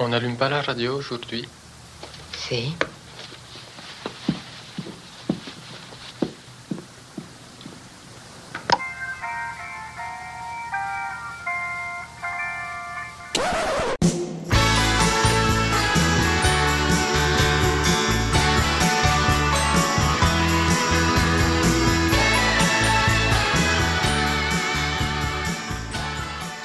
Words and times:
On 0.00 0.10
n'allume 0.10 0.36
pas 0.36 0.48
la 0.48 0.62
radio 0.62 0.94
aujourd'hui 0.94 1.44
Si. 2.32 2.72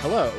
Hello. 0.01 0.31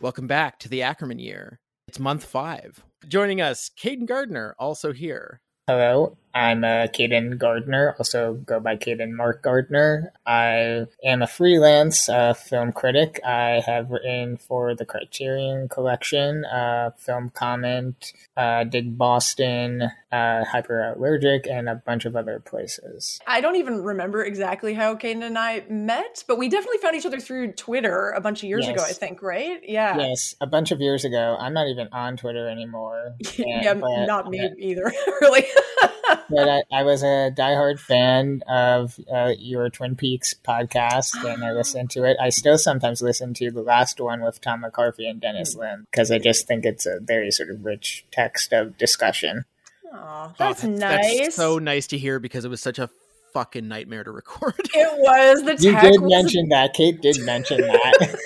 Welcome 0.00 0.26
back 0.26 0.58
to 0.60 0.70
the 0.70 0.80
Akerman 0.80 1.20
year. 1.20 1.60
It's 1.88 1.98
month 1.98 2.24
five. 2.24 2.84
Joining 3.08 3.40
us, 3.40 3.70
Caden 3.78 4.06
Gardner, 4.06 4.54
also 4.58 4.92
here. 4.92 5.40
Hello, 5.66 6.16
I'm 6.34 6.64
uh, 6.64 6.86
Caden 6.88 7.36
Gardner, 7.38 7.94
also 7.98 8.34
go 8.34 8.58
by 8.58 8.76
Caden 8.76 9.12
Mark 9.12 9.42
Gardner. 9.42 10.12
I 10.26 10.86
am 11.04 11.22
a 11.22 11.26
freelance 11.26 12.08
uh, 12.08 12.32
film 12.34 12.72
critic. 12.72 13.20
I 13.24 13.62
have 13.66 13.90
written 13.90 14.36
for 14.38 14.74
the 14.74 14.84
Criterion 14.84 15.68
Collection, 15.68 16.44
uh, 16.44 16.90
Film 16.96 17.30
Comment, 17.34 18.12
uh, 18.36 18.64
DigBoston, 18.64 19.90
uh, 20.10 20.44
Hyperallergic, 20.44 21.50
and 21.50 21.68
a 21.68 21.74
bunch 21.74 22.04
of 22.06 22.16
other 22.16 22.40
places. 22.40 23.20
I 23.26 23.40
don't 23.40 23.56
even 23.56 23.82
remember 23.82 24.24
exactly 24.24 24.74
how 24.74 24.94
Caden 24.94 25.22
and 25.22 25.38
I 25.38 25.64
met, 25.68 26.24
but 26.26 26.38
we 26.38 26.48
definitely 26.48 26.78
found 26.78 26.96
each 26.96 27.06
other 27.06 27.20
through 27.20 27.52
Twitter 27.52 28.10
a 28.10 28.20
bunch 28.20 28.42
of 28.42 28.48
years 28.48 28.66
ago, 28.66 28.82
I 28.82 28.92
think, 28.92 29.22
right? 29.22 29.60
Yeah. 29.62 29.98
Yes, 29.98 30.34
a 30.40 30.46
bunch 30.46 30.70
of 30.70 30.80
years 30.80 31.04
ago. 31.04 31.36
I'm 31.38 31.52
not 31.52 31.68
even 31.68 31.88
on 31.92 32.16
Twitter 32.16 32.48
anymore. 32.48 33.14
yeah, 33.36 33.74
but- 33.74 34.06
not 34.06 34.30
me 34.30 34.50
either, 34.58 34.92
really. 35.20 35.44
but 36.30 36.48
I, 36.48 36.62
I 36.72 36.82
was 36.82 37.02
a 37.02 37.30
diehard 37.36 37.78
fan 37.78 38.42
of 38.48 38.98
uh, 39.12 39.32
your 39.38 39.68
Twin 39.70 39.96
Peaks 39.96 40.34
podcast, 40.34 41.14
and 41.24 41.44
I 41.44 41.52
listened 41.52 41.90
to 41.90 42.04
it. 42.04 42.16
I 42.20 42.28
still 42.30 42.58
sometimes 42.58 43.02
listen 43.02 43.34
to 43.34 43.50
the 43.50 43.62
last 43.62 44.00
one 44.00 44.22
with 44.22 44.40
Tom 44.40 44.60
McCarthy 44.60 45.06
and 45.08 45.20
Dennis 45.20 45.54
Lim 45.54 45.86
because 45.90 46.10
I 46.10 46.18
just 46.18 46.46
think 46.46 46.64
it's 46.64 46.86
a 46.86 46.98
very 47.00 47.30
sort 47.30 47.50
of 47.50 47.64
rich 47.64 48.04
text 48.10 48.52
of 48.52 48.76
discussion. 48.78 49.44
Aw, 49.92 50.28
Oh, 50.28 50.34
that's, 50.38 50.64
nice. 50.64 51.18
That's 51.18 51.36
so 51.36 51.58
nice 51.58 51.86
to 51.88 51.98
hear 51.98 52.18
because 52.18 52.44
it 52.44 52.48
was 52.48 52.60
such 52.62 52.78
a 52.78 52.88
fucking 53.34 53.68
nightmare 53.68 54.04
to 54.04 54.10
record. 54.10 54.54
it 54.58 54.98
was 55.00 55.42
the 55.42 55.56
You 55.62 55.72
tech 55.72 55.82
did 55.82 56.00
was- 56.00 56.10
mention 56.10 56.48
that. 56.48 56.72
Kate 56.74 57.00
did 57.00 57.20
mention 57.24 57.60
that. 57.60 58.18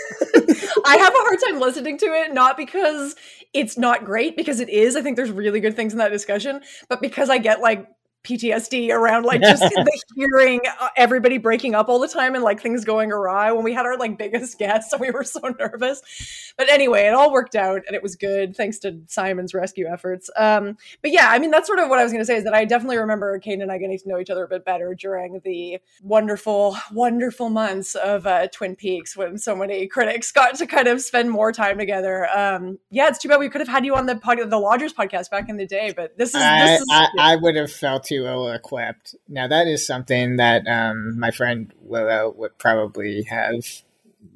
I 0.87 0.97
have 0.97 1.13
a 1.13 1.19
hard 1.19 1.39
time 1.47 1.61
listening 1.61 1.99
to 1.99 2.07
it, 2.07 2.33
not 2.33 2.57
because 2.57 3.17
it's 3.53 3.77
not 3.77 4.05
great, 4.05 4.37
because 4.37 4.61
it 4.61 4.69
is. 4.69 4.97
I 4.97 5.03
think 5.03 5.17
there's 5.17 5.31
really 5.31 5.61
good 5.61 5.77
things 5.77 5.93
in 5.93 5.99
that 5.99 6.13
discussion, 6.13 6.61
but 6.89 7.01
because 7.01 7.31
I 7.31 7.39
get 7.39 7.61
like 7.61 7.89
PTSD 8.27 8.91
around 8.91 9.25
like 9.25 9.41
just 9.41 9.63
the 9.63 10.03
hearing 10.15 10.61
uh, 10.81 10.89
everybody 10.97 11.39
breaking 11.39 11.75
up 11.75 11.89
all 11.89 11.99
the 11.99 12.09
time 12.09 12.35
and 12.35 12.43
like 12.43 12.61
things 12.61 12.85
going 12.85 13.13
awry 13.13 13.53
when 13.53 13.65
we 13.65 13.73
had 13.73 13.87
our 13.87 13.97
like 13.97 14.19
biggest 14.19 14.59
guest 14.59 14.93
and 14.93 15.01
we 15.01 15.11
were 15.11 15.25
so 15.25 15.41
nervous. 15.59 16.53
But 16.59 16.69
anyway, 16.69 17.03
it 17.03 17.15
all 17.15 17.33
worked 17.33 17.55
out 17.55 17.83
and 17.87 17.95
it 17.95 18.03
was 18.03 18.17
good 18.17 18.57
thanks 18.57 18.79
to 18.81 19.01
Simon's 19.07 19.55
rescue 19.55 19.87
efforts. 19.87 20.29
Um, 20.37 20.77
but 21.03 21.13
yeah, 21.13 21.29
I 21.31 21.39
mean, 21.39 21.51
that's 21.51 21.67
sort 21.67 21.79
of 21.79 21.89
what 21.89 21.99
I 21.99 22.03
was 22.03 22.13
going 22.13 22.23
to 22.23 22.27
say 22.27 22.37
is 22.37 22.45
that 22.45 22.55
I 22.55 22.65
definitely 22.65 22.99
remember 22.99 23.39
Kane 23.39 23.63
and 23.63 23.71
I 23.71 23.79
getting 23.79 23.99
to 23.99 24.09
know 24.09 24.19
each 24.19 24.31
other 24.31 24.45
a 24.45 24.49
bit 24.49 24.65
better 24.65 24.95
during 24.95 25.41
the 25.45 25.79
wonderful, 26.03 26.77
wonderful 26.93 27.49
months 27.51 27.95
of 27.95 28.27
uh, 28.27 28.49
Twin 28.49 28.75
Peaks 28.75 29.17
when 29.17 29.39
so 29.39 29.55
many 29.55 29.87
critics 29.87 30.33
got 30.33 30.57
to 30.57 30.67
kind 30.67 30.89
of 30.89 31.01
spend 31.01 31.31
more 31.31 31.53
time 31.53 31.79
together. 31.79 32.29
Um, 32.37 32.79
yeah, 32.91 33.09
it's 33.09 33.19
too 33.19 33.29
bad 33.29 33.39
we 33.39 33.49
could 33.49 33.61
have 33.61 33.69
had 33.69 33.85
you 33.85 33.95
on 33.95 34.07
the 34.07 34.17
pod- 34.17 34.51
the 34.51 34.59
Lodgers 34.59 34.93
podcast 34.93 35.31
back 35.31 35.49
in 35.49 35.57
the 35.57 35.67
day, 35.67 35.93
but 35.95 36.17
this 36.19 36.31
is, 36.31 36.43
I, 36.43 36.75
is 36.75 36.85
I, 36.91 37.09
I 37.19 37.37
would 37.37 37.57
have 37.57 37.71
felt 37.71 38.11
you 38.11 38.16
H2O 38.17 38.55
equipped. 38.55 39.15
Now, 39.29 39.47
that 39.49 39.67
is 39.67 39.87
something 39.87 40.37
that 40.37 40.67
um, 40.67 41.19
my 41.19 41.31
friend 41.31 41.73
Willow 41.81 42.35
would 42.37 42.59
probably 42.59 43.23
have 43.25 43.65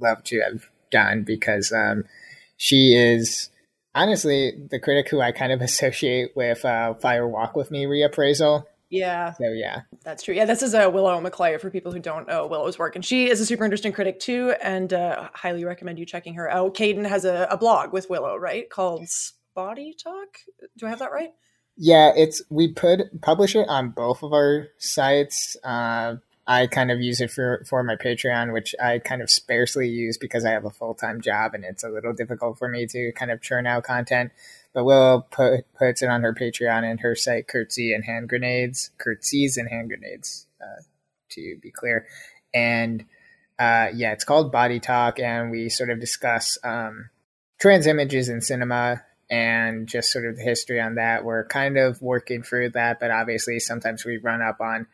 loved 0.01 0.27
to 0.27 0.41
have 0.41 0.67
done 0.91 1.23
because 1.23 1.73
um, 1.73 2.05
she 2.57 2.95
is 2.95 3.51
honestly 3.95 4.53
the 4.71 4.79
critic 4.79 5.09
who 5.09 5.21
I 5.21 5.33
kind 5.33 5.53
of 5.53 5.61
associate 5.63 6.33
with 6.37 6.65
uh, 6.65 6.95
Fire 6.95 7.27
Walk 7.27 7.57
with 7.57 7.71
Me 7.71 7.85
reappraisal. 7.85 8.65
Yeah. 8.91 9.35
So 9.35 9.51
yeah, 9.53 9.83
that's 10.03 10.25
true. 10.25 10.35
Yeah, 10.35 10.47
this 10.47 10.63
is 10.63 10.75
a 10.75 10.89
uh, 10.89 10.91
Willow 10.91 11.21
Maclay 11.21 11.57
for 11.59 11.71
people 11.71 11.93
who 11.93 12.01
don't 12.01 12.27
know 12.27 12.49
Willow's 12.49 12.77
work, 12.77 12.97
and 12.97 13.05
she 13.05 13.31
is 13.31 13.41
a 13.41 13.47
super 13.47 13.65
interesting 13.65 13.93
critic 13.93 14.19
too, 14.19 14.53
and 14.61 14.93
uh, 14.93 15.29
highly 15.33 15.65
recommend 15.65 16.01
you 16.01 16.05
checking 16.05 16.35
her 16.35 16.51
out. 16.51 16.75
Caden 16.75 17.07
has 17.07 17.25
a, 17.25 17.47
a 17.53 17.57
blog 17.57 17.93
with 17.93 18.11
Willow, 18.11 18.37
right, 18.37 18.69
called 18.69 19.07
Body 19.55 19.95
Talk. 20.03 20.39
Do 20.77 20.87
I 20.87 20.91
have 20.91 20.99
that 20.99 21.13
right? 21.13 21.31
Yeah, 21.83 22.13
it's 22.15 22.43
we 22.51 22.69
put 22.69 23.23
publish 23.23 23.57
it 23.57 23.67
on 23.67 23.89
both 23.89 24.23
of 24.23 24.35
our 24.35 24.69
sites. 24.77 25.57
Uh, 25.65 26.17
I 26.47 26.67
kind 26.67 26.91
of 26.91 27.01
use 27.01 27.23
it 27.23 27.31
for 27.31 27.65
for 27.67 27.83
my 27.83 27.97
Patreon, 27.97 28.53
which 28.53 28.75
I 28.79 28.99
kind 28.99 29.23
of 29.23 29.31
sparsely 29.31 29.89
use 29.89 30.19
because 30.19 30.45
I 30.45 30.51
have 30.51 30.67
a 30.67 30.71
full 30.71 30.93
time 30.93 31.23
job 31.23 31.55
and 31.55 31.65
it's 31.65 31.83
a 31.83 31.89
little 31.89 32.13
difficult 32.13 32.59
for 32.59 32.69
me 32.69 32.87
to 32.89 33.13
kind 33.13 33.31
of 33.31 33.41
churn 33.41 33.67
out 33.67 33.85
content. 33.85 34.31
But 34.75 34.85
Will 34.85 35.27
put 35.31 35.73
puts 35.73 36.03
it 36.03 36.11
on 36.11 36.21
her 36.21 36.35
Patreon 36.35 36.85
and 36.85 37.01
her 37.01 37.17
site, 37.17 37.49
Curtsy 37.49 37.95
and 37.95 38.05
Hand 38.05 38.29
Grenades, 38.29 38.91
Curtsies 38.99 39.57
and 39.57 39.71
Hand 39.71 39.89
Grenades, 39.89 40.49
uh, 40.61 40.83
to 41.31 41.57
be 41.63 41.71
clear. 41.71 42.07
And 42.53 43.07
uh, 43.59 43.89
yeah, 43.95 44.13
it's 44.13 44.25
called 44.25 44.53
Body 44.53 44.81
Talk, 44.81 45.19
and 45.19 45.51
we 45.51 45.71
sort 45.71 45.89
of 45.89 45.99
discuss 45.99 46.59
um, 46.63 47.09
trans 47.59 47.87
images 47.87 48.29
in 48.29 48.43
cinema 48.43 49.03
and 49.31 49.87
just 49.87 50.13
sort 50.13 50.27
of 50.27 50.37
the 50.37 50.43
history 50.43 50.81
on 50.81 50.97
that. 50.97 51.25
We're 51.25 51.45
kind 51.45 51.79
of 51.79 52.03
working 52.03 52.43
through 52.43 52.71
that, 52.71 52.99
but 52.99 53.11
obviously 53.11 53.61
sometimes 53.61 54.05
we 54.05 54.19
run 54.19 54.43
up 54.43 54.61
on 54.61 54.87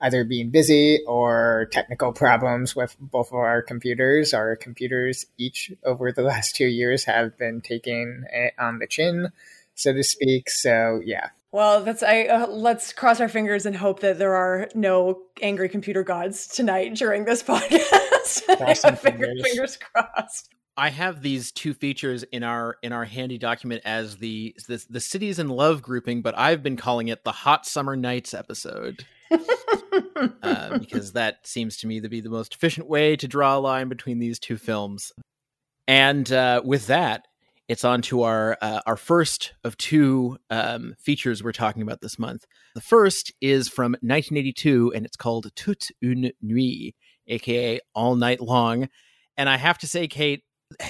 either 0.00 0.24
being 0.24 0.50
busy 0.50 1.00
or 1.06 1.68
technical 1.72 2.12
problems 2.12 2.74
with 2.74 2.96
both 3.00 3.28
of 3.28 3.34
our 3.34 3.62
computers. 3.62 4.32
Our 4.32 4.56
computers 4.56 5.26
each 5.38 5.72
over 5.84 6.12
the 6.12 6.22
last 6.30 6.56
two 6.56 6.66
years 6.66 7.04
have 7.04 7.36
been 7.36 7.60
taking 7.60 8.24
it 8.32 8.54
on 8.58 8.78
the 8.78 8.86
chin, 8.86 9.30
so 9.74 9.92
to 9.92 10.02
speak. 10.02 10.50
So 10.50 11.00
yeah. 11.04 11.30
Well, 11.52 11.82
that's 11.82 12.04
I. 12.04 12.26
Uh, 12.26 12.46
let's 12.46 12.92
cross 12.92 13.20
our 13.20 13.28
fingers 13.28 13.66
and 13.66 13.74
hope 13.74 14.00
that 14.00 14.18
there 14.18 14.36
are 14.36 14.68
no 14.72 15.22
angry 15.42 15.68
computer 15.68 16.04
gods 16.04 16.46
tonight 16.46 16.94
during 16.94 17.24
this 17.24 17.42
podcast. 17.42 18.98
Fingers. 18.98 19.42
fingers 19.42 19.76
crossed. 19.76 20.48
I 20.76 20.90
have 20.90 21.22
these 21.22 21.52
two 21.52 21.74
features 21.74 22.22
in 22.24 22.42
our 22.42 22.76
in 22.82 22.92
our 22.92 23.04
handy 23.04 23.38
document 23.38 23.82
as 23.84 24.16
the 24.16 24.54
the, 24.68 24.84
the 24.88 25.00
cities 25.00 25.38
in 25.38 25.48
love 25.48 25.82
grouping, 25.82 26.22
but 26.22 26.36
I've 26.38 26.62
been 26.62 26.76
calling 26.76 27.08
it 27.08 27.24
the 27.24 27.32
hot 27.32 27.66
summer 27.66 27.96
nights 27.96 28.34
episode. 28.34 29.04
uh, 30.42 30.78
because 30.78 31.12
that 31.12 31.46
seems 31.46 31.76
to 31.78 31.86
me 31.86 32.00
to 32.00 32.08
be 32.08 32.20
the 32.20 32.30
most 32.30 32.54
efficient 32.54 32.88
way 32.88 33.16
to 33.16 33.28
draw 33.28 33.56
a 33.56 33.60
line 33.60 33.88
between 33.88 34.18
these 34.18 34.38
two 34.38 34.56
films. 34.56 35.12
And 35.86 36.30
uh, 36.32 36.62
with 36.64 36.86
that, 36.86 37.26
it's 37.68 37.84
on 37.84 38.02
to 38.02 38.22
our 38.22 38.56
uh, 38.60 38.80
our 38.86 38.96
first 38.96 39.52
of 39.62 39.76
two 39.76 40.38
um, 40.50 40.94
features 40.98 41.42
we're 41.42 41.52
talking 41.52 41.82
about 41.82 42.00
this 42.00 42.18
month. 42.18 42.44
The 42.74 42.80
first 42.80 43.32
is 43.40 43.68
from 43.68 43.92
1982, 44.00 44.92
and 44.94 45.04
it's 45.04 45.16
called 45.16 45.50
Toute 45.54 45.90
une 46.02 46.32
nuit, 46.42 46.94
aka 47.28 47.80
All 47.94 48.16
Night 48.16 48.40
Long. 48.40 48.88
And 49.36 49.48
I 49.48 49.56
have 49.56 49.78
to 49.78 49.86
say, 49.86 50.08
Kate, 50.08 50.42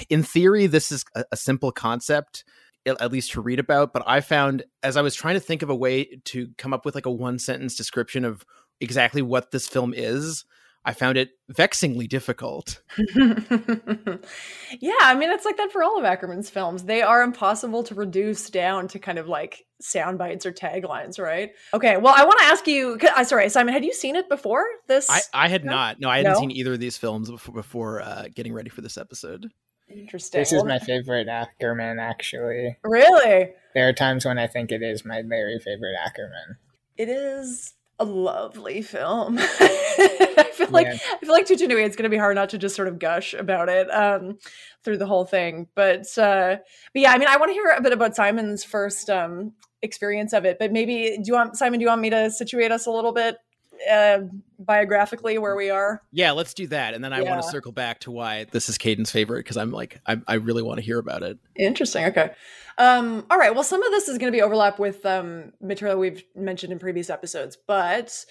in 0.09 0.23
theory, 0.23 0.67
this 0.67 0.91
is 0.91 1.03
a, 1.15 1.25
a 1.31 1.37
simple 1.37 1.71
concept, 1.71 2.43
at 2.85 3.11
least 3.11 3.31
to 3.31 3.41
read 3.41 3.59
about. 3.59 3.93
But 3.93 4.03
I 4.05 4.21
found, 4.21 4.63
as 4.83 4.97
I 4.97 5.01
was 5.01 5.15
trying 5.15 5.35
to 5.35 5.39
think 5.39 5.61
of 5.61 5.69
a 5.69 5.75
way 5.75 6.19
to 6.25 6.49
come 6.57 6.73
up 6.73 6.85
with 6.85 6.95
like 6.95 7.05
a 7.05 7.11
one 7.11 7.39
sentence 7.39 7.75
description 7.75 8.25
of 8.25 8.43
exactly 8.79 9.21
what 9.21 9.51
this 9.51 9.67
film 9.67 9.93
is, 9.95 10.45
I 10.83 10.93
found 10.93 11.15
it 11.17 11.29
vexingly 11.47 12.07
difficult. 12.07 12.81
yeah, 13.15 14.93
I 15.01 15.15
mean 15.15 15.29
it's 15.29 15.45
like 15.45 15.57
that 15.57 15.71
for 15.71 15.83
all 15.83 15.99
of 15.99 16.05
Akerman's 16.05 16.49
films. 16.49 16.83
They 16.85 17.03
are 17.03 17.21
impossible 17.21 17.83
to 17.83 17.93
reduce 17.95 18.49
down 18.49 18.87
to 18.89 18.99
kind 18.99 19.19
of 19.19 19.27
like 19.27 19.63
sound 19.79 20.17
bites 20.17 20.45
or 20.45 20.51
taglines, 20.51 21.19
right? 21.19 21.51
Okay, 21.73 21.97
well, 21.97 22.15
I 22.17 22.25
want 22.25 22.39
to 22.39 22.45
ask 22.45 22.67
you. 22.67 22.97
Uh, 23.15 23.23
sorry, 23.23 23.49
Simon, 23.49 23.73
had 23.75 23.85
you 23.85 23.93
seen 23.93 24.15
it 24.15 24.27
before? 24.27 24.65
This 24.87 25.07
I, 25.09 25.21
I 25.33 25.47
had 25.49 25.63
No? 25.65 25.71
not. 25.71 25.99
No, 25.99 26.09
I 26.09 26.17
hadn't 26.17 26.33
No? 26.33 26.39
seen 26.39 26.51
either 26.51 26.73
of 26.73 26.79
these 26.79 26.97
films 26.97 27.29
before, 27.29 27.53
before 27.53 28.01
uh, 28.01 28.25
getting 28.33 28.53
ready 28.53 28.69
for 28.69 28.81
this 28.81 28.97
episode. 28.97 29.49
Interesting. 29.95 30.41
This 30.41 30.53
is 30.53 30.63
my 30.63 30.79
favorite 30.79 31.27
Akerman, 31.27 31.99
actually. 31.99 32.77
really. 32.83 33.53
There 33.73 33.87
are 33.87 33.93
times 33.93 34.25
when 34.25 34.37
I 34.37 34.47
think 34.47 34.71
it 34.71 34.81
is 34.81 35.05
my 35.05 35.21
very 35.21 35.59
favorite 35.59 35.95
Akerman. 36.05 36.57
It 36.97 37.09
is 37.09 37.73
a 37.99 38.05
lovely 38.05 38.81
film. 38.81 39.37
I 39.39 40.51
feel 40.53 40.69
like 40.69 40.87
I 40.87 40.97
feel 40.97 41.31
like 41.31 41.45
Toute 41.45 41.61
une 41.61 41.69
nuit, 41.69 41.85
it's 41.85 41.95
going 41.95 42.03
to 42.03 42.09
be 42.09 42.17
hard 42.17 42.35
not 42.35 42.49
to 42.49 42.57
just 42.57 42.75
sort 42.75 42.87
of 42.87 42.99
gush 42.99 43.33
about 43.33 43.69
it 43.69 43.87
um, 43.91 44.39
through 44.83 44.97
the 44.97 45.05
whole 45.05 45.25
thing. 45.25 45.67
But 45.75 46.05
uh, 46.17 46.57
but 46.93 47.01
yeah, 47.01 47.11
I 47.11 47.17
mean, 47.17 47.27
I 47.27 47.37
want 47.37 47.49
to 47.49 47.53
hear 47.53 47.73
a 47.77 47.81
bit 47.81 47.93
about 47.93 48.15
Simon's 48.15 48.63
first 48.63 49.09
um, 49.09 49.53
experience 49.81 50.33
of 50.33 50.45
it. 50.45 50.57
But 50.59 50.71
maybe 50.71 51.17
do 51.17 51.23
you 51.25 51.33
want 51.33 51.55
Simon? 51.55 51.79
Do 51.79 51.83
you 51.83 51.89
want 51.89 52.01
me 52.01 52.09
to 52.09 52.31
situate 52.31 52.71
us 52.71 52.87
a 52.87 52.91
little 52.91 53.13
bit 53.13 53.37
uh, 53.89 54.19
biographically 54.59 55.37
where 55.37 55.55
we 55.55 55.69
are? 55.69 56.01
Yeah, 56.11 56.31
let's 56.31 56.53
do 56.53 56.67
that, 56.67 56.93
and 56.93 57.03
then 57.03 57.13
I 57.13 57.21
Yeah. 57.21 57.29
want 57.29 57.41
to 57.43 57.47
circle 57.49 57.71
back 57.71 57.99
to 58.01 58.11
why 58.11 58.45
this 58.51 58.69
is 58.69 58.77
Caden's 58.77 59.11
favorite 59.11 59.39
because 59.39 59.57
I'm 59.57 59.71
like 59.71 60.01
I, 60.05 60.17
I 60.27 60.35
really 60.35 60.63
want 60.63 60.79
to 60.79 60.85
hear 60.85 60.99
about 60.99 61.23
it. 61.23 61.37
Interesting. 61.55 62.05
Okay. 62.05 62.31
Um, 62.77 63.25
all 63.29 63.37
right. 63.37 63.53
Well, 63.53 63.63
some 63.63 63.83
of 63.83 63.91
this 63.91 64.07
is 64.07 64.17
going 64.17 64.31
to 64.31 64.35
be 64.35 64.41
overlap 64.41 64.79
with 64.79 65.05
um, 65.05 65.51
material 65.61 65.99
we've 65.99 66.23
mentioned 66.35 66.71
in 66.73 66.79
previous 66.79 67.09
episodes, 67.09 67.57
but 67.67 68.25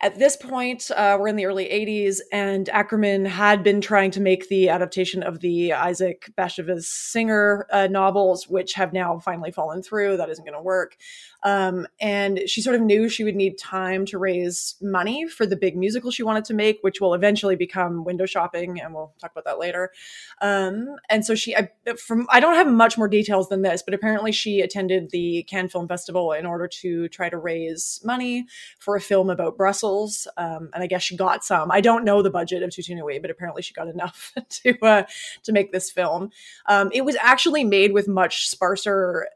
at 0.00 0.16
this 0.16 0.36
point, 0.36 0.92
uh, 0.92 1.16
we're 1.18 1.26
in 1.26 1.34
the 1.34 1.46
early 1.46 1.64
80s, 1.64 2.18
and 2.32 2.66
Akerman 2.68 3.26
had 3.26 3.64
been 3.64 3.80
trying 3.80 4.12
to 4.12 4.20
make 4.20 4.48
the 4.48 4.68
adaptation 4.68 5.24
of 5.24 5.40
the 5.40 5.72
Isaac 5.72 6.30
Bashevis 6.38 6.84
Singer 6.84 7.66
uh, 7.72 7.88
novels, 7.88 8.46
which 8.48 8.74
have 8.74 8.92
now 8.92 9.18
finally 9.18 9.50
fallen 9.50 9.82
through. 9.82 10.16
That 10.16 10.28
isn't 10.30 10.44
going 10.44 10.56
to 10.56 10.62
work. 10.62 10.96
Um, 11.42 11.86
and 12.00 12.40
she 12.46 12.60
sort 12.60 12.76
of 12.76 12.82
knew 12.82 13.08
she 13.08 13.24
would 13.24 13.36
need 13.36 13.58
time 13.58 14.04
to 14.06 14.18
raise 14.18 14.74
money 14.80 15.28
for 15.28 15.46
the 15.46 15.56
big 15.56 15.76
musical 15.76 16.10
she 16.10 16.22
wanted 16.22 16.44
to 16.46 16.54
make, 16.54 16.78
which 16.82 17.00
will 17.00 17.14
eventually 17.14 17.56
become 17.56 18.04
Window 18.04 18.26
Shopping, 18.26 18.80
and 18.80 18.92
we'll 18.94 19.12
talk 19.20 19.30
about 19.32 19.44
that 19.44 19.58
later. 19.58 19.92
Um, 20.40 20.96
and 21.08 21.24
so 21.24 21.34
she, 21.34 21.56
I, 21.56 21.70
from 21.96 22.26
I 22.30 22.40
don't 22.40 22.54
have 22.54 22.66
much 22.66 22.98
more 22.98 23.08
details 23.08 23.48
than 23.48 23.62
this, 23.62 23.82
but 23.82 23.94
apparently 23.94 24.32
she 24.32 24.60
attended 24.60 25.10
the 25.10 25.44
Cannes 25.44 25.68
Film 25.68 25.86
Festival 25.86 26.32
in 26.32 26.44
order 26.44 26.66
to 26.66 27.08
try 27.08 27.28
to 27.28 27.38
raise 27.38 28.00
money 28.04 28.46
for 28.78 28.96
a 28.96 29.00
film 29.00 29.30
about 29.30 29.56
Brussels. 29.56 30.26
Um, 30.36 30.70
and 30.74 30.82
I 30.82 30.86
guess 30.86 31.02
she 31.02 31.16
got 31.16 31.44
some. 31.44 31.70
I 31.70 31.80
don't 31.80 32.04
know 32.04 32.22
the 32.22 32.30
budget 32.30 32.62
of 32.62 32.70
Toute 32.70 32.88
une 32.88 32.98
nuit, 32.98 33.22
but 33.22 33.30
apparently 33.30 33.62
she 33.62 33.74
got 33.74 33.88
enough 33.88 34.32
to 34.48 34.78
uh, 34.82 35.02
to 35.44 35.52
make 35.52 35.72
this 35.72 35.90
film. 35.90 36.30
Um, 36.66 36.90
it 36.92 37.04
was 37.04 37.16
actually 37.20 37.64
made 37.64 37.92
with 37.92 38.08
much 38.08 38.48
sparser 38.48 39.28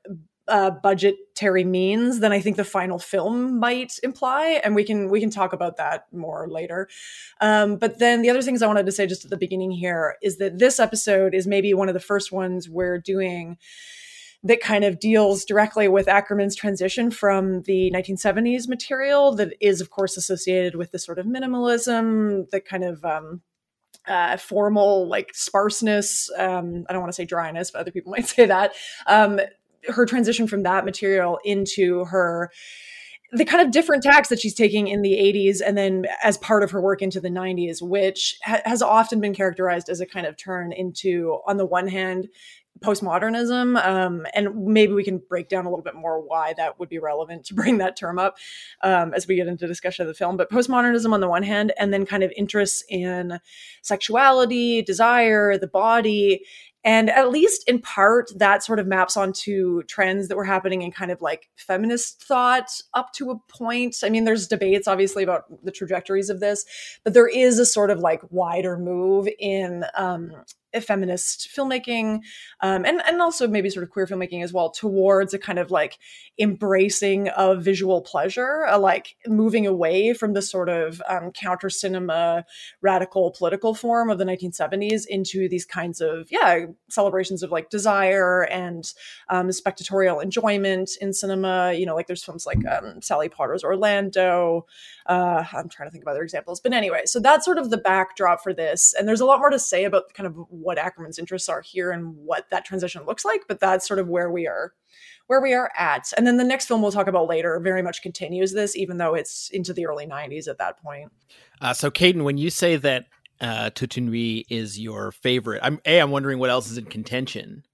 uh, 0.53 0.71
budgetary 0.71 1.65
means 1.65 2.21
than 2.21 2.31
I 2.31 2.39
think 2.39 2.59
the 2.59 2.65
final 2.65 2.99
film 2.99 3.59
might 3.59 3.99
imply, 4.03 4.61
and 4.63 4.75
we 4.75 4.85
can 4.85 5.09
we 5.09 5.19
can 5.19 5.31
talk 5.31 5.55
about 5.55 5.79
that 5.79 6.07
more 6.13 6.47
later. 6.47 6.89
Um, 7.41 7.77
but 7.77 7.99
then 7.99 8.21
the 8.21 8.29
other 8.29 8.43
things 8.43 8.61
I 8.61 8.67
wanted 8.67 8.85
to 8.85 8.93
say 8.93 9.07
just 9.07 9.25
at 9.25 9.31
the 9.31 9.39
beginning 9.39 9.71
here 9.71 10.17
is 10.23 10.37
that 10.37 10.59
this 10.59 10.79
episode 10.79 11.35
is 11.35 11.47
maybe 11.47 11.73
one 11.73 11.89
of 11.89 11.95
the 11.95 12.01
first 12.01 12.33
ones 12.33 12.69
we're 12.69 12.99
doing 12.99 13.57
that 14.45 14.61
kind 14.61 14.85
of 14.85 15.01
deals 15.01 15.47
directly 15.47 15.89
with 15.89 16.07
Akerman's 16.07 16.55
transition 16.55 17.11
from 17.11 17.63
the 17.63 17.91
1970s 17.95 18.69
material 18.69 19.35
that 19.37 19.55
is, 19.59 19.81
of 19.81 19.89
course, 19.89 20.19
associated 20.19 20.75
with 20.75 20.91
the 20.91 20.99
sort 20.99 21.19
of 21.19 21.25
minimalism, 21.25 22.51
the 22.51 22.61
kind 22.61 22.85
of 22.85 23.03
um, 23.07 23.41
uh, 24.07 24.37
formal 24.37 25.09
like 25.09 25.31
sparseness. 25.33 26.31
Um, 26.37 26.85
I 26.89 26.93
don't 26.93 27.01
want 27.01 27.13
to 27.13 27.17
say 27.17 27.25
dryness, 27.25 27.71
but 27.71 27.79
other 27.79 27.91
people 27.91 28.13
might 28.17 28.27
say 28.27 28.45
that. 28.45 28.75
Um, 29.07 29.41
her 29.89 30.07
transition 30.07 30.47
from 30.47 30.63
that 30.63 30.85
material 30.85 31.39
into 31.45 32.05
her 32.07 32.51
the 33.35 33.47
kind 33.47 33.65
of 33.65 33.73
different 33.73 34.03
tacks 34.03 34.29
that 34.29 34.39
she's 34.39 34.55
taking 34.55 34.89
in 34.89 35.01
the 35.01 35.15
80s 35.15 35.63
and 35.65 35.77
then 35.77 36.05
as 36.23 36.37
part 36.37 36.63
of 36.63 36.71
her 36.71 36.83
work 36.83 37.01
into 37.01 37.19
the 37.19 37.31
90s 37.31 37.81
which 37.81 38.37
ha- 38.45 38.61
has 38.65 38.83
often 38.83 39.21
been 39.21 39.35
characterized 39.35 39.89
as 39.89 40.01
a 40.01 40.07
kind 40.07 40.27
of 40.27 40.37
turn 40.37 40.73
into 40.73 41.39
on 41.47 41.57
the 41.57 41.65
one 41.65 41.89
hand 41.89 42.29
postmodernism 42.81 43.83
um, 43.85 44.27
and 44.35 44.67
maybe 44.67 44.93
we 44.93 45.05
can 45.05 45.21
break 45.29 45.49
down 45.49 45.67
a 45.67 45.69
little 45.69 45.85
bit 45.85 45.95
more 45.95 46.21
why 46.21 46.53
that 46.57 46.79
would 46.79 46.89
be 46.89 46.99
relevant 46.99 47.45
to 47.47 47.55
bring 47.55 47.79
that 47.79 47.97
term 47.97 48.19
up 48.19 48.37
um, 48.83 49.15
as 49.15 49.27
we 49.27 49.37
get 49.37 49.47
into 49.47 49.67
discussion 49.67 50.03
of 50.03 50.09
the 50.09 50.15
film. 50.15 50.37
But 50.37 50.51
postmodernism 50.51 51.13
on 51.13 51.21
the 51.21 51.29
one 51.29 51.43
hand 51.43 51.73
and 51.79 51.93
then 51.93 52.07
kind 52.07 52.23
of 52.23 52.33
interests 52.37 52.83
in 52.89 53.39
sexuality 53.83 54.83
desire 54.83 55.57
the 55.59 55.69
body 55.69 56.45
and 56.85 57.11
at 57.11 57.31
least 57.31 57.69
in 57.69 57.81
part, 57.81 58.31
that 58.37 58.65
sort 58.65 58.79
of 58.79 58.87
maps 58.87 59.17
onto 59.17 59.83
trends 59.85 60.29
that 60.29 60.37
were 60.37 60.45
happening 60.45 60.83
in 60.83 60.91
kind 60.91 61.11
of 61.11 61.21
like 61.21 61.49
feminist 61.57 62.23
thought 62.23 62.71
up 62.95 63.13
to 63.15 63.31
a 63.31 63.39
point. 63.49 63.97
I 64.03 64.09
mean, 64.09 64.25
there's 64.25 64.49
debates 64.49 64.89
obviously 64.89 65.23
about 65.23 65.45
the 65.65 65.71
trajectories 65.71 66.29
of 66.29 66.41
this, 66.41 66.65
but 67.05 67.15
there 67.15 67.29
is 67.29 67.59
a 67.59 67.67
sort 67.67 67.91
of 67.91 68.01
like 68.01 68.23
wider 68.31 68.77
move 68.77 69.29
in 69.39 69.85
um, 69.95 70.33
feminist 70.81 71.49
filmmaking 71.55 72.21
um, 72.61 72.85
and, 72.85 73.03
and 73.07 73.21
also 73.21 73.47
maybe 73.47 73.69
sort 73.71 73.83
of 73.85 73.91
queer 73.91 74.07
filmmaking 74.07 74.43
as 74.43 74.53
well 74.53 74.71
towards 74.71 75.35
a 75.35 75.39
kind 75.39 75.59
of 75.59 75.71
like 75.71 75.99
embracing 76.39 77.29
of 77.31 77.63
visual 77.63 78.01
pleasure, 78.01 78.67
uh, 78.67 78.79
like 78.79 79.17
moving 79.27 79.67
away 79.67 80.13
from 80.15 80.33
the 80.33 80.43
sort 80.43 80.69
of 80.69 81.03
um, 81.09 81.31
counter 81.33 81.69
cinema 81.69 82.45
radical 82.81 83.31
political 83.31 83.75
form 83.75 84.11
of 84.11 84.19
the 84.19 84.25
1970s 84.25 85.07
into 85.07 85.49
these 85.49 85.65
kinds 85.65 86.01
of, 86.01 86.29
yeah, 86.31 86.67
celebrations 86.89 87.43
of 87.43 87.51
like 87.51 87.71
desire 87.71 88.43
and 88.43 88.93
um, 89.29 89.49
spectatorial 89.49 90.23
enjoyment 90.23 90.91
in 91.01 91.13
cinema. 91.13 91.73
You 91.73 91.87
know, 91.87 91.95
like 91.95 92.07
there's 92.07 92.25
films 92.25 92.47
like 92.47 92.67
um, 92.67 93.03
Sally 93.03 93.29
Potter's 93.29 93.65
Orlando. 93.65 94.67
Uh, 95.07 95.45
I'm 95.53 95.69
trying 95.69 95.89
to 95.89 95.91
think 95.91 96.05
of 96.05 96.09
other 96.09 96.23
examples. 96.23 96.61
But 96.61 96.73
anyway, 96.73 97.03
so 97.07 97.21
that's 97.21 97.45
sort 97.45 97.59
of 97.59 97.71
the 97.71 97.79
backdrop 97.79 98.43
for 98.43 98.53
this. 98.53 98.95
And 98.97 99.09
there's 99.09 99.21
a 99.21 99.27
lot 99.27 99.39
more 99.39 99.51
to 99.51 99.59
say 99.59 99.85
about 99.85 100.15
kind 100.15 100.27
of 100.27 100.35
what 100.49 100.79
Akerman's 100.79 101.19
interests 101.19 101.49
are 101.49 101.61
here 101.61 101.91
and 101.91 102.17
what 102.17 102.51
that 102.51 102.65
transition 102.65 103.05
looks 103.07 103.25
like. 103.25 103.43
But 103.49 103.61
that's 103.61 103.87
sort 103.87 103.99
of 103.99 104.09
where 104.09 104.31
we 104.31 104.47
are 104.47 104.73
where 105.27 105.41
we 105.41 105.55
are 105.55 105.71
at. 105.79 106.13
And 106.17 106.27
then 106.27 106.37
the 106.37 106.45
next 106.45 106.67
film 106.67 106.83
we'll 106.83 106.93
talk 106.93 107.07
about 107.07 107.29
later 107.29 107.59
very 107.61 107.81
much 107.83 108.03
continues 108.03 108.53
this, 108.53 108.77
even 108.77 108.99
though 108.99 109.15
it's 109.15 109.49
into 109.51 109.73
the 109.73 109.87
early 109.87 110.07
90s 110.07 110.49
at 110.49 110.59
that 110.59 110.83
point. 110.83 111.11
Uh, 111.61 111.73
so, 111.73 111.91
Caden, 111.91 112.23
when 112.25 112.39
you 112.39 112.51
say 112.51 112.77
that 112.77 113.07
uh, 113.41 113.71
Toute 113.71 113.97
une 113.97 114.11
nuit 114.11 114.45
is 114.51 114.79
your 114.79 115.13
favorite, 115.13 115.61
I'm 115.63 115.81
a. 115.87 116.01
I'm 116.01 116.11
wondering 116.11 116.39
what 116.39 116.51
else 116.51 116.71
is 116.71 116.79
in 116.79 116.85
contention, 116.87 117.65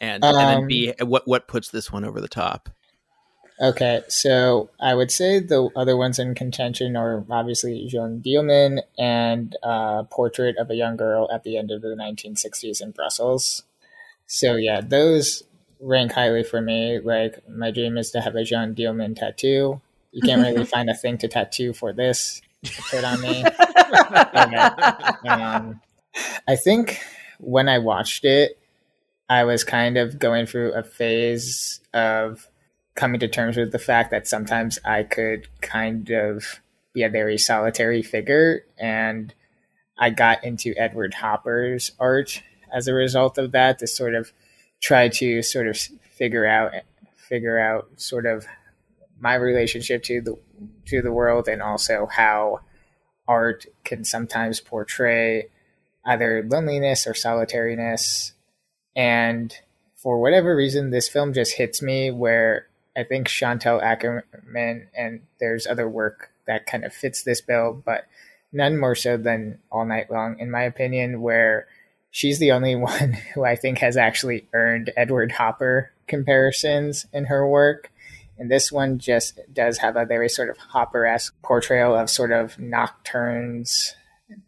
and 0.00 0.24
and 0.24 0.36
then 0.36 0.58
Um, 0.58 0.66
b. 0.66 0.94
What 1.00 1.26
what 1.26 1.48
puts 1.48 1.70
this 1.70 1.90
one 1.90 2.04
over 2.04 2.20
the 2.20 2.28
top? 2.28 2.68
Okay, 3.60 4.02
so 4.08 4.70
I 4.80 4.94
would 4.94 5.12
say 5.12 5.38
the 5.38 5.68
other 5.76 5.96
ones 5.96 6.18
in 6.18 6.34
contention 6.34 6.96
are 6.96 7.24
obviously 7.30 7.86
Jeanne 7.86 8.20
Dielman 8.20 8.80
and 8.98 9.54
uh, 9.62 10.02
Portrait 10.04 10.56
of 10.58 10.70
a 10.70 10.74
Young 10.74 10.96
Girl 10.96 11.28
at 11.32 11.44
the 11.44 11.56
End 11.56 11.70
of 11.70 11.80
the 11.82 11.88
1960s 11.88 12.82
in 12.82 12.90
Brussels. 12.90 13.62
So 14.26 14.56
yeah, 14.56 14.80
those 14.80 15.44
rank 15.80 16.12
highly 16.12 16.42
for 16.42 16.60
me. 16.60 16.98
Like 16.98 17.48
my 17.48 17.70
dream 17.70 17.96
is 17.96 18.10
to 18.12 18.20
have 18.20 18.34
a 18.34 18.42
Jeanne 18.42 18.74
Dielman 18.74 19.14
tattoo. 19.14 19.80
You 20.10 20.22
can't 20.22 20.42
really 20.42 20.64
find 20.74 20.90
a 20.90 20.94
thing 20.94 21.18
to 21.18 21.28
tattoo 21.28 21.72
for 21.72 21.92
this 21.92 22.42
to 22.64 22.82
put 22.90 23.04
on 23.04 23.20
me. 23.20 23.44
Um, 25.26 25.80
I 26.46 26.56
think 26.56 27.00
when 27.38 27.68
I 27.68 27.78
watched 27.78 28.24
it, 28.24 28.58
I 29.28 29.44
was 29.44 29.64
kind 29.64 29.96
of 29.96 30.18
going 30.18 30.46
through 30.46 30.72
a 30.72 30.82
phase 30.82 31.80
of 31.94 32.46
coming 32.94 33.20
to 33.20 33.28
terms 33.28 33.56
with 33.56 33.72
the 33.72 33.78
fact 33.78 34.10
that 34.10 34.28
sometimes 34.28 34.78
I 34.84 35.02
could 35.02 35.48
kind 35.60 36.10
of 36.10 36.60
be 36.92 37.02
a 37.02 37.08
very 37.08 37.38
solitary 37.38 38.02
figure. 38.02 38.64
And 38.78 39.34
I 39.98 40.10
got 40.10 40.44
into 40.44 40.74
Edward 40.76 41.14
Hopper's 41.14 41.92
art 41.98 42.42
as 42.72 42.88
a 42.88 42.94
result 42.94 43.38
of 43.38 43.52
that 43.52 43.78
to 43.80 43.86
sort 43.86 44.14
of 44.14 44.32
try 44.80 45.08
to 45.08 45.42
sort 45.42 45.66
of 45.66 45.76
figure 45.76 46.46
out 46.46 46.72
figure 47.16 47.58
out 47.58 47.88
sort 47.96 48.26
of 48.26 48.46
my 49.18 49.34
relationship 49.34 50.02
to 50.04 50.20
the 50.20 50.38
to 50.86 51.00
the 51.00 51.12
world 51.12 51.48
and 51.48 51.62
also 51.62 52.06
how 52.06 52.60
art 53.26 53.66
can 53.84 54.04
sometimes 54.04 54.60
portray 54.60 55.48
either 56.04 56.44
loneliness 56.46 57.06
or 57.06 57.14
solitariness 57.14 58.32
and 58.94 59.60
for 59.96 60.20
whatever 60.20 60.54
reason 60.54 60.90
this 60.90 61.08
film 61.08 61.32
just 61.32 61.56
hits 61.56 61.80
me 61.80 62.10
where 62.10 62.66
i 62.96 63.02
think 63.02 63.28
chantal 63.28 63.80
akerman 63.80 64.86
and 64.96 65.20
there's 65.40 65.66
other 65.66 65.88
work 65.88 66.30
that 66.46 66.66
kind 66.66 66.84
of 66.84 66.92
fits 66.92 67.22
this 67.22 67.40
bill 67.40 67.82
but 67.84 68.06
none 68.52 68.78
more 68.78 68.94
so 68.94 69.16
than 69.16 69.58
all 69.70 69.84
night 69.84 70.10
long 70.10 70.38
in 70.38 70.50
my 70.50 70.62
opinion 70.62 71.20
where 71.20 71.66
she's 72.10 72.38
the 72.38 72.52
only 72.52 72.74
one 72.76 73.12
who 73.34 73.44
i 73.44 73.56
think 73.56 73.78
has 73.78 73.96
actually 73.96 74.46
earned 74.52 74.92
edward 74.96 75.32
hopper 75.32 75.90
comparisons 76.06 77.06
in 77.12 77.24
her 77.26 77.46
work 77.48 77.90
and 78.38 78.50
this 78.50 78.72
one 78.72 78.98
just 78.98 79.38
does 79.52 79.78
have 79.78 79.96
a 79.96 80.04
very 80.04 80.28
sort 80.28 80.50
of 80.50 80.56
Hopper-esque 80.56 81.34
portrayal 81.42 81.94
of 81.94 82.10
sort 82.10 82.32
of 82.32 82.58
nocturnes, 82.58 83.94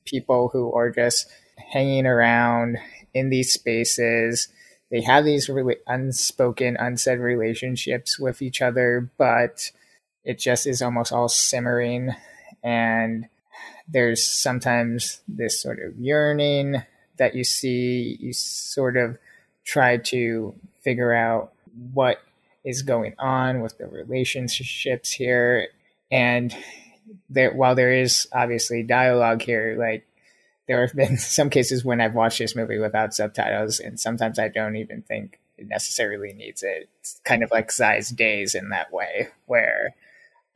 people 0.04 0.48
who 0.52 0.72
are 0.72 0.90
just 0.90 1.28
hanging 1.72 2.06
around 2.06 2.78
in 3.14 3.30
these 3.30 3.52
spaces. 3.52 4.48
They 4.90 5.00
have 5.02 5.24
these 5.24 5.48
really 5.48 5.76
unspoken, 5.86 6.76
unsaid 6.78 7.18
relationships 7.18 8.18
with 8.18 8.40
each 8.40 8.62
other, 8.62 9.10
but 9.18 9.72
it 10.24 10.38
just 10.38 10.66
is 10.66 10.82
almost 10.82 11.12
all 11.12 11.28
simmering. 11.28 12.10
And 12.62 13.28
there's 13.88 14.24
sometimes 14.24 15.20
this 15.26 15.60
sort 15.60 15.80
of 15.80 15.96
yearning 15.98 16.82
that 17.16 17.34
you 17.34 17.44
see. 17.44 18.16
You 18.20 18.32
sort 18.32 18.96
of 18.96 19.18
try 19.64 19.96
to 19.96 20.54
figure 20.82 21.12
out 21.12 21.52
what 21.92 22.20
is 22.64 22.82
going 22.82 23.14
on 23.18 23.60
with 23.60 23.78
the 23.78 23.86
relationships 23.86 25.12
here 25.12 25.68
and 26.10 26.54
there 27.30 27.52
while 27.52 27.74
there 27.74 27.92
is 27.92 28.26
obviously 28.32 28.82
dialogue 28.82 29.42
here 29.42 29.76
like 29.78 30.04
there 30.68 30.86
have 30.86 30.94
been 30.96 31.16
some 31.18 31.50
cases 31.50 31.84
when 31.84 32.00
i've 32.00 32.14
watched 32.14 32.38
this 32.38 32.56
movie 32.56 32.78
without 32.78 33.14
subtitles 33.14 33.80
and 33.80 33.98
sometimes 33.98 34.38
i 34.38 34.48
don't 34.48 34.76
even 34.76 35.02
think 35.02 35.38
it 35.58 35.68
necessarily 35.68 36.32
needs 36.32 36.62
it 36.62 36.88
it's 37.00 37.20
kind 37.24 37.42
of 37.42 37.50
like 37.50 37.72
size 37.72 38.10
days 38.10 38.54
in 38.54 38.68
that 38.70 38.92
way 38.92 39.28
where 39.46 39.94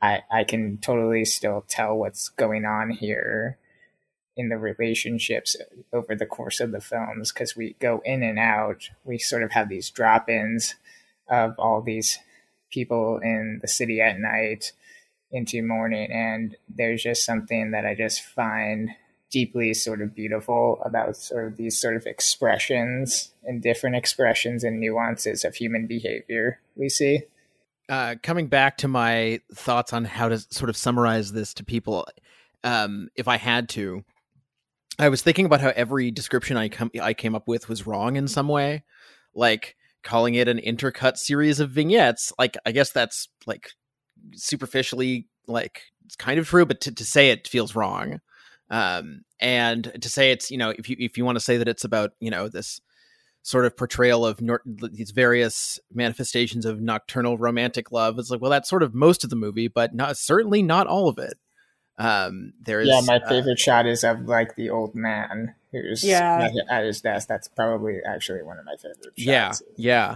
I, 0.01 0.23
I 0.31 0.43
can 0.43 0.77
totally 0.77 1.25
still 1.25 1.63
tell 1.67 1.95
what's 1.95 2.29
going 2.29 2.65
on 2.65 2.89
here 2.89 3.57
in 4.35 4.49
the 4.49 4.57
relationships 4.57 5.55
over 5.93 6.15
the 6.15 6.25
course 6.25 6.59
of 6.59 6.71
the 6.71 6.81
films 6.81 7.31
because 7.31 7.55
we 7.55 7.75
go 7.79 8.01
in 8.03 8.23
and 8.23 8.39
out. 8.39 8.89
We 9.03 9.19
sort 9.19 9.43
of 9.43 9.51
have 9.51 9.69
these 9.69 9.89
drop 9.89 10.29
ins 10.29 10.75
of 11.27 11.53
all 11.59 11.81
these 11.81 12.17
people 12.71 13.19
in 13.21 13.59
the 13.61 13.67
city 13.67 14.01
at 14.01 14.19
night 14.19 14.71
into 15.31 15.61
morning. 15.61 16.11
And 16.11 16.55
there's 16.67 17.03
just 17.03 17.25
something 17.25 17.71
that 17.71 17.85
I 17.85 17.93
just 17.93 18.21
find 18.21 18.89
deeply 19.31 19.73
sort 19.73 20.01
of 20.01 20.13
beautiful 20.13 20.81
about 20.85 21.15
sort 21.15 21.47
of 21.47 21.57
these 21.57 21.79
sort 21.79 21.95
of 21.95 22.05
expressions 22.05 23.33
and 23.43 23.61
different 23.61 23.95
expressions 23.95 24.63
and 24.63 24.79
nuances 24.79 25.45
of 25.45 25.55
human 25.55 25.87
behavior 25.87 26.59
we 26.75 26.89
see. 26.89 27.23
Uh, 27.89 28.15
coming 28.21 28.47
back 28.47 28.77
to 28.77 28.87
my 28.87 29.39
thoughts 29.53 29.93
on 29.93 30.05
how 30.05 30.29
to 30.29 30.39
sort 30.39 30.69
of 30.69 30.77
summarize 30.77 31.31
this 31.31 31.53
to 31.53 31.63
people, 31.63 32.05
um, 32.63 33.09
if 33.15 33.27
I 33.27 33.37
had 33.37 33.69
to, 33.69 34.03
I 34.99 35.09
was 35.09 35.21
thinking 35.21 35.45
about 35.45 35.61
how 35.61 35.73
every 35.75 36.11
description 36.11 36.57
I 36.57 36.69
come 36.69 36.91
I 37.01 37.13
came 37.13 37.35
up 37.35 37.47
with 37.47 37.67
was 37.67 37.87
wrong 37.87 38.17
in 38.17 38.27
some 38.27 38.47
way, 38.47 38.83
like 39.33 39.75
calling 40.03 40.35
it 40.35 40.47
an 40.47 40.59
intercut 40.59 41.17
series 41.17 41.59
of 41.59 41.71
vignettes. 41.71 42.31
Like 42.37 42.55
I 42.65 42.71
guess 42.71 42.91
that's 42.91 43.27
like 43.45 43.71
superficially 44.33 45.27
like 45.47 45.81
it's 46.05 46.15
kind 46.15 46.39
of 46.39 46.47
true, 46.47 46.65
but 46.65 46.81
to, 46.81 46.93
to 46.93 47.05
say 47.05 47.31
it 47.31 47.47
feels 47.47 47.75
wrong. 47.75 48.19
Um, 48.71 49.25
and 49.39 49.91
to 50.01 50.09
say 50.09 50.31
it's 50.31 50.49
you 50.49 50.57
know 50.57 50.69
if 50.69 50.89
you 50.89 50.95
if 50.97 51.17
you 51.17 51.25
want 51.25 51.35
to 51.35 51.43
say 51.43 51.57
that 51.57 51.67
it's 51.67 51.83
about 51.83 52.11
you 52.19 52.31
know 52.31 52.47
this 52.47 52.81
sort 53.43 53.65
of 53.65 53.75
portrayal 53.75 54.25
of 54.25 54.39
nor- 54.39 54.61
these 54.65 55.11
various 55.11 55.79
manifestations 55.93 56.65
of 56.65 56.81
nocturnal 56.81 57.37
romantic 57.37 57.91
love, 57.91 58.17
it's 58.17 58.31
like 58.31 58.41
well 58.41 58.51
that's 58.51 58.69
sort 58.69 58.81
of 58.81 58.95
most 58.95 59.23
of 59.23 59.29
the 59.29 59.35
movie, 59.35 59.67
but 59.67 59.93
not 59.93 60.17
certainly 60.17 60.63
not 60.63 60.87
all 60.87 61.07
of 61.09 61.17
it. 61.17 61.33
Um, 61.97 62.53
there's 62.61 62.87
yeah, 62.87 63.01
my 63.05 63.17
uh, 63.17 63.27
favorite 63.29 63.59
shot 63.59 63.85
is 63.85 64.03
of 64.03 64.21
like 64.21 64.55
the 64.55 64.69
old 64.69 64.95
man 64.95 65.53
who's 65.71 66.03
Yeah. 66.03 66.49
at, 66.49 66.51
at 66.69 66.85
his 66.85 67.01
desk. 67.01 67.27
That's 67.27 67.47
probably 67.49 67.99
actually 68.05 68.41
one 68.41 68.57
of 68.57 68.65
my 68.65 68.75
favorite. 68.77 69.13
Shots. 69.17 69.17
Yeah, 69.17 69.51
yeah. 69.77 70.15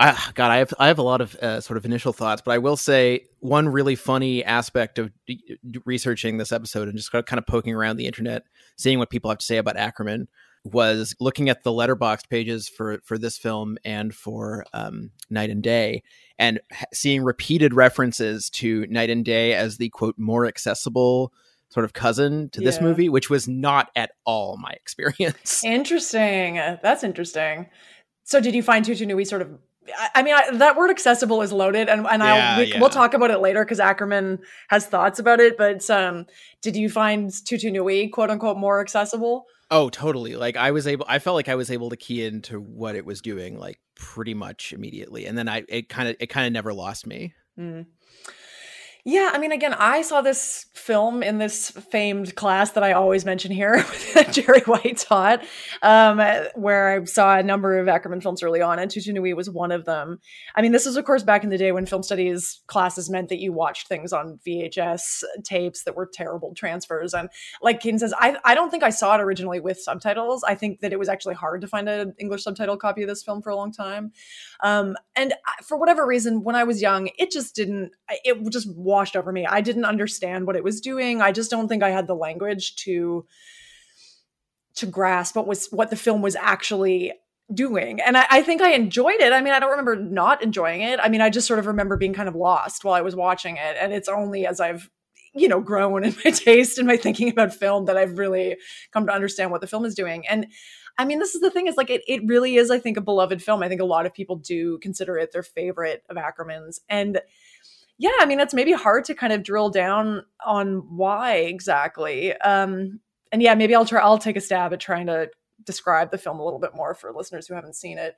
I, 0.00 0.30
God, 0.34 0.50
I 0.50 0.56
have 0.56 0.74
I 0.78 0.86
have 0.88 0.98
a 0.98 1.02
lot 1.02 1.20
of 1.20 1.34
uh, 1.36 1.60
sort 1.60 1.76
of 1.76 1.84
initial 1.84 2.12
thoughts, 2.12 2.42
but 2.42 2.52
I 2.52 2.58
will 2.58 2.76
say 2.76 3.26
one 3.40 3.68
really 3.68 3.96
funny 3.96 4.42
aspect 4.42 4.98
of 4.98 5.12
d- 5.26 5.58
researching 5.84 6.38
this 6.38 6.52
episode 6.52 6.88
and 6.88 6.96
just 6.96 7.12
kind 7.12 7.38
of 7.38 7.46
poking 7.46 7.74
around 7.74 7.98
the 7.98 8.06
internet, 8.06 8.44
seeing 8.76 8.98
what 8.98 9.10
people 9.10 9.30
have 9.30 9.38
to 9.38 9.46
say 9.46 9.58
about 9.58 9.76
Akerman, 9.76 10.26
was 10.64 11.14
looking 11.20 11.50
at 11.50 11.64
the 11.64 11.70
Letterboxd 11.70 12.30
pages 12.30 12.66
for 12.66 13.00
for 13.04 13.18
this 13.18 13.36
film 13.36 13.76
and 13.84 14.14
for 14.14 14.64
um, 14.72 15.10
Night 15.28 15.50
and 15.50 15.62
Day, 15.62 16.02
and 16.38 16.60
seeing 16.94 17.22
repeated 17.22 17.74
references 17.74 18.48
to 18.50 18.86
Night 18.86 19.10
and 19.10 19.24
Day 19.24 19.54
as 19.54 19.76
the 19.76 19.90
quote 19.90 20.18
more 20.18 20.46
accessible 20.46 21.32
sort 21.68 21.84
of 21.84 21.92
cousin 21.92 22.48
to 22.50 22.60
this 22.60 22.80
movie, 22.80 23.08
which 23.08 23.30
was 23.30 23.46
not 23.46 23.90
at 23.94 24.10
all 24.24 24.56
my 24.56 24.70
experience. 24.72 25.62
Interesting. 25.62 26.54
That's 26.54 27.04
interesting. 27.04 27.66
So, 28.24 28.40
did 28.40 28.54
you 28.54 28.62
find 28.62 28.84
Toute 28.84 29.00
une 29.00 29.08
nuit 29.08 29.26
sort 29.26 29.42
of? 29.42 29.58
I- 29.98 30.10
I 30.16 30.22
mean, 30.22 30.34
I, 30.34 30.50
that 30.58 30.76
word 30.76 30.90
"accessible" 30.90 31.42
is 31.42 31.52
loaded, 31.52 31.88
and 31.88 32.06
and 32.06 32.22
Yeah, 32.22 32.52
I'll 32.54 32.58
we, 32.60 32.66
yeah. 32.72 32.80
we'll 32.80 32.90
talk 32.90 33.14
about 33.14 33.30
it 33.30 33.38
later 33.40 33.64
because 33.64 33.78
Akerman 33.78 34.38
has 34.68 34.86
thoughts 34.86 35.18
about 35.18 35.40
it. 35.40 35.56
But 35.56 35.88
um, 35.90 36.26
did 36.62 36.76
you 36.76 36.88
find 36.90 37.30
Toute 37.46 37.64
une 37.64 37.72
nuit 37.74 38.12
"quote 38.12 38.30
unquote" 38.30 38.56
more 38.58 38.80
accessible? 38.80 39.46
Oh, 39.70 39.88
totally. 39.88 40.34
Like 40.36 40.56
I 40.56 40.70
was 40.72 40.86
able 40.86 41.06
I 41.08 41.18
felt 41.20 41.34
like 41.36 41.48
I 41.48 41.54
was 41.54 41.70
able 41.70 41.90
to 41.90 41.96
key 41.96 42.24
into 42.24 42.58
what 42.60 42.96
it 42.96 43.06
was 43.06 43.20
doing 43.20 43.56
like 43.58 43.78
pretty 43.94 44.34
much 44.34 44.72
immediately. 44.72 45.26
And 45.26 45.38
then 45.38 45.48
I 45.48 45.62
it 45.68 45.88
kind 45.88 46.08
of 46.08 46.16
it 46.18 46.26
kind 46.26 46.46
of 46.46 46.52
never 46.52 46.74
lost 46.74 47.06
me. 47.06 47.34
Mm. 47.58 47.86
Yeah, 49.04 49.30
I 49.32 49.38
mean, 49.38 49.52
again, 49.52 49.72
I 49.74 50.02
saw 50.02 50.20
this 50.20 50.66
film 50.74 51.22
in 51.22 51.38
this 51.38 51.70
famed 51.70 52.34
class 52.34 52.72
that 52.72 52.82
I 52.82 52.92
always 52.92 53.24
mention 53.24 53.50
here 53.50 53.76
that 54.14 54.32
Jerry 54.32 54.60
White 54.66 54.98
taught, 54.98 55.42
um, 55.82 56.18
where 56.54 57.00
I 57.00 57.04
saw 57.04 57.38
a 57.38 57.42
number 57.42 57.78
of 57.78 57.86
Akerman 57.86 58.22
films 58.22 58.42
early 58.42 58.60
on, 58.60 58.78
and 58.78 58.90
Toute 58.90 59.06
une 59.06 59.14
nuit 59.14 59.34
was 59.36 59.48
one 59.48 59.72
of 59.72 59.86
them. 59.86 60.18
I 60.54 60.60
mean, 60.60 60.72
this 60.72 60.84
was, 60.84 60.96
of 60.96 61.04
course, 61.06 61.22
back 61.22 61.44
in 61.44 61.50
the 61.50 61.56
day 61.56 61.72
when 61.72 61.86
film 61.86 62.02
studies 62.02 62.60
classes 62.66 63.08
meant 63.08 63.30
that 63.30 63.38
you 63.38 63.52
watched 63.52 63.88
things 63.88 64.12
on 64.12 64.38
VHS 64.46 65.22
tapes 65.44 65.84
that 65.84 65.96
were 65.96 66.08
terrible 66.12 66.54
transfers. 66.54 67.14
And 67.14 67.30
like 67.62 67.80
Caden 67.80 68.00
says, 68.00 68.12
I, 68.18 68.36
I 68.44 68.54
don't 68.54 68.70
think 68.70 68.82
I 68.82 68.90
saw 68.90 69.14
it 69.14 69.20
originally 69.22 69.60
with 69.60 69.80
subtitles. 69.80 70.44
I 70.44 70.54
think 70.54 70.80
that 70.80 70.92
it 70.92 70.98
was 70.98 71.08
actually 71.08 71.34
hard 71.36 71.62
to 71.62 71.68
find 71.68 71.88
an 71.88 72.14
English 72.18 72.44
subtitle 72.44 72.76
copy 72.76 73.02
of 73.02 73.08
this 73.08 73.22
film 73.22 73.40
for 73.40 73.48
a 73.48 73.56
long 73.56 73.72
time. 73.72 74.12
Um, 74.60 74.96
and 75.16 75.32
I- 75.46 75.62
for 75.62 75.78
whatever 75.78 76.06
reason, 76.06 76.42
when 76.42 76.54
I 76.54 76.64
was 76.64 76.82
young, 76.82 77.08
it 77.18 77.30
just 77.30 77.54
didn't, 77.54 77.92
it 78.24 78.36
just 78.50 78.68
washed 78.90 79.16
over 79.16 79.32
me. 79.32 79.46
I 79.46 79.60
didn't 79.60 79.84
understand 79.84 80.46
what 80.46 80.56
it 80.56 80.64
was 80.64 80.80
doing. 80.80 81.22
I 81.22 81.32
just 81.32 81.50
don't 81.50 81.68
think 81.68 81.82
I 81.82 81.90
had 81.90 82.06
the 82.06 82.14
language 82.14 82.76
to, 82.76 83.24
to 84.76 84.86
grasp 84.86 85.36
what 85.36 85.46
was, 85.46 85.68
what 85.68 85.90
the 85.90 85.96
film 85.96 86.22
was 86.22 86.36
actually 86.36 87.12
doing. 87.52 88.00
And 88.00 88.16
I, 88.16 88.26
I 88.30 88.42
think 88.42 88.62
I 88.62 88.72
enjoyed 88.72 89.20
it. 89.20 89.32
I 89.32 89.40
mean, 89.40 89.52
I 89.52 89.58
don't 89.58 89.70
remember 89.70 89.96
not 89.96 90.42
enjoying 90.42 90.82
it. 90.82 91.00
I 91.02 91.08
mean, 91.08 91.20
I 91.20 91.30
just 91.30 91.46
sort 91.46 91.58
of 91.58 91.66
remember 91.66 91.96
being 91.96 92.14
kind 92.14 92.28
of 92.28 92.34
lost 92.34 92.84
while 92.84 92.94
I 92.94 93.00
was 93.00 93.16
watching 93.16 93.56
it. 93.56 93.76
And 93.80 93.92
it's 93.92 94.08
only 94.08 94.46
as 94.46 94.60
I've, 94.60 94.88
you 95.34 95.48
know, 95.48 95.60
grown 95.60 96.04
in 96.04 96.14
my 96.24 96.30
taste 96.30 96.78
and 96.78 96.86
my 96.86 96.96
thinking 96.96 97.28
about 97.28 97.54
film 97.54 97.86
that 97.86 97.96
I've 97.96 98.18
really 98.18 98.56
come 98.92 99.06
to 99.06 99.12
understand 99.12 99.50
what 99.50 99.60
the 99.60 99.66
film 99.66 99.84
is 99.84 99.94
doing. 99.94 100.26
And 100.28 100.46
I 100.98 101.04
mean, 101.04 101.18
this 101.18 101.34
is 101.34 101.40
the 101.40 101.50
thing 101.50 101.66
is 101.66 101.76
like 101.76 101.90
it, 101.90 102.02
it 102.06 102.26
really 102.26 102.56
is, 102.56 102.70
I 102.70 102.78
think, 102.78 102.96
a 102.96 103.00
beloved 103.02 103.42
film. 103.42 103.62
I 103.62 103.68
think 103.68 103.80
a 103.80 103.86
lot 103.86 104.06
of 104.06 104.14
people 104.14 104.36
do 104.36 104.78
consider 104.78 105.16
it 105.18 105.32
their 105.32 105.42
favorite 105.42 106.02
of 106.08 106.16
Akerman's. 106.16 106.80
And 106.88 107.20
yeah, 108.00 108.10
I 108.18 108.24
mean, 108.24 108.40
it's 108.40 108.54
maybe 108.54 108.72
hard 108.72 109.04
to 109.04 109.14
kind 109.14 109.30
of 109.30 109.42
drill 109.42 109.68
down 109.68 110.24
on 110.46 110.86
why 110.88 111.34
exactly. 111.34 112.32
Um, 112.32 112.98
and 113.30 113.42
yeah, 113.42 113.54
maybe 113.54 113.74
I'll 113.74 113.84
try, 113.84 114.00
I'll 114.00 114.16
take 114.16 114.38
a 114.38 114.40
stab 114.40 114.72
at 114.72 114.80
trying 114.80 115.06
to 115.08 115.28
describe 115.64 116.10
the 116.10 116.16
film 116.16 116.40
a 116.40 116.44
little 116.44 116.58
bit 116.58 116.74
more 116.74 116.94
for 116.94 117.12
listeners 117.12 117.46
who 117.46 117.52
haven't 117.52 117.76
seen 117.76 117.98
it. 117.98 118.16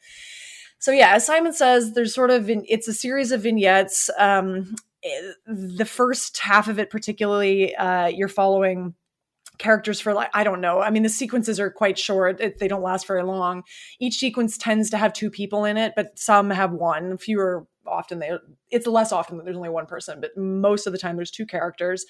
So 0.78 0.92
yeah, 0.92 1.16
as 1.16 1.26
Simon 1.26 1.52
says, 1.52 1.94
there's 1.94 2.14
sort 2.14 2.30
of 2.30 2.48
it's 2.48 2.86
a 2.86 2.94
series 2.94 3.32
of 3.32 3.42
vignettes. 3.42 4.08
Um, 4.18 4.76
eh, 5.02 5.32
the 5.46 5.84
first 5.84 6.38
half 6.38 6.68
of 6.68 6.78
it, 6.78 6.88
particularly, 6.88 7.74
uh, 7.74 8.06
you're 8.06 8.28
following 8.28 8.94
characters 9.58 10.00
for 10.00 10.14
like 10.14 10.30
I 10.32 10.44
don't 10.44 10.60
know. 10.60 10.80
I 10.80 10.90
mean, 10.90 11.02
the 11.02 11.08
sequences 11.08 11.58
are 11.58 11.70
quite 11.72 11.98
short; 11.98 12.40
it, 12.40 12.60
they 12.60 12.68
don't 12.68 12.82
last 12.82 13.08
very 13.08 13.24
long. 13.24 13.64
Each 13.98 14.14
sequence 14.14 14.56
tends 14.56 14.90
to 14.90 14.96
have 14.96 15.12
two 15.12 15.30
people 15.30 15.64
in 15.64 15.76
it, 15.76 15.94
but 15.96 16.16
some 16.20 16.50
have 16.50 16.70
one. 16.70 17.18
Fewer 17.18 17.66
often 17.86 18.18
they 18.18 18.32
it's 18.70 18.86
less 18.86 19.12
often 19.12 19.36
that 19.36 19.44
there's 19.44 19.56
only 19.56 19.68
one 19.68 19.86
person, 19.86 20.20
but 20.20 20.36
most 20.36 20.86
of 20.86 20.92
the 20.92 20.98
time 20.98 21.16
there's 21.16 21.30
two 21.30 21.46
characters, 21.46 22.04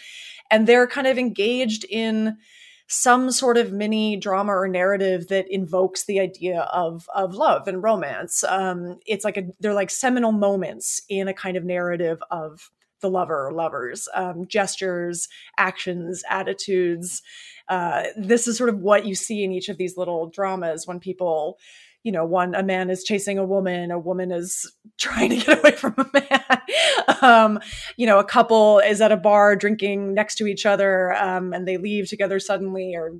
and 0.50 0.66
they're 0.66 0.86
kind 0.86 1.06
of 1.06 1.18
engaged 1.18 1.84
in 1.88 2.36
some 2.88 3.30
sort 3.30 3.56
of 3.56 3.72
mini 3.72 4.16
drama 4.16 4.52
or 4.52 4.68
narrative 4.68 5.28
that 5.28 5.46
invokes 5.48 6.04
the 6.04 6.20
idea 6.20 6.60
of 6.72 7.08
of 7.14 7.34
love 7.34 7.66
and 7.66 7.82
romance. 7.82 8.44
Um, 8.44 8.98
it's 9.06 9.24
like 9.24 9.36
a 9.36 9.44
they're 9.60 9.74
like 9.74 9.90
seminal 9.90 10.32
moments 10.32 11.02
in 11.08 11.28
a 11.28 11.34
kind 11.34 11.56
of 11.56 11.64
narrative 11.64 12.22
of 12.30 12.70
the 13.00 13.10
lover 13.10 13.46
or 13.46 13.52
lovers, 13.52 14.08
um, 14.14 14.46
gestures, 14.46 15.28
actions, 15.58 16.22
attitudes. 16.30 17.22
Uh, 17.68 18.04
this 18.16 18.46
is 18.46 18.56
sort 18.56 18.70
of 18.70 18.78
what 18.78 19.06
you 19.06 19.14
see 19.14 19.42
in 19.44 19.52
each 19.52 19.68
of 19.68 19.76
these 19.76 19.96
little 19.96 20.28
dramas 20.28 20.86
when 20.86 21.00
people 21.00 21.58
you 22.02 22.12
know 22.12 22.24
one 22.24 22.54
a 22.54 22.62
man 22.62 22.90
is 22.90 23.04
chasing 23.04 23.38
a 23.38 23.44
woman 23.44 23.90
a 23.90 23.98
woman 23.98 24.30
is 24.32 24.70
trying 24.98 25.30
to 25.30 25.36
get 25.36 25.58
away 25.60 25.72
from 25.72 25.94
a 25.98 26.06
man. 26.12 26.40
Um, 27.20 27.60
you 27.96 28.06
know 28.06 28.18
a 28.18 28.24
couple 28.24 28.80
is 28.80 29.00
at 29.00 29.12
a 29.12 29.16
bar 29.16 29.54
drinking 29.54 30.14
next 30.14 30.36
to 30.36 30.46
each 30.46 30.66
other 30.66 31.14
um, 31.14 31.52
and 31.52 31.68
they 31.68 31.76
leave 31.76 32.08
together 32.08 32.40
suddenly 32.40 32.94
or 32.94 33.12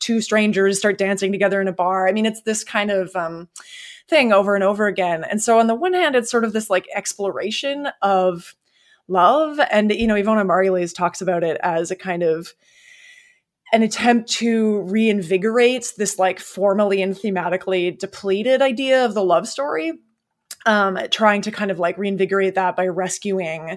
two 0.00 0.20
strangers 0.20 0.78
start 0.78 0.98
dancing 0.98 1.30
together 1.30 1.60
in 1.60 1.68
a 1.68 1.72
bar. 1.72 2.08
I 2.08 2.12
mean 2.12 2.26
it's 2.26 2.42
this 2.42 2.64
kind 2.64 2.90
of 2.90 3.14
um, 3.14 3.48
thing 4.08 4.32
over 4.32 4.54
and 4.54 4.64
over 4.64 4.86
again. 4.86 5.24
And 5.24 5.40
so 5.40 5.58
on 5.58 5.68
the 5.68 5.74
one 5.74 5.92
hand 5.92 6.16
it's 6.16 6.30
sort 6.30 6.44
of 6.44 6.52
this 6.52 6.70
like 6.70 6.88
exploration 6.94 7.88
of 8.02 8.54
love. 9.06 9.60
And 9.70 9.92
you 9.92 10.06
know 10.06 10.16
Ivone 10.16 10.46
Margulies 10.46 10.94
talks 10.94 11.20
about 11.20 11.44
it 11.44 11.58
as 11.62 11.90
a 11.90 11.96
kind 11.96 12.22
of 12.22 12.52
an 13.76 13.82
attempt 13.82 14.30
to 14.30 14.80
reinvigorate 14.84 15.92
this 15.98 16.18
like 16.18 16.40
formally 16.40 17.02
and 17.02 17.14
thematically 17.14 17.96
depleted 17.98 18.62
idea 18.62 19.04
of 19.04 19.12
the 19.12 19.22
love 19.22 19.46
story 19.46 19.92
um 20.64 20.98
trying 21.10 21.42
to 21.42 21.50
kind 21.50 21.70
of 21.70 21.78
like 21.78 21.98
reinvigorate 21.98 22.54
that 22.54 22.74
by 22.74 22.86
rescuing 22.86 23.76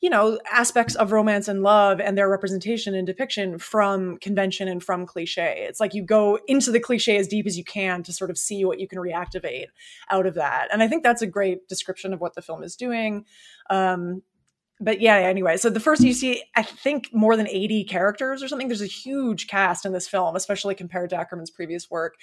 you 0.00 0.10
know 0.10 0.36
aspects 0.52 0.96
of 0.96 1.12
romance 1.12 1.46
and 1.46 1.62
love 1.62 2.00
and 2.00 2.18
their 2.18 2.28
representation 2.28 2.92
and 2.92 3.06
depiction 3.06 3.56
from 3.56 4.18
convention 4.18 4.66
and 4.66 4.82
from 4.82 5.06
cliche 5.06 5.64
it's 5.68 5.78
like 5.78 5.94
you 5.94 6.02
go 6.02 6.40
into 6.48 6.72
the 6.72 6.80
cliche 6.80 7.16
as 7.16 7.28
deep 7.28 7.46
as 7.46 7.56
you 7.56 7.62
can 7.62 8.02
to 8.02 8.12
sort 8.12 8.30
of 8.30 8.36
see 8.36 8.64
what 8.64 8.80
you 8.80 8.88
can 8.88 8.98
reactivate 8.98 9.66
out 10.10 10.26
of 10.26 10.34
that. 10.34 10.66
And 10.72 10.82
i 10.82 10.88
think 10.88 11.04
that's 11.04 11.22
a 11.22 11.26
great 11.26 11.68
description 11.68 12.12
of 12.12 12.20
what 12.20 12.34
the 12.34 12.42
film 12.42 12.64
is 12.64 12.74
doing. 12.74 13.24
Um 13.70 14.22
but 14.78 15.00
yeah, 15.00 15.16
anyway, 15.16 15.56
so 15.56 15.70
the 15.70 15.80
first 15.80 16.02
you 16.02 16.12
see, 16.12 16.42
I 16.54 16.62
think 16.62 17.08
more 17.12 17.34
than 17.34 17.48
80 17.48 17.84
characters 17.84 18.42
or 18.42 18.48
something. 18.48 18.68
There's 18.68 18.82
a 18.82 18.86
huge 18.86 19.46
cast 19.46 19.86
in 19.86 19.92
this 19.92 20.06
film, 20.06 20.36
especially 20.36 20.74
compared 20.74 21.08
to 21.10 21.16
Akerman's 21.16 21.50
previous 21.50 21.90
work. 21.90 22.16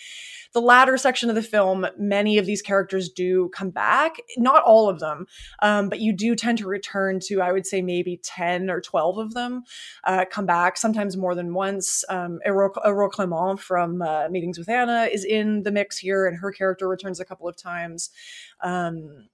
The 0.54 0.62
latter 0.62 0.96
section 0.98 1.30
of 1.30 1.36
the 1.36 1.42
film, 1.42 1.88
many 1.98 2.38
of 2.38 2.46
these 2.46 2.62
characters 2.62 3.10
do 3.10 3.50
come 3.50 3.72
back, 3.72 4.18
not 4.38 4.62
all 4.64 4.88
of 4.88 5.00
them, 5.00 5.26
um, 5.64 5.90
but 5.90 6.00
you 6.00 6.14
do 6.14 6.36
tend 6.36 6.60
to 6.60 6.68
return 6.68 7.20
to, 7.22 7.42
I 7.42 7.52
would 7.52 7.66
say, 7.66 7.82
maybe 7.82 8.20
10 8.24 8.70
or 8.70 8.82
12 8.82 9.18
of 9.18 9.34
them 9.34 9.64
uh, 10.04 10.26
come 10.30 10.46
back, 10.46 10.78
sometimes 10.78 11.18
more 11.18 11.34
than 11.34 11.56
once. 11.56 12.06
Um, 12.08 12.40
Aurore 12.46 13.10
Clement 13.10 13.60
from 13.60 14.04
uh, 14.04 14.30
Meetings 14.30 14.60
with 14.60 14.70
Anna 14.70 15.10
is 15.12 15.26
in 15.26 15.64
the 15.64 15.72
mix 15.72 15.98
here, 15.98 16.28
and 16.28 16.38
her 16.38 16.52
character 16.52 16.88
returns 16.88 17.20
a 17.20 17.26
couple 17.26 17.48
of 17.48 17.58
times. 17.58 18.12
Um, 18.62 19.28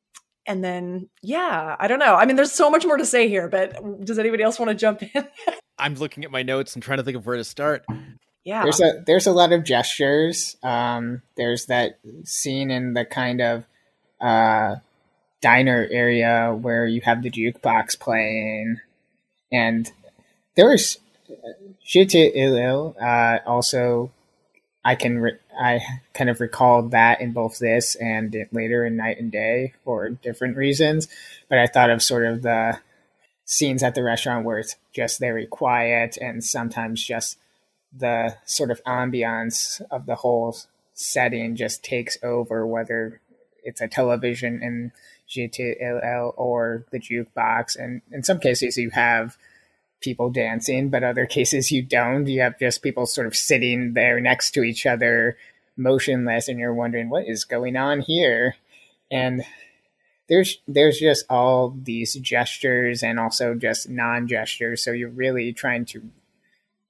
and 0.49 0.63
then 0.63 1.07
yeah 1.21 1.77
i 1.79 1.87
don't 1.87 1.99
know. 1.99 2.15
I 2.15 2.25
mean 2.25 2.35
there's 2.35 2.51
so 2.51 2.69
much 2.69 2.85
more 2.85 2.97
to 2.97 3.05
say 3.05 3.29
here 3.29 3.47
but 3.47 4.03
does 4.03 4.19
anybody 4.19 4.43
else 4.43 4.59
want 4.59 4.69
to 4.69 4.75
jump 4.75 5.03
in? 5.03 5.27
I'm 5.77 5.95
looking 5.95 6.25
at 6.25 6.31
my 6.31 6.43
notes 6.43 6.73
and 6.73 6.83
trying 6.83 6.97
to 6.97 7.03
think 7.03 7.15
of 7.15 7.25
where 7.25 7.37
to 7.37 7.43
start. 7.45 7.85
Yeah. 8.43 8.63
There's 8.63 8.81
a 8.81 9.03
there's 9.05 9.27
a 9.27 9.31
lot 9.31 9.53
of 9.53 9.63
gestures. 9.63 10.57
Um 10.63 11.21
there's 11.37 11.67
that 11.67 11.99
scene 12.25 12.71
in 12.71 12.93
the 12.95 13.05
kind 13.05 13.41
of 13.41 13.65
uh 14.19 14.77
diner 15.39 15.87
area 15.89 16.57
where 16.59 16.85
you 16.85 16.99
have 17.01 17.23
the 17.23 17.31
jukebox 17.31 17.97
playing. 17.99 18.77
And 19.51 19.89
there's 20.55 20.97
J'étais 21.85 22.33
heureux 22.35 22.95
uh 22.99 23.39
also 23.45 24.11
I 24.89 24.95
can 24.95 25.19
re- 25.19 25.37
I 25.55 25.81
kind 26.15 26.31
of 26.31 26.41
recalled 26.41 26.89
that 26.91 27.21
in 27.21 27.31
both 27.31 27.59
this 27.59 27.93
and 27.93 28.35
later 28.51 28.83
in 28.83 28.95
Night 28.95 29.19
and 29.19 29.31
Day 29.31 29.73
for 29.85 30.09
different 30.09 30.57
reasons, 30.57 31.07
but 31.47 31.59
I 31.59 31.67
thought 31.67 31.91
of 31.91 32.01
sort 32.01 32.25
of 32.25 32.41
the 32.41 32.79
scenes 33.45 33.83
at 33.83 33.93
the 33.93 34.01
restaurant 34.01 34.45
where 34.45 34.57
it's 34.57 34.77
just 34.91 35.19
very 35.19 35.45
quiet 35.45 36.17
and 36.19 36.43
sometimes 36.43 37.05
just 37.05 37.37
the 37.95 38.35
sort 38.45 38.71
of 38.71 38.83
ambiance 38.83 39.79
of 39.91 40.07
the 40.07 40.15
whole 40.15 40.57
setting 40.95 41.55
just 41.55 41.83
takes 41.83 42.17
over, 42.23 42.65
whether 42.65 43.21
it's 43.63 43.81
a 43.81 43.87
television 43.87 44.63
in 44.63 44.91
GTLL 45.29 46.33
or 46.35 46.83
the 46.89 46.99
jukebox. 46.99 47.77
And 47.77 48.01
in 48.11 48.23
some 48.23 48.39
cases, 48.39 48.75
you 48.75 48.89
have 48.89 49.37
people 50.01 50.29
dancing, 50.29 50.89
but 50.89 51.03
other 51.03 51.25
cases 51.25 51.71
you 51.71 51.81
don't. 51.81 52.27
You 52.27 52.41
have 52.41 52.59
just 52.59 52.81
people 52.81 53.05
sort 53.05 53.27
of 53.27 53.35
sitting 53.35 53.93
there 53.93 54.19
next 54.19 54.51
to 54.51 54.63
each 54.63 54.85
other, 54.85 55.37
motionless, 55.77 56.47
and 56.47 56.59
you're 56.59 56.73
wondering 56.73 57.09
what 57.09 57.27
is 57.27 57.43
going 57.43 57.75
on 57.75 58.01
here. 58.01 58.55
And 59.11 59.43
there's 60.27 60.59
there's 60.67 60.99
just 60.99 61.25
all 61.29 61.75
these 61.83 62.13
gestures 62.15 63.03
and 63.03 63.19
also 63.19 63.55
just 63.55 63.89
non-gestures. 63.89 64.83
So 64.83 64.91
you're 64.91 65.09
really 65.09 65.51
trying 65.53 65.85
to 65.85 66.09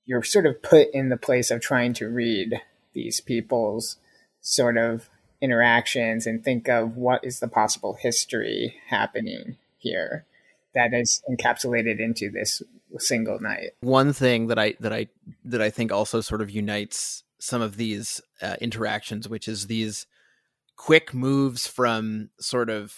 you're 0.05 0.23
sort 0.23 0.45
of 0.45 0.61
put 0.61 0.89
in 0.93 1.09
the 1.09 1.17
place 1.17 1.51
of 1.51 1.61
trying 1.61 1.93
to 1.93 2.09
read 2.09 2.61
these 2.93 3.21
people's 3.21 3.97
sort 4.41 4.77
of 4.77 5.09
interactions 5.41 6.27
and 6.27 6.43
think 6.43 6.67
of 6.67 6.97
what 6.97 7.23
is 7.23 7.39
the 7.39 7.47
possible 7.47 7.93
history 7.93 8.75
happening 8.87 9.57
here 9.77 10.25
that 10.73 10.93
is 10.93 11.21
encapsulated 11.29 11.99
into 11.99 12.29
this 12.29 12.61
single 12.97 13.39
night. 13.39 13.71
One 13.81 14.13
thing 14.13 14.47
that 14.47 14.57
I 14.57 14.75
that 14.79 14.93
I 14.93 15.07
that 15.45 15.61
I 15.61 15.69
think 15.69 15.91
also 15.91 16.21
sort 16.21 16.41
of 16.41 16.49
unites 16.49 17.23
some 17.39 17.61
of 17.61 17.77
these 17.77 18.21
uh, 18.41 18.55
interactions, 18.59 19.29
which 19.29 19.47
is 19.47 19.67
these 19.67 20.07
quick 20.75 21.13
moves 21.13 21.67
from 21.67 22.29
sort 22.39 22.69
of 22.69 22.95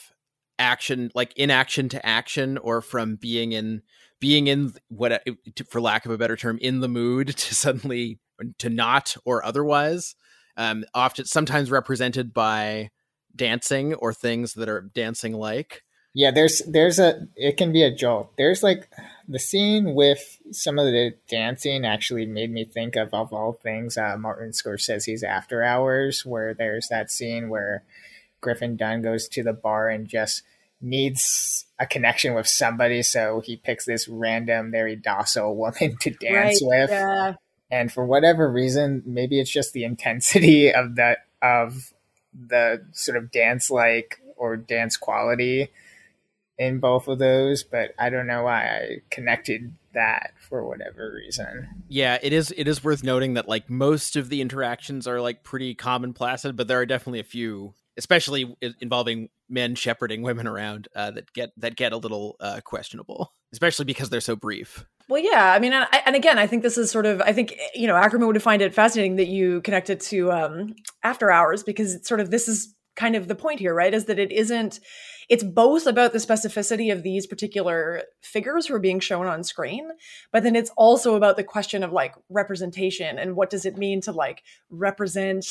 action, 0.60 1.12
like 1.16 1.34
inaction 1.36 1.90
to 1.90 2.06
action, 2.06 2.58
or 2.58 2.82
from 2.82 3.16
being 3.16 3.52
in 3.52 3.82
being 4.20 4.48
in 4.48 4.74
what, 4.90 5.24
for 5.70 5.82
lack 5.82 6.06
of 6.06 6.12
a 6.12 6.18
better 6.18 6.38
term, 6.38 6.58
in 6.62 6.80
the 6.80 6.88
mood 6.88 7.28
to 7.38 7.56
suddenly 7.56 8.20
to 8.60 8.70
not 8.70 9.16
or 9.26 9.44
otherwise. 9.44 10.16
Um, 10.58 10.84
often, 10.94 11.26
sometimes 11.26 11.72
represented 11.72 12.34
by 12.34 12.90
dancing 13.36 13.94
or 13.96 14.14
things 14.14 14.54
that 14.54 14.70
are 14.70 14.82
dancing 14.82 15.34
like. 15.34 15.84
Yeah, 16.14 16.32
there's 16.32 16.62
there's 16.68 17.00
a 17.00 17.28
it 17.36 17.58
can 17.58 17.72
be 17.72 17.84
a 17.84 17.94
jolt. 17.94 18.32
There's 18.38 18.64
like 18.64 18.90
the 19.30 19.40
scene 19.40 19.94
with 19.96 20.40
some 20.52 20.78
of 20.78 20.86
the 20.86 21.14
dancing 21.30 21.86
actually 21.86 22.26
made 22.26 22.52
me 22.52 22.66
think 22.66 22.98
of 22.98 23.14
of 23.14 23.32
all 23.32 23.54
things 23.54 23.98
uh, 23.98 24.18
Martin 24.18 24.52
Scorsese's 24.52 25.24
After 25.24 25.64
Hours, 25.64 26.26
where 26.26 26.54
there's 26.54 26.90
that 26.90 27.12
scene 27.12 27.48
where 27.48 27.84
Griffin 28.42 28.76
Dunne 28.76 29.02
goes 29.02 29.28
to 29.30 29.44
the 29.44 29.54
bar 29.54 29.88
and 29.88 30.08
just 30.08 30.44
needs 30.82 31.66
a 31.80 31.86
connection 31.86 32.34
with 32.34 32.48
somebody, 32.48 33.04
so 33.04 33.40
he 33.40 33.56
picks 33.56 33.86
this 33.86 34.08
random, 34.08 34.72
very 34.72 34.96
docile 34.96 35.56
woman 35.56 35.96
to 36.02 36.10
dance 36.10 36.62
right, 36.62 36.68
with. 36.68 36.90
Yeah. 36.90 37.36
And 37.70 37.92
for 37.92 38.06
whatever 38.06 38.52
reason, 38.52 39.02
maybe 39.06 39.40
it's 39.40 39.50
just 39.50 39.72
the 39.72 39.86
intensity 39.86 40.74
of 40.74 40.96
that 40.96 41.20
of 41.42 41.94
the 42.34 42.86
sort 42.92 43.18
of 43.18 43.32
dance 43.32 43.72
like 43.72 44.22
or 44.36 44.58
dance 44.58 44.98
quality 44.98 45.70
in 46.62 46.80
both 46.80 47.08
of 47.08 47.18
those, 47.18 47.64
but 47.64 47.96
I 47.98 48.12
don't 48.12 48.28
know 48.28 48.44
why 48.44 48.64
I 48.66 48.88
connected 49.10 49.74
that 49.96 50.34
for 50.48 50.64
whatever 50.64 51.12
reason. 51.12 51.68
Yeah, 51.90 52.20
it 52.22 52.34
is 52.34 52.54
it 52.56 52.68
is 52.68 52.84
worth 52.84 53.04
noting 53.04 53.34
that 53.34 53.50
like 53.50 53.68
most 53.68 54.16
of 54.16 54.30
the 54.30 54.42
interactions 54.42 55.08
are 55.08 55.20
like 55.20 55.44
pretty 55.44 55.74
common 55.74 56.14
placid, 56.14 56.56
but 56.56 56.68
there 56.68 56.80
are 56.80 56.86
definitely 56.86 57.20
a 57.20 57.24
few 57.24 57.74
especially 57.98 58.56
involving 58.80 59.30
men 59.50 59.74
shepherding 59.74 60.22
women 60.22 60.48
around 60.48 60.88
uh, 60.96 61.10
that 61.12 61.34
get 61.34 61.52
that 61.58 61.76
get 61.76 61.94
a 61.94 61.98
little 61.98 62.36
uh, 62.40 62.62
questionable, 62.64 63.34
especially 63.54 63.86
because 63.86 64.12
they're 64.12 64.22
so 64.22 64.36
brief. 64.36 64.86
Well, 65.10 65.22
yeah, 65.22 65.54
I 65.54 65.60
mean, 65.60 65.74
and, 65.74 65.88
and, 66.06 66.16
again, 66.16 66.38
I 66.38 66.48
think 66.48 66.62
this 66.62 66.78
is 66.78 66.90
sort 66.90 67.06
of, 67.06 67.22
I 67.22 67.34
think 67.34 67.58
you 67.74 67.86
know, 67.88 67.96
Akerman 67.96 68.28
would 68.28 68.42
find 68.42 68.62
it 68.62 68.74
fascinating 68.74 69.18
that 69.18 69.28
you 69.28 69.62
connected 69.62 69.94
it 69.94 70.02
to 70.02 70.32
um, 70.32 70.76
After 71.04 71.32
Hours 71.32 71.64
because 71.64 71.96
it's 71.96 72.08
sort 72.08 72.22
of 72.22 72.30
this 72.30 72.48
is 72.48 72.74
kind 72.96 73.16
of 73.16 73.28
the 73.28 73.36
point 73.36 73.60
here, 73.60 73.74
right? 73.74 73.94
Is 73.94 74.06
that 74.06 74.20
it 74.20 74.32
isn't 74.32 74.80
it's 75.32 75.46
both 75.46 75.88
about 75.88 76.12
the 76.12 76.20
specificity 76.20 76.92
of 76.92 77.04
these 77.04 77.26
particular 77.26 78.04
figures 78.20 78.68
who 78.68 78.76
are 78.76 78.80
being 78.80 79.00
shown 79.00 79.28
on 79.28 79.46
screen, 79.46 79.90
but 80.34 80.44
then 80.44 80.58
it's 80.58 80.72
also 80.76 81.16
about 81.16 81.38
the 81.38 81.44
question 81.44 81.86
of 81.86 81.94
like 81.94 82.14
representation 82.30 83.18
and 83.18 83.38
what 83.38 83.50
does 83.50 83.66
it 83.66 83.78
mean 83.78 84.02
to 84.02 84.12
like 84.12 84.44
represent 84.70 85.46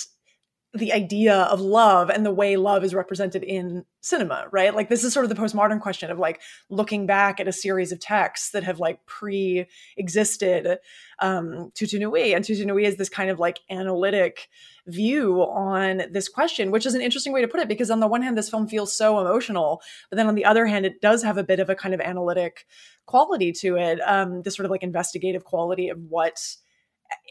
the 0.75 0.93
idea 0.93 1.35
of 1.35 1.63
love 1.63 2.11
and 2.11 2.27
the 2.27 2.31
way 2.31 2.57
love 2.57 2.85
is 2.85 2.95
represented 2.95 3.43
in 3.43 3.87
cinema, 4.03 4.49
right? 4.53 4.75
Like 4.75 4.91
this 4.91 5.03
is 5.03 5.15
sort 5.15 5.25
of 5.25 5.31
the 5.31 5.43
postmodern 5.43 5.81
question 5.81 6.11
of 6.11 6.19
like 6.19 6.43
looking 6.69 7.07
back 7.07 7.41
at 7.41 7.49
a 7.49 7.53
series 7.53 7.91
of 7.91 8.01
texts 8.01 8.51
that 8.51 8.65
have 8.65 8.81
like 8.81 9.05
pre-existed 9.07 10.79
um, 11.21 11.73
Toute 11.75 11.95
Nuit, 11.95 12.35
and 12.35 12.45
Toute 12.45 12.67
Nuit 12.67 12.85
is 12.85 12.97
this 12.97 13.09
kind 13.09 13.31
of 13.31 13.41
like 13.41 13.61
analytic 13.71 14.49
view 14.93 15.43
on 15.43 16.03
this 16.11 16.29
question, 16.29 16.71
which 16.71 16.87
is 16.87 16.95
an 16.95 17.01
interesting 17.01 17.33
way 17.33 17.41
to 17.41 17.49
put 17.49 17.61
it 17.61 17.69
because 17.69 17.91
on 17.91 18.01
the 18.01 18.07
one 18.07 18.23
hand, 18.23 18.37
this 18.37 18.51
film 18.51 18.69
feels 18.69 18.93
so 18.93 19.19
emotional, 19.21 19.81
but 20.11 20.17
then 20.17 20.27
on 20.27 20.35
the 20.35 20.45
other 20.45 20.67
hand, 20.67 20.87
it 20.87 21.01
does 21.01 21.23
have 21.23 21.39
a 21.39 21.45
bit 21.45 21.61
of 21.61 21.71
a 21.71 21.75
kind 21.75 21.95
of 21.95 22.01
analytic 22.01 22.67
quality 23.07 23.53
to 23.53 23.77
it, 23.77 24.01
um, 24.01 24.43
this 24.43 24.57
sort 24.57 24.65
of 24.65 24.71
like 24.71 24.83
investigative 24.83 25.45
quality 25.45 25.89
of 25.89 25.99
what 26.09 26.41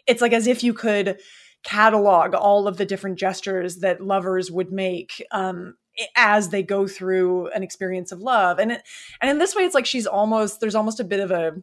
it's 0.07 0.21
like 0.21 0.33
as 0.33 0.47
if 0.47 0.63
you 0.63 0.73
could 0.73 1.19
catalog 1.63 2.33
all 2.33 2.67
of 2.67 2.77
the 2.77 2.85
different 2.85 3.19
gestures 3.19 3.77
that 3.77 4.01
lovers 4.01 4.49
would 4.49 4.71
make 4.71 5.23
um, 5.31 5.75
as 6.15 6.49
they 6.49 6.63
go 6.63 6.87
through 6.87 7.47
an 7.49 7.63
experience 7.63 8.11
of 8.11 8.19
love. 8.19 8.59
And 8.59 8.71
it, 8.71 8.81
and 9.21 9.29
in 9.29 9.39
this 9.39 9.55
way 9.55 9.63
it's 9.63 9.75
like 9.75 9.85
she's 9.85 10.07
almost 10.07 10.61
there's 10.61 10.75
almost 10.75 10.99
a 10.99 11.05
bit 11.05 11.19
of 11.19 11.31
a 11.31 11.53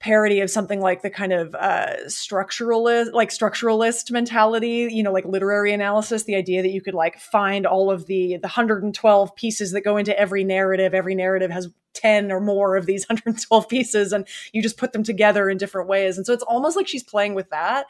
parody 0.00 0.40
of 0.40 0.48
something 0.48 0.80
like 0.80 1.02
the 1.02 1.10
kind 1.10 1.32
of 1.32 1.54
uh, 1.56 1.96
structuralist, 2.06 3.12
like 3.12 3.30
structuralist 3.30 4.10
mentality, 4.12 4.88
you 4.90 5.02
know, 5.02 5.12
like 5.12 5.24
literary 5.24 5.72
analysis, 5.72 6.22
the 6.24 6.36
idea 6.36 6.62
that 6.62 6.70
you 6.70 6.80
could 6.80 6.94
like 6.94 7.18
find 7.18 7.66
all 7.66 7.90
of 7.90 8.06
the 8.06 8.36
the 8.36 8.46
112 8.46 9.34
pieces 9.34 9.72
that 9.72 9.80
go 9.80 9.96
into 9.96 10.16
every 10.18 10.44
narrative. 10.44 10.94
Every 10.94 11.16
narrative 11.16 11.50
has 11.50 11.68
10 11.94 12.30
or 12.30 12.40
more 12.40 12.76
of 12.76 12.86
these 12.86 13.04
112 13.08 13.68
pieces 13.68 14.12
and 14.12 14.26
you 14.52 14.62
just 14.62 14.76
put 14.76 14.92
them 14.92 15.02
together 15.02 15.50
in 15.50 15.58
different 15.58 15.88
ways. 15.88 16.16
And 16.16 16.24
so 16.24 16.32
it's 16.32 16.44
almost 16.44 16.76
like 16.76 16.86
she's 16.86 17.02
playing 17.02 17.34
with 17.34 17.50
that. 17.50 17.86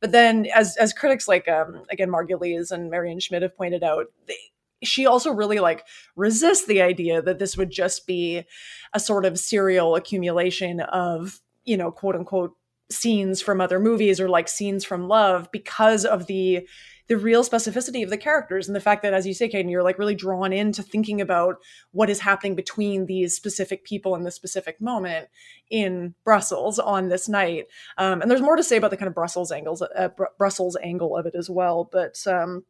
But 0.00 0.10
then 0.10 0.46
as 0.54 0.76
as 0.78 0.92
critics 0.92 1.28
like 1.28 1.48
um 1.48 1.82
again 1.90 2.10
Margulies 2.10 2.72
and 2.72 2.90
Marion 2.90 3.20
Schmid 3.20 3.42
have 3.42 3.56
pointed 3.56 3.84
out, 3.84 4.06
they, 4.26 4.36
she 4.82 5.06
also 5.06 5.30
really 5.30 5.60
like 5.60 5.84
resists 6.16 6.66
the 6.66 6.82
idea 6.82 7.22
that 7.22 7.38
this 7.38 7.56
would 7.56 7.70
just 7.70 8.04
be 8.04 8.44
a 8.92 8.98
sort 8.98 9.24
of 9.24 9.38
serial 9.38 9.94
accumulation 9.94 10.80
of 10.80 11.40
you 11.64 11.76
know, 11.76 11.90
quote 11.90 12.14
unquote 12.14 12.56
scenes 12.90 13.40
from 13.40 13.60
other 13.60 13.80
movies 13.80 14.20
or 14.20 14.28
like 14.28 14.48
scenes 14.48 14.84
from 14.84 15.08
love 15.08 15.50
because 15.52 16.04
of 16.04 16.26
the 16.26 16.66
the 17.08 17.16
real 17.16 17.42
specificity 17.42 18.04
of 18.04 18.10
the 18.10 18.16
characters 18.16 18.68
and 18.68 18.76
the 18.76 18.80
fact 18.80 19.02
that 19.02 19.12
as 19.12 19.26
you 19.26 19.34
say 19.34 19.48
Caden, 19.48 19.70
you're 19.70 19.82
like 19.82 19.98
really 19.98 20.14
drawn 20.14 20.52
into 20.52 20.82
thinking 20.82 21.20
about 21.20 21.56
what 21.90 22.08
is 22.08 22.20
happening 22.20 22.54
between 22.54 23.06
these 23.06 23.34
specific 23.34 23.84
people 23.84 24.14
in 24.14 24.22
this 24.22 24.36
specific 24.36 24.80
moment 24.80 25.28
in 25.68 26.14
Brussels 26.24 26.78
on 26.78 27.08
this 27.08 27.28
night. 27.28 27.66
Um, 27.98 28.22
and 28.22 28.30
there's 28.30 28.40
more 28.40 28.56
to 28.56 28.62
say 28.62 28.76
about 28.76 28.92
the 28.92 28.96
kind 28.96 29.08
of 29.08 29.14
Brussels 29.14 29.50
angles 29.50 29.82
uh, 29.82 30.08
Br- 30.08 30.24
Brussels 30.38 30.76
angle 30.82 31.16
of 31.16 31.26
it 31.26 31.34
as 31.34 31.50
well 31.50 31.88
but 31.90 32.24
um 32.26 32.64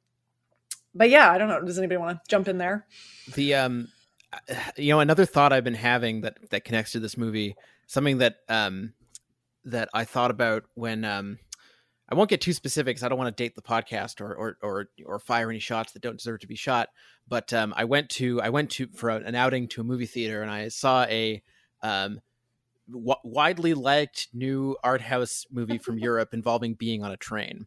but 0.94 1.10
yeah 1.10 1.30
I 1.30 1.38
don't 1.38 1.48
know. 1.48 1.60
Does 1.62 1.78
anybody 1.78 1.98
want 1.98 2.16
to 2.16 2.20
jump 2.28 2.48
in 2.48 2.58
there? 2.58 2.86
The 3.34 3.54
um 3.54 3.88
you 4.76 4.90
know, 4.90 5.00
another 5.00 5.26
thought 5.26 5.52
I've 5.52 5.64
been 5.64 5.74
having 5.74 6.22
that 6.22 6.38
that 6.50 6.64
connects 6.64 6.92
to 6.92 7.00
this 7.00 7.16
movie, 7.16 7.54
something 7.92 8.18
that 8.18 8.36
um 8.48 8.94
that 9.64 9.90
I 9.92 10.04
thought 10.04 10.30
about 10.30 10.64
when 10.74 11.04
um 11.04 11.38
I 12.08 12.14
won't 12.14 12.30
get 12.30 12.40
too 12.40 12.52
specific 12.52 12.96
because 12.96 13.04
I 13.04 13.08
don't 13.08 13.18
want 13.18 13.34
to 13.34 13.42
date 13.42 13.54
the 13.54 13.62
podcast 13.62 14.20
or 14.20 14.34
or 14.34 14.56
or 14.62 14.86
or 15.04 15.18
fire 15.18 15.50
any 15.50 15.58
shots 15.58 15.92
that 15.92 16.02
don't 16.02 16.16
deserve 16.16 16.40
to 16.40 16.46
be 16.46 16.56
shot. 16.56 16.88
But 17.28 17.52
um, 17.52 17.72
I 17.76 17.84
went 17.84 18.08
to 18.10 18.40
I 18.40 18.48
went 18.48 18.70
to 18.72 18.88
for 18.94 19.10
an 19.10 19.34
outing 19.34 19.68
to 19.68 19.82
a 19.82 19.84
movie 19.84 20.06
theater 20.06 20.42
and 20.42 20.50
I 20.50 20.68
saw 20.68 21.04
a 21.04 21.42
um, 21.82 22.20
w- 22.90 23.14
widely 23.24 23.74
liked 23.74 24.28
new 24.32 24.76
art 24.82 25.02
house 25.02 25.46
movie 25.50 25.78
from 25.78 25.98
Europe 26.08 26.34
involving 26.34 26.74
being 26.74 27.04
on 27.04 27.12
a 27.12 27.16
train. 27.16 27.66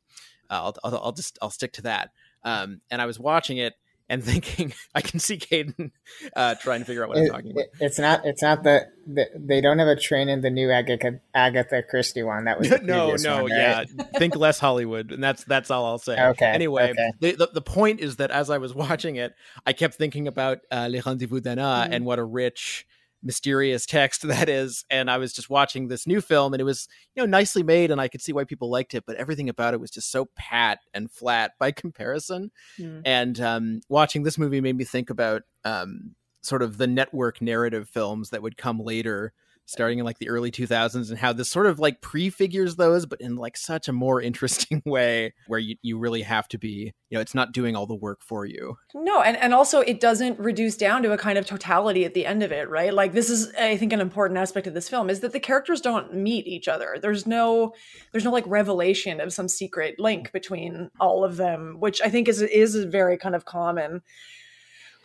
Uh, 0.49 0.65
I'll, 0.65 0.75
I'll, 0.83 0.97
I'll 1.05 1.11
just 1.11 1.37
I'll 1.41 1.49
stick 1.49 1.73
to 1.73 1.83
that. 1.83 2.11
Um, 2.43 2.81
and 2.91 3.01
I 3.01 3.05
was 3.05 3.19
watching 3.19 3.57
it 3.57 3.73
and 4.09 4.23
thinking 4.23 4.73
I 4.93 5.01
can 5.01 5.19
see 5.19 5.37
Caden 5.37 5.91
uh, 6.35 6.55
trying 6.55 6.79
to 6.79 6.85
figure 6.85 7.03
out 7.03 7.09
what 7.09 7.17
I'm 7.17 7.29
talking 7.29 7.51
about. 7.51 7.65
It's 7.79 7.99
not. 7.99 8.25
It's 8.25 8.41
not 8.41 8.63
that 8.63 8.87
the, 9.07 9.27
they 9.35 9.61
don't 9.61 9.79
have 9.79 9.87
a 9.87 9.95
train 9.95 10.29
in 10.29 10.41
the 10.41 10.49
new 10.49 10.71
Agatha, 10.71 11.19
Agatha 11.33 11.83
Christie 11.83 12.23
one. 12.23 12.45
That 12.45 12.59
was 12.59 12.69
no, 12.83 13.15
no, 13.15 13.43
one, 13.43 13.51
yeah. 13.51 13.83
Think 14.17 14.35
less 14.35 14.59
Hollywood, 14.59 15.11
and 15.11 15.23
that's 15.23 15.43
that's 15.45 15.71
all 15.71 15.85
I'll 15.85 15.97
say. 15.97 16.19
Okay. 16.19 16.45
Anyway, 16.45 16.91
okay. 16.91 17.11
The, 17.19 17.31
the, 17.33 17.49
the 17.55 17.61
point 17.61 17.99
is 17.99 18.17
that 18.17 18.31
as 18.31 18.49
I 18.49 18.57
was 18.57 18.73
watching 18.75 19.15
it, 19.15 19.33
I 19.65 19.73
kept 19.73 19.95
thinking 19.95 20.27
about 20.27 20.59
uh, 20.71 20.87
Les 20.89 21.01
Rendezvous 21.05 21.41
d'Anna 21.41 21.87
Mhm. 21.87 21.89
and 21.91 22.05
what 22.05 22.19
a 22.19 22.23
rich 22.23 22.85
mysterious 23.25 23.85
text 23.85 24.21
that 24.27 24.47
is 24.47 24.85
and 24.89 25.09
i 25.11 25.17
was 25.17 25.33
just 25.33 25.49
watching 25.49 25.87
this 25.87 26.05
new 26.07 26.21
film 26.21 26.53
and 26.53 26.61
it 26.61 26.63
was 26.63 26.87
you 27.15 27.21
know 27.21 27.27
nicely 27.27 27.63
made 27.63 27.91
and 27.91 27.99
i 27.99 28.07
could 28.07 28.21
see 28.21 28.31
why 28.31 28.43
people 28.43 28.69
liked 28.69 28.93
it 28.93 29.03
but 29.05 29.15
everything 29.17 29.49
about 29.49 29.73
it 29.73 29.79
was 29.81 29.91
just 29.91 30.09
so 30.11 30.29
pat 30.37 30.79
and 30.93 31.11
flat 31.11 31.51
by 31.59 31.71
comparison 31.83 32.51
Mm. 32.79 33.01
and 33.03 33.41
um, 33.41 33.81
watching 33.89 34.23
this 34.23 34.37
movie 34.37 34.61
made 34.61 34.77
me 34.77 34.83
think 34.83 35.09
about 35.09 35.41
um, 35.63 36.15
sort 36.43 36.61
of 36.61 36.77
the 36.77 36.87
network 36.87 37.41
narrative 37.41 37.89
films 37.89 38.29
that 38.29 38.41
would 38.41 38.55
come 38.57 38.79
later 38.79 39.33
starting 39.65 39.99
in 39.99 40.05
like 40.05 40.19
the 40.19 40.29
early 40.29 40.51
2000s 40.51 41.09
and 41.09 41.19
how 41.19 41.33
this 41.33 41.49
sort 41.49 41.65
of 41.65 41.79
like 41.79 42.01
prefigures 42.01 42.75
those 42.75 43.05
but 43.05 43.19
in 43.21 43.35
like 43.35 43.57
such 43.57 43.87
a 43.87 43.93
more 43.93 44.21
interesting 44.25 44.81
way 44.85 45.33
where 45.47 45.59
you, 45.59 45.75
you 45.81 45.97
really 45.97 46.21
have 46.21 46.47
to 46.47 46.57
be 46.57 46.93
you 47.09 47.17
know 47.17 47.21
it's 47.21 47.35
not 47.35 47.51
doing 47.51 47.75
all 47.75 47.85
the 47.85 47.95
work 47.95 48.21
for 48.21 48.45
you 48.45 48.77
No, 48.93 49.21
and, 49.21 49.37
and 49.37 49.53
also 49.53 49.81
it 49.81 49.99
doesn't 49.99 50.39
reduce 50.39 50.77
down 50.77 51.03
to 51.03 51.11
a 51.11 51.17
kind 51.17 51.37
of 51.37 51.45
totality 51.45 52.05
at 52.05 52.13
the 52.13 52.25
end 52.25 52.43
of 52.43 52.51
it, 52.51 52.69
right? 52.69 52.93
Like 52.93 53.13
this 53.13 53.29
is 53.29 53.53
I 53.55 53.77
think 53.77 53.93
an 53.93 54.01
important 54.01 54.37
aspect 54.37 54.67
of 54.67 54.73
this 54.73 54.89
film 54.89 55.09
is 55.09 55.19
that 55.19 55.31
the 55.31 55.39
characters 55.39 55.81
don't 55.81 56.13
meet 56.13 56.47
each 56.47 56.67
other. 56.67 56.97
There's 57.01 57.25
no 57.25 57.73
there's 58.11 58.23
no 58.23 58.31
like 58.31 58.45
revelation 58.47 59.19
of 59.19 59.33
some 59.33 59.47
secret 59.47 59.99
link 59.99 60.31
between 60.31 60.89
all 60.99 61.23
of 61.23 61.37
them, 61.37 61.77
which 61.79 62.01
I 62.01 62.09
think 62.09 62.27
is 62.27 62.41
is 62.41 62.75
very 62.85 63.17
kind 63.17 63.35
of 63.35 63.45
common 63.45 64.01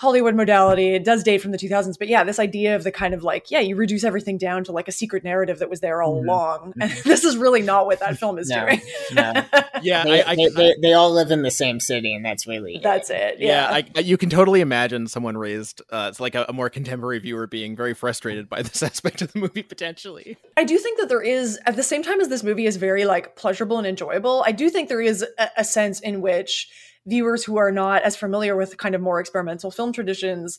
Hollywood 0.00 0.34
modality. 0.34 0.94
It 0.94 1.04
does 1.04 1.22
date 1.22 1.42
from 1.42 1.50
the 1.52 1.58
2000s, 1.58 1.98
but 1.98 2.08
yeah, 2.08 2.24
this 2.24 2.38
idea 2.38 2.74
of 2.74 2.84
the 2.84 2.90
kind 2.90 3.12
of 3.12 3.22
like, 3.22 3.50
yeah, 3.50 3.60
you 3.60 3.76
reduce 3.76 4.02
everything 4.02 4.38
down 4.38 4.64
to 4.64 4.72
like 4.72 4.88
a 4.88 4.92
secret 4.92 5.24
narrative 5.24 5.58
that 5.58 5.68
was 5.68 5.80
there 5.80 6.00
all 6.00 6.16
Mhm. 6.16 6.24
along. 6.24 6.72
And 6.80 6.90
this 7.04 7.22
is 7.22 7.36
really 7.36 7.60
not 7.60 7.84
what 7.84 8.00
that 8.00 8.16
film 8.18 8.38
is 8.38 8.48
No, 8.48 8.64
doing. 8.64 8.80
no. 9.12 9.32
yeah 9.82 10.04
They, 10.04 10.22
I, 10.22 10.30
I, 10.30 10.36
they, 10.36 10.48
they, 10.48 10.74
they 10.80 10.92
all 10.94 11.10
live 11.12 11.30
in 11.30 11.42
the 11.42 11.50
same 11.50 11.80
city, 11.80 12.14
and 12.14 12.24
that's 12.24 12.46
really. 12.46 12.80
That's 12.82 13.10
it. 13.10 13.36
yeah, 13.40 13.46
Yeah. 13.70 13.74
I, 13.76 13.84
I- 13.96 14.00
you 14.00 14.16
can 14.16 14.30
totally 14.30 14.62
imagine 14.62 15.06
someone 15.06 15.36
raised 15.36 15.82
uh, 15.90 16.06
it's 16.10 16.18
like 16.18 16.34
a, 16.34 16.46
a 16.48 16.52
more 16.54 16.70
contemporary 16.70 17.18
viewer 17.18 17.46
being 17.46 17.76
very 17.76 17.92
frustrated 17.92 18.48
by 18.48 18.62
this 18.62 18.82
aspect 18.90 19.20
of 19.20 19.32
the 19.34 19.38
movie 19.38 19.62
potentially 19.62 20.38
I 20.56 20.64
do 20.64 20.78
think 20.78 20.98
that 20.98 21.10
there 21.10 21.20
is, 21.22 21.58
at 21.66 21.76
the 21.76 21.82
same 21.82 22.02
time 22.02 22.20
as 22.22 22.28
this 22.28 22.42
movie 22.42 22.64
is 22.64 22.76
very 22.76 23.04
like 23.04 23.36
pleasurable 23.36 23.76
and 23.76 23.86
enjoyable, 23.86 24.42
I 24.46 24.52
do 24.52 24.70
think 24.70 24.88
there 24.88 25.02
is 25.02 25.22
a, 25.38 25.50
a 25.58 25.64
sense 25.64 26.00
in 26.00 26.22
which 26.22 26.68
viewers 27.06 27.44
who 27.44 27.56
are 27.56 27.72
not 27.72 28.02
as 28.02 28.16
familiar 28.16 28.56
with 28.56 28.76
kind 28.76 28.94
of 28.94 29.00
more 29.00 29.20
experimental 29.20 29.70
film 29.70 29.92
traditions, 29.92 30.58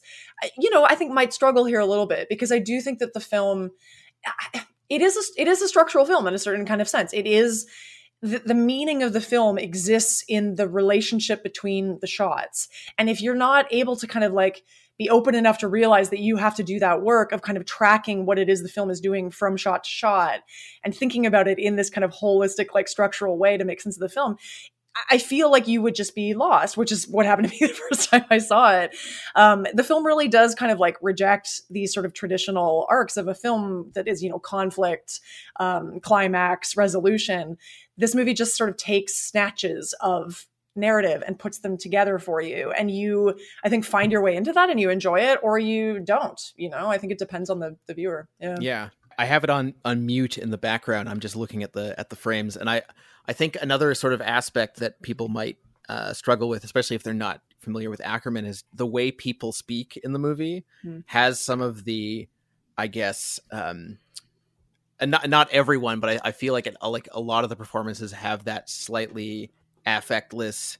you 0.58 0.70
know, 0.70 0.86
I 0.86 0.96
think 0.96 1.12
might 1.12 1.34
struggle 1.34 1.66
here 1.66 1.80
a 1.80 1.86
little 1.86 2.08
bit 2.08 2.28
because 2.30 2.52
I 2.52 2.60
do 2.60 2.82
think 2.82 3.00
that 3.00 3.14
the 3.14 3.20
film, 3.20 3.72
it 4.90 5.02
is 5.02 5.18
a, 5.18 5.42
it 5.42 5.48
is 5.48 5.62
a 5.62 5.68
structural 5.68 6.06
film 6.06 6.28
in 6.28 6.34
a 6.34 6.40
certain 6.40 6.66
kind 6.66 6.82
of 6.82 6.90
sense. 6.90 7.14
It 7.14 7.28
is 7.28 7.68
the, 8.22 8.40
the 8.40 8.54
meaning 8.54 9.04
of 9.04 9.14
the 9.14 9.22
film 9.22 9.58
exists 9.58 10.24
in 10.28 10.56
the 10.56 10.68
relationship 10.68 11.44
between 11.44 12.00
the 12.02 12.08
shots, 12.08 12.68
and 12.98 13.10
if 13.10 13.22
you're 13.22 13.36
not 13.36 13.66
able 13.72 13.96
to 13.96 14.08
kind 14.08 14.24
of 14.24 14.34
like 14.34 14.64
be 15.02 15.10
open 15.10 15.34
enough 15.34 15.58
to 15.58 15.68
realize 15.68 16.12
that 16.12 16.20
you 16.20 16.38
have 16.38 16.56
to 16.56 16.62
do 16.62 16.78
that 16.78 17.02
work 17.02 17.32
of 17.32 17.42
kind 17.42 17.58
of 17.58 17.66
tracking 17.66 18.24
what 18.24 18.38
it 18.38 18.48
is 18.48 18.62
the 18.62 18.70
film 18.70 18.92
is 18.92 19.02
doing 19.02 19.32
from 19.32 19.58
shot 19.58 19.84
to 19.84 19.90
shot 19.90 20.42
and 20.84 20.94
thinking 20.94 21.26
about 21.26 21.48
it 21.48 21.58
in 21.58 21.76
this 21.76 21.90
kind 21.90 22.06
of 22.06 22.12
holistic 22.12 22.68
like 22.76 22.88
structural 22.88 23.36
way 23.36 23.58
to 23.58 23.66
make 23.66 23.82
sense 23.82 23.96
of 23.96 24.00
the 24.02 24.14
film 24.14 24.36
I- 25.10 25.18
feel 25.18 25.50
like 25.52 25.68
you 25.68 25.82
would 25.82 25.96
just 25.96 26.16
be 26.16 26.34
lost, 26.34 26.76
which 26.78 26.92
is 26.92 27.08
what 27.08 27.26
happened 27.26 27.50
to 27.50 27.54
me 27.54 27.60
the 27.62 27.74
first 27.74 28.10
time 28.10 28.26
I 28.30 28.40
saw 28.40 28.72
it. 28.80 28.96
Um, 29.36 29.66
the 29.74 29.84
film 29.84 30.06
really 30.06 30.28
does 30.28 30.56
kind 30.56 30.72
of 30.72 30.80
like 30.80 30.98
reject 31.02 31.62
these 31.70 31.94
sort 31.94 32.06
of 32.06 32.14
traditional 32.14 32.86
arcs 32.90 33.18
of 33.18 33.28
a 33.28 33.36
film 33.36 33.92
that 33.96 34.08
is, 34.08 34.22
you 34.22 34.30
know, 34.30 34.40
conflict, 34.40 35.20
um, 35.60 36.00
climax, 36.02 36.76
resolution. 36.76 37.58
This 37.98 38.16
movie 38.16 38.34
just 38.34 38.58
sort 38.58 38.70
of 38.70 38.78
takes 38.78 39.16
snatches 39.16 39.94
of 40.02 40.48
narrative 40.76 41.24
and 41.26 41.38
puts 41.38 41.60
them 41.60 41.78
together 41.78 42.18
for 42.18 42.42
you. 42.42 42.72
And 42.72 42.90
you, 42.90 43.36
I 43.64 43.70
think, 43.70 43.86
find 43.86 44.12
your 44.12 44.22
way 44.22 44.36
into 44.36 44.54
that 44.54 44.70
and 44.70 44.80
you 44.80 44.90
enjoy 44.90 45.20
it 45.20 45.40
or 45.44 45.60
you 45.60 46.00
don't. 46.00 46.42
You 46.56 46.70
know, 46.70 46.88
I 46.88 46.98
think 46.98 47.12
it 47.12 47.20
depends 47.20 47.50
on 47.50 47.60
the, 47.60 47.78
the 47.88 47.94
viewer. 47.94 48.28
Yeah. 48.40 48.58
Yeah. 48.60 48.90
I 49.18 49.26
have 49.26 49.44
it 49.44 49.50
on 49.50 49.74
on 49.86 50.06
mute 50.06 50.38
in 50.38 50.50
the 50.52 50.58
background. 50.58 51.10
I'm 51.10 51.20
just 51.20 51.36
looking 51.36 51.64
at 51.64 51.74
the 51.74 51.98
at 52.00 52.10
the 52.10 52.16
frames, 52.16 52.56
and 52.58 52.70
I 52.70 52.82
I 53.28 53.34
think 53.34 53.58
another 53.62 53.94
sort 53.96 54.14
of 54.14 54.22
aspect 54.22 54.78
that 54.78 55.02
people 55.02 55.28
might 55.30 55.58
uh, 55.90 56.14
struggle 56.14 56.50
with, 56.50 56.64
especially 56.64 56.96
if 56.96 57.04
they're 57.04 57.14
not 57.14 57.42
familiar 57.60 57.90
with 57.90 58.00
Akerman, 58.02 58.48
is 58.48 58.64
the 58.74 58.86
way 58.88 59.12
people 59.12 59.52
speak 59.52 60.00
in 60.04 60.14
the 60.14 60.20
movie 60.20 60.66
Hmm. 60.82 61.00
has 61.06 61.40
some 61.40 61.62
of 61.62 61.84
the, 61.84 62.28
I 62.78 62.88
guess, 62.88 63.40
um, 63.52 64.00
and 65.00 65.12
not 65.12 65.30
not 65.30 65.50
everyone, 65.52 66.00
but 66.00 66.10
I, 66.10 66.20
I 66.30 66.32
feel 66.32 66.54
like 66.54 66.68
it, 66.68 66.76
like 66.82 67.08
a 67.12 67.20
lot 67.20 67.44
of 67.44 67.50
the 67.50 67.56
performances 67.56 68.12
have 68.12 68.46
that 68.46 68.70
slightly 68.70 69.52
affectless, 69.86 70.78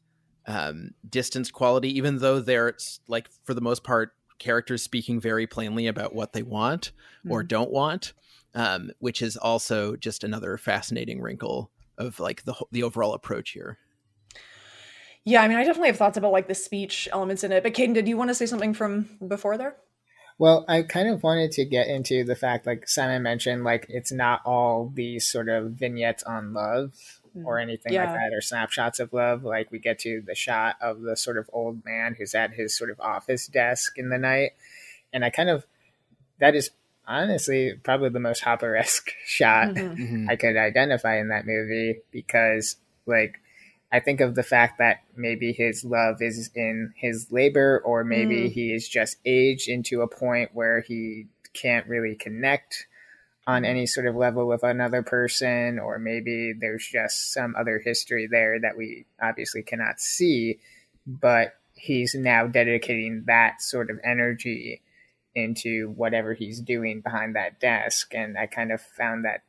um, 0.48 0.92
distanced 1.08 1.54
quality, 1.54 1.96
even 1.98 2.20
though 2.20 2.40
they're 2.40 2.76
like 3.08 3.30
for 3.44 3.54
the 3.54 3.62
most 3.62 3.84
part 3.84 4.14
characters 4.40 4.82
speaking 4.82 5.20
very 5.20 5.46
plainly 5.46 5.86
about 5.88 6.16
what 6.16 6.34
they 6.34 6.42
want 6.42 6.92
or 7.30 7.44
Mhm. 7.44 7.48
don't 7.48 7.72
want, 7.72 8.14
um, 8.56 8.92
which 9.00 9.22
is 9.22 9.38
also 9.38 9.96
just 9.96 10.24
another 10.24 10.58
fascinating 10.58 11.22
wrinkle 11.22 11.72
of 11.98 12.20
like 12.20 12.44
the 12.44 12.54
the 12.72 12.84
overall 12.84 13.14
approach 13.14 13.52
here. 13.52 13.78
Yeah, 15.24 15.44
I 15.44 15.48
mean, 15.48 15.58
I 15.58 15.64
definitely 15.64 15.90
have 15.90 15.98
thoughts 15.98 16.18
about 16.18 16.32
like 16.32 16.48
the 16.48 16.56
speech 16.56 17.08
elements 17.12 17.44
in 17.44 17.52
it. 17.52 17.64
But 17.64 17.74
Caden, 17.74 17.94
did 17.94 18.08
you 18.08 18.18
want 18.18 18.30
to 18.30 18.36
say 18.36 18.48
something 18.48 18.74
from 18.74 19.08
before 19.28 19.58
there? 19.58 19.76
Well, 20.40 20.66
I 20.68 20.82
kind 20.82 21.08
of 21.08 21.22
wanted 21.22 21.52
to 21.52 21.66
get 21.66 21.88
into 21.88 22.24
the 22.24 22.36
fact, 22.36 22.66
like 22.66 22.88
Simon 22.88 23.22
mentioned, 23.22 23.64
like 23.64 23.86
it's 23.90 24.12
not 24.12 24.42
all 24.44 24.92
these 24.92 25.30
sort 25.30 25.50
of 25.50 25.74
vignettes 25.74 26.24
on 26.24 26.54
love 26.54 26.94
or 27.46 27.60
anything 27.60 27.94
Yeah. 27.94 28.06
like 28.06 28.14
that, 28.16 28.34
or 28.34 28.42
snapshots 28.42 29.00
of 29.00 29.14
love. 29.14 29.44
Like 29.44 29.72
we 29.72 29.78
get 29.78 30.00
to 30.00 30.22
the 30.26 30.34
shot 30.34 30.78
of 30.82 31.02
the 31.02 31.16
sort 31.16 31.38
of 31.38 31.48
old 31.54 31.86
man 31.86 32.16
who's 32.18 32.34
at 32.34 32.54
his 32.54 32.76
sort 32.76 32.90
of 32.90 33.00
office 33.00 33.46
desk 33.46 34.00
in 34.00 34.10
the 34.10 34.18
night, 34.18 34.54
and 35.14 35.24
I 35.24 35.30
kind 35.30 35.50
of 35.50 35.68
that 36.40 36.56
is 36.56 36.72
honestly 37.12 37.74
probably 37.84 38.10
the 38.10 38.20
most 38.20 38.42
Hopper 38.42 38.76
esque 38.76 39.12
shot 39.26 39.76
Mhm. 39.76 39.98
Mhm. 39.98 40.30
I 40.30 40.36
could 40.36 40.58
identify 40.58 41.18
in 41.20 41.28
that 41.30 41.46
movie 41.46 42.00
because, 42.12 42.78
like, 43.06 43.40
I 43.92 44.00
think 44.00 44.22
of 44.22 44.36
the 44.36 44.44
fact 44.44 44.78
that 44.78 45.02
maybe 45.18 45.52
his 45.52 45.84
love 45.84 46.22
is 46.22 46.50
in 46.56 46.94
his 46.96 47.30
labor, 47.32 47.82
or 47.84 48.04
maybe 48.06 48.48
Mm. 48.50 48.52
he 48.54 48.74
is 48.74 48.88
just 48.88 49.18
aged 49.26 49.68
into 49.68 50.02
a 50.02 50.08
point 50.08 50.52
where 50.54 50.80
he 50.82 51.28
can't 51.54 51.88
really 51.88 52.16
connect 52.16 52.88
on 53.46 53.66
any 53.66 53.86
sort 53.86 54.06
of 54.08 54.16
level 54.16 54.48
with 54.48 54.64
another 54.64 55.04
person, 55.04 55.78
or 55.80 56.00
maybe 56.00 56.54
there's 56.54 56.88
just 56.88 57.34
some 57.34 57.54
other 57.58 57.80
history 57.80 58.28
there 58.28 58.60
that 58.62 58.78
we 58.78 59.06
obviously 59.22 59.62
cannot 59.62 60.00
see, 60.00 60.60
but 61.06 61.56
he's 61.74 62.16
now 62.16 62.48
dedicating 62.48 63.24
that 63.26 63.62
sort 63.62 63.90
of 63.90 64.00
energy 64.06 64.82
into 65.36 65.90
whatever 65.96 66.34
he's 66.34 66.60
doing 66.60 67.02
behind 67.02 67.36
that 67.36 67.60
desk. 67.60 68.14
And 68.14 68.38
I 68.38 68.48
kind 68.48 68.72
of 68.72 68.82
found 68.82 69.26
that 69.26 69.42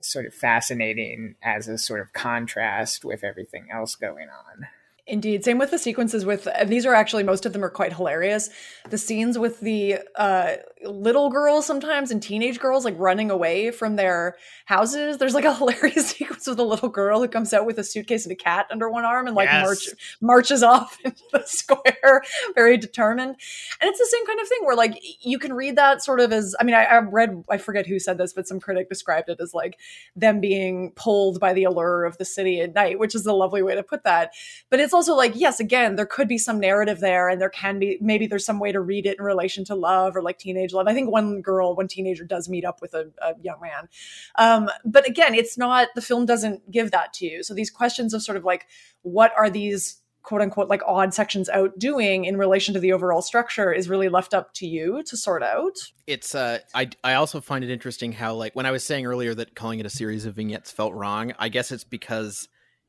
sort 0.00 0.26
of 0.26 0.34
fascinating 0.34 1.34
as 1.42 1.68
a 1.68 1.78
sort 1.78 2.00
of 2.00 2.12
contrast 2.12 3.04
with 3.04 3.24
everything 3.24 3.66
else 3.72 3.94
going 3.94 4.28
on. 4.28 4.66
Indeed. 5.08 5.42
Same 5.42 5.58
with 5.58 5.70
the 5.70 5.78
sequences 5.78 6.26
with 6.26 6.46
and 6.54 6.68
these 6.68 6.84
are 6.84 6.94
actually 6.94 7.22
most 7.22 7.46
of 7.46 7.54
them 7.54 7.64
are 7.64 7.70
quite 7.70 7.94
hilarious. 7.94 8.50
The 8.90 8.98
scenes 8.98 9.38
with 9.38 9.60
the 9.60 10.00
uh 10.16 10.56
little 10.84 11.30
girls 11.30 11.66
sometimes 11.66 12.10
and 12.10 12.22
teenage 12.22 12.58
girls 12.60 12.84
like 12.84 12.94
running 12.98 13.30
away 13.30 13.70
from 13.70 13.96
their 13.96 14.36
houses. 14.66 15.18
There's 15.18 15.34
like 15.34 15.44
a 15.44 15.54
hilarious 15.56 16.08
sequence 16.10 16.46
with 16.46 16.58
a 16.58 16.64
little 16.64 16.88
girl 16.88 17.20
who 17.20 17.28
comes 17.28 17.52
out 17.52 17.66
with 17.66 17.78
a 17.78 17.84
suitcase 17.84 18.24
and 18.24 18.32
a 18.32 18.36
cat 18.36 18.66
under 18.70 18.88
one 18.88 19.04
arm 19.04 19.26
and 19.26 19.36
like 19.36 19.48
Yes. 19.48 19.64
march 19.64 19.88
marches 20.20 20.62
off 20.62 20.98
into 21.04 21.22
the 21.32 21.42
square, 21.46 22.22
very 22.54 22.76
determined. 22.76 23.36
And 23.80 23.88
it's 23.88 23.98
the 23.98 24.06
same 24.10 24.26
kind 24.26 24.40
of 24.40 24.48
thing 24.48 24.60
where 24.64 24.76
like 24.76 25.00
you 25.20 25.38
can 25.38 25.52
read 25.52 25.76
that 25.76 26.02
sort 26.02 26.20
of 26.20 26.32
as 26.32 26.54
I 26.60 26.64
mean, 26.64 26.74
I, 26.74 26.84
I 26.84 26.98
read 26.98 27.44
I 27.50 27.58
forget 27.58 27.86
who 27.86 27.98
said 27.98 28.18
this, 28.18 28.32
but 28.32 28.46
some 28.46 28.60
critic 28.60 28.88
described 28.88 29.28
it 29.28 29.40
as 29.40 29.54
like 29.54 29.78
them 30.14 30.40
being 30.40 30.92
pulled 30.96 31.40
by 31.40 31.52
the 31.52 31.64
allure 31.64 32.04
of 32.04 32.18
the 32.18 32.24
city 32.24 32.60
at 32.60 32.74
night, 32.74 32.98
which 32.98 33.14
is 33.14 33.26
a 33.26 33.32
lovely 33.32 33.62
way 33.62 33.74
to 33.74 33.82
put 33.82 34.04
that. 34.04 34.32
But 34.70 34.80
it's 34.80 34.94
also 34.94 35.14
like, 35.14 35.32
yes, 35.34 35.60
again, 35.60 35.96
there 35.96 36.06
could 36.06 36.28
be 36.28 36.38
some 36.38 36.60
narrative 36.60 37.00
there, 37.00 37.28
and 37.28 37.40
there 37.40 37.50
can 37.50 37.78
be 37.78 37.98
maybe 38.00 38.26
there's 38.26 38.44
some 38.44 38.60
way 38.60 38.72
to 38.72 38.80
read 38.80 39.06
it 39.06 39.18
in 39.18 39.24
relation 39.24 39.64
to 39.66 39.74
love 39.74 40.16
or 40.16 40.22
like 40.22 40.38
teenage 40.38 40.67
love. 40.72 40.86
I 40.86 40.94
think 40.94 41.10
one 41.10 41.40
girl, 41.40 41.74
one 41.74 41.88
teenager 41.88 42.24
does 42.24 42.48
meet 42.48 42.64
up 42.64 42.80
with 42.80 42.94
a, 42.94 43.10
a 43.22 43.34
young 43.42 43.60
man. 43.60 43.88
Um, 44.36 44.70
but 44.84 45.06
again, 45.08 45.34
it's 45.34 45.58
not 45.58 45.88
the 45.94 46.02
film 46.02 46.26
doesn't 46.26 46.70
give 46.70 46.90
that 46.90 47.12
to 47.14 47.26
you. 47.26 47.42
So 47.42 47.54
these 47.54 47.70
questions 47.70 48.14
of 48.14 48.22
sort 48.22 48.36
of 48.36 48.44
like, 48.44 48.66
what 49.02 49.32
are 49.36 49.50
these 49.50 50.00
quote 50.28 50.42
unquote 50.42 50.68
like 50.68 50.82
odd 50.86 51.14
sections 51.14 51.48
out 51.48 51.78
doing 51.78 52.26
in 52.26 52.36
relation 52.36 52.74
to 52.74 52.80
the 52.80 52.92
overall 52.92 53.22
structure 53.22 53.72
is 53.72 53.88
really 53.88 54.10
left 54.10 54.34
up 54.34 54.52
to 54.52 54.66
you 54.66 55.02
to 55.04 55.16
sort 55.16 55.42
out. 55.42 55.78
It's 56.06 56.34
uh 56.34 56.58
I 56.74 56.90
I 57.02 57.14
also 57.14 57.40
find 57.40 57.64
it 57.64 57.70
interesting 57.70 58.12
how 58.12 58.34
like 58.34 58.54
when 58.54 58.66
I 58.66 58.70
was 58.70 58.84
saying 58.84 59.06
earlier 59.06 59.34
that 59.34 59.54
calling 59.54 59.80
it 59.80 59.86
a 59.86 59.90
series 59.90 60.26
of 60.26 60.34
vignettes 60.34 60.70
felt 60.70 60.92
wrong, 60.92 61.32
I 61.38 61.48
guess 61.48 61.72
it's 61.72 61.84
because 61.84 62.48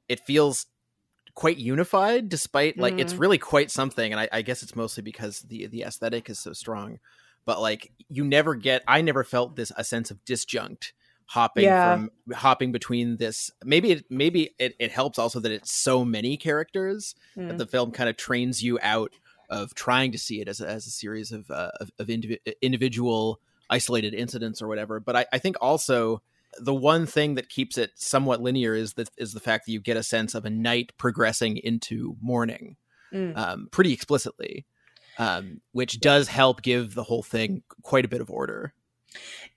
it 0.09 0.19
feels 0.19 0.65
quite 1.33 1.57
unified 1.57 2.27
despite 2.27 2.77
like 2.77 2.95
mm. 2.95 2.99
it's 2.99 3.13
really 3.13 3.37
quite 3.37 3.71
something 3.71 4.11
and 4.11 4.19
I, 4.19 4.27
I 4.33 4.41
guess 4.41 4.61
it's 4.61 4.75
mostly 4.75 5.03
because 5.03 5.39
the 5.39 5.67
the 5.67 5.83
aesthetic 5.83 6.29
is 6.29 6.39
so 6.39 6.51
strong 6.51 6.99
but 7.45 7.61
like 7.61 7.91
you 8.09 8.23
never 8.23 8.55
get 8.55 8.83
i 8.87 9.01
never 9.01 9.23
felt 9.23 9.55
this 9.55 9.71
a 9.77 9.83
sense 9.83 10.11
of 10.11 10.23
disjunct 10.25 10.91
hopping 11.29 11.65
yeah. 11.65 11.95
from 11.95 12.09
hopping 12.33 12.71
between 12.71 13.17
this 13.17 13.51
maybe 13.63 13.91
it 13.91 14.05
maybe 14.09 14.49
it, 14.57 14.75
it 14.79 14.91
helps 14.91 15.19
also 15.19 15.39
that 15.39 15.51
it's 15.51 15.71
so 15.71 16.03
many 16.03 16.35
characters 16.35 17.13
mm. 17.37 17.47
that 17.47 17.57
the 17.59 17.67
film 17.67 17.91
kind 17.91 18.09
of 18.09 18.17
trains 18.17 18.63
you 18.63 18.79
out 18.81 19.11
of 19.49 19.75
trying 19.75 20.11
to 20.11 20.17
see 20.17 20.41
it 20.41 20.47
as 20.47 20.59
a, 20.59 20.67
as 20.67 20.87
a 20.87 20.91
series 20.91 21.31
of 21.31 21.49
uh, 21.51 21.69
of, 21.79 21.91
of 21.99 22.07
indiv- 22.07 22.39
individual 22.61 23.39
isolated 23.69 24.15
incidents 24.15 24.59
or 24.59 24.67
whatever 24.67 24.99
but 24.99 25.15
I, 25.15 25.25
I 25.31 25.37
think 25.37 25.55
also 25.61 26.23
the 26.57 26.73
one 26.73 27.05
thing 27.05 27.35
that 27.35 27.47
keeps 27.47 27.77
it 27.77 27.91
somewhat 27.95 28.41
linear 28.41 28.73
is 28.73 28.93
the 28.93 29.07
is 29.17 29.33
the 29.33 29.39
fact 29.39 29.67
that 29.67 29.71
you 29.71 29.79
get 29.79 29.97
a 29.97 30.03
sense 30.03 30.33
of 30.33 30.45
a 30.45 30.49
night 30.49 30.93
progressing 30.97 31.57
into 31.57 32.17
morning 32.21 32.75
mm. 33.13 33.37
um, 33.37 33.67
pretty 33.71 33.93
explicitly 33.93 34.65
um, 35.19 35.61
which 35.73 35.99
does 35.99 36.27
help 36.27 36.63
give 36.63 36.95
the 36.95 37.03
whole 37.03 37.21
thing 37.21 37.61
quite 37.83 38.05
a 38.05 38.09
bit 38.09 38.21
of 38.21 38.31
order 38.31 38.73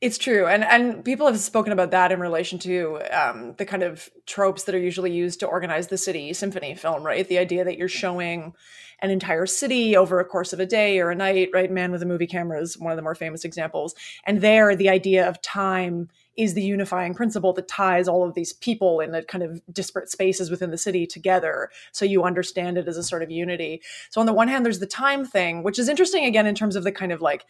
it's 0.03 0.19
true, 0.19 0.47
and 0.47 0.65
and 0.65 1.05
people 1.05 1.29
have 1.29 1.39
spoken 1.39 1.73
about 1.73 1.93
that 1.93 2.11
in 2.11 2.19
relation 2.19 2.59
to 2.61 3.01
um, 3.13 3.55
the 3.57 3.65
kind 3.65 3.85
of 3.85 4.11
tropes 4.27 4.65
that 4.65 4.75
are 4.75 4.81
usually 4.81 5.13
used 5.13 5.39
to 5.41 5.47
organize 5.47 5.87
the 5.87 5.97
city 5.97 6.33
symphony 6.33 6.75
film, 6.75 7.05
right? 7.05 7.29
The 7.29 7.39
idea 7.39 7.65
that 7.65 7.79
you're 7.79 7.87
showing 7.87 8.53
an 8.99 9.11
entire 9.11 9.47
city 9.47 9.97
over 9.97 10.19
a 10.19 10.25
course 10.25 10.53
of 10.53 10.59
a 10.59 10.67
day 10.67 10.99
or 10.99 11.11
a 11.11 11.15
night, 11.15 11.51
right? 11.55 11.71
Man 11.71 11.93
with 11.93 12.03
a 12.03 12.07
movie 12.07 12.27
camera 12.27 12.61
is 12.61 12.77
one 12.77 12.91
of 12.91 12.97
the 12.97 13.03
more 13.03 13.15
famous 13.15 13.45
examples, 13.45 13.95
and 14.25 14.41
there 14.41 14.75
the 14.75 14.89
idea 14.89 15.29
of 15.29 15.41
time 15.41 16.09
is 16.37 16.55
the 16.55 16.63
unifying 16.63 17.15
principle 17.15 17.53
that 17.53 17.69
ties 17.69 18.09
all 18.09 18.27
of 18.27 18.35
these 18.35 18.53
people 18.53 19.01
in 19.01 19.15
a 19.15 19.23
kind 19.23 19.45
of 19.45 19.61
disparate 19.73 20.11
spaces 20.11 20.51
within 20.51 20.71
the 20.71 20.79
city 20.79 21.07
together. 21.07 21.71
So 21.93 22.05
you 22.05 22.25
understand 22.25 22.79
it 22.79 22.89
as 22.89 22.97
a 22.97 23.03
sort 23.03 23.23
of 23.23 23.31
unity. 23.31 23.83
So 24.11 24.21
on 24.21 24.27
the 24.27 24.33
one 24.33 24.49
hand 24.49 24.65
there's 24.65 24.79
the 24.79 24.87
time 24.87 25.25
thing 25.25 25.63
which 25.63 25.79
is 25.79 25.89
interesting 25.89 26.25
again 26.25 26.47
in 26.47 26.55
terms 26.55 26.77
of 26.77 26.85
the 26.85 26.93
kind 26.93 27.13
of 27.13 27.21
like 27.21 27.45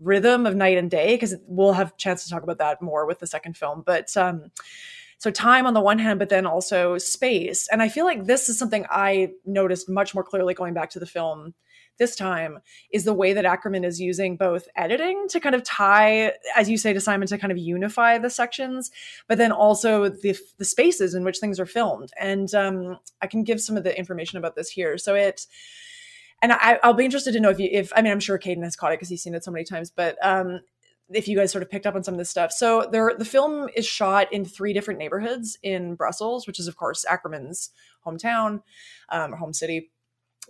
rhythm 0.00 0.46
of 0.46 0.54
night 0.54 0.78
and 0.78 0.90
day 0.90 1.14
because 1.14 1.34
we'll 1.46 1.72
have 1.72 1.96
chance 1.96 2.24
to 2.24 2.30
talk 2.30 2.42
about 2.42 2.58
that 2.58 2.82
more 2.82 3.06
with 3.06 3.18
the 3.18 3.26
second 3.26 3.56
film. 3.56 3.82
But 3.84 4.16
um 4.16 4.50
so 5.20 5.32
time 5.32 5.66
on 5.66 5.74
the 5.74 5.80
one 5.80 5.98
hand 5.98 6.18
but 6.18 6.28
then 6.28 6.46
also 6.46 6.98
space. 6.98 7.68
And 7.68 7.82
i 7.82 7.88
feel 7.88 8.04
like 8.04 8.26
this 8.26 8.48
is 8.48 8.58
something 8.58 8.84
i 8.90 9.30
noticed 9.44 9.88
much 9.88 10.14
more 10.14 10.24
clearly 10.24 10.54
going 10.54 10.74
back 10.74 10.90
to 10.90 11.00
the 11.00 11.06
film 11.06 11.54
this 11.98 12.16
time 12.16 12.58
is 12.90 13.04
the 13.04 13.14
way 13.14 13.32
that 13.32 13.44
akerman 13.44 13.84
is 13.84 14.00
using 14.00 14.36
both 14.36 14.68
editing 14.76 15.26
to 15.28 15.40
kind 15.40 15.54
of 15.54 15.62
tie 15.62 16.32
as 16.56 16.68
you 16.68 16.76
say 16.76 16.92
to 16.92 17.00
simon 17.00 17.28
to 17.28 17.38
kind 17.38 17.52
of 17.52 17.58
unify 17.58 18.18
the 18.18 18.30
sections 18.30 18.90
but 19.26 19.38
then 19.38 19.52
also 19.52 20.08
the, 20.08 20.36
the 20.58 20.64
spaces 20.64 21.14
in 21.14 21.24
which 21.24 21.38
things 21.38 21.60
are 21.60 21.66
filmed 21.66 22.10
and 22.18 22.54
um, 22.54 22.98
i 23.22 23.26
can 23.26 23.42
give 23.42 23.60
some 23.60 23.76
of 23.76 23.84
the 23.84 23.96
information 23.98 24.38
about 24.38 24.56
this 24.56 24.70
here 24.70 24.98
so 24.98 25.14
it 25.14 25.46
and 26.40 26.52
I, 26.52 26.78
will 26.84 26.94
be 26.94 27.04
interested 27.04 27.32
to 27.32 27.40
know 27.40 27.50
if 27.50 27.58
you, 27.58 27.68
if 27.70 27.92
I 27.96 28.02
mean, 28.02 28.12
I'm 28.12 28.20
sure 28.20 28.38
Caden 28.38 28.62
has 28.62 28.76
caught 28.76 28.92
it 28.92 28.98
because 28.98 29.08
he's 29.08 29.22
seen 29.22 29.34
it 29.34 29.42
so 29.42 29.50
many 29.50 29.64
times, 29.64 29.90
but 29.90 30.16
um, 30.24 30.60
if 31.10 31.26
you 31.26 31.36
guys 31.36 31.50
sort 31.50 31.62
of 31.62 31.70
picked 31.70 31.86
up 31.86 31.94
on 31.94 32.04
some 32.04 32.14
of 32.14 32.18
this 32.18 32.30
stuff. 32.30 32.52
So 32.52 32.88
there, 32.90 33.12
the 33.16 33.24
film 33.24 33.68
is 33.74 33.86
shot 33.86 34.32
in 34.32 34.44
three 34.44 34.72
different 34.72 35.00
neighborhoods 35.00 35.58
in 35.62 35.94
Brussels, 35.94 36.46
which 36.46 36.60
is 36.60 36.68
of 36.68 36.76
course 36.76 37.04
Akerman's 37.10 37.70
hometown, 38.06 38.62
um, 39.08 39.32
home 39.32 39.52
city. 39.52 39.90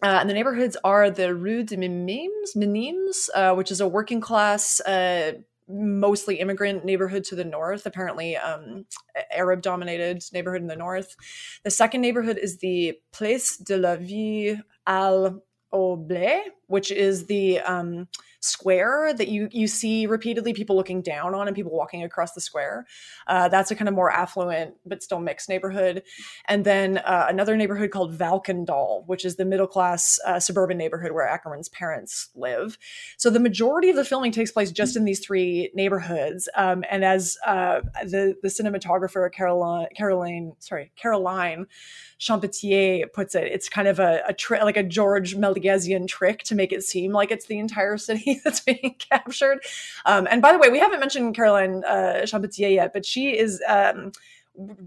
Uh, 0.02 0.18
and 0.20 0.30
the 0.30 0.34
neighborhoods 0.34 0.76
are 0.84 1.10
the 1.10 1.34
Rue 1.34 1.64
de 1.64 1.76
Minimes, 1.76 2.54
Minimes, 2.54 3.28
uh, 3.34 3.54
which 3.54 3.72
is 3.72 3.80
a 3.80 3.88
working 3.88 4.20
class, 4.20 4.80
uh, 4.80 5.32
mostly 5.68 6.36
immigrant 6.36 6.84
neighborhood 6.84 7.24
to 7.24 7.34
the 7.34 7.44
north, 7.44 7.84
apparently 7.84 8.36
um, 8.36 8.86
Arab 9.32 9.60
dominated 9.60 10.22
neighborhood 10.32 10.62
in 10.62 10.68
the 10.68 10.76
north. 10.76 11.16
The 11.64 11.70
second 11.70 12.00
neighborhood 12.00 12.38
is 12.38 12.58
the 12.58 12.98
Place 13.12 13.56
de 13.56 13.76
la 13.76 13.96
Vie 13.96 14.60
al 14.86 15.42
Oblé, 15.74 16.42
which 16.68 16.90
is 16.90 17.26
the 17.26 17.60
um, 17.60 18.08
square 18.40 19.12
that 19.14 19.28
you 19.28 19.48
you 19.50 19.66
see 19.66 20.06
repeatedly 20.06 20.52
people 20.52 20.76
looking 20.76 21.02
down 21.02 21.34
on 21.34 21.48
and 21.48 21.56
people 21.56 21.72
walking 21.72 22.04
across 22.04 22.32
the 22.32 22.40
square. 22.40 22.86
Uh, 23.26 23.48
that's 23.48 23.70
a 23.70 23.74
kind 23.74 23.88
of 23.88 23.94
more 23.94 24.10
affluent 24.10 24.74
but 24.86 25.02
still 25.02 25.18
mixed 25.18 25.48
neighborhood. 25.48 26.02
And 26.46 26.64
then 26.64 26.98
uh, 26.98 27.26
another 27.28 27.56
neighborhood 27.56 27.90
called 27.90 28.16
Valkendal, 28.16 29.06
which 29.06 29.24
is 29.24 29.36
the 29.36 29.44
middle 29.44 29.66
class 29.66 30.18
uh, 30.24 30.38
suburban 30.38 30.78
neighborhood 30.78 31.12
where 31.12 31.26
Akerman's 31.26 31.68
parents 31.68 32.28
live. 32.36 32.78
So 33.16 33.30
the 33.30 33.40
majority 33.40 33.90
of 33.90 33.96
the 33.96 34.04
filming 34.04 34.32
takes 34.32 34.52
place 34.52 34.70
just 34.70 34.96
in 34.96 35.04
these 35.04 35.20
three 35.20 35.70
neighborhoods. 35.74 36.48
Um, 36.54 36.84
and 36.90 37.04
as 37.04 37.36
uh, 37.46 37.80
the 38.04 38.36
the 38.42 38.48
cinematographer 38.48 39.30
Caroline 39.32 39.88
Caroline 39.96 40.52
sorry 40.60 40.92
Caroline 40.96 41.66
Champetier 42.20 43.12
puts 43.12 43.34
it, 43.34 43.44
it's 43.44 43.68
kind 43.68 43.88
of 43.88 43.98
a, 43.98 44.22
a 44.26 44.34
trick, 44.34 44.62
like 44.62 44.76
a 44.76 44.82
George 44.82 45.36
Mélièsian 45.36 46.06
trick 46.06 46.42
to 46.44 46.54
make 46.58 46.72
it 46.72 46.84
seem 46.84 47.12
like 47.12 47.30
it's 47.30 47.46
the 47.46 47.58
entire 47.58 47.96
city 47.96 48.40
that's 48.44 48.60
being 48.60 48.96
captured. 48.98 49.60
Um, 50.04 50.28
and 50.30 50.42
by 50.42 50.52
the 50.52 50.58
way, 50.58 50.68
we 50.68 50.78
haven't 50.78 51.00
mentioned 51.00 51.34
Caroline 51.34 51.82
uh, 51.84 52.20
Champetier 52.24 52.74
yet, 52.74 52.92
but 52.92 53.06
she 53.06 53.38
is. 53.38 53.62
Um, 53.66 54.12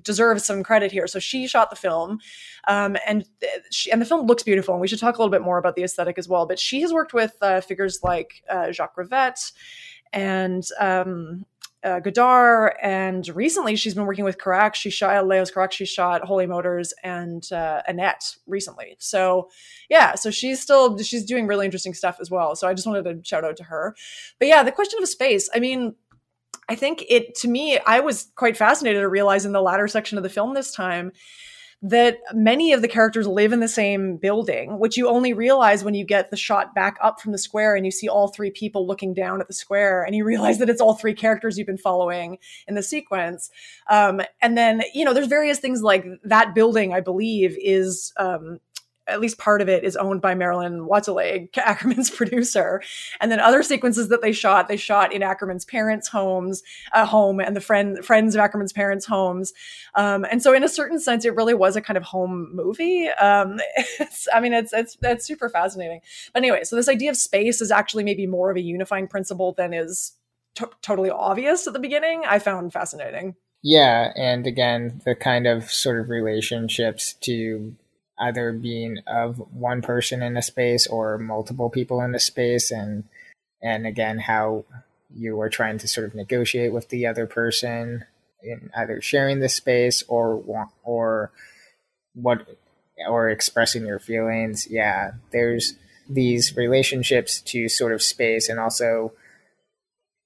deserves 0.03 0.45
some 0.45 0.63
credit 0.63 0.91
here. 0.91 1.07
So 1.07 1.17
she 1.17 1.47
shot 1.47 1.69
the 1.69 1.77
film, 1.77 2.19
um, 2.67 2.97
and 3.07 3.25
she, 3.71 3.89
and 3.89 4.01
the 4.01 4.05
film 4.05 4.27
looks 4.27 4.43
beautiful. 4.43 4.73
And 4.73 4.81
we 4.81 4.87
should 4.89 4.99
talk 4.99 5.15
a 5.15 5.17
little 5.17 5.31
bit 5.31 5.43
more 5.43 5.57
about 5.57 5.77
the 5.77 5.83
aesthetic 5.83 6.17
as 6.17 6.27
well. 6.27 6.45
But 6.45 6.59
she 6.59 6.81
has 6.81 6.91
worked 6.91 7.13
with 7.13 7.37
uh, 7.41 7.61
figures 7.61 7.99
like 8.03 8.43
uh, 8.49 8.73
Jacques 8.73 8.97
Rivette 8.97 9.53
and 10.13 10.67
um, 10.79 11.45
uh, 11.83 11.99
Godard, 11.99 12.73
and 12.81 13.27
recently 13.35 13.75
she's 13.75 13.93
been 13.93 14.05
working 14.05 14.25
with 14.25 14.37
Carax. 14.37 14.75
She 14.75 14.89
shot 14.89 15.27
Leos 15.27 15.51
Carax. 15.51 15.71
She 15.73 15.85
shot 15.85 16.23
Holy 16.23 16.45
Motors 16.45 16.93
and 17.03 17.51
uh, 17.51 17.81
Annette 17.87 18.35
recently. 18.45 18.95
So 18.99 19.49
yeah, 19.89 20.15
so 20.15 20.31
she's 20.31 20.61
still 20.61 20.97
she's 20.99 21.25
doing 21.25 21.47
really 21.47 21.65
interesting 21.65 21.93
stuff 21.93 22.17
as 22.21 22.29
well. 22.29 22.55
So 22.55 22.67
I 22.67 22.73
just 22.73 22.87
wanted 22.87 23.03
to 23.03 23.27
shout 23.27 23.43
out 23.43 23.57
to 23.57 23.63
her. 23.63 23.95
But 24.39 24.47
yeah, 24.47 24.63
the 24.63 24.71
question 24.71 24.99
of 25.01 25.09
space. 25.09 25.49
I 25.53 25.59
mean, 25.59 25.95
I 26.69 26.75
think 26.75 27.03
it 27.09 27.35
to 27.35 27.47
me, 27.47 27.79
I 27.79 27.99
was 27.99 28.31
quite 28.35 28.55
fascinated 28.57 29.01
to 29.01 29.09
realize 29.09 29.45
in 29.45 29.51
the 29.51 29.61
latter 29.61 29.87
section 29.87 30.17
of 30.17 30.23
the 30.23 30.29
film 30.29 30.53
this 30.53 30.71
time 30.71 31.11
that 31.83 32.19
many 32.31 32.73
of 32.73 32.83
the 32.83 32.87
characters 32.87 33.25
live 33.25 33.51
in 33.51 33.59
the 33.59 33.67
same 33.67 34.17
building, 34.17 34.77
which 34.77 34.97
you 34.97 35.07
only 35.07 35.33
realize 35.33 35.83
when 35.83 35.95
you 35.95 36.05
get 36.05 36.29
the 36.29 36.37
shot 36.37 36.75
back 36.75 36.95
up 37.01 37.19
from 37.19 37.31
the 37.31 37.39
square 37.39 37.75
and 37.75 37.85
you 37.85 37.91
see 37.91 38.07
all 38.07 38.27
three 38.27 38.51
people 38.51 38.85
looking 38.85 39.15
down 39.15 39.41
at 39.41 39.47
the 39.47 39.53
square 39.53 40.03
and 40.03 40.15
you 40.15 40.23
realize 40.23 40.59
that 40.59 40.69
it's 40.69 40.81
all 40.81 40.93
three 40.93 41.15
characters 41.15 41.57
you've 41.57 41.65
been 41.65 41.77
following 41.77 42.37
in 42.67 42.75
the 42.75 42.83
sequence. 42.83 43.49
Um, 43.89 44.21
and 44.41 44.55
then, 44.55 44.83
you 44.93 45.03
know, 45.03 45.13
there's 45.13 45.27
various 45.27 45.57
things 45.57 45.81
like 45.81 46.05
that 46.23 46.53
building, 46.53 46.93
I 46.93 46.99
believe, 46.99 47.57
is 47.59 48.13
um, 48.17 48.59
at 49.11 49.19
least 49.19 49.37
part 49.37 49.61
of 49.61 49.69
it 49.69 49.83
is 49.83 49.95
owned 49.95 50.21
by 50.21 50.33
Marilyn 50.33 50.87
Watelet, 50.87 51.51
Akerman's 51.55 52.09
producer. 52.09 52.81
And 53.19 53.31
then 53.31 53.39
other 53.39 53.63
sequences 53.63 54.09
that 54.09 54.21
they 54.21 54.31
shot, 54.31 54.67
they 54.67 54.77
shot 54.77 55.13
in 55.13 55.21
Akerman's 55.21 55.65
parents' 55.65 56.07
homes, 56.07 56.63
uh, 56.93 57.05
home, 57.05 57.39
and 57.39 57.55
the 57.55 57.61
friend 57.61 58.03
friends 58.03 58.35
of 58.35 58.41
Akerman's 58.41 58.73
parents' 58.73 59.05
homes. 59.05 59.53
Um, 59.95 60.25
and 60.29 60.41
so, 60.41 60.53
in 60.53 60.63
a 60.63 60.69
certain 60.69 60.99
sense, 60.99 61.25
it 61.25 61.35
really 61.35 61.53
was 61.53 61.75
a 61.75 61.81
kind 61.81 61.97
of 61.97 62.03
home 62.03 62.49
movie. 62.53 63.09
Um, 63.09 63.59
I 64.33 64.39
mean, 64.39 64.53
it's 64.53 64.73
it's 64.73 64.97
it's 65.01 65.25
super 65.25 65.49
fascinating. 65.49 66.01
But 66.33 66.43
anyway, 66.43 66.63
so 66.63 66.75
this 66.75 66.89
idea 66.89 67.09
of 67.09 67.17
space 67.17 67.61
is 67.61 67.71
actually 67.71 68.03
maybe 68.03 68.27
more 68.27 68.49
of 68.49 68.57
a 68.57 68.61
unifying 68.61 69.07
principle 69.07 69.53
than 69.53 69.73
is 69.73 70.13
totally 70.81 71.09
obvious 71.09 71.67
at 71.67 71.73
the 71.73 71.79
beginning. 71.79 72.23
I 72.25 72.39
found 72.39 72.73
fascinating. 72.73 73.35
Yeah, 73.63 74.11
and 74.15 74.47
again, 74.47 75.01
the 75.05 75.15
kind 75.15 75.45
of 75.45 75.71
sort 75.71 75.99
of 75.99 76.09
relationships 76.09 77.13
to 77.21 77.75
either 78.21 78.53
being 78.53 78.99
of 79.07 79.37
one 79.51 79.81
person 79.81 80.21
in 80.21 80.37
a 80.37 80.41
space 80.41 80.87
or 80.87 81.17
multiple 81.17 81.69
people 81.69 82.01
in 82.01 82.15
a 82.15 82.19
space 82.19 82.71
and 82.71 83.03
and 83.61 83.85
again 83.85 84.19
how 84.19 84.63
you 85.13 85.39
are 85.41 85.49
trying 85.49 85.77
to 85.77 85.87
sort 85.87 86.07
of 86.07 86.15
negotiate 86.15 86.71
with 86.71 86.89
the 86.89 87.05
other 87.05 87.25
person 87.25 88.05
in 88.43 88.69
either 88.75 89.01
sharing 89.01 89.39
the 89.39 89.49
space 89.49 90.03
or 90.07 90.69
or 90.83 91.31
what 92.13 92.47
or 93.07 93.29
expressing 93.29 93.85
your 93.85 93.99
feelings. 93.99 94.67
Yeah 94.69 95.13
there's 95.31 95.73
these 96.09 96.55
relationships 96.55 97.41
to 97.41 97.69
sort 97.69 97.93
of 97.93 98.01
space 98.01 98.49
and 98.49 98.59
also 98.59 99.13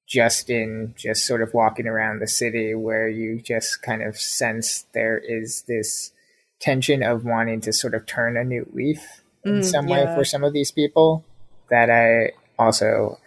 just 0.08 0.49
in 0.49 0.93
just 0.97 1.25
sort 1.25 1.41
of 1.41 1.53
walking 1.53 1.88
around 1.88 2.19
the 2.19 2.27
city 2.27 2.75
where 2.75 3.08
you 3.08 3.41
just 3.41 3.81
kind 3.81 4.03
of 4.03 4.17
sense 4.17 4.86
there 4.93 5.17
is 5.17 5.63
this 5.67 6.12
tension 6.60 7.04
of 7.04 7.26
wanting 7.26 7.62
to 7.62 7.74
sort 7.74 7.94
of 7.94 8.06
turn 8.06 8.38
a 8.38 8.44
new 8.44 8.68
leaf 8.74 9.22
in 9.44 9.60
Mm, 9.60 9.63
some 9.65 9.86
way 9.88 10.02
yeah. 10.04 10.15
for 10.15 10.26
some 10.26 10.44
of 10.44 10.54
these 10.54 10.72
people 10.72 11.24
that 11.70 11.89
I 11.89 12.32
also 12.58 13.20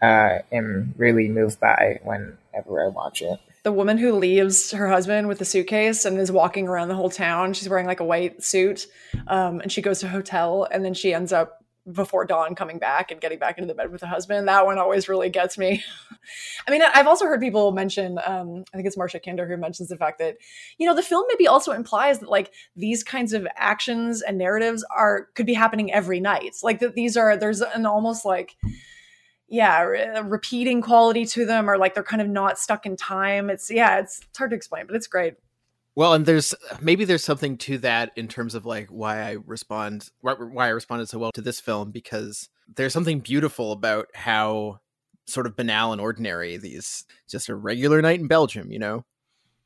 uh, 0.00 0.38
am 0.50 0.94
really 0.96 1.28
moved 1.28 1.60
by 1.60 2.00
whenever 2.02 2.84
I 2.84 2.88
watch 2.88 3.22
it. 3.22 3.38
the 3.62 3.72
woman 3.72 3.98
who 3.98 4.12
leaves 4.14 4.72
her 4.72 4.88
husband 4.88 5.28
with 5.28 5.38
the 5.38 5.44
suitcase 5.44 6.04
and 6.04 6.18
is 6.18 6.32
walking 6.32 6.66
around 6.66 6.88
the 6.88 6.96
whole 6.96 7.10
town. 7.10 7.52
She's 7.52 7.68
wearing 7.68 7.86
like 7.86 8.00
a 8.00 8.04
white 8.04 8.42
suit, 8.42 8.88
um, 9.28 9.60
and 9.60 9.70
she 9.70 9.80
goes 9.80 10.00
to 10.00 10.06
a 10.06 10.08
hotel, 10.08 10.66
and 10.72 10.84
then 10.84 10.94
she 10.94 11.14
ends 11.14 11.32
up 11.32 11.61
before 11.90 12.24
dawn 12.24 12.54
coming 12.54 12.78
back 12.78 13.10
and 13.10 13.20
getting 13.20 13.38
back 13.38 13.58
into 13.58 13.66
the 13.66 13.74
bed 13.74 13.90
with 13.90 14.00
the 14.00 14.06
husband. 14.06 14.46
That 14.46 14.66
one 14.66 14.78
always 14.78 15.08
really 15.08 15.30
gets 15.30 15.58
me. 15.58 15.82
I 16.68 16.70
mean, 16.70 16.82
I've 16.82 17.06
also 17.06 17.26
heard 17.26 17.40
people 17.40 17.72
mention. 17.72 18.18
Um, 18.24 18.64
I 18.72 18.76
think 18.76 18.86
it's 18.86 18.96
Marcia 18.96 19.18
Kinder 19.18 19.48
who 19.48 19.56
mentions 19.56 19.88
the 19.88 19.96
fact 19.96 20.18
that 20.18 20.36
you 20.78 20.86
know 20.86 20.94
the 20.94 21.02
film 21.02 21.24
maybe 21.28 21.48
also 21.48 21.72
implies 21.72 22.20
that 22.20 22.28
like 22.28 22.52
these 22.76 23.02
kinds 23.02 23.32
of 23.32 23.46
actions 23.56 24.22
and 24.22 24.38
narratives 24.38 24.84
are 24.94 25.28
could 25.34 25.46
be 25.46 25.54
happening 25.54 25.92
every 25.92 26.20
night. 26.20 26.54
Like 26.62 26.78
that 26.80 26.94
these 26.94 27.16
are 27.16 27.36
there's 27.36 27.60
an 27.60 27.86
almost 27.86 28.24
like 28.24 28.56
yeah 29.48 29.82
re- 29.82 30.20
repeating 30.22 30.80
quality 30.80 31.26
to 31.26 31.44
them 31.44 31.68
or 31.68 31.76
like 31.76 31.94
they're 31.94 32.02
kind 32.02 32.22
of 32.22 32.28
not 32.28 32.58
stuck 32.58 32.86
in 32.86 32.96
time 32.96 33.50
it's 33.50 33.70
yeah 33.70 33.98
it's, 33.98 34.20
it's 34.22 34.38
hard 34.38 34.50
to 34.50 34.56
explain 34.56 34.86
but 34.86 34.96
it's 34.96 35.06
great 35.06 35.34
Well, 35.94 36.14
and 36.14 36.24
there's 36.24 36.54
maybe 36.80 37.04
there's 37.04 37.24
something 37.24 37.58
to 37.58 37.78
that 37.78 38.12
in 38.16 38.28
terms 38.28 38.54
of 38.54 38.64
like 38.64 38.88
why 38.88 39.20
I 39.22 39.36
respond 39.44 40.08
why, 40.20 40.34
I 40.66 40.68
responded 40.68 41.08
so 41.08 41.18
well 41.18 41.32
to 41.32 41.42
this 41.42 41.60
film 41.60 41.90
because 41.90 42.48
there's 42.74 42.92
something 42.92 43.20
beautiful 43.20 43.72
about 43.72 44.06
how 44.14 44.80
sort 45.26 45.46
of 45.46 45.54
banal 45.54 45.92
and 45.92 46.00
ordinary 46.00 46.56
these 46.56 47.04
just 47.28 47.48
a 47.48 47.54
regular 47.54 48.00
night 48.00 48.20
in 48.20 48.26
Belgium, 48.26 48.72
you 48.72 48.78
know. 48.78 49.04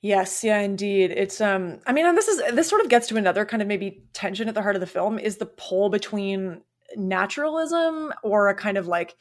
yes 0.02 0.44
yeah 0.44 0.58
indeed 0.60 1.10
it's 1.10 1.40
um 1.40 1.78
i 1.86 1.92
mean 1.92 2.06
and 2.06 2.16
this 2.16 2.28
is 2.28 2.38
this 2.54 2.68
sort 2.68 2.82
of 2.82 2.88
gets 2.88 3.06
to 3.08 3.16
another 3.16 3.44
kind 3.44 3.62
of 3.62 3.66
maybe 3.68 4.04
tension 4.12 4.48
at 4.48 4.54
the 4.54 4.62
heart 4.62 4.76
of 4.76 4.80
the 4.80 4.86
film 4.86 5.18
is 5.18 5.38
the 5.38 5.46
pull 5.46 5.88
between 5.88 6.60
naturalism 6.96 8.12
or 8.22 8.48
a 8.48 8.54
kind 8.54 8.76
of 8.76 8.86
like 8.86 9.16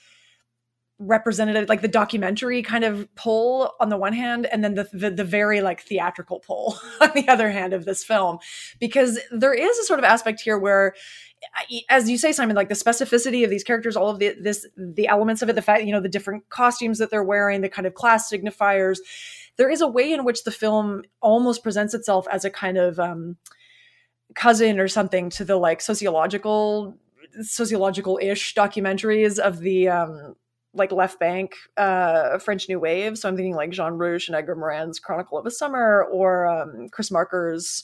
representative 0.97 1.67
like 1.67 1.81
the 1.81 1.89
documentary 1.89 2.61
kind 2.61 2.85
of 2.85 3.13
pull 3.15 3.73
on 3.81 3.89
the 3.89 3.97
one 3.97 4.13
hand 4.13 4.45
and 4.45 4.63
then 4.63 4.75
the, 4.75 4.87
the 4.93 5.09
the 5.09 5.25
very 5.25 5.59
like 5.59 5.81
theatrical 5.81 6.39
pull 6.39 6.77
on 7.01 7.11
the 7.15 7.27
other 7.27 7.51
hand 7.51 7.73
of 7.73 7.85
this 7.85 8.03
film. 8.03 8.39
Because 8.79 9.19
there 9.31 9.53
is 9.53 9.77
a 9.77 9.83
sort 9.83 9.99
of 9.99 10.05
aspect 10.05 10.39
here 10.39 10.57
where 10.57 10.93
as 11.89 12.09
you 12.09 12.17
say 12.17 12.31
simon 12.31 12.55
like 12.55 12.69
the 12.69 12.75
specificity 12.75 13.43
of 13.43 13.49
these 13.49 13.63
characters 13.63 13.95
all 13.95 14.09
of 14.09 14.19
the 14.19 14.35
this 14.41 14.65
the 14.77 15.07
elements 15.07 15.41
of 15.41 15.49
it 15.49 15.53
the 15.53 15.61
fact 15.61 15.83
you 15.83 15.91
know 15.91 15.99
the 15.99 16.09
different 16.09 16.47
costumes 16.49 16.97
that 16.97 17.11
they're 17.11 17.23
wearing 17.23 17.61
the 17.61 17.69
kind 17.69 17.85
of 17.85 17.93
class 17.93 18.31
signifiers 18.31 18.97
there 19.57 19.69
is 19.69 19.81
a 19.81 19.87
way 19.87 20.11
in 20.11 20.23
which 20.23 20.43
the 20.43 20.51
film 20.51 21.03
almost 21.21 21.61
presents 21.61 21.93
itself 21.93 22.25
as 22.31 22.45
a 22.45 22.49
kind 22.49 22.77
of 22.77 22.99
um 22.99 23.37
cousin 24.33 24.79
or 24.79 24.87
something 24.87 25.29
to 25.29 25.45
the 25.45 25.57
like 25.57 25.81
sociological 25.81 26.97
sociological-ish 27.41 28.55
documentaries 28.55 29.37
of 29.37 29.59
the 29.59 29.89
um 29.89 30.35
like 30.75 30.91
left 30.91 31.19
bank 31.19 31.55
uh 31.77 32.37
french 32.39 32.67
new 32.69 32.79
wave. 32.79 33.17
So 33.17 33.29
i'm 33.29 33.35
thinking 33.35 33.55
like 33.55 33.71
jean 33.71 33.93
rouch 33.93 34.27
and 34.27 34.35
edgar 34.35 34.55
morin's 34.55 34.99
chronicle 34.99 35.37
of 35.37 35.45
a 35.45 35.51
summer 35.51 36.05
or 36.11 36.47
um 36.47 36.89
chris 36.91 37.11
marker's 37.11 37.83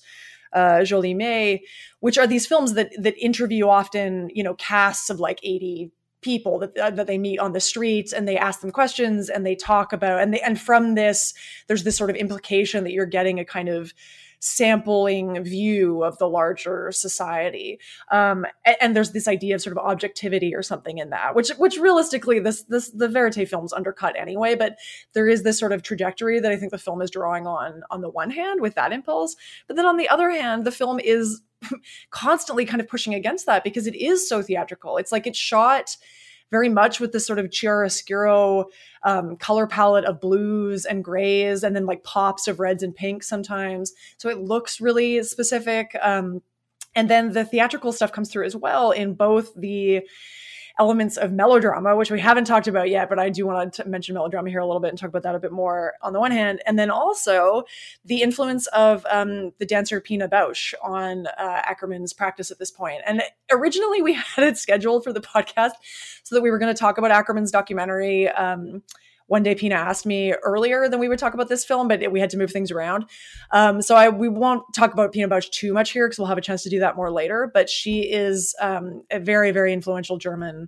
uh 0.53 0.83
joli 0.83 1.13
mai 1.13 1.61
which 1.99 2.17
are 2.17 2.27
these 2.27 2.45
films 2.45 2.73
that 2.73 2.91
that 2.99 3.17
interview 3.17 3.67
often 3.67 4.29
you 4.33 4.43
know 4.43 4.55
casts 4.55 5.09
of 5.09 5.19
like 5.19 5.39
80 5.43 5.91
people 6.21 6.59
that 6.59 6.77
uh, 6.77 6.89
that 6.91 7.07
they 7.07 7.17
meet 7.17 7.39
on 7.39 7.53
the 7.53 7.59
streets 7.59 8.13
and 8.13 8.27
they 8.27 8.37
ask 8.37 8.61
them 8.61 8.71
questions 8.71 9.29
and 9.29 9.45
they 9.45 9.55
talk 9.55 9.91
about 9.91 10.21
and 10.21 10.33
they 10.33 10.39
and 10.41 10.59
from 10.59 10.95
this 10.95 11.33
there's 11.67 11.83
this 11.83 11.97
sort 11.97 12.09
of 12.09 12.15
implication 12.15 12.83
that 12.83 12.91
you're 12.91 13.05
getting 13.05 13.39
a 13.39 13.45
kind 13.45 13.69
of 13.69 13.93
sampling 14.41 15.41
view 15.43 16.03
of 16.03 16.17
the 16.17 16.27
larger 16.27 16.91
society. 16.91 17.79
Um 18.11 18.45
and, 18.65 18.75
and 18.81 18.95
there's 18.95 19.11
this 19.11 19.27
idea 19.27 19.55
of 19.55 19.61
sort 19.61 19.77
of 19.77 19.83
objectivity 19.83 20.53
or 20.53 20.61
something 20.61 20.97
in 20.97 21.11
that 21.11 21.35
which 21.35 21.49
which 21.57 21.77
realistically 21.77 22.39
this 22.39 22.63
this 22.63 22.89
the 22.89 23.07
verite 23.07 23.47
films 23.47 23.71
undercut 23.71 24.15
anyway 24.17 24.55
but 24.55 24.77
there 25.13 25.27
is 25.27 25.43
this 25.43 25.57
sort 25.57 25.71
of 25.71 25.83
trajectory 25.83 26.39
that 26.39 26.51
i 26.51 26.57
think 26.57 26.71
the 26.71 26.77
film 26.77 27.01
is 27.01 27.09
drawing 27.09 27.47
on 27.47 27.81
on 27.89 28.01
the 28.01 28.09
one 28.09 28.29
hand 28.29 28.61
with 28.61 28.75
that 28.75 28.91
impulse 28.91 29.35
but 29.67 29.75
then 29.75 29.85
on 29.85 29.97
the 29.97 30.09
other 30.09 30.29
hand 30.29 30.65
the 30.65 30.71
film 30.71 30.99
is 30.99 31.41
constantly 32.09 32.65
kind 32.65 32.81
of 32.81 32.87
pushing 32.87 33.13
against 33.13 33.45
that 33.45 33.63
because 33.63 33.87
it 33.87 33.95
is 33.95 34.27
so 34.27 34.41
theatrical. 34.41 34.97
It's 34.97 35.11
like 35.11 35.27
it's 35.27 35.37
shot 35.37 35.97
very 36.51 36.69
much 36.69 36.99
with 36.99 37.13
this 37.13 37.25
sort 37.25 37.39
of 37.39 37.47
chiaroscuro 37.47 38.65
um, 39.03 39.37
color 39.37 39.65
palette 39.65 40.05
of 40.05 40.21
blues 40.21 40.85
and 40.85 41.03
grays 41.03 41.63
and 41.63 41.75
then 41.75 41.85
like 41.85 42.03
pops 42.03 42.47
of 42.47 42.59
reds 42.59 42.83
and 42.83 42.95
pinks 42.95 43.27
sometimes. 43.27 43.93
So 44.17 44.29
it 44.29 44.37
looks 44.37 44.79
really 44.79 45.23
specific 45.23 45.95
um, 46.01 46.41
and 46.93 47.09
then 47.09 47.31
the 47.31 47.45
theatrical 47.45 47.93
stuff 47.93 48.11
comes 48.11 48.29
through 48.29 48.45
as 48.45 48.55
well 48.55 48.91
in 48.91 49.13
both 49.13 49.53
the 49.55 50.01
elements 50.79 51.17
of 51.17 51.31
melodrama, 51.31 51.95
which 51.95 52.11
we 52.11 52.19
haven't 52.19 52.45
talked 52.45 52.67
about 52.67 52.89
yet, 52.89 53.09
but 53.09 53.19
I 53.19 53.29
do 53.29 53.45
want 53.45 53.73
to 53.73 53.87
mention 53.87 54.15
melodrama 54.15 54.49
here 54.49 54.59
a 54.59 54.65
little 54.65 54.79
bit 54.79 54.89
and 54.89 54.97
talk 54.97 55.09
about 55.09 55.23
that 55.23 55.35
a 55.35 55.39
bit 55.39 55.51
more 55.51 55.93
on 56.01 56.13
the 56.13 56.19
one 56.19 56.31
hand. 56.31 56.61
And 56.65 56.77
then 56.77 56.89
also 56.89 57.63
the 58.05 58.21
influence 58.21 58.67
of 58.67 59.05
um, 59.09 59.51
the 59.59 59.65
dancer 59.65 59.99
Pina 60.01 60.27
Bausch 60.27 60.73
on 60.83 61.27
uh, 61.37 61.61
Akerman's 61.63 62.13
practice 62.13 62.51
at 62.51 62.59
this 62.59 62.71
point. 62.71 63.01
And 63.05 63.21
originally 63.51 64.01
we 64.01 64.13
had 64.35 64.45
it 64.45 64.57
scheduled 64.57 65.03
for 65.03 65.13
the 65.13 65.21
podcast 65.21 65.73
so 66.23 66.35
that 66.35 66.41
we 66.41 66.51
were 66.51 66.59
going 66.59 66.73
to 66.73 66.79
talk 66.79 66.97
about 66.97 67.11
Akerman's 67.11 67.51
documentary. 67.51 68.29
Um, 68.29 68.83
one 69.31 69.43
day 69.43 69.55
Pina 69.55 69.75
asked 69.75 70.05
me 70.05 70.33
earlier 70.43 70.89
than 70.89 70.99
we 70.99 71.07
would 71.07 71.17
talk 71.17 71.33
about 71.33 71.47
this 71.47 71.63
film, 71.63 71.87
but 71.87 72.11
we 72.11 72.19
had 72.19 72.29
to 72.31 72.37
move 72.37 72.51
things 72.51 72.69
around. 72.69 73.05
Um, 73.51 73.81
so 73.81 73.95
I 73.95 74.09
we 74.09 74.27
won't 74.27 74.63
talk 74.75 74.91
about 74.91 75.13
Pina 75.13 75.29
Bausch 75.29 75.49
too 75.51 75.71
much 75.71 75.91
here 75.91 76.05
because 76.05 76.19
we'll 76.19 76.27
have 76.27 76.37
a 76.37 76.41
chance 76.41 76.63
to 76.63 76.69
do 76.69 76.79
that 76.79 76.97
more 76.97 77.09
later. 77.09 77.49
But 77.53 77.69
she 77.69 78.01
is 78.01 78.53
um, 78.59 79.03
a 79.09 79.21
very 79.21 79.51
very 79.51 79.71
influential 79.71 80.17
German 80.17 80.67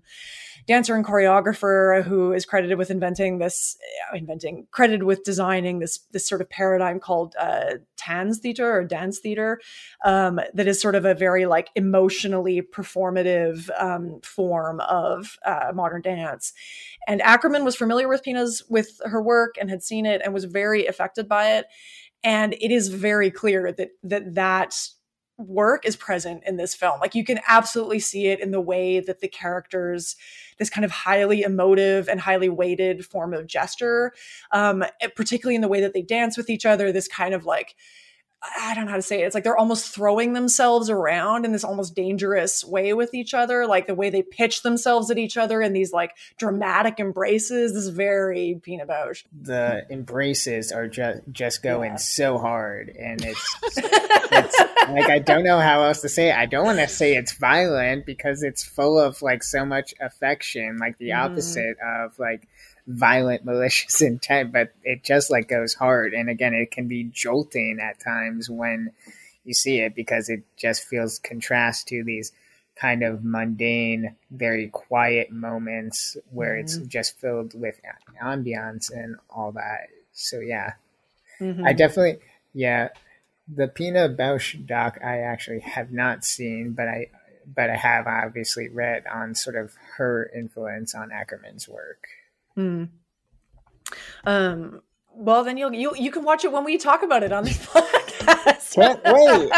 dancer 0.65 0.95
and 0.95 1.05
choreographer 1.05 2.03
who 2.03 2.31
is 2.31 2.45
credited 2.45 2.77
with 2.77 2.89
inventing 2.89 3.39
this 3.39 3.77
inventing 4.13 4.67
credited 4.71 5.03
with 5.03 5.23
designing 5.23 5.79
this 5.79 5.99
this 6.11 6.27
sort 6.27 6.41
of 6.41 6.49
paradigm 6.49 6.99
called 6.99 7.35
uh, 7.39 7.75
Tanztheater 7.97 8.59
or 8.59 8.83
dance 8.83 9.19
theater 9.19 9.59
um, 10.05 10.39
that 10.53 10.67
is 10.67 10.81
sort 10.81 10.95
of 10.95 11.05
a 11.05 11.13
very 11.13 11.45
like 11.45 11.69
emotionally 11.75 12.61
performative 12.61 13.69
um, 13.79 14.19
form 14.23 14.79
of 14.81 15.37
uh, 15.45 15.71
modern 15.73 16.01
dance. 16.01 16.53
And 17.07 17.21
Akerman 17.21 17.65
was 17.65 17.75
familiar 17.75 18.07
with 18.07 18.23
Pina's 18.23 18.63
with 18.69 18.99
her 19.05 19.21
work 19.21 19.55
and 19.59 19.69
had 19.69 19.83
seen 19.83 20.05
it 20.05 20.21
and 20.23 20.33
was 20.33 20.45
very 20.45 20.85
affected 20.85 21.27
by 21.27 21.53
it. 21.57 21.65
And 22.23 22.53
it 22.53 22.71
is 22.71 22.87
very 22.87 23.31
clear 23.31 23.73
that 23.73 23.89
that 24.03 24.35
that 24.35 24.75
work 25.37 25.85
is 25.85 25.95
present 25.95 26.43
in 26.45 26.57
this 26.57 26.75
film. 26.75 26.99
Like 26.99 27.15
you 27.15 27.23
can 27.23 27.39
absolutely 27.47 27.99
see 27.99 28.27
it 28.27 28.39
in 28.39 28.51
the 28.51 28.61
way 28.61 28.99
that 28.99 29.19
the 29.19 29.27
characters, 29.27 30.15
this 30.59 30.69
kind 30.69 30.85
of 30.85 30.91
highly 30.91 31.41
emotive 31.41 32.07
and 32.07 32.19
highly 32.19 32.49
weighted 32.49 33.05
form 33.05 33.33
of 33.33 33.47
gesture, 33.47 34.13
um, 34.51 34.83
particularly 35.15 35.55
in 35.55 35.61
the 35.61 35.67
way 35.67 35.81
that 35.81 35.93
they 35.93 36.01
dance 36.03 36.37
with 36.37 36.49
each 36.49 36.65
other, 36.65 36.91
this 36.91 37.07
kind 37.07 37.33
of 37.33 37.45
like, 37.45 37.75
I 38.43 38.73
don't 38.75 38.85
know 38.85 38.91
how 38.91 38.97
to 38.97 39.03
say 39.03 39.21
it. 39.21 39.25
It's 39.25 39.35
like 39.35 39.45
they're 39.45 39.57
almost 39.57 39.93
throwing 39.93 40.33
themselves 40.33 40.89
around 40.89 41.45
in 41.45 41.53
this 41.53 41.63
almost 41.63 41.95
dangerous 41.95 42.63
way 42.63 42.93
with 42.93 43.13
each 43.13 43.33
other, 43.33 43.65
like 43.65 43.87
the 43.87 43.95
way 43.95 44.09
they 44.09 44.21
pitch 44.21 44.63
themselves 44.63 45.09
at 45.09 45.17
each 45.17 45.37
other 45.37 45.61
in 45.61 45.71
these 45.71 45.93
like 45.93 46.11
dramatic 46.37 46.99
embraces. 46.99 47.73
This 47.73 47.83
is 47.83 47.89
very 47.89 48.59
Pina 48.61 48.85
Bausch. 48.85 49.23
The 49.41 49.85
embraces 49.89 50.71
are 50.73 50.87
just 50.87 51.21
just 51.31 51.63
going 51.63 51.91
yeah. 51.91 51.97
so 51.97 52.37
hard, 52.37 52.89
and 52.89 53.23
it's, 53.23 53.57
it's 53.77 54.59
like 54.89 55.09
I 55.09 55.19
don't 55.19 55.43
know 55.43 55.59
how 55.59 55.83
else 55.83 56.01
to 56.01 56.09
say 56.09 56.29
it. 56.29 56.35
I 56.35 56.45
don't 56.45 56.65
want 56.65 56.79
to 56.79 56.87
say 56.89 57.15
it's 57.15 57.33
violent 57.37 58.05
because 58.05 58.43
it's 58.43 58.63
full 58.63 58.99
of 58.99 59.21
like 59.21 59.43
so 59.43 59.65
much 59.65 59.93
affection, 60.01 60.77
like 60.79 60.97
the 60.97 61.09
mm. 61.09 61.23
opposite 61.23 61.77
of 61.79 62.19
like 62.19 62.47
violent 62.87 63.45
malicious 63.45 64.01
intent 64.01 64.51
but 64.51 64.73
it 64.83 65.03
just 65.03 65.29
like 65.31 65.47
goes 65.47 65.73
hard. 65.73 66.13
And 66.13 66.29
again 66.29 66.53
it 66.53 66.71
can 66.71 66.87
be 66.87 67.05
jolting 67.05 67.79
at 67.81 67.99
times 67.99 68.49
when 68.49 68.91
you 69.43 69.53
see 69.53 69.79
it 69.79 69.95
because 69.95 70.29
it 70.29 70.43
just 70.57 70.85
feels 70.85 71.19
contrast 71.19 71.87
to 71.89 72.03
these 72.03 72.31
kind 72.75 73.03
of 73.03 73.23
mundane 73.23 74.15
very 74.31 74.67
quiet 74.69 75.31
moments 75.31 76.17
where 76.31 76.53
mm-hmm. 76.53 76.61
it's 76.61 76.77
just 76.77 77.19
filled 77.19 77.59
with 77.59 77.79
ambiance 78.21 78.91
and 78.91 79.17
all 79.29 79.51
that. 79.51 79.87
So 80.13 80.39
yeah. 80.39 80.73
Mm-hmm. 81.39 81.65
i 81.65 81.73
definitely 81.73 82.19
yeah. 82.53 82.89
The 83.53 83.67
pina 83.67 84.07
bausch 84.07 84.65
doc 84.65 84.99
i 85.03 85.19
actually 85.19 85.59
have 85.59 85.91
not 85.91 86.23
seen 86.23 86.71
but 86.71 86.87
i 86.87 87.07
but 87.45 87.69
i 87.69 87.75
have 87.75 88.07
obviously 88.07 88.69
read 88.69 89.03
on 89.11 89.35
sort 89.35 89.57
of 89.57 89.73
her 89.97 90.31
influence 90.33 90.95
on 90.95 91.09
akerman's 91.09 91.67
work 91.67 92.07
Hmm. 92.55 92.85
Um. 94.25 94.81
Well, 95.15 95.43
then 95.43 95.57
you'll 95.57 95.73
you 95.73 95.93
you 95.95 96.11
can 96.11 96.23
watch 96.23 96.43
it 96.43 96.51
when 96.51 96.63
we 96.63 96.77
talk 96.77 97.03
about 97.03 97.23
it 97.23 97.31
on 97.31 97.43
this 97.43 97.57
podcast. 97.65 98.73
Can't 98.73 99.01
wait. 99.05 99.51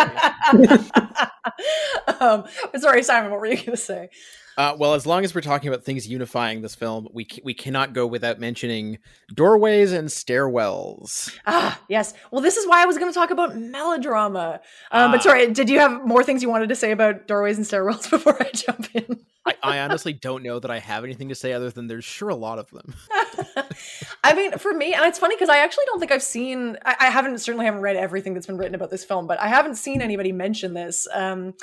um. 2.22 2.46
Sorry, 2.78 3.04
Simon. 3.04 3.32
What 3.32 3.40
were 3.40 3.48
you 3.48 3.56
going 3.58 3.72
to 3.72 3.78
say? 3.78 4.10
Uh, 4.58 4.76
well, 4.78 4.94
as 4.94 5.06
long 5.06 5.24
as 5.24 5.36
we're 5.36 5.42
talking 5.42 5.68
about 5.68 5.84
things 5.84 6.08
unifying 6.08 6.62
this 6.62 6.76
film, 6.76 7.08
we 7.14 7.28
we 7.44 7.54
cannot 7.54 7.94
go 7.94 8.08
without 8.08 8.40
mentioning 8.40 8.98
doorways 9.34 9.92
and 9.92 10.08
stairwells. 10.08 11.36
Ah, 11.46 11.80
yes. 11.90 12.14
Well, 12.32 12.42
this 12.42 12.58
is 12.58 12.68
why 12.68 12.82
I 12.82 12.86
was 12.86 12.98
going 12.98 13.12
to 13.12 13.18
talk 13.18 13.32
about 13.32 13.58
melodrama. 13.58 14.62
Um, 14.92 15.10
ah. 15.10 15.12
But 15.12 15.24
sorry, 15.24 15.52
did 15.52 15.70
you 15.70 15.80
have 15.80 16.06
more 16.06 16.24
things 16.24 16.42
you 16.42 16.50
wanted 16.50 16.70
to 16.70 16.76
say 16.76 16.92
about 16.92 17.28
doorways 17.28 17.58
and 17.58 17.66
stairwells 17.66 18.10
before 18.10 18.42
I 18.42 18.50
jump 18.54 18.88
in? 18.94 19.26
I, 19.46 19.56
I, 19.62 19.80
honestly 19.80 20.12
don't 20.12 20.42
know 20.42 20.58
that 20.58 20.72
I 20.72 20.80
have 20.80 21.04
anything 21.04 21.30
to 21.30 21.36
say 21.36 21.54
other 21.54 21.70
than 21.70 21.86
there's 21.86 22.04
sure 22.04 22.30
a 22.30 22.36
lot 22.36 22.58
of 22.58 22.72
them. 22.72 22.96
I 24.24 24.34
mean, 24.34 24.58
for 24.58 24.74
me, 24.74 24.96
and 24.96 25.06
it's 25.06 25.20
funny 25.20 25.36
because 25.36 25.50
I 25.50 25.60
actually 25.60 25.86
don't 25.86 26.00
think 26.00 26.12
I've 26.12 26.24
seen. 26.24 26.78
I, 26.84 26.96
I, 27.02 27.10
haven't 27.12 27.38
certainly 27.40 27.66
haven't 27.66 27.82
read 27.82 27.96
everything 27.96 28.34
that's 28.34 28.48
been 28.48 28.58
written 28.58 28.74
about 28.74 28.90
this 28.90 29.04
film, 29.04 29.28
but 29.28 29.40
I 29.40 29.48
haven't 29.48 29.76
seen 29.76 30.02
anybody 30.02 30.32
mention 30.32 30.74
this. 30.74 31.08
Um, 31.14 31.54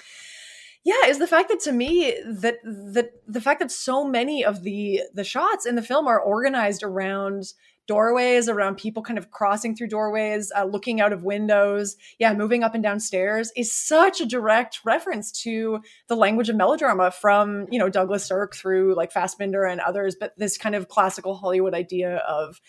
yeah 0.85 1.07
is 1.07 1.19
the 1.19 1.27
fact 1.27 1.49
that 1.49 1.61
to 1.61 1.73
me 1.73 2.15
that 2.27 2.59
that 2.65 3.13
the 3.27 3.41
fact 3.41 3.61
that 3.61 3.71
so 3.71 4.05
many 4.05 4.45
of 4.45 4.63
the 4.63 5.01
the 5.15 5.25
shots 5.25 5.67
in 5.67 5.75
the 5.75 5.83
film 5.83 6.07
are 6.07 6.21
organized 6.21 6.83
around 6.83 7.53
doorways 7.89 8.49
around 8.49 8.77
people 8.77 9.03
kind 9.03 9.19
of 9.19 9.31
crossing 9.33 9.75
through 9.75 9.89
doorways 9.89 10.53
uh, 10.57 10.65
looking 10.65 11.01
out 11.01 11.13
of 11.13 11.25
windows 11.25 11.97
yeah 12.19 12.33
moving 12.33 12.63
up 12.63 12.75
and 12.75 12.83
down 12.83 13.01
stairs 13.01 13.51
is 13.57 13.73
such 13.73 14.21
a 14.21 14.27
direct 14.27 14.81
reference 14.85 15.33
to 15.33 15.81
the 16.07 16.15
language 16.15 16.49
of 16.49 16.55
melodrama 16.55 17.11
from 17.11 17.67
you 17.71 17.79
know 17.79 17.89
douglas 17.89 18.25
sirk 18.25 18.55
through 18.55 18.95
like 18.95 19.13
fassbinder 19.13 19.71
and 19.71 19.81
others 19.81 20.15
but 20.19 20.33
this 20.39 20.57
kind 20.57 20.77
of 20.77 20.89
classical 20.89 21.35
hollywood 21.35 21.75
idea 21.75 22.19
of 22.19 22.61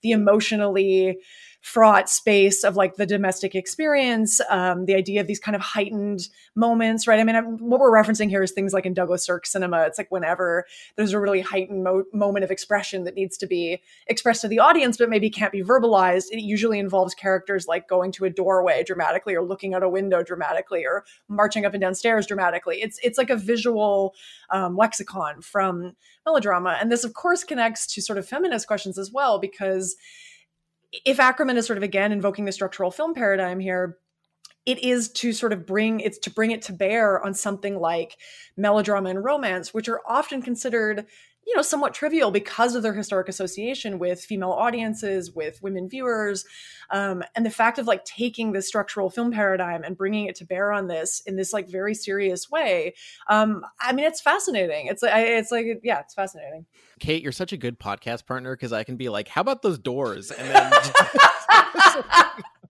the 0.00 0.10
emotionally 0.10 1.18
fraught 1.62 2.10
space 2.10 2.64
of 2.64 2.74
like 2.74 2.96
the 2.96 3.06
domestic 3.06 3.54
experience, 3.54 4.40
um, 4.50 4.84
the 4.86 4.96
idea 4.96 5.20
of 5.20 5.28
these 5.28 5.38
kind 5.38 5.54
of 5.54 5.62
heightened 5.62 6.28
moments, 6.56 7.06
right? 7.06 7.20
I 7.20 7.24
mean, 7.24 7.36
I'm, 7.36 7.56
what 7.58 7.78
we're 7.78 7.92
referencing 7.92 8.28
here 8.28 8.42
is 8.42 8.50
things 8.50 8.72
like 8.72 8.84
in 8.84 8.94
Douglas 8.94 9.24
Sirk 9.24 9.46
cinema. 9.46 9.82
It's 9.82 9.96
like 9.96 10.10
whenever 10.10 10.66
there's 10.96 11.12
a 11.12 11.20
really 11.20 11.40
heightened 11.40 11.84
mo- 11.84 12.02
moment 12.12 12.42
of 12.42 12.50
expression 12.50 13.04
that 13.04 13.14
needs 13.14 13.38
to 13.38 13.46
be 13.46 13.80
expressed 14.08 14.40
to 14.40 14.48
the 14.48 14.58
audience, 14.58 14.96
but 14.96 15.08
maybe 15.08 15.30
can't 15.30 15.52
be 15.52 15.62
verbalized, 15.62 16.32
it 16.32 16.40
usually 16.40 16.80
involves 16.80 17.14
characters 17.14 17.68
like 17.68 17.88
going 17.88 18.10
to 18.10 18.24
a 18.24 18.30
doorway 18.30 18.82
dramatically 18.82 19.36
or 19.36 19.44
looking 19.44 19.72
out 19.72 19.84
a 19.84 19.88
window 19.88 20.24
dramatically 20.24 20.84
or 20.84 21.04
marching 21.28 21.64
up 21.64 21.74
and 21.74 21.80
down 21.80 21.94
stairs 21.94 22.26
dramatically. 22.26 22.82
It's, 22.82 22.98
it's 23.04 23.18
like 23.18 23.30
a 23.30 23.36
visual 23.36 24.16
um, 24.50 24.76
lexicon 24.76 25.40
from 25.42 25.94
melodrama. 26.26 26.76
And 26.80 26.90
this, 26.90 27.04
of 27.04 27.14
course, 27.14 27.44
connects 27.44 27.86
to 27.94 28.02
sort 28.02 28.18
of 28.18 28.28
feminist 28.28 28.66
questions 28.66 28.98
as 28.98 29.12
well, 29.12 29.38
because 29.38 29.94
if 30.92 31.18
Akerman 31.18 31.56
is 31.56 31.66
sort 31.66 31.76
of 31.78 31.82
again 31.82 32.12
invoking 32.12 32.44
the 32.44 32.52
structural 32.52 32.90
film 32.90 33.14
paradigm 33.14 33.60
here, 33.60 33.98
it 34.64 34.78
is 34.84 35.10
to 35.10 35.32
sort 35.32 35.52
of 35.52 35.66
bring 35.66 36.00
it's 36.00 36.18
to 36.18 36.30
bring 36.30 36.52
it 36.52 36.62
to 36.62 36.72
bear 36.72 37.24
on 37.24 37.34
something 37.34 37.78
like 37.78 38.16
melodrama 38.56 39.10
and 39.10 39.24
romance, 39.24 39.74
which 39.74 39.88
are 39.88 40.00
often 40.06 40.42
considered 40.42 41.06
you 41.46 41.56
know 41.56 41.62
somewhat 41.62 41.94
trivial 41.94 42.30
because 42.30 42.74
of 42.74 42.82
their 42.82 42.94
historic 42.94 43.28
association 43.28 43.98
with 43.98 44.20
female 44.20 44.52
audiences 44.52 45.32
with 45.32 45.62
women 45.62 45.88
viewers 45.88 46.44
um, 46.90 47.22
and 47.34 47.44
the 47.44 47.50
fact 47.50 47.78
of 47.78 47.86
like 47.86 48.04
taking 48.04 48.52
this 48.52 48.66
structural 48.66 49.10
film 49.10 49.32
paradigm 49.32 49.82
and 49.82 49.96
bringing 49.96 50.26
it 50.26 50.34
to 50.36 50.44
bear 50.44 50.72
on 50.72 50.86
this 50.86 51.20
in 51.26 51.36
this 51.36 51.52
like 51.52 51.68
very 51.68 51.94
serious 51.94 52.50
way 52.50 52.94
um, 53.28 53.64
i 53.80 53.92
mean 53.92 54.04
it's 54.04 54.20
fascinating. 54.20 54.86
It's 54.86 55.02
like 55.02 55.12
it's 55.14 55.50
like 55.50 55.66
yeah 55.82 56.00
it's 56.00 56.14
fascinating. 56.14 56.66
Kate 57.00 57.22
you're 57.22 57.32
such 57.32 57.52
a 57.52 57.56
good 57.56 57.78
podcast 57.78 58.26
partner 58.26 58.54
because 58.54 58.72
i 58.72 58.84
can 58.84 58.96
be 58.96 59.08
like 59.08 59.28
how 59.28 59.40
about 59.40 59.62
those 59.62 59.78
doors? 59.78 60.30
And 60.30 60.48
then 60.48 60.72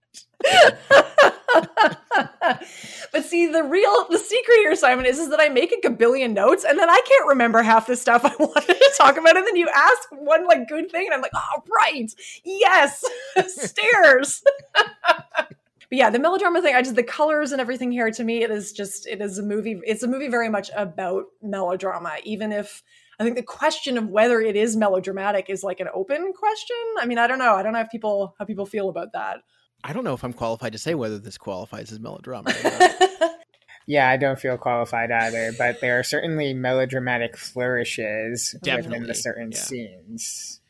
but 3.12 3.24
see, 3.24 3.46
the 3.46 3.62
real, 3.62 4.06
the 4.08 4.18
secret 4.18 4.56
here, 4.56 4.74
Simon, 4.74 5.06
is, 5.06 5.18
is 5.18 5.30
that 5.30 5.40
I 5.40 5.48
make 5.48 5.70
like 5.70 5.84
a 5.84 5.94
billion 5.94 6.34
notes 6.34 6.64
and 6.64 6.78
then 6.78 6.88
I 6.88 7.00
can't 7.06 7.28
remember 7.28 7.62
half 7.62 7.86
the 7.86 7.96
stuff 7.96 8.24
I 8.24 8.34
wanted 8.38 8.74
to 8.74 8.92
talk 8.96 9.16
about. 9.16 9.36
And 9.36 9.46
then 9.46 9.56
you 9.56 9.68
ask 9.74 10.08
one 10.12 10.46
like 10.46 10.68
good 10.68 10.90
thing, 10.90 11.06
and 11.06 11.14
I'm 11.14 11.20
like, 11.20 11.32
oh, 11.34 11.62
right. 11.70 12.10
Yes. 12.44 13.04
Stairs. 13.46 14.42
but 14.74 15.48
yeah, 15.90 16.10
the 16.10 16.18
melodrama 16.18 16.62
thing, 16.62 16.74
I 16.74 16.82
just 16.82 16.96
the 16.96 17.02
colors 17.02 17.52
and 17.52 17.60
everything 17.60 17.92
here 17.92 18.10
to 18.10 18.24
me, 18.24 18.42
it 18.42 18.50
is 18.50 18.72
just 18.72 19.06
it 19.06 19.20
is 19.20 19.38
a 19.38 19.42
movie. 19.42 19.80
It's 19.84 20.02
a 20.02 20.08
movie 20.08 20.28
very 20.28 20.48
much 20.48 20.70
about 20.74 21.24
melodrama, 21.42 22.16
even 22.24 22.52
if 22.52 22.82
I 23.18 23.24
think 23.24 23.36
the 23.36 23.42
question 23.42 23.98
of 23.98 24.08
whether 24.08 24.40
it 24.40 24.56
is 24.56 24.76
melodramatic 24.76 25.46
is 25.48 25.62
like 25.62 25.80
an 25.80 25.88
open 25.94 26.32
question. 26.32 26.76
I 26.98 27.06
mean, 27.06 27.18
I 27.18 27.26
don't 27.26 27.38
know. 27.38 27.54
I 27.54 27.62
don't 27.62 27.72
know 27.72 27.80
if 27.80 27.90
people 27.90 28.34
how 28.38 28.44
people 28.44 28.66
feel 28.66 28.88
about 28.88 29.12
that. 29.12 29.38
I 29.84 29.92
don't 29.92 30.04
know 30.04 30.14
if 30.14 30.24
I'm 30.24 30.32
qualified 30.32 30.72
to 30.72 30.78
say 30.78 30.94
whether 30.94 31.18
this 31.18 31.38
qualifies 31.38 31.90
as 31.92 31.98
melodrama. 31.98 32.52
yeah, 33.86 34.08
I 34.08 34.16
don't 34.16 34.38
feel 34.38 34.56
qualified 34.56 35.10
either, 35.10 35.52
but 35.58 35.80
there 35.80 35.98
are 35.98 36.02
certainly 36.02 36.54
melodramatic 36.54 37.36
flourishes 37.36 38.54
Definitely. 38.62 38.90
within 38.90 39.08
the 39.08 39.14
certain 39.14 39.52
yeah. 39.52 39.58
scenes. 39.58 40.60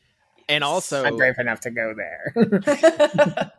And 0.49 0.63
also, 0.63 1.05
I'm 1.05 1.15
brave 1.15 1.37
enough 1.39 1.61
to 1.61 1.71
go 1.71 1.93
there. 1.95 2.33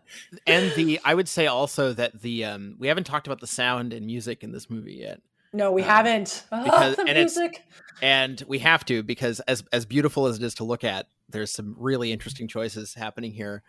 and 0.46 0.72
the, 0.74 1.00
I 1.04 1.14
would 1.14 1.28
say 1.28 1.46
also 1.46 1.92
that 1.94 2.20
the, 2.20 2.44
um, 2.44 2.76
we 2.78 2.88
haven't 2.88 3.04
talked 3.04 3.26
about 3.26 3.40
the 3.40 3.46
sound 3.46 3.92
and 3.92 4.04
music 4.04 4.44
in 4.44 4.52
this 4.52 4.68
movie 4.68 4.94
yet. 4.94 5.20
No, 5.54 5.70
we 5.72 5.82
um, 5.82 5.88
haven't. 5.88 6.44
Because, 6.50 6.96
oh, 6.98 7.04
and 7.06 7.16
music. 7.16 7.62
and 8.02 8.42
we 8.48 8.58
have 8.58 8.84
to 8.86 9.02
because 9.02 9.40
as 9.40 9.62
as 9.72 9.86
beautiful 9.86 10.26
as 10.26 10.36
it 10.36 10.42
is 10.42 10.54
to 10.56 10.64
look 10.64 10.82
at, 10.82 11.06
there's 11.28 11.52
some 11.52 11.76
really 11.78 12.12
interesting 12.12 12.48
choices 12.48 12.92
happening 12.92 13.32
here. 13.32 13.62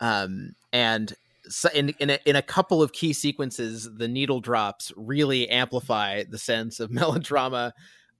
Um, 0.00 0.54
and 0.72 1.10
so 1.10 1.16
in 1.74 1.90
in 1.98 2.10
a, 2.10 2.18
in 2.24 2.36
a 2.36 2.42
couple 2.42 2.82
of 2.82 2.92
key 2.92 3.12
sequences, 3.12 3.88
the 3.92 4.08
needle 4.08 4.40
drops 4.40 4.92
really 4.96 5.48
amplify 5.48 6.24
the 6.28 6.38
sense 6.38 6.80
of 6.80 6.90
melodrama, 6.92 7.72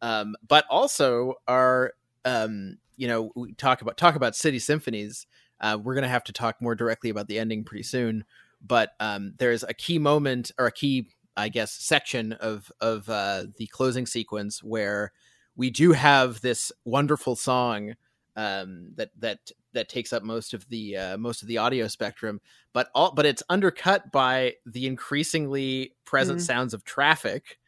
um, 0.03 0.37
but 0.47 0.65
also 0.71 1.35
are 1.47 1.93
um, 2.25 2.79
you 2.97 3.09
know 3.09 3.31
we 3.35 3.53
talk 3.55 3.83
about 3.83 3.97
talk 3.97 4.15
about 4.15 4.37
city 4.37 4.59
symphonies. 4.59 5.27
Uh, 5.61 5.79
we're 5.83 5.95
gonna 5.95 6.09
have 6.09 6.25
to 6.25 6.33
talk 6.33 6.57
more 6.61 6.75
directly 6.75 7.11
about 7.11 7.29
the 7.29 7.39
ending 7.39 7.65
pretty 7.65 7.83
soon, 7.83 8.25
but 8.65 8.91
um, 9.01 9.35
there's 9.39 9.63
a 9.63 9.75
key 9.75 9.99
moment 9.99 10.53
or 10.59 10.67
a 10.67 10.73
key, 10.73 11.09
I 11.37 11.49
guess, 11.49 11.73
section 11.73 12.33
of 12.33 12.71
of 12.81 13.09
uh, 13.09 13.45
the 13.57 13.67
closing 13.67 14.07
sequence 14.07 14.63
where 14.63 15.13
we 15.57 15.71
do 15.71 15.93
have 15.93 16.41
this 16.41 16.71
wonderful 16.85 17.35
song 17.35 17.95
um, 18.39 18.93
that 18.95 19.11
that 19.19 19.51
that 19.73 19.89
takes 19.89 20.13
up 20.13 20.23
most 20.23 20.55
of 20.55 20.67
the 20.69 20.97
uh, 20.97 21.19
most 21.19 21.43
of 21.43 21.49
the 21.49 21.59
audio 21.59 21.89
spectrum, 21.89 22.41
but 22.73 22.89
all 22.95 23.13
but 23.13 23.27
it's 23.27 23.43
undercut 23.51 24.13
by 24.13 24.55
the 24.65 24.87
increasingly 24.87 25.93
present 26.05 26.39
mm-hmm. 26.39 26.45
sounds 26.45 26.73
of 26.73 26.85
traffic, 26.85 27.59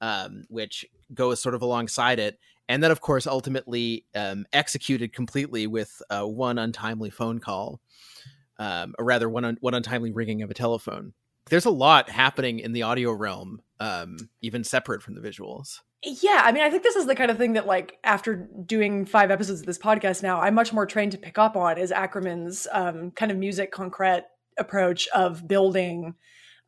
um, 0.00 0.44
which 0.48 0.86
goes 1.12 1.42
sort 1.42 1.56
of 1.56 1.62
alongside 1.62 2.20
it, 2.20 2.38
and 2.68 2.80
then 2.80 2.92
of 2.92 3.00
course 3.00 3.26
ultimately 3.26 4.06
um, 4.14 4.46
executed 4.52 5.12
completely 5.12 5.66
with 5.66 6.00
uh, 6.10 6.22
one 6.22 6.58
untimely 6.58 7.10
phone 7.10 7.40
call, 7.40 7.80
um, 8.60 8.94
or 9.00 9.04
rather 9.04 9.28
one 9.28 9.44
un- 9.44 9.58
one 9.60 9.74
untimely 9.74 10.12
ringing 10.12 10.42
of 10.42 10.50
a 10.50 10.54
telephone. 10.54 11.12
There's 11.46 11.64
a 11.64 11.70
lot 11.70 12.08
happening 12.08 12.60
in 12.60 12.72
the 12.72 12.82
audio 12.82 13.10
realm, 13.10 13.62
um, 13.80 14.16
even 14.42 14.62
separate 14.62 15.02
from 15.02 15.16
the 15.16 15.20
visuals. 15.20 15.80
Yeah, 16.02 16.40
I 16.44 16.52
mean, 16.52 16.62
I 16.62 16.70
think 16.70 16.82
this 16.82 16.96
is 16.96 17.06
the 17.06 17.14
kind 17.14 17.30
of 17.30 17.36
thing 17.36 17.52
that, 17.54 17.66
like, 17.66 17.98
after 18.04 18.34
doing 18.34 19.04
five 19.04 19.30
episodes 19.30 19.60
of 19.60 19.66
this 19.66 19.78
podcast 19.78 20.22
now, 20.22 20.40
I'm 20.40 20.54
much 20.54 20.72
more 20.72 20.86
trained 20.86 21.12
to 21.12 21.18
pick 21.18 21.36
up 21.36 21.56
on 21.56 21.76
is 21.76 21.92
Akerman's 21.92 22.66
um, 22.72 23.10
kind 23.10 23.30
of 23.30 23.36
musique 23.36 23.70
concrète 23.70 24.22
approach 24.58 25.08
of 25.08 25.46
building 25.46 26.14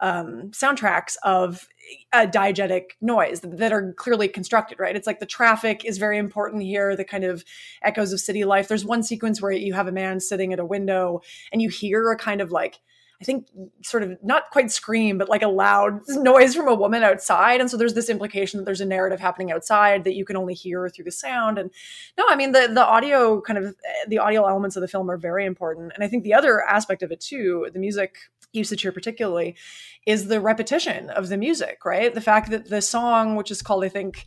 um, 0.00 0.50
soundtracks 0.50 1.16
of 1.22 1.66
a 2.12 2.26
diegetic 2.26 2.90
noise 3.00 3.40
that 3.40 3.72
are 3.72 3.94
clearly 3.94 4.28
constructed, 4.28 4.78
right? 4.78 4.96
It's 4.96 5.06
like 5.06 5.20
the 5.20 5.26
traffic 5.26 5.84
is 5.84 5.96
very 5.96 6.18
important 6.18 6.62
here, 6.62 6.94
the 6.94 7.04
kind 7.04 7.24
of 7.24 7.42
echoes 7.82 8.12
of 8.12 8.20
city 8.20 8.44
life. 8.44 8.68
There's 8.68 8.84
one 8.84 9.02
sequence 9.02 9.40
where 9.40 9.52
you 9.52 9.72
have 9.72 9.86
a 9.86 9.92
man 9.92 10.20
sitting 10.20 10.52
at 10.52 10.60
a 10.60 10.64
window 10.66 11.22
and 11.52 11.62
you 11.62 11.70
hear 11.70 12.10
a 12.10 12.16
kind 12.16 12.40
of 12.42 12.50
like 12.50 12.80
I 13.22 13.24
think 13.24 13.46
sort 13.82 14.02
of 14.02 14.18
not 14.22 14.50
quite 14.50 14.72
scream, 14.72 15.16
but 15.16 15.28
like 15.28 15.42
a 15.42 15.48
loud 15.48 16.00
noise 16.08 16.56
from 16.56 16.66
a 16.66 16.74
woman 16.74 17.04
outside. 17.04 17.60
And 17.60 17.70
so 17.70 17.76
there's 17.76 17.94
this 17.94 18.08
implication 18.08 18.58
that 18.58 18.64
there's 18.64 18.80
a 18.80 18.86
narrative 18.86 19.20
happening 19.20 19.52
outside 19.52 20.02
that 20.04 20.16
you 20.16 20.24
can 20.24 20.36
only 20.36 20.54
hear 20.54 20.88
through 20.88 21.04
the 21.04 21.12
sound. 21.12 21.56
And 21.56 21.70
no, 22.18 22.24
I 22.28 22.34
mean 22.34 22.50
the 22.50 22.68
the 22.72 22.84
audio 22.84 23.40
kind 23.40 23.58
of 23.58 23.66
eh, 23.66 24.04
the 24.08 24.18
audio 24.18 24.44
elements 24.44 24.74
of 24.74 24.80
the 24.80 24.88
film 24.88 25.08
are 25.08 25.16
very 25.16 25.46
important. 25.46 25.92
And 25.94 26.02
I 26.02 26.08
think 26.08 26.24
the 26.24 26.34
other 26.34 26.62
aspect 26.62 27.02
of 27.02 27.12
it 27.12 27.20
too, 27.20 27.68
the 27.72 27.78
music 27.78 28.16
usage 28.52 28.82
here 28.82 28.92
particularly, 28.92 29.56
is 30.04 30.26
the 30.26 30.40
repetition 30.40 31.08
of 31.10 31.28
the 31.28 31.36
music, 31.36 31.84
right? 31.84 32.12
The 32.12 32.20
fact 32.20 32.50
that 32.50 32.68
the 32.68 32.82
song, 32.82 33.36
which 33.36 33.50
is 33.50 33.62
called, 33.62 33.84
I 33.84 33.88
think, 33.88 34.26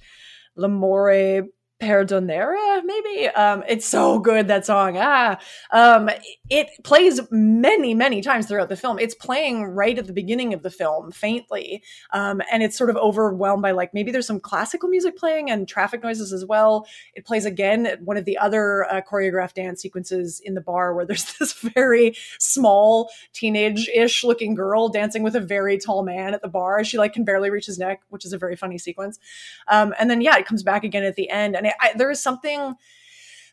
L'amore 0.55 1.49
Perdonera, 1.82 2.82
maybe. 2.86 3.28
Um, 3.28 3.61
it's 3.67 3.86
so 3.86 4.17
good 4.17 4.47
that 4.47 4.65
song. 4.65 4.95
Ah, 4.97 5.38
um, 5.71 6.09
it 6.49 6.69
plays 6.86 7.19
many, 7.32 7.93
many 7.93 8.21
times 8.21 8.47
throughout 8.47 8.69
the 8.69 8.78
film. 8.78 8.97
It's 8.97 9.13
playing 9.13 9.65
right 9.65 9.97
at 9.97 10.07
the 10.07 10.13
beginning 10.13 10.53
of 10.53 10.63
the 10.63 10.69
film, 10.69 11.11
faintly, 11.11 11.84
um, 12.13 12.41
and 12.49 12.63
it's 12.63 12.78
sort 12.78 12.89
of 12.89 12.95
overwhelmed 12.95 13.61
by 13.61 13.71
like 13.71 13.93
maybe 13.93 14.09
there's 14.11 14.26
some 14.26 14.39
classical 14.39 14.88
music 14.88 15.17
playing 15.17 15.51
and 15.51 15.67
traffic 15.67 16.01
noises 16.01 16.32
as 16.32 16.45
well. 16.45 16.88
It 17.13 17.26
plays 17.26 17.43
again 17.45 17.86
at 17.86 18.01
one 18.01 18.15
of 18.15 18.23
the 18.23 18.38
other 18.38 18.86
uh, 18.86 19.01
choreographed 19.01 19.55
dance 19.55 19.82
sequences 19.82 20.39
in 20.39 20.53
the 20.53 20.61
bar 20.61 20.93
where 20.93 21.05
there's 21.05 21.34
this 21.39 21.51
very 21.51 22.15
small 22.39 23.09
teenage-ish 23.34 24.23
looking 24.23 24.55
girl 24.55 24.88
dancing 24.88 25.23
with 25.23 25.36
a 25.36 25.41
very 25.41 25.78
tall 25.78 26.03
man 26.03 26.34
at 26.34 26.41
the 26.41 26.47
bar. 26.47 26.86
She 26.86 26.97
like 26.97 27.11
can 27.11 27.26
barely 27.26 27.49
reach 27.49 27.65
his 27.65 27.78
neck, 27.78 28.01
which 28.09 28.23
is 28.23 28.32
a 28.32 28.38
very 28.38 28.55
funny 28.55 28.78
sequence. 28.78 29.19
Um, 29.67 29.93
and 29.99 30.09
then 30.09 30.21
yeah, 30.21 30.38
it 30.38 30.45
comes 30.45 30.63
back 30.63 30.86
again 30.86 31.03
at 31.03 31.15
the 31.15 31.30
end, 31.30 31.57
and 31.57 31.64
it, 31.68 31.74
I, 31.80 31.91
there 31.95 32.11
is 32.11 32.22
something 32.22 32.76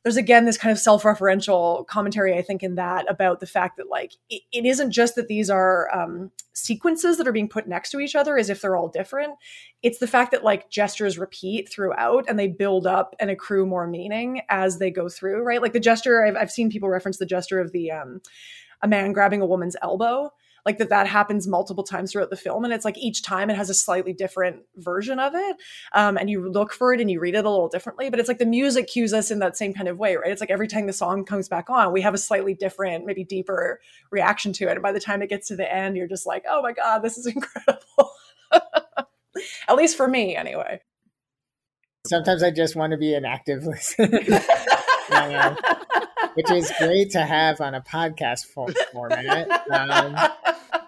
there's 0.03 0.17
again 0.17 0.45
this 0.45 0.59
kind 0.59 0.73
of 0.73 0.79
self-referential 0.79 1.87
commentary 1.87 2.37
i 2.37 2.43
think 2.43 2.63
in 2.63 2.75
that 2.75 3.09
about 3.11 3.41
the 3.41 3.47
fact 3.47 3.77
that 3.77 3.89
like 3.89 4.13
it, 4.31 4.43
it 4.53 4.67
isn't 4.67 4.91
just 4.91 5.15
that 5.15 5.29
these 5.29 5.49
are 5.49 5.89
um, 5.95 6.31
sequences 6.55 7.17
that 7.17 7.27
are 7.27 7.33
being 7.33 7.49
put 7.49 7.67
next 7.67 7.91
to 7.91 8.01
each 8.01 8.15
other 8.15 8.37
as 8.37 8.51
if 8.51 8.61
they're 8.61 8.77
all 8.77 8.89
different. 8.89 9.35
It's 9.83 9.99
the 9.99 10.07
fact 10.07 10.31
that 10.33 10.45
like 10.45 10.71
gestures 10.71 11.19
repeat 11.19 11.69
throughout 11.69 12.27
and 12.29 12.39
they 12.39 12.49
build 12.49 12.87
up 12.87 13.15
and 13.19 13.31
accrue 13.31 13.67
more 13.67 13.87
meaning 13.87 14.43
as 14.49 14.79
they 14.79 14.91
go 14.91 15.09
through 15.09 15.43
right? 15.43 15.63
Like 15.63 15.73
the 15.73 15.81
gesture 15.81 16.25
i've, 16.25 16.37
I've 16.37 16.51
seen 16.51 16.71
people 16.71 16.89
reference 16.89 17.19
the 17.19 17.27
gesture 17.27 17.61
of 17.61 17.73
the 17.73 17.91
um, 17.91 18.21
a 18.83 18.89
man 18.89 19.13
grabbing 19.13 19.41
a 19.41 19.47
woman's 19.47 19.77
elbow 19.83 20.31
like 20.65 20.79
that 20.79 20.91
that 20.91 21.07
happens 21.07 21.47
multiple 21.47 21.85
times 21.85 22.13
throughout 22.13 22.31
the 22.31 22.37
film 22.37 22.65
and 22.65 22.73
it's 22.73 22.85
like 22.85 22.99
each 22.99 23.23
time 23.23 23.51
it 23.51 23.57
has 23.57 23.71
a 23.71 23.75
slightly 23.75 24.13
different 24.13 24.63
version 24.77 25.19
of 25.19 25.35
it. 25.35 25.57
Um, 25.93 26.17
and 26.17 26.31
you 26.31 26.49
look 26.49 26.73
for 26.73 26.93
it 26.93 27.01
and 27.01 27.11
you 27.11 27.21
read 27.21 27.35
it 27.35 27.45
a 27.45 27.51
little 27.51 27.69
differently 27.69 28.11
but 28.11 28.21
it's 28.21 28.29
like 28.29 28.39
the 28.39 28.47
music 28.47 28.89
cues 28.89 29.13
us 29.13 29.31
in 29.31 29.39
that 29.41 29.57
same 29.57 29.75
kind 29.75 29.89
of 29.89 29.99
way 29.99 30.17
right? 30.17 30.31
It's 30.31 30.41
like 30.41 30.51
every 30.51 30.69
time 30.69 30.87
the 30.87 30.93
song 30.93 31.25
comes 31.25 31.49
back 31.49 31.71
on 31.71 31.93
we 31.93 32.03
have 32.03 32.15
a 32.15 32.19
slightly 32.19 32.55
different 32.55 33.07
maybe 33.07 33.25
deeper 33.25 33.81
reaction 34.11 34.53
to 34.55 34.69
it 34.69 34.73
and 34.73 34.83
by 34.83 34.93
the 34.93 35.01
time 35.01 35.23
it 35.23 35.31
gets 35.31 35.49
to 35.49 35.57
the 35.57 35.73
end 35.73 35.97
you're 35.97 36.09
just 36.09 36.27
like 36.27 36.45
oh 36.49 36.63
my 36.63 36.73
god 36.73 37.01
this 37.01 37.19
is 37.19 37.27
incredible. 37.35 38.13
At 39.69 39.77
least 39.77 39.97
for 39.97 40.07
me 40.07 40.37
anyway. 40.37 40.81
Sometimes 42.07 42.43
i 42.43 42.51
just 42.51 42.77
want 42.77 42.91
to 42.91 42.97
be 42.97 43.15
an 43.15 43.25
active 43.25 43.63
listener. 43.65 44.09
Which 46.35 46.51
is 46.51 46.73
great 46.79 47.11
to 47.11 47.21
have 47.21 47.61
on 47.61 47.75
a 47.75 47.83
podcast 47.83 48.47
format. 48.47 49.51
Um, 49.71 50.17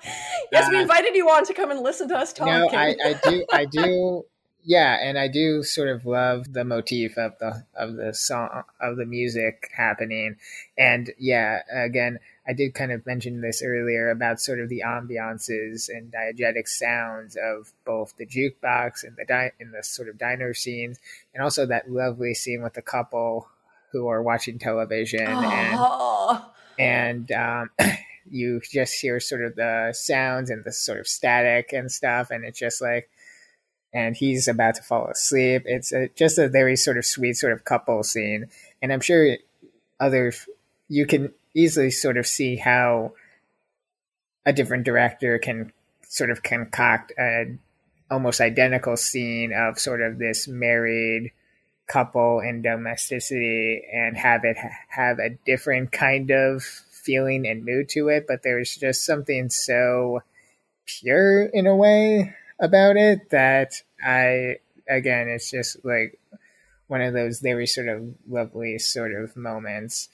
yes, 0.53 0.71
we 0.71 0.77
uh, 0.77 0.83
invited 0.83 1.15
you 1.15 1.29
on 1.29 1.45
to 1.47 1.55
come 1.55 1.71
and 1.71 1.81
listen 1.81 2.09
to 2.09 2.17
us 2.17 2.33
talk. 2.33 2.47
No, 2.47 2.69
I, 2.69 2.97
I 3.05 3.21
do, 3.23 3.47
I 3.53 3.65
do, 3.71 4.25
yeah, 4.63 4.99
and 5.01 5.19
I 5.19 5.29
do 5.29 5.63
sort 5.63 5.89
of 5.89 6.07
love 6.07 6.53
the 6.53 6.65
motif 6.65 7.19
of 7.19 7.39
the 7.39 7.65
of 7.75 7.97
the 7.97 8.15
song 8.15 8.65
of 8.81 8.97
the 8.97 9.07
music 9.07 9.71
happening, 9.77 10.37
and 10.79 11.11
yeah, 11.19 11.63
again. 11.73 12.19
I 12.47 12.53
did 12.53 12.75
kind 12.75 12.93
of 12.93 13.07
mention 13.07 13.41
this 13.41 13.63
earlier 13.65 14.11
about 14.11 14.39
sort 14.39 14.61
of 14.61 14.69
the 14.69 14.83
ambiances 14.85 15.89
and 15.89 16.13
diegetic 16.13 16.69
sounds 16.69 17.39
of 17.43 17.73
both 17.87 18.19
the 18.19 18.27
jukebox 18.27 19.03
and 19.03 19.17
the 19.17 19.25
di- 19.25 19.53
in 19.59 19.71
the 19.71 19.83
sort 19.83 20.11
of 20.11 20.19
diner 20.19 20.53
scenes, 20.53 20.99
and 21.33 21.43
also 21.43 21.65
that 21.65 21.91
lovely 21.91 22.35
scene 22.35 22.63
with 22.63 22.75
the 22.75 22.83
couple 22.83 23.49
who 23.93 24.09
are 24.09 24.23
watching 24.23 24.59
television 24.59 25.27
oh. 25.27 26.53
and 26.79 27.31
and 27.31 27.33
um, 27.33 27.71
you 28.31 28.61
just 28.71 28.95
hear 29.01 29.21
sort 29.21 29.45
of 29.45 29.57
the 29.57 29.95
sounds 29.97 30.51
and 30.51 30.65
the 30.65 30.73
sort 30.73 30.99
of 30.99 31.07
static 31.07 31.73
and 31.73 31.91
stuff 31.91 32.31
and 32.31 32.45
it's 32.45 32.59
just 32.59 32.81
like 32.81 33.09
and 33.93 34.17
he's 34.17 34.49
about 34.49 34.75
to 34.75 34.83
fall 34.83 35.07
asleep. 35.07 35.63
It's 35.67 35.93
a, 35.93 36.09
just 36.17 36.37
a 36.37 36.49
very 36.49 36.75
sort 36.75 36.99
of 36.99 37.07
sweet 37.07 37.35
sort 37.35 37.53
of 37.53 37.65
couple 37.65 38.03
scene. 38.03 38.47
And 38.83 38.93
i'm 38.93 39.01
sure 39.01 39.37
other 40.01 40.33
you 40.89 41.07
can 41.07 41.33
easily 41.55 41.91
sort 41.91 42.17
of 42.17 42.27
see 42.27 42.57
how 42.57 43.13
a 44.45 44.53
different 44.53 44.85
director 44.85 45.39
can 45.39 45.73
sort 46.09 46.31
of 46.31 46.43
concoct 46.43 47.13
a 47.19 47.57
almost 48.11 48.41
identical 48.41 48.97
scene 48.97 49.53
of 49.53 49.79
sort 49.79 50.03
of 50.03 50.19
this 50.19 50.47
married 50.47 51.33
couple 51.87 52.41
and 52.41 52.63
domesticity 52.63 53.83
and 53.93 54.17
have 54.17 54.45
it 54.45 54.57
have 54.89 55.19
a 55.19 55.31
different 55.45 55.93
kind 55.93 56.31
of 56.31 56.65
feeling 57.05 57.47
and 57.47 57.65
mood 57.65 57.89
to 57.89 58.09
it 58.09 58.27
but 58.27 58.43
there's 58.43 58.77
just 58.77 59.05
something 59.05 59.49
so 59.51 60.23
pure 60.87 61.45
in 61.47 61.67
a 61.67 61.77
way 61.77 62.35
about 62.61 62.97
it 62.97 63.31
that 63.31 63.75
i 64.05 64.57
again 64.89 65.29
it's 65.29 65.51
just 65.51 65.85
like 65.85 66.19
one 66.87 67.01
of 67.01 67.15
those 67.15 67.41
very 67.41 67.67
sort 67.67 67.89
of 67.89 68.03
lovely 68.29 68.79
sort 68.79 69.13
of 69.13 69.37
moments 69.37 70.09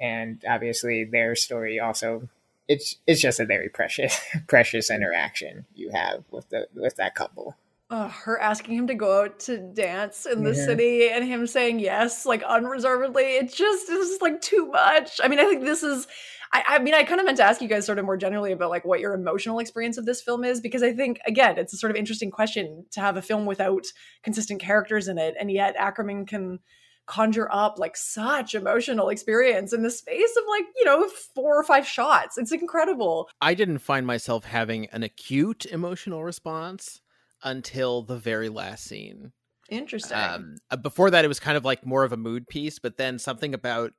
and 0.00 0.42
obviously 0.48 1.04
their 1.04 1.34
story 1.34 1.80
also 1.80 2.28
it's 2.68 2.96
it's 3.06 3.20
just 3.20 3.40
a 3.40 3.46
very 3.46 3.68
precious 3.68 4.20
precious 4.46 4.90
interaction 4.90 5.64
you 5.74 5.90
have 5.90 6.24
with 6.30 6.48
the 6.50 6.66
with 6.74 6.96
that 6.96 7.14
couple 7.14 7.56
uh, 7.88 8.08
her 8.08 8.40
asking 8.40 8.74
him 8.74 8.86
to 8.88 8.94
go 8.94 9.22
out 9.22 9.38
to 9.38 9.58
dance 9.58 10.26
in 10.26 10.42
the 10.42 10.52
yeah. 10.52 10.64
city 10.64 11.08
and 11.08 11.24
him 11.24 11.46
saying 11.46 11.78
yes, 11.78 12.26
like 12.26 12.42
unreservedly. 12.42 13.36
It 13.36 13.52
just 13.52 13.88
is 13.88 14.20
like 14.20 14.40
too 14.40 14.66
much. 14.66 15.20
I 15.22 15.28
mean, 15.28 15.38
I 15.38 15.44
think 15.44 15.62
this 15.62 15.84
is. 15.84 16.08
I, 16.52 16.62
I 16.68 16.78
mean, 16.78 16.94
I 16.94 17.02
kind 17.04 17.20
of 17.20 17.26
meant 17.26 17.38
to 17.38 17.44
ask 17.44 17.60
you 17.60 17.68
guys 17.68 17.86
sort 17.86 17.98
of 17.98 18.04
more 18.04 18.16
generally 18.16 18.52
about 18.52 18.70
like 18.70 18.84
what 18.84 19.00
your 19.00 19.14
emotional 19.14 19.58
experience 19.58 19.98
of 19.98 20.06
this 20.06 20.22
film 20.22 20.44
is, 20.44 20.60
because 20.60 20.82
I 20.82 20.92
think 20.92 21.20
again, 21.26 21.58
it's 21.58 21.72
a 21.72 21.76
sort 21.76 21.90
of 21.90 21.96
interesting 21.96 22.30
question 22.30 22.86
to 22.92 23.00
have 23.00 23.16
a 23.16 23.22
film 23.22 23.46
without 23.46 23.86
consistent 24.22 24.60
characters 24.60 25.08
in 25.08 25.18
it, 25.18 25.34
and 25.38 25.50
yet 25.50 25.76
Akerman 25.76 26.26
can 26.26 26.60
conjure 27.06 27.48
up 27.52 27.78
like 27.78 27.96
such 27.96 28.56
emotional 28.56 29.10
experience 29.10 29.72
in 29.72 29.84
the 29.84 29.90
space 29.92 30.36
of 30.36 30.42
like 30.48 30.64
you 30.76 30.84
know 30.84 31.08
four 31.36 31.56
or 31.56 31.62
five 31.62 31.86
shots 31.86 32.36
it's 32.36 32.50
incredible 32.50 33.28
i 33.40 33.54
didn't 33.54 33.78
find 33.78 34.04
myself 34.04 34.44
having 34.44 34.86
an 34.86 35.04
acute 35.04 35.64
emotional 35.66 36.24
response 36.24 37.00
until 37.42 38.02
the 38.02 38.16
very 38.16 38.48
last 38.48 38.84
scene. 38.84 39.32
Interesting. 39.68 40.18
Um, 40.18 40.56
uh, 40.70 40.76
before 40.76 41.10
that, 41.10 41.24
it 41.24 41.28
was 41.28 41.40
kind 41.40 41.56
of 41.56 41.64
like 41.64 41.84
more 41.84 42.04
of 42.04 42.12
a 42.12 42.16
mood 42.16 42.46
piece, 42.48 42.78
but 42.78 42.96
then 42.96 43.18
something 43.18 43.54
about 43.54 43.92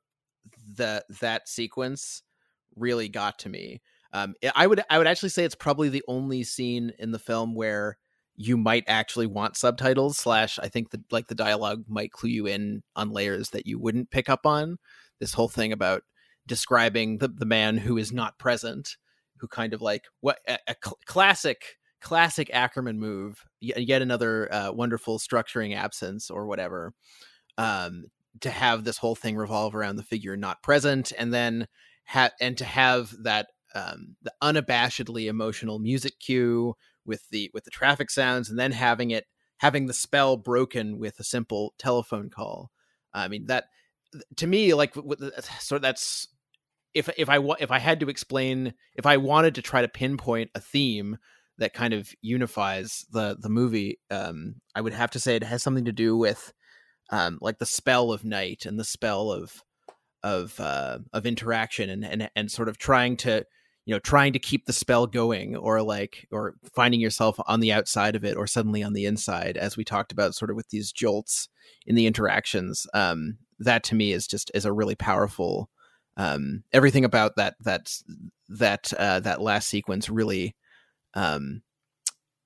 the 0.76 1.04
that 1.22 1.50
sequence 1.50 2.22
really 2.78 3.10
got 3.10 3.40
to 3.40 3.50
me. 3.50 3.82
Um, 4.14 4.36
I 4.56 4.68
would 4.68 4.82
I 4.90 4.98
would 4.98 5.08
actually 5.08 5.30
say 5.30 5.44
it's 5.44 5.56
probably 5.56 5.90
the 5.90 6.04
only 6.08 6.44
scene 6.44 6.94
in 6.98 7.12
the 7.12 7.20
film 7.20 7.56
where 7.56 7.98
you 8.36 8.56
might 8.56 8.84
actually 8.88 9.28
want 9.28 9.58
subtitles. 9.58 10.18
Slash, 10.18 10.60
I 10.60 10.70
think 10.70 10.92
that 10.92 11.02
like 11.12 11.28
the 11.28 11.36
dialogue 11.36 11.84
might 11.88 12.12
clue 12.12 12.30
you 12.30 12.48
in 12.48 12.84
on 12.96 13.12
layers 13.12 13.50
that 13.50 13.68
you 13.68 13.80
wouldn't 13.80 14.12
pick 14.12 14.30
up 14.30 14.46
on. 14.46 14.78
This 15.20 15.34
whole 15.34 15.50
thing 15.50 15.72
about 15.72 16.04
describing 16.46 17.18
the 17.18 17.28
the 17.28 17.46
man 17.46 17.78
who 17.78 17.98
is 17.98 18.14
not 18.14 18.40
present, 18.40 18.96
who 19.40 19.48
kind 19.48 19.74
of 19.74 19.82
like 19.82 20.06
what 20.22 20.40
a, 20.48 20.58
a 20.68 20.76
cl- 20.84 21.00
classic 21.06 21.78
classic 22.00 22.50
Akerman 22.54 22.98
move, 22.98 23.44
yet 23.60 24.02
another 24.02 24.54
uh, 24.54 24.72
wonderful 24.72 25.20
structuring 25.20 25.76
absence 25.76 26.30
or 26.30 26.48
whatever. 26.48 26.94
Um, 27.58 28.06
to 28.42 28.52
have 28.52 28.84
this 28.84 29.00
whole 29.00 29.16
thing 29.16 29.36
revolve 29.36 29.74
around 29.74 29.96
the 29.96 30.04
figure 30.04 30.38
not 30.38 30.62
present, 30.62 31.12
and 31.18 31.34
then 31.34 31.68
ha- 32.08 32.32
and 32.40 32.58
to 32.58 32.66
have 32.66 33.14
that 33.24 33.48
um, 33.76 34.16
the 34.22 34.34
unabashedly 34.42 35.28
emotional 35.28 35.80
music 35.80 36.20
cue 36.20 36.76
with 37.06 37.30
the 37.30 37.52
with 37.54 37.64
the 37.66 37.72
traffic 37.72 38.10
sounds, 38.10 38.50
and 38.50 38.58
then 38.58 38.72
having 38.72 39.12
it 39.12 39.26
having 39.58 39.88
the 39.88 39.94
spell 39.94 40.38
broken 40.38 40.98
with 41.00 41.20
a 41.20 41.24
simple 41.24 41.74
telephone 41.78 42.30
call. 42.30 42.72
I 43.14 43.28
mean 43.28 43.46
that 43.48 43.66
to 44.38 44.48
me, 44.48 44.74
like 44.74 44.96
so 45.60 45.80
that's 45.80 46.28
if 46.94 47.10
if 47.18 47.30
I 47.30 47.40
if 47.60 47.72
I 47.72 47.80
had 47.80 48.00
to 48.00 48.10
explain 48.10 48.74
if 48.96 49.06
I 49.06 49.18
wanted 49.18 49.56
to 49.56 49.62
try 49.62 49.82
to 49.82 49.88
pinpoint 49.88 50.52
a 50.56 50.60
theme 50.60 51.18
that 51.58 51.74
kind 51.74 51.94
of 51.94 52.12
unifies 52.22 53.06
the 53.12 53.38
the 53.40 53.50
movie. 53.50 54.00
Um, 54.10 54.56
I 54.76 54.82
would 54.82 54.94
have 54.94 55.12
to 55.12 55.20
say 55.20 55.36
it 55.36 55.44
has 55.44 55.64
something 55.64 55.86
to 55.86 55.92
do 55.92 56.16
with 56.16 56.54
um, 57.10 57.40
like 57.42 57.60
the 57.60 57.66
spell 57.66 58.12
of 58.12 58.24
night 58.24 58.66
and 58.66 58.80
the 58.80 58.84
spell 58.84 59.32
of 59.32 59.64
of 60.24 60.60
uh, 60.60 61.00
of 61.14 61.26
interaction 61.26 61.90
and, 61.90 62.06
and 62.06 62.30
and 62.36 62.52
sort 62.52 62.70
of 62.70 62.78
trying 62.78 63.18
to 63.18 63.46
you 63.86 63.96
know 63.96 64.00
trying 64.00 64.34
to 64.34 64.40
keep 64.40 64.66
the 64.66 64.74
spell 64.74 65.08
going 65.08 65.56
or 65.56 65.82
like 65.82 66.28
or 66.32 66.56
finding 66.74 67.00
yourself 67.00 67.40
on 67.48 67.60
the 67.60 67.72
outside 67.72 68.16
of 68.16 68.26
it 68.26 68.36
or 68.36 68.46
suddenly 68.48 68.84
on 68.84 68.94
the 68.94 69.06
inside 69.06 69.58
as 69.58 69.78
we 69.78 69.84
talked 69.84 70.12
about 70.12 70.36
sort 70.36 70.52
of 70.52 70.58
with 70.58 70.70
these 70.70 70.92
jolts 70.92 71.48
in 71.86 71.96
the 71.96 72.06
interactions 72.06 72.86
um 72.94 73.38
that 73.60 73.84
to 73.84 73.96
me 73.96 74.12
is 74.12 74.28
just 74.28 74.52
is 74.54 74.66
a 74.66 74.74
really 74.74 74.96
powerful 74.96 75.70
um 76.18 76.64
everything 76.74 77.06
about 77.06 77.38
that 77.38 77.56
that 77.62 77.90
that 78.50 78.92
uh 78.98 79.22
that 79.22 79.42
last 79.42 79.70
sequence 79.70 80.10
really 80.10 80.54
um 81.14 81.62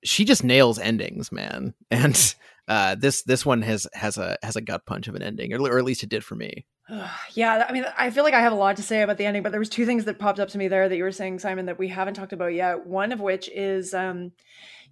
she 0.04 0.24
just 0.24 0.44
nails 0.44 0.78
endings 0.78 1.30
man. 1.32 1.74
And 1.90 2.34
uh 2.68 2.94
this 2.94 3.22
this 3.22 3.44
one 3.44 3.62
has 3.62 3.86
has 3.92 4.18
a 4.18 4.36
has 4.42 4.56
a 4.56 4.60
gut 4.60 4.86
punch 4.86 5.08
of 5.08 5.14
an 5.14 5.22
ending 5.22 5.52
or, 5.52 5.60
or 5.60 5.78
at 5.78 5.84
least 5.84 6.02
it 6.02 6.08
did 6.08 6.24
for 6.24 6.34
me. 6.34 6.64
Yeah 7.34 7.64
i 7.68 7.72
mean 7.72 7.86
i 7.96 8.10
feel 8.10 8.24
like 8.24 8.34
i 8.34 8.40
have 8.40 8.52
a 8.52 8.56
lot 8.56 8.76
to 8.76 8.82
say 8.82 9.02
about 9.02 9.16
the 9.16 9.24
ending 9.24 9.42
but 9.42 9.50
there 9.50 9.58
was 9.58 9.68
two 9.68 9.86
things 9.86 10.04
that 10.04 10.18
popped 10.18 10.38
up 10.38 10.50
to 10.50 10.58
me 10.58 10.68
there 10.68 10.88
that 10.88 10.96
you 10.96 11.04
were 11.04 11.12
saying 11.12 11.38
simon 11.38 11.66
that 11.66 11.78
we 11.78 11.88
haven't 11.88 12.14
talked 12.14 12.32
about 12.32 12.52
yet. 12.52 12.86
One 12.86 13.12
of 13.12 13.20
which 13.20 13.48
is 13.48 13.94
um 13.94 14.32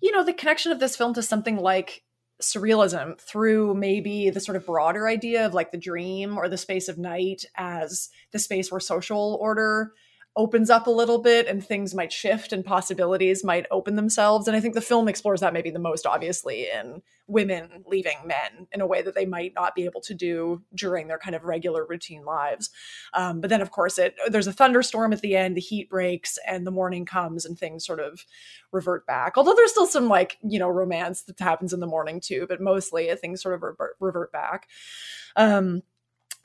you 0.00 0.12
know 0.12 0.24
the 0.24 0.32
connection 0.32 0.72
of 0.72 0.80
this 0.80 0.96
film 0.96 1.14
to 1.14 1.22
something 1.22 1.56
like 1.56 2.02
surrealism 2.40 3.20
through 3.20 3.74
maybe 3.74 4.30
the 4.30 4.40
sort 4.40 4.56
of 4.56 4.66
broader 4.66 5.06
idea 5.06 5.46
of 5.46 5.54
like 5.54 5.72
the 5.72 5.78
dream 5.78 6.38
or 6.38 6.48
the 6.48 6.56
space 6.56 6.88
of 6.88 6.98
night 6.98 7.44
as 7.56 8.08
the 8.32 8.38
space 8.38 8.70
where 8.70 8.80
social 8.80 9.38
order 9.40 9.92
opens 10.37 10.70
up 10.70 10.87
a 10.87 10.91
little 10.91 11.18
bit 11.18 11.49
and 11.49 11.64
things 11.64 11.95
might 11.95 12.12
shift 12.12 12.53
and 12.53 12.64
possibilities 12.64 13.43
might 13.43 13.66
open 13.70 13.97
themselves. 13.97 14.47
And 14.47 14.57
I 14.57 14.61
think 14.61 14.74
the 14.74 14.81
film 14.81 15.09
explores 15.09 15.41
that 15.41 15.53
maybe 15.53 15.70
the 15.70 15.81
most 15.81 16.07
obviously 16.07 16.68
in 16.70 17.03
women 17.26 17.85
leaving 17.87 18.16
men 18.24 18.66
in 18.72 18.81
a 18.81 18.87
way 18.87 19.03
that 19.03 19.14
they 19.14 19.26
might 19.26 19.55
not 19.55 19.74
be 19.74 19.85
able 19.85 20.01
to 20.03 20.14
do 20.14 20.62
during 20.74 21.09
their 21.09 21.18
kind 21.18 21.35
of 21.35 21.45
regular 21.45 21.85
routine 21.85 22.24
lives. 22.24 22.70
Um, 23.12 23.41
but 23.41 23.51
then, 23.51 23.61
of 23.61 23.70
course, 23.70 23.99
it 23.99 24.16
there's 24.28 24.47
a 24.47 24.53
thunderstorm 24.53 25.12
at 25.12 25.20
the 25.20 25.37
end, 25.37 25.57
the 25.57 25.61
heat 25.61 25.91
breaks, 25.91 26.39
and 26.47 26.66
the 26.66 26.70
morning 26.70 27.05
comes, 27.05 27.45
and 27.45 27.59
things 27.59 27.85
sort 27.85 28.01
of 28.01 28.24
revert 28.72 29.07
back. 29.07 29.37
Although 29.37 29.55
there's 29.55 29.72
still 29.72 29.87
some 29.87 30.09
like 30.09 30.39
you 30.43 30.59
know 30.59 30.68
romance 30.68 31.22
that 31.22 31.39
happens 31.41 31.72
in 31.72 31.81
the 31.81 31.87
morning 31.87 32.20
too, 32.20 32.47
but 32.49 32.61
mostly 32.61 33.14
things 33.16 33.43
sort 33.43 33.55
of 33.55 33.62
revert, 33.62 33.97
revert 34.01 34.33
back. 34.33 34.68
Um, 35.37 35.83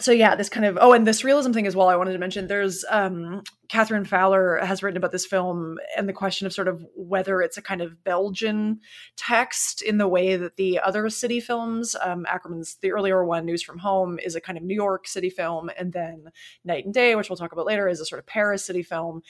so 0.02 0.12
yeah, 0.12 0.36
this 0.36 0.50
kind 0.50 0.66
of 0.66 0.78
oh, 0.82 0.91
and 0.91 1.08
this 1.08 1.24
realism 1.24 1.54
thing 1.54 1.68
as 1.68 1.76
well. 1.76 1.88
I 1.88 1.96
wanted 1.96 2.12
to 2.12 2.20
mention 2.20 2.48
there's 2.48 2.84
um, 2.89 3.43
Catherine 3.70 4.04
Fowler 4.04 4.58
has 4.58 4.84
written 4.84 4.98
about 4.98 5.14
this 5.14 5.26
film 5.26 5.78
and 5.96 6.10
the 6.10 6.14
question 6.14 6.46
of 6.46 6.52
sort 6.52 6.68
of 6.68 6.86
whether 6.96 7.41
it's 7.41 7.56
a 7.56 7.62
kind 7.62 7.82
of 7.82 8.04
Belgian 8.04 8.82
text 9.16 9.82
in 9.82 9.98
the 9.98 10.08
way 10.08 10.36
that 10.36 10.58
the 10.58 10.82
other 10.82 11.10
city 11.10 11.39
films, 11.39 11.96
um, 12.02 12.26
Akerman's 12.30 12.76
the 12.82 12.91
earlier 12.91 13.24
one, 13.24 13.46
News 13.46 13.64
from 13.64 13.78
Home, 13.80 14.20
is 14.20 14.36
a 14.36 14.41
kind 14.41 14.58
of 14.58 14.66
New 14.66 14.76
York 14.76 15.08
city 15.08 15.30
film, 15.30 15.70
and 15.78 15.93
then 15.93 16.26
Night 16.66 16.84
and 16.84 16.93
Day, 16.93 17.16
which 17.16 17.30
we'll 17.30 17.38
talk 17.38 17.54
about 17.54 17.66
later, 17.66 17.88
is 17.88 18.02
a 18.02 18.06
sort 18.06 18.20
of 18.20 18.26
Paris 18.26 18.66
city 18.66 18.84
film, 18.84 19.22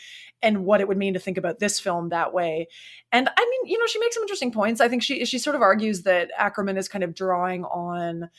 and 0.41 0.65
what 0.65 0.81
it 0.81 0.87
would 0.87 0.97
mean 0.97 1.13
to 1.13 1.19
think 1.19 1.37
about 1.37 1.59
this 1.59 1.79
film 1.79 2.09
that 2.09 2.33
way. 2.33 2.67
And 3.11 3.29
I 3.29 3.49
mean, 3.49 3.71
you 3.71 3.77
know, 3.77 3.85
she 3.85 3.99
makes 3.99 4.15
some 4.15 4.23
interesting 4.23 4.51
points. 4.51 4.81
I 4.81 4.87
think 4.87 5.03
she 5.03 5.25
she 5.25 5.37
sort 5.37 5.55
of 5.55 5.61
argues 5.61 6.01
that 6.03 6.31
Akerman 6.39 6.79
is 6.79 6.89
kind 6.89 7.03
of 7.03 7.13
drawing 7.13 7.65
on 7.65 8.31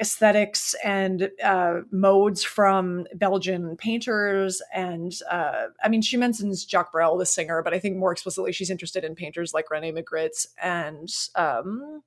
aesthetics 0.00 0.74
and 0.84 1.30
uh, 1.42 1.80
modes 1.90 2.42
from 2.42 3.06
Belgian 3.14 3.76
painters. 3.76 4.62
And 4.74 5.12
uh, 5.30 5.66
I 5.82 5.88
mean, 5.88 6.02
she 6.02 6.16
mentions 6.16 6.64
Jacques 6.64 6.92
Brel, 6.92 7.18
the 7.18 7.26
singer, 7.26 7.62
but 7.62 7.74
I 7.74 7.78
think 7.78 7.96
more 7.96 8.12
explicitly, 8.12 8.52
she's 8.52 8.70
interested 8.70 9.04
in 9.04 9.14
painters 9.14 9.54
like 9.54 9.70
Rene 9.70 9.92
Magritte 9.92 10.46
and, 10.62 11.08
um, 11.34 12.02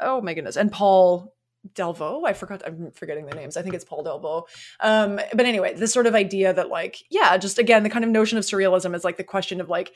oh 0.00 0.20
my 0.20 0.34
goodness, 0.34 0.56
and 0.56 0.72
Paul 0.72 1.34
Delvaux. 1.74 2.26
I 2.26 2.32
forgot. 2.32 2.62
I'm 2.66 2.90
forgetting 2.92 3.26
the 3.26 3.34
names. 3.34 3.56
I 3.56 3.62
think 3.62 3.74
it's 3.74 3.84
Paul 3.84 4.02
Delvaux. 4.02 4.44
Um, 4.80 5.20
but 5.34 5.44
anyway, 5.44 5.74
this 5.74 5.92
sort 5.92 6.06
of 6.06 6.14
idea 6.14 6.54
that, 6.54 6.70
like, 6.70 7.04
yeah, 7.10 7.36
just 7.36 7.58
again, 7.58 7.82
the 7.82 7.90
kind 7.90 8.04
of 8.04 8.10
notion 8.10 8.38
of 8.38 8.44
surrealism 8.44 8.94
is 8.94 9.04
like 9.04 9.18
the 9.18 9.24
question 9.24 9.60
of 9.60 9.68
like 9.68 9.92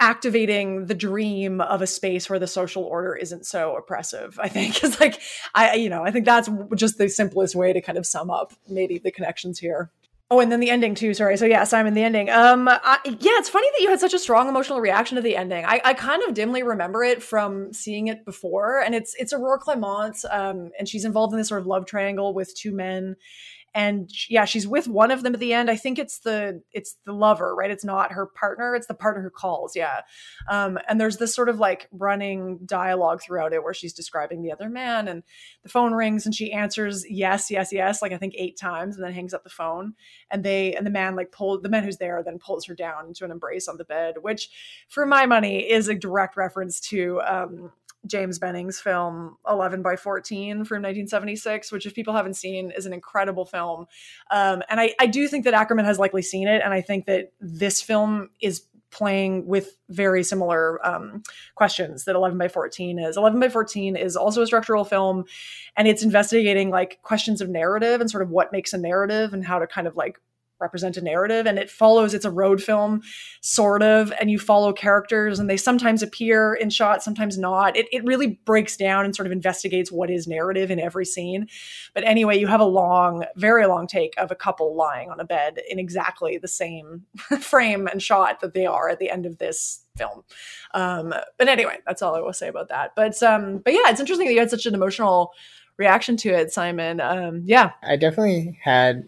activating 0.00 0.86
the 0.86 0.94
dream 0.94 1.60
of 1.60 1.82
a 1.82 1.86
space 1.86 2.30
where 2.30 2.38
the 2.38 2.46
social 2.46 2.84
order 2.84 3.14
isn't 3.14 3.44
so 3.44 3.76
oppressive 3.76 4.38
i 4.40 4.48
think 4.48 4.82
is 4.84 4.98
like 5.00 5.20
i 5.54 5.74
you 5.74 5.88
know 5.88 6.04
i 6.04 6.10
think 6.10 6.24
that's 6.24 6.48
just 6.74 6.98
the 6.98 7.08
simplest 7.08 7.54
way 7.54 7.72
to 7.72 7.80
kind 7.80 7.98
of 7.98 8.06
sum 8.06 8.30
up 8.30 8.52
maybe 8.68 8.98
the 8.98 9.10
connections 9.10 9.58
here 9.58 9.90
Oh, 10.30 10.40
and 10.40 10.52
then 10.52 10.60
the 10.60 10.68
ending 10.68 10.94
too. 10.94 11.14
Sorry. 11.14 11.38
So 11.38 11.46
yeah, 11.46 11.64
Simon, 11.64 11.94
the 11.94 12.02
ending. 12.02 12.28
Um, 12.28 12.68
I, 12.68 12.98
yeah, 13.04 13.38
it's 13.38 13.48
funny 13.48 13.66
that 13.70 13.80
you 13.80 13.88
had 13.88 13.98
such 13.98 14.12
a 14.12 14.18
strong 14.18 14.46
emotional 14.46 14.78
reaction 14.78 15.16
to 15.16 15.22
the 15.22 15.34
ending. 15.34 15.64
I, 15.64 15.80
I 15.82 15.94
kind 15.94 16.22
of 16.22 16.34
dimly 16.34 16.62
remember 16.62 17.02
it 17.02 17.22
from 17.22 17.72
seeing 17.72 18.08
it 18.08 18.26
before, 18.26 18.80
and 18.80 18.94
it's 18.94 19.14
it's 19.18 19.32
Aurore 19.32 19.58
Clément, 19.58 20.22
um, 20.30 20.70
and 20.78 20.86
she's 20.86 21.06
involved 21.06 21.32
in 21.32 21.38
this 21.38 21.48
sort 21.48 21.62
of 21.62 21.66
love 21.66 21.86
triangle 21.86 22.34
with 22.34 22.54
two 22.54 22.72
men, 22.72 23.16
and 23.74 24.10
yeah 24.28 24.44
she's 24.44 24.66
with 24.66 24.88
one 24.88 25.10
of 25.10 25.22
them 25.22 25.34
at 25.34 25.40
the 25.40 25.52
end. 25.52 25.70
I 25.70 25.76
think 25.76 25.98
it's 25.98 26.20
the 26.20 26.62
it's 26.72 26.96
the 27.04 27.12
lover 27.12 27.54
right? 27.54 27.70
It's 27.70 27.84
not 27.84 28.12
her 28.12 28.26
partner 28.26 28.74
it's 28.74 28.86
the 28.86 28.94
partner 28.94 29.22
who 29.22 29.30
calls 29.30 29.76
yeah. 29.76 30.02
Um, 30.48 30.78
and 30.88 31.00
there's 31.00 31.18
this 31.18 31.34
sort 31.34 31.48
of 31.48 31.58
like 31.58 31.88
running 31.92 32.60
dialogue 32.64 33.22
throughout 33.22 33.52
it 33.52 33.62
where 33.62 33.74
she's 33.74 33.92
describing 33.92 34.42
the 34.42 34.52
other 34.52 34.68
man 34.68 35.08
and 35.08 35.22
the 35.62 35.68
phone 35.68 35.92
rings 35.92 36.26
and 36.26 36.34
she 36.34 36.52
answers 36.52 37.04
yes 37.08 37.50
yes 37.50 37.72
yes 37.72 38.02
like 38.02 38.12
i 38.12 38.16
think 38.16 38.34
eight 38.36 38.56
times 38.58 38.96
and 38.96 39.04
then 39.04 39.12
hangs 39.12 39.34
up 39.34 39.44
the 39.44 39.50
phone. 39.50 39.94
And 40.30 40.44
they 40.44 40.74
and 40.74 40.86
the 40.86 40.90
man 40.90 41.16
like 41.16 41.32
pulled 41.32 41.62
the 41.62 41.68
man 41.68 41.84
who's 41.84 41.98
there 41.98 42.22
then 42.22 42.38
pulls 42.38 42.66
her 42.66 42.74
down 42.74 43.06
into 43.06 43.24
an 43.24 43.30
embrace 43.30 43.68
on 43.68 43.76
the 43.76 43.84
bed 43.84 44.16
which 44.20 44.48
for 44.88 45.06
my 45.06 45.26
money 45.26 45.60
is 45.70 45.88
a 45.88 45.94
direct 45.94 46.36
reference 46.36 46.80
to 46.80 47.20
um, 47.22 47.72
James 48.08 48.38
Benning's 48.38 48.80
film 48.80 49.36
11 49.48 49.82
by 49.82 49.96
14 49.96 50.64
from 50.64 50.82
1976, 50.82 51.70
which, 51.70 51.86
if 51.86 51.94
people 51.94 52.14
haven't 52.14 52.34
seen, 52.34 52.70
is 52.70 52.86
an 52.86 52.92
incredible 52.92 53.44
film. 53.44 53.86
Um, 54.30 54.62
and 54.68 54.80
I, 54.80 54.94
I 54.98 55.06
do 55.06 55.28
think 55.28 55.44
that 55.44 55.54
Akerman 55.54 55.84
has 55.84 55.98
likely 55.98 56.22
seen 56.22 56.48
it. 56.48 56.62
And 56.64 56.74
I 56.74 56.80
think 56.80 57.06
that 57.06 57.32
this 57.40 57.80
film 57.80 58.30
is 58.40 58.62
playing 58.90 59.46
with 59.46 59.76
very 59.90 60.22
similar 60.22 60.84
um, 60.86 61.22
questions 61.54 62.04
that 62.04 62.16
11 62.16 62.38
by 62.38 62.48
14 62.48 62.98
is 62.98 63.16
11 63.16 63.38
by 63.38 63.48
14 63.48 63.96
is 63.96 64.16
also 64.16 64.40
a 64.42 64.46
structural 64.46 64.84
film 64.84 65.24
and 65.76 65.86
it's 65.86 66.02
investigating 66.02 66.70
like 66.70 66.98
questions 67.02 67.40
of 67.40 67.50
narrative 67.50 68.00
and 68.00 68.10
sort 68.10 68.22
of 68.22 68.30
what 68.30 68.50
makes 68.50 68.72
a 68.72 68.78
narrative 68.78 69.34
and 69.34 69.44
how 69.44 69.58
to 69.58 69.66
kind 69.66 69.86
of 69.86 69.94
like 69.94 70.18
represent 70.60 70.96
a 70.96 71.00
narrative 71.00 71.46
and 71.46 71.58
it 71.58 71.70
follows 71.70 72.14
it's 72.14 72.24
a 72.24 72.30
road 72.30 72.62
film 72.62 73.02
sort 73.40 73.82
of 73.82 74.12
and 74.20 74.30
you 74.30 74.38
follow 74.38 74.72
characters 74.72 75.38
and 75.38 75.48
they 75.48 75.56
sometimes 75.56 76.02
appear 76.02 76.54
in 76.54 76.70
shots 76.70 77.04
sometimes 77.04 77.38
not. 77.38 77.76
It, 77.76 77.86
it 77.92 78.04
really 78.04 78.40
breaks 78.44 78.76
down 78.76 79.04
and 79.04 79.14
sort 79.14 79.26
of 79.26 79.32
investigates 79.32 79.92
what 79.92 80.10
is 80.10 80.26
narrative 80.26 80.70
in 80.70 80.80
every 80.80 81.04
scene. 81.04 81.46
But 81.94 82.04
anyway 82.04 82.38
you 82.38 82.46
have 82.46 82.60
a 82.60 82.64
long 82.64 83.24
very 83.36 83.66
long 83.66 83.86
take 83.86 84.14
of 84.18 84.30
a 84.30 84.36
couple 84.36 84.74
lying 84.74 85.10
on 85.10 85.20
a 85.20 85.24
bed 85.24 85.60
in 85.68 85.78
exactly 85.78 86.38
the 86.38 86.48
same 86.48 87.04
frame 87.40 87.86
and 87.86 88.02
shot 88.02 88.40
that 88.40 88.54
they 88.54 88.66
are 88.66 88.88
at 88.88 88.98
the 88.98 89.10
end 89.10 89.26
of 89.26 89.38
this 89.38 89.84
film. 89.96 90.22
Um 90.74 91.14
but 91.36 91.48
anyway 91.48 91.78
that's 91.86 92.02
all 92.02 92.14
i 92.14 92.20
will 92.20 92.32
say 92.32 92.48
about 92.48 92.68
that. 92.68 92.92
But 92.96 93.22
um 93.22 93.58
but 93.58 93.72
yeah 93.72 93.88
it's 93.90 94.00
interesting 94.00 94.26
that 94.26 94.34
you 94.34 94.40
had 94.40 94.50
such 94.50 94.66
an 94.66 94.74
emotional 94.74 95.32
reaction 95.76 96.16
to 96.18 96.30
it 96.30 96.52
simon. 96.52 97.00
Um 97.00 97.42
yeah. 97.44 97.72
I 97.82 97.96
definitely 97.96 98.58
had 98.62 99.04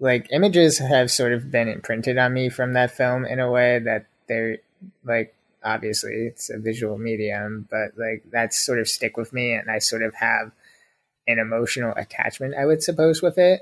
like 0.00 0.28
images 0.30 0.78
have 0.78 1.10
sort 1.10 1.32
of 1.32 1.50
been 1.50 1.68
imprinted 1.68 2.18
on 2.18 2.32
me 2.32 2.48
from 2.48 2.72
that 2.74 2.90
film 2.90 3.24
in 3.24 3.40
a 3.40 3.50
way 3.50 3.78
that 3.78 4.06
they're 4.28 4.58
like 5.04 5.34
obviously 5.64 6.12
it's 6.12 6.50
a 6.50 6.58
visual 6.58 6.98
medium 6.98 7.66
but 7.70 7.90
like 7.96 8.22
that's 8.30 8.56
sort 8.56 8.78
of 8.78 8.88
stick 8.88 9.16
with 9.16 9.32
me 9.32 9.52
and 9.52 9.70
i 9.70 9.78
sort 9.78 10.02
of 10.02 10.14
have 10.14 10.52
an 11.26 11.38
emotional 11.38 11.92
attachment 11.96 12.54
i 12.54 12.64
would 12.64 12.82
suppose 12.82 13.20
with 13.20 13.38
it. 13.38 13.60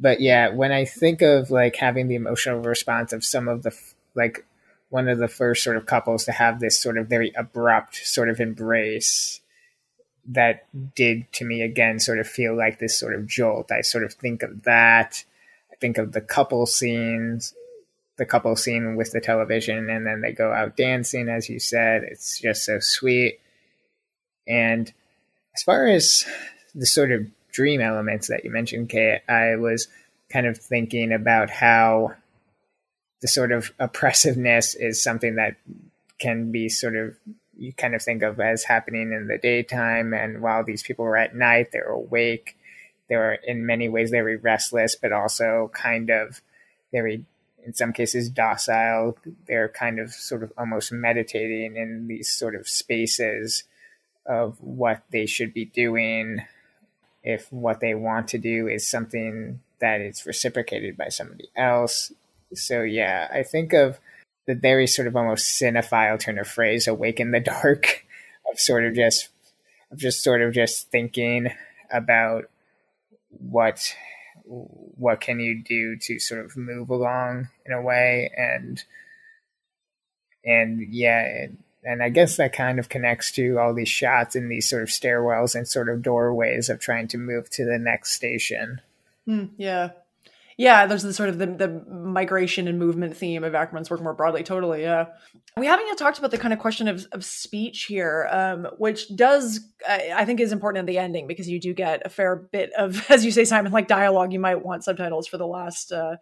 But 0.00 0.20
yeah 0.20 0.48
when 0.48 0.72
i 0.72 0.84
think 0.84 1.22
of 1.22 1.50
like 1.50 1.76
having 1.76 2.08
the 2.08 2.14
emotional 2.14 2.60
response 2.60 3.12
of 3.12 3.24
some 3.24 3.46
of 3.46 3.62
the 3.62 3.76
like 4.14 4.44
one 4.88 5.08
of 5.08 5.18
the 5.18 5.28
first 5.28 5.62
sort 5.62 5.76
of 5.76 5.86
couples 5.86 6.24
to 6.24 6.32
have 6.32 6.60
this 6.60 6.80
sort 6.80 6.98
of 6.98 7.08
very 7.08 7.32
abrupt 7.36 7.96
sort 7.96 8.28
of 8.28 8.40
embrace 8.40 9.40
that 10.26 10.66
did 10.94 11.30
to 11.32 11.44
me 11.44 11.60
again 11.60 12.00
sort 12.00 12.18
of 12.18 12.26
feel 12.26 12.56
like 12.56 12.78
this 12.78 12.98
sort 12.98 13.14
of 13.14 13.26
jolt 13.26 13.70
i 13.70 13.82
sort 13.82 14.02
of 14.02 14.14
think 14.14 14.42
of 14.42 14.62
that 14.62 15.24
think 15.84 15.98
of 15.98 16.12
the 16.12 16.20
couple 16.22 16.64
scenes, 16.64 17.52
the 18.16 18.24
couple 18.24 18.56
scene 18.56 18.96
with 18.96 19.12
the 19.12 19.20
television, 19.20 19.90
and 19.90 20.06
then 20.06 20.22
they 20.22 20.32
go 20.32 20.50
out 20.50 20.78
dancing, 20.78 21.28
as 21.28 21.50
you 21.50 21.60
said. 21.60 22.04
It's 22.04 22.40
just 22.40 22.64
so 22.64 22.78
sweet. 22.80 23.38
And 24.48 24.90
as 25.54 25.62
far 25.62 25.86
as 25.86 26.24
the 26.74 26.86
sort 26.86 27.12
of 27.12 27.26
dream 27.52 27.82
elements 27.82 28.28
that 28.28 28.46
you 28.46 28.50
mentioned, 28.50 28.88
Kate, 28.88 29.20
I 29.28 29.56
was 29.56 29.88
kind 30.32 30.46
of 30.46 30.56
thinking 30.56 31.12
about 31.12 31.50
how 31.50 32.14
the 33.20 33.28
sort 33.28 33.52
of 33.52 33.70
oppressiveness 33.78 34.74
is 34.74 35.02
something 35.02 35.34
that 35.34 35.56
can 36.18 36.50
be 36.50 36.70
sort 36.70 36.96
of 36.96 37.14
you 37.58 37.74
kind 37.74 37.94
of 37.94 38.02
think 38.02 38.22
of 38.22 38.40
as 38.40 38.64
happening 38.64 39.12
in 39.12 39.28
the 39.28 39.38
daytime 39.38 40.14
and 40.14 40.40
while 40.40 40.64
these 40.64 40.82
people 40.82 41.04
are 41.04 41.16
at 41.16 41.36
night 41.36 41.68
they're 41.72 41.84
awake 41.90 42.56
they're 43.08 43.34
in 43.34 43.66
many 43.66 43.88
ways 43.88 44.10
very 44.10 44.36
restless, 44.36 44.96
but 44.96 45.12
also 45.12 45.70
kind 45.74 46.10
of 46.10 46.40
very, 46.92 47.24
in 47.64 47.74
some 47.74 47.92
cases, 47.92 48.30
docile. 48.30 49.16
They're 49.46 49.68
kind 49.68 49.98
of 49.98 50.12
sort 50.12 50.42
of 50.42 50.52
almost 50.56 50.92
meditating 50.92 51.76
in 51.76 52.06
these 52.08 52.30
sort 52.30 52.54
of 52.54 52.68
spaces 52.68 53.64
of 54.26 54.60
what 54.60 55.02
they 55.10 55.26
should 55.26 55.52
be 55.52 55.66
doing 55.66 56.40
if 57.22 57.50
what 57.52 57.80
they 57.80 57.94
want 57.94 58.28
to 58.28 58.38
do 58.38 58.68
is 58.68 58.88
something 58.88 59.60
that 59.80 60.00
is 60.00 60.24
reciprocated 60.26 60.96
by 60.96 61.08
somebody 61.08 61.48
else. 61.56 62.12
So, 62.54 62.82
yeah, 62.82 63.28
I 63.32 63.42
think 63.42 63.72
of 63.72 63.98
the 64.46 64.54
very 64.54 64.86
sort 64.86 65.08
of 65.08 65.16
almost 65.16 65.60
cinephile 65.60 66.20
turn 66.20 66.38
of 66.38 66.46
phrase, 66.46 66.86
awake 66.86 67.18
in 67.18 67.30
the 67.30 67.40
dark, 67.40 68.04
of 68.50 68.60
sort 68.60 68.84
of 68.84 68.94
just, 68.94 69.28
of 69.90 69.98
just 69.98 70.22
sort 70.22 70.42
of 70.42 70.52
just 70.52 70.90
thinking 70.90 71.48
about 71.90 72.50
what 73.38 73.94
what 74.56 75.20
can 75.20 75.40
you 75.40 75.62
do 75.62 75.96
to 75.96 76.18
sort 76.18 76.44
of 76.44 76.56
move 76.56 76.90
along 76.90 77.48
in 77.64 77.72
a 77.72 77.80
way 77.80 78.30
and 78.36 78.84
and 80.44 80.80
yeah 80.90 81.46
and, 81.86 82.02
I 82.02 82.08
guess 82.08 82.36
that 82.36 82.54
kind 82.54 82.78
of 82.78 82.88
connects 82.88 83.30
to 83.32 83.58
all 83.58 83.74
these 83.74 83.88
shots 83.88 84.34
in 84.34 84.48
these 84.48 84.68
sort 84.68 84.82
of 84.82 84.88
stairwells 84.88 85.54
and 85.54 85.68
sort 85.68 85.90
of 85.90 86.02
doorways 86.02 86.70
of 86.70 86.80
trying 86.80 87.08
to 87.08 87.18
move 87.18 87.50
to 87.50 87.64
the 87.66 87.78
next 87.78 88.12
station. 88.12 88.80
Mm, 89.28 89.50
yeah. 89.58 89.90
Yeah, 90.56 90.86
there's 90.86 91.02
the 91.02 91.12
sort 91.12 91.28
of 91.28 91.38
the, 91.38 91.46
the 91.46 91.84
migration 91.90 92.68
and 92.68 92.78
movement 92.78 93.16
theme 93.16 93.42
of 93.42 93.54
Akerman's 93.54 93.90
work 93.90 94.00
more 94.00 94.14
broadly. 94.14 94.44
Totally, 94.44 94.82
yeah. 94.82 95.06
We 95.56 95.66
haven't 95.66 95.86
yet 95.86 95.98
talked 95.98 96.18
about 96.18 96.30
the 96.30 96.38
kind 96.38 96.52
of 96.52 96.60
question 96.60 96.86
of, 96.86 97.06
of 97.12 97.24
speech 97.24 97.84
here, 97.84 98.28
um, 98.30 98.68
which 98.78 99.14
does, 99.16 99.60
I, 99.88 100.12
I 100.14 100.24
think, 100.24 100.38
is 100.38 100.52
important 100.52 100.80
in 100.80 100.86
the 100.86 100.98
ending 100.98 101.26
because 101.26 101.48
you 101.48 101.58
do 101.58 101.74
get 101.74 102.02
a 102.04 102.08
fair 102.08 102.36
bit 102.36 102.72
of, 102.74 103.04
as 103.10 103.24
you 103.24 103.32
say, 103.32 103.44
Simon, 103.44 103.72
like 103.72 103.88
dialogue. 103.88 104.32
You 104.32 104.40
might 104.40 104.64
want 104.64 104.84
subtitles 104.84 105.26
for 105.26 105.38
the 105.38 105.46
last 105.46 105.90
uh, 105.90 106.16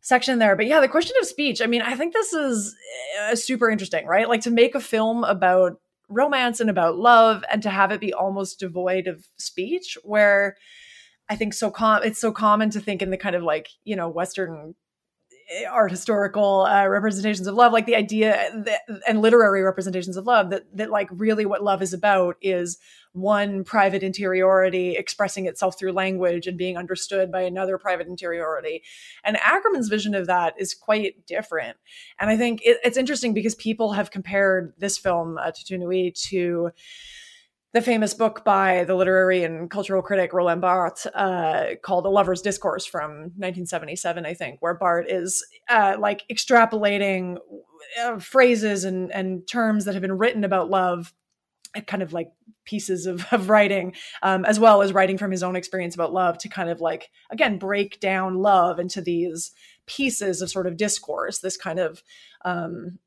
section 0.00 0.40
there. 0.40 0.56
But 0.56 0.66
yeah, 0.66 0.80
the 0.80 0.88
question 0.88 1.14
of 1.20 1.26
speech, 1.26 1.62
I 1.62 1.66
mean, 1.66 1.82
I 1.82 1.94
think 1.94 2.14
this 2.14 2.32
is 2.32 2.74
uh, 3.22 3.36
super 3.36 3.70
interesting, 3.70 4.06
right? 4.06 4.28
Like 4.28 4.42
to 4.42 4.50
make 4.50 4.74
a 4.74 4.80
film 4.80 5.22
about 5.22 5.80
romance 6.08 6.58
and 6.58 6.70
about 6.70 6.96
love 6.96 7.44
and 7.50 7.62
to 7.62 7.70
have 7.70 7.92
it 7.92 8.00
be 8.00 8.12
almost 8.12 8.58
devoid 8.58 9.06
of 9.06 9.26
speech, 9.36 9.96
where 10.02 10.56
I 11.28 11.36
think 11.36 11.54
so 11.54 11.70
com 11.70 12.02
it's 12.02 12.20
so 12.20 12.32
common 12.32 12.70
to 12.70 12.80
think 12.80 13.02
in 13.02 13.10
the 13.10 13.16
kind 13.16 13.36
of 13.36 13.42
like, 13.42 13.68
you 13.84 13.96
know, 13.96 14.08
Western 14.08 14.74
eh, 15.50 15.64
art 15.70 15.90
historical 15.90 16.66
uh, 16.66 16.86
representations 16.86 17.46
of 17.46 17.54
love 17.54 17.72
like 17.72 17.86
the 17.86 17.96
idea 17.96 18.50
that, 18.64 18.80
and 19.06 19.20
literary 19.20 19.62
representations 19.62 20.16
of 20.16 20.26
love 20.26 20.50
that 20.50 20.64
that 20.74 20.90
like 20.90 21.08
really 21.12 21.46
what 21.46 21.62
love 21.62 21.82
is 21.82 21.92
about 21.92 22.36
is 22.40 22.78
one 23.12 23.64
private 23.64 24.02
interiority 24.02 24.92
expressing 24.92 25.46
itself 25.46 25.78
through 25.78 25.92
language 25.92 26.46
and 26.46 26.56
being 26.56 26.76
understood 26.76 27.32
by 27.32 27.40
another 27.42 27.78
private 27.78 28.06
interiority. 28.06 28.82
And 29.24 29.36
Akerman's 29.38 29.88
vision 29.88 30.14
of 30.14 30.26
that 30.26 30.54
is 30.58 30.74
quite 30.74 31.26
different. 31.26 31.76
And 32.18 32.30
i 32.30 32.36
think 32.36 32.60
it, 32.64 32.78
it's 32.84 32.96
interesting 32.96 33.34
because 33.34 33.54
people 33.54 33.92
have 33.92 34.10
compared 34.10 34.72
this 34.78 34.98
film 34.98 35.38
uh, 35.38 35.50
Tout 35.50 35.78
Nuit 35.78 36.14
to 36.28 36.70
the 37.78 37.84
famous 37.84 38.12
book 38.12 38.44
by 38.44 38.82
the 38.84 38.94
literary 38.96 39.44
and 39.44 39.70
cultural 39.70 40.02
critic 40.02 40.32
Roland 40.32 40.60
Barthes 40.60 41.06
uh, 41.06 41.74
called 41.80 42.06
A 42.06 42.08
Lover's 42.08 42.42
Discourse 42.42 42.84
from 42.84 43.10
1977, 43.36 44.26
I 44.26 44.34
think, 44.34 44.60
where 44.60 44.74
Barthes 44.74 45.12
is 45.12 45.46
uh, 45.68 45.96
like 45.96 46.24
extrapolating 46.28 47.36
uh, 48.02 48.18
phrases 48.18 48.82
and, 48.82 49.12
and 49.12 49.46
terms 49.46 49.84
that 49.84 49.94
have 49.94 50.02
been 50.02 50.18
written 50.18 50.42
about 50.42 50.70
love 50.70 51.12
kind 51.86 52.02
of 52.02 52.12
like 52.12 52.32
pieces 52.64 53.06
of, 53.06 53.24
of 53.32 53.48
writing 53.48 53.94
um, 54.22 54.44
as 54.44 54.58
well 54.58 54.82
as 54.82 54.92
writing 54.92 55.16
from 55.16 55.30
his 55.30 55.44
own 55.44 55.54
experience 55.54 55.94
about 55.94 56.12
love 56.12 56.36
to 56.38 56.48
kind 56.48 56.70
of 56.70 56.80
like 56.80 57.10
again 57.30 57.58
break 57.58 58.00
down 58.00 58.34
love 58.34 58.80
into 58.80 59.00
these 59.00 59.52
pieces 59.86 60.42
of 60.42 60.50
sort 60.50 60.66
of 60.66 60.76
discourse 60.76 61.38
this 61.38 61.56
kind 61.56 61.78
of 61.78 62.02
um, 62.44 62.98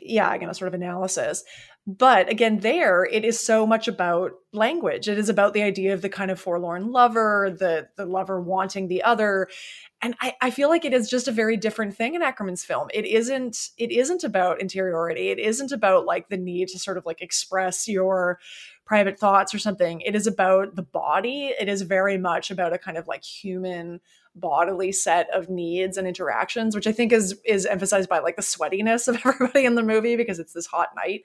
yeah 0.00 0.32
again 0.32 0.50
a 0.50 0.54
sort 0.54 0.68
of 0.68 0.74
analysis 0.74 1.42
but 1.86 2.30
again 2.30 2.60
there 2.60 3.04
it 3.04 3.24
is 3.24 3.38
so 3.38 3.66
much 3.66 3.88
about 3.88 4.32
language. 4.52 5.08
It 5.08 5.18
is 5.18 5.28
about 5.28 5.52
the 5.52 5.62
idea 5.62 5.92
of 5.92 6.00
the 6.00 6.08
kind 6.08 6.30
of 6.30 6.40
forlorn 6.40 6.92
lover 6.92 7.54
the 7.58 7.88
the 7.96 8.06
lover 8.06 8.40
wanting 8.40 8.88
the 8.88 9.02
other. 9.02 9.48
And 10.00 10.14
I, 10.20 10.34
I 10.40 10.50
feel 10.50 10.68
like 10.68 10.84
it 10.84 10.92
is 10.92 11.08
just 11.08 11.28
a 11.28 11.32
very 11.32 11.56
different 11.56 11.96
thing 11.96 12.14
in 12.14 12.22
Akerman's 12.22 12.64
film. 12.64 12.88
It 12.94 13.04
isn't 13.04 13.70
it 13.76 13.90
isn't 13.90 14.24
about 14.24 14.60
interiority. 14.60 15.28
It 15.28 15.38
isn't 15.38 15.72
about 15.72 16.06
like 16.06 16.28
the 16.28 16.36
need 16.36 16.68
to 16.68 16.78
sort 16.78 16.96
of 16.96 17.04
like 17.04 17.20
express 17.20 17.86
your 17.88 18.38
private 18.86 19.18
thoughts 19.18 19.54
or 19.54 19.58
something. 19.58 20.00
It 20.02 20.14
is 20.14 20.26
about 20.26 20.76
the 20.76 20.82
body. 20.82 21.54
It 21.58 21.68
is 21.68 21.82
very 21.82 22.18
much 22.18 22.50
about 22.50 22.72
a 22.72 22.78
kind 22.78 22.96
of 22.96 23.08
like 23.08 23.24
human 23.24 24.00
bodily 24.34 24.92
set 24.92 25.28
of 25.30 25.48
needs 25.48 25.96
and 25.96 26.08
interactions, 26.08 26.74
which 26.74 26.86
I 26.86 26.92
think 26.92 27.12
is 27.12 27.38
is 27.44 27.66
emphasized 27.66 28.08
by 28.08 28.18
like 28.18 28.36
the 28.36 28.42
sweatiness 28.42 29.08
of 29.08 29.16
everybody 29.24 29.64
in 29.64 29.74
the 29.74 29.82
movie 29.82 30.16
because 30.16 30.38
it's 30.38 30.52
this 30.52 30.66
hot 30.66 30.90
night. 30.96 31.22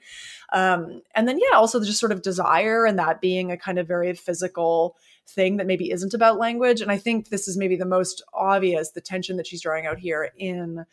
Um, 0.52 1.02
and 1.14 1.26
then 1.26 1.38
yeah, 1.38 1.56
also 1.56 1.82
just 1.82 2.00
sort 2.00 2.12
of 2.12 2.22
desire 2.22 2.84
and 2.84 2.98
that 2.98 3.20
being 3.20 3.50
a 3.50 3.56
kind 3.56 3.78
of 3.78 3.88
very 3.88 4.14
physical 4.14 4.96
thing 5.28 5.56
that 5.56 5.66
maybe 5.66 5.90
isn't 5.90 6.14
about 6.14 6.38
language. 6.38 6.80
And 6.80 6.90
I 6.90 6.98
think 6.98 7.28
this 7.28 7.48
is 7.48 7.56
maybe 7.56 7.76
the 7.76 7.84
most 7.84 8.22
obvious, 8.34 8.90
the 8.90 9.00
tension 9.00 9.36
that 9.36 9.46
she's 9.46 9.62
drawing 9.62 9.86
out 9.86 9.98
here 9.98 10.30
in 10.36 10.84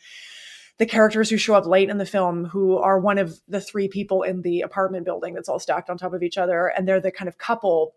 the 0.78 0.86
characters 0.86 1.28
who 1.28 1.36
show 1.36 1.54
up 1.54 1.66
late 1.66 1.90
in 1.90 1.98
the 1.98 2.06
film 2.06 2.44
who 2.44 2.76
are 2.78 3.00
one 3.00 3.18
of 3.18 3.40
the 3.48 3.60
three 3.60 3.88
people 3.88 4.22
in 4.22 4.42
the 4.42 4.60
apartment 4.60 5.04
building 5.04 5.34
that's 5.34 5.48
all 5.48 5.58
stacked 5.58 5.90
on 5.90 5.98
top 5.98 6.14
of 6.14 6.22
each 6.22 6.38
other 6.38 6.68
and 6.68 6.86
they're 6.86 7.00
the 7.00 7.10
kind 7.10 7.28
of 7.28 7.36
couple 7.36 7.94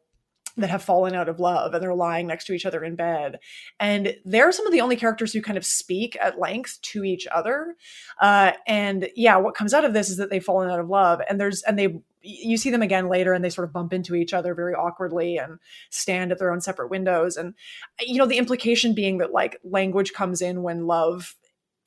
that 0.58 0.70
have 0.70 0.84
fallen 0.84 1.16
out 1.16 1.30
of 1.30 1.40
love 1.40 1.74
and 1.74 1.82
they're 1.82 1.94
lying 1.94 2.28
next 2.28 2.46
to 2.46 2.54
each 2.54 2.66
other 2.66 2.84
in 2.84 2.96
bed. 2.96 3.40
And 3.80 4.16
they're 4.26 4.52
some 4.52 4.66
of 4.66 4.72
the 4.72 4.82
only 4.82 4.96
characters 4.96 5.34
who 5.34 5.42
kind 5.42 5.58
of 5.58 5.66
speak 5.66 6.18
at 6.20 6.40
length 6.40 6.80
to 6.82 7.04
each 7.04 7.28
other. 7.28 7.76
Uh, 8.22 8.52
and 8.68 9.10
yeah, 9.16 9.38
what 9.38 9.56
comes 9.56 9.74
out 9.74 9.86
of 9.86 9.94
this 9.94 10.10
is 10.10 10.18
that 10.18 10.30
they've 10.30 10.44
fallen 10.44 10.70
out 10.70 10.80
of 10.80 10.90
love 10.90 11.22
and 11.30 11.40
there's, 11.40 11.62
and 11.64 11.80
they, 11.80 12.02
you 12.22 12.58
see 12.58 12.70
them 12.70 12.82
again 12.82 13.08
later 13.10 13.34
and 13.34 13.44
they 13.44 13.50
sort 13.50 13.68
of 13.68 13.74
bump 13.74 13.94
into 13.94 14.16
each 14.16 14.34
other 14.34 14.54
very 14.54 14.74
awkwardly 14.74 15.38
and 15.38 15.58
stand 15.90 16.32
at 16.32 16.40
their 16.40 16.52
own 16.52 16.62
separate 16.62 16.90
windows. 16.90 17.38
And, 17.38 17.56
you 18.00 18.18
know, 18.18 18.28
the 18.28 18.38
implication 18.38 18.94
being 18.94 19.18
that 19.20 19.32
like 19.32 19.58
language 19.64 20.14
comes 20.14 20.42
in 20.42 20.62
when 20.62 20.86
love 20.86 21.36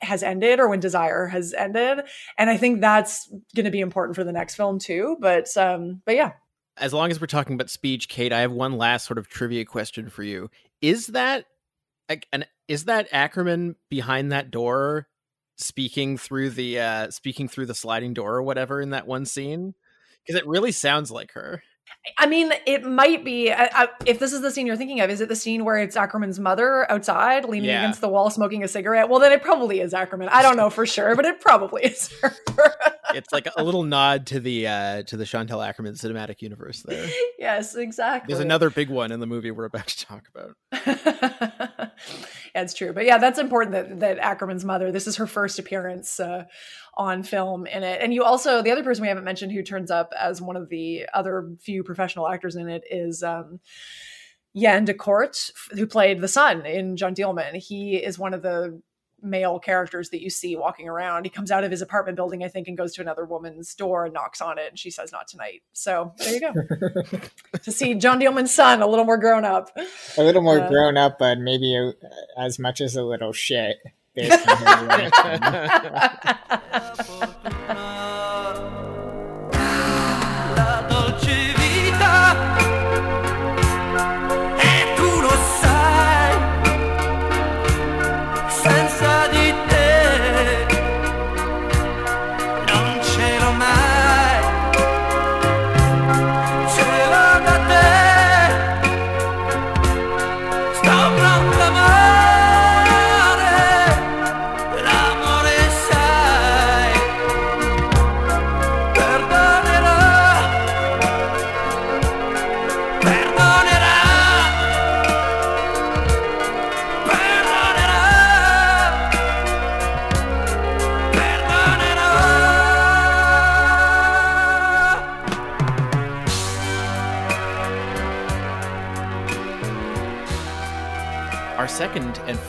has 0.01 0.23
ended 0.23 0.59
or 0.59 0.67
when 0.67 0.79
desire 0.79 1.25
has 1.27 1.53
ended 1.53 2.01
and 2.37 2.49
i 2.49 2.57
think 2.57 2.81
that's 2.81 3.27
going 3.55 3.63
to 3.63 3.71
be 3.71 3.79
important 3.79 4.15
for 4.15 4.25
the 4.25 4.31
next 4.31 4.55
film 4.55 4.77
too 4.77 5.17
but 5.21 5.47
um 5.57 6.01
but 6.05 6.15
yeah 6.15 6.33
as 6.77 6.93
long 6.93 7.11
as 7.11 7.19
we're 7.19 7.27
talking 7.27 7.55
about 7.55 7.69
speech, 7.69 8.09
Kate, 8.09 8.33
I 8.33 8.41
have 8.41 8.51
one 8.51 8.77
last 8.77 9.05
sort 9.05 9.17
of 9.17 9.27
trivia 9.27 9.65
question 9.65 10.09
for 10.09 10.23
you. 10.23 10.49
Is 10.81 11.07
that 11.07 11.45
an 12.31 12.45
is 12.67 12.85
that 12.85 13.09
Akerman 13.11 13.75
behind 13.89 14.31
that 14.31 14.51
door 14.51 15.07
speaking 15.57 16.17
through 16.17 16.51
the 16.51 16.79
uh 16.79 17.09
speaking 17.11 17.47
through 17.47 17.65
the 17.65 17.75
sliding 17.75 18.13
door 18.13 18.35
or 18.35 18.43
whatever 18.43 18.81
in 18.81 18.91
that 18.91 19.07
one 19.07 19.25
scene? 19.25 19.73
Because 20.25 20.39
it 20.39 20.47
really 20.47 20.71
sounds 20.71 21.11
like 21.11 21.31
her. 21.33 21.63
I 22.17 22.27
mean, 22.27 22.51
it 22.65 22.85
might 22.85 23.25
be. 23.25 23.51
Uh, 23.51 23.67
uh, 23.73 23.87
if 24.05 24.19
this 24.19 24.31
is 24.31 24.41
the 24.41 24.51
scene 24.51 24.67
you're 24.67 24.77
thinking 24.77 25.01
of, 25.01 25.09
is 25.09 25.21
it 25.21 25.29
the 25.29 25.35
scene 25.35 25.65
where 25.65 25.77
it's 25.77 25.95
Akerman's 25.95 26.39
mother 26.39 26.89
outside 26.91 27.45
leaning 27.45 27.69
yeah. 27.69 27.81
against 27.81 28.01
the 28.01 28.07
wall 28.07 28.29
smoking 28.29 28.63
a 28.63 28.67
cigarette? 28.67 29.09
Well, 29.09 29.19
then 29.19 29.31
it 29.31 29.41
probably 29.41 29.81
is 29.81 29.93
Akerman. 29.93 30.29
I 30.31 30.41
don't 30.41 30.55
know 30.55 30.69
for 30.69 30.85
sure, 30.85 31.15
but 31.15 31.25
it 31.25 31.41
probably 31.41 31.83
is 31.83 32.11
her. 32.21 32.35
it's 33.15 33.33
like 33.33 33.47
a 33.57 33.63
little 33.63 33.83
nod 33.83 34.27
to 34.27 34.39
the 34.39 34.67
uh, 34.67 35.03
to 35.03 35.17
the 35.17 35.25
Chantal 35.25 35.59
Akerman 35.59 35.99
cinematic 35.99 36.41
universe 36.41 36.83
there. 36.83 37.09
Yes, 37.39 37.75
exactly. 37.75 38.33
There's 38.33 38.43
another 38.43 38.69
big 38.69 38.89
one 38.89 39.11
in 39.11 39.19
the 39.19 39.27
movie 39.27 39.51
we're 39.51 39.65
about 39.65 39.87
to 39.87 40.05
talk 40.05 40.23
about. 40.33 41.91
it's 42.61 42.73
true, 42.73 42.93
but 42.93 43.05
yeah, 43.05 43.17
that's 43.17 43.39
important 43.39 43.73
that 43.73 43.99
that 43.99 44.19
Akerman's 44.19 44.63
mother. 44.63 44.91
This 44.91 45.07
is 45.07 45.17
her 45.17 45.27
first 45.27 45.59
appearance 45.59 46.19
uh, 46.19 46.45
on 46.95 47.23
film 47.23 47.67
in 47.67 47.83
it. 47.83 48.01
And 48.01 48.13
you 48.13 48.23
also, 48.23 48.61
the 48.61 48.71
other 48.71 48.83
person 48.83 49.01
we 49.01 49.09
haven't 49.09 49.25
mentioned 49.25 49.51
who 49.51 49.63
turns 49.63 49.91
up 49.91 50.13
as 50.17 50.41
one 50.41 50.55
of 50.55 50.69
the 50.69 51.05
other 51.13 51.51
few 51.59 51.83
professional 51.83 52.27
actors 52.27 52.55
in 52.55 52.69
it 52.69 52.83
is 52.89 53.23
um, 53.23 53.59
Jan 54.55 54.85
Decorte, 54.85 55.51
who 55.71 55.85
played 55.85 56.21
the 56.21 56.27
son 56.27 56.65
in 56.65 56.95
Jeanne 56.95 57.15
Dielman. 57.15 57.55
He 57.55 57.97
is 57.97 58.17
one 58.17 58.33
of 58.33 58.41
the 58.41 58.81
male 59.25 59.59
characters 59.59 60.09
that 60.11 60.21
you 60.21 60.29
see 60.29 60.55
walking 60.55 60.87
around. 60.87 61.25
He 61.25 61.29
comes 61.29 61.51
out 61.51 61.63
of 61.63 61.71
his 61.71 61.81
apartment 61.81 62.15
building, 62.15 62.43
I 62.43 62.47
think, 62.47 62.67
and 62.67 62.77
goes 62.77 62.93
to 62.95 63.01
another 63.01 63.25
woman's 63.25 63.73
door 63.73 64.05
and 64.05 64.13
knocks 64.13 64.41
on 64.41 64.57
it, 64.57 64.69
and 64.69 64.79
she 64.79 64.91
says, 64.91 65.11
"Not 65.11 65.27
tonight." 65.27 65.63
So 65.73 66.13
there 66.17 66.33
you 66.33 66.39
go. 66.39 66.53
to 67.63 67.71
see 67.71 67.95
Jeanne 67.95 68.19
Dielman's 68.19 68.53
son, 68.53 68.81
a 68.81 68.87
little 68.87 69.05
more 69.05 69.17
grown 69.17 69.43
up, 69.43 69.75
a 70.17 70.23
little 70.23 70.41
more 70.41 70.61
uh, 70.61 70.69
grown 70.69 70.97
up, 70.97 71.17
but 71.19 71.39
maybe 71.39 71.75
a, 71.75 71.93
as 72.39 72.59
much 72.59 72.79
as 72.81 72.95
a 72.95 73.03
little 73.03 73.33
shit. 73.33 73.77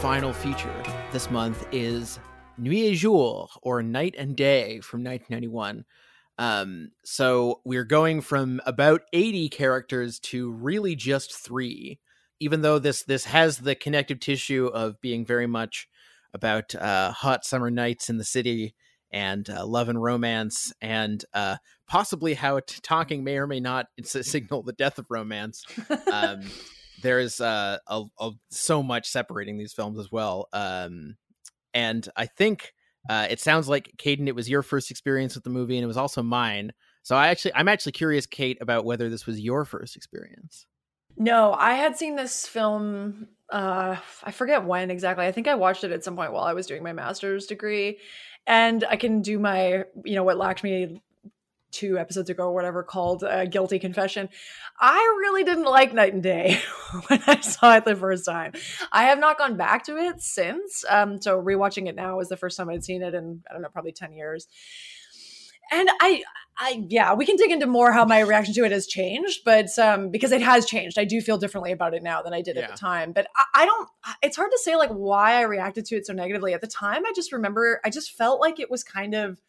final 0.07 0.33
feature 0.33 0.85
this 1.11 1.33
month 1.33 1.67
is 1.73 2.21
Nuit 2.59 2.93
et 2.93 2.95
Jour, 2.95 3.49
or 3.61 3.83
Night 3.83 4.15
and 4.17 4.37
Day 4.37 4.79
from 4.79 5.03
1991. 5.03 5.85
Um, 6.39 6.93
so 7.05 7.61
we're 7.65 7.83
going 7.83 8.21
from 8.21 8.61
about 8.67 9.01
80 9.13 9.49
characters 9.49 10.21
to 10.21 10.53
really 10.53 10.95
just 10.95 11.35
three 11.35 11.99
even 12.39 12.63
though 12.63 12.79
this 12.79 13.03
this 13.03 13.25
has 13.25 13.59
the 13.59 13.75
connective 13.75 14.21
tissue 14.21 14.67
of 14.67 15.01
being 15.01 15.27
very 15.27 15.49
much 15.49 15.89
about 16.33 16.73
uh, 16.77 17.11
hot 17.11 17.45
summer 17.45 17.69
nights 17.69 18.09
in 18.09 18.17
the 18.17 18.23
city 18.25 18.77
and 19.11 19.51
uh, 19.51 19.67
love 19.67 19.89
and 19.89 20.01
romance 20.01 20.73
and 20.81 21.25
uh, 21.35 21.57
possibly 21.89 22.35
how 22.35 22.61
t- 22.61 22.79
talking 22.81 23.25
may 23.25 23.39
or 23.39 23.49
may 23.49 23.59
not 23.59 23.89
signal 24.05 24.63
the 24.63 24.73
death 24.73 25.01
of 25.01 25.07
romance. 25.11 25.65
Um, 26.13 26.43
there's 27.03 27.41
uh, 27.41 27.79
a, 27.87 28.05
a, 28.19 28.31
so 28.51 28.83
much 28.83 29.09
separating 29.09 29.59
these 29.59 29.73
films 29.73 29.99
as 29.99 30.11
well. 30.11 30.49
Um, 30.53 31.17
and 31.75 32.09
I 32.17 32.27
think 32.27 32.73
uh, 33.09 33.27
it 33.31 33.41
sounds 33.41 33.69
like 33.69 33.93
Caden, 33.99 34.27
it 34.29 34.35
was 34.35 34.49
your 34.49 34.63
first 34.63 34.91
experience 34.91 35.35
with 35.35 35.45
the 35.45 35.51
movie, 35.51 35.77
and 35.77 35.85
it 35.85 35.89
was 35.89 35.97
also 35.97 36.23
mine. 36.23 36.73
So 37.03 37.17
I 37.17 37.29
actually, 37.29 37.55
I'm 37.55 37.69
actually 37.69 37.93
curious, 37.93 38.27
Kate, 38.27 38.59
about 38.61 38.85
whether 38.85 39.09
this 39.09 39.27
was 39.27 39.41
your 39.41 39.65
first 39.65 39.97
experience. 39.97 40.67
No, 41.17 41.55
I 41.55 41.75
had 41.75 41.97
seen 41.97 42.17
this 42.17 42.47
film. 42.47 43.29
Uh, 43.51 43.97
I 44.23 44.31
forget 44.33 44.65
when 44.65 44.91
exactly. 44.91 45.25
I 45.25 45.33
think 45.33 45.49
I 45.49 45.55
watched 45.55 45.85
it 45.85 45.93
at 45.93 46.05
some 46.05 46.17
point 46.17 46.33
while 46.33 46.45
I 46.45 46.53
was 46.53 46.67
doing 46.67 46.83
my 46.83 46.93
master's 46.93 47.47
degree, 47.47 47.99
and 48.47 48.85
I 48.89 48.97
can 48.97 49.23
do 49.23 49.39
my, 49.39 49.85
you 50.05 50.15
know, 50.15 50.25
what 50.25 50.37
Lakshmi 50.37 51.01
two 51.77 51.99
episodes 51.99 52.31
ago 52.31 52.45
or 52.45 52.55
whatever 52.55 52.83
called 52.83 53.23
uh, 53.23 53.45
guilty 53.45 53.79
confession. 53.79 54.29
I 54.81 54.97
really 55.21 55.45
didn't 55.45 55.65
like 55.65 55.93
night 55.93 56.15
and 56.15 56.23
day 56.23 56.61
when 57.09 57.23
i 57.27 57.41
saw 57.41 57.77
it 57.77 57.85
the 57.85 57.95
first 57.95 58.25
time. 58.25 58.53
I 58.93 59.05
have 59.05 59.19
not 59.19 59.39
gone 59.39 59.57
back 59.57 59.85
to 59.85 59.97
it 59.97 60.21
since 60.23 60.85
um, 60.89 61.21
so 61.21 61.41
rewatching 61.41 61.87
it 61.89 61.95
now 61.95 62.21
is 62.21 62.29
the 62.29 62.37
first 62.37 62.57
time 62.57 62.71
i'd 62.71 62.85
seen 62.85 63.03
it 63.03 63.15
in 63.15 63.43
i 63.49 63.53
don't 63.53 63.63
know 63.63 63.69
probably 63.69 63.93
10 63.93 64.13
years. 64.13 64.49
And 65.71 65.89
i 66.01 66.23
i 66.59 66.85
yeah 66.89 67.13
we 67.13 67.27
can 67.27 67.37
dig 67.37 67.51
into 67.51 67.67
more 67.67 67.93
how 67.93 68.05
my 68.07 68.21
reaction 68.21 68.55
to 68.55 68.65
it 68.65 68.73
has 68.73 68.87
changed 68.87 69.41
but 69.45 69.79
um 69.79 70.11
because 70.11 70.33
it 70.33 70.41
has 70.41 70.65
changed. 70.65 70.99
I 70.99 71.05
do 71.05 71.21
feel 71.21 71.37
differently 71.37 71.73
about 71.73 71.93
it 71.93 72.03
now 72.03 72.23
than 72.23 72.33
i 72.33 72.41
did 72.41 72.57
yeah. 72.57 72.63
at 72.63 72.71
the 72.71 72.79
time. 72.79 73.13
But 73.13 73.27
I, 73.37 73.63
I 73.63 73.67
don't 73.67 73.89
it's 74.23 74.37
hard 74.37 74.51
to 74.51 74.59
say 74.63 74.77
like 74.77 74.91
why 74.91 75.35
i 75.35 75.43
reacted 75.43 75.85
to 75.87 75.97
it 75.97 76.07
so 76.07 76.15
negatively. 76.15 76.55
At 76.55 76.63
the 76.63 76.67
time 76.67 77.05
i 77.05 77.13
just 77.15 77.33
remember 77.33 77.81
i 77.85 77.91
just 77.91 78.13
felt 78.13 78.41
like 78.41 78.59
it 78.61 78.71
was 78.71 78.83
kind 78.83 79.15
of 79.15 79.41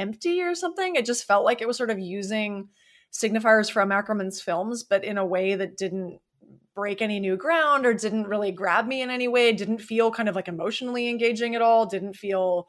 empty 0.00 0.42
or 0.42 0.54
something. 0.54 0.96
It 0.96 1.04
just 1.04 1.26
felt 1.26 1.44
like 1.44 1.60
it 1.60 1.68
was 1.68 1.76
sort 1.76 1.90
of 1.90 1.98
using 1.98 2.68
signifiers 3.12 3.70
from 3.70 3.90
Akerman's 3.90 4.40
films, 4.40 4.82
but 4.82 5.04
in 5.04 5.18
a 5.18 5.26
way 5.26 5.54
that 5.54 5.76
didn't 5.76 6.20
break 6.74 7.02
any 7.02 7.20
new 7.20 7.36
ground 7.36 7.84
or 7.84 7.92
didn't 7.92 8.26
really 8.26 8.52
grab 8.52 8.86
me 8.86 9.02
in 9.02 9.10
any 9.10 9.28
way. 9.28 9.52
didn't 9.52 9.78
feel 9.78 10.10
kind 10.10 10.28
of 10.28 10.34
like 10.34 10.48
emotionally 10.48 11.08
engaging 11.08 11.54
at 11.54 11.62
all. 11.62 11.84
Didn't 11.84 12.14
feel, 12.14 12.68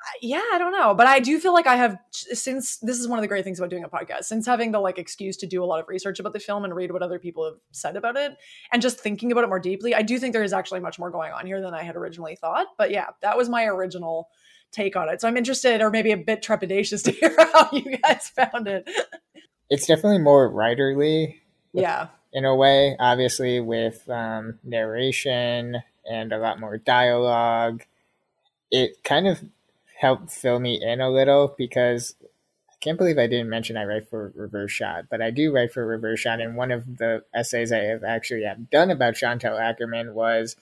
uh, 0.00 0.18
yeah, 0.22 0.42
I 0.52 0.58
don't 0.58 0.72
know. 0.72 0.94
But 0.94 1.06
I 1.06 1.20
do 1.20 1.38
feel 1.38 1.52
like 1.52 1.66
I 1.66 1.76
have, 1.76 1.98
since 2.10 2.78
this 2.78 2.98
is 2.98 3.06
one 3.06 3.18
of 3.18 3.22
the 3.22 3.28
great 3.28 3.44
things 3.44 3.60
about 3.60 3.70
doing 3.70 3.84
a 3.84 3.88
podcast, 3.88 4.24
since 4.24 4.46
having 4.46 4.72
the 4.72 4.80
like 4.80 4.98
excuse 4.98 5.36
to 5.38 5.46
do 5.46 5.62
a 5.62 5.66
lot 5.66 5.80
of 5.80 5.88
research 5.88 6.18
about 6.18 6.32
the 6.32 6.40
film 6.40 6.64
and 6.64 6.74
read 6.74 6.90
what 6.90 7.02
other 7.02 7.18
people 7.18 7.44
have 7.44 7.60
said 7.70 7.96
about 7.96 8.16
it 8.16 8.32
and 8.72 8.80
just 8.82 8.98
thinking 8.98 9.30
about 9.30 9.44
it 9.44 9.48
more 9.48 9.60
deeply, 9.60 9.94
I 9.94 10.02
do 10.02 10.18
think 10.18 10.32
there 10.32 10.42
is 10.42 10.54
actually 10.54 10.80
much 10.80 10.98
more 10.98 11.10
going 11.10 11.32
on 11.32 11.46
here 11.46 11.60
than 11.60 11.74
I 11.74 11.82
had 11.82 11.96
originally 11.96 12.36
thought. 12.36 12.68
But 12.78 12.90
yeah, 12.90 13.08
that 13.20 13.36
was 13.36 13.48
my 13.48 13.66
original 13.66 14.28
take 14.72 14.96
on 14.96 15.08
it. 15.08 15.20
So 15.20 15.28
I'm 15.28 15.36
interested, 15.36 15.80
or 15.80 15.90
maybe 15.90 16.12
a 16.12 16.16
bit 16.16 16.42
trepidatious, 16.42 17.04
to 17.04 17.10
hear 17.12 17.34
how 17.52 17.68
you 17.72 17.96
guys 17.98 18.28
found 18.28 18.68
it. 18.68 18.88
It's 19.70 19.86
definitely 19.86 20.18
more 20.18 20.50
writerly. 20.50 21.36
Yeah. 21.72 22.08
In 22.32 22.44
a 22.44 22.54
way, 22.54 22.96
obviously, 22.98 23.60
with 23.60 24.08
um, 24.08 24.58
narration 24.64 25.82
and 26.08 26.32
a 26.32 26.38
lot 26.38 26.58
more 26.58 26.78
dialogue. 26.78 27.84
It 28.70 29.02
kind 29.04 29.26
of 29.26 29.42
helped 29.98 30.30
fill 30.30 30.58
me 30.58 30.80
in 30.82 31.00
a 31.00 31.10
little 31.10 31.54
because 31.56 32.14
I 32.22 32.74
can't 32.80 32.98
believe 32.98 33.18
I 33.18 33.26
didn't 33.26 33.50
mention 33.50 33.76
I 33.76 33.84
write 33.84 34.08
for 34.08 34.32
Reverse 34.34 34.72
Shot, 34.72 35.06
but 35.10 35.20
I 35.20 35.30
do 35.30 35.52
write 35.52 35.72
for 35.72 35.86
Reverse 35.86 36.20
Shot. 36.20 36.40
And 36.40 36.56
one 36.56 36.70
of 36.70 36.98
the 36.98 37.24
essays 37.34 37.72
I 37.72 37.78
have 37.78 38.04
actually 38.04 38.44
have 38.44 38.70
done 38.70 38.90
about 38.90 39.16
Chantal 39.16 39.56
Akerman 39.56 40.12
was 40.12 40.56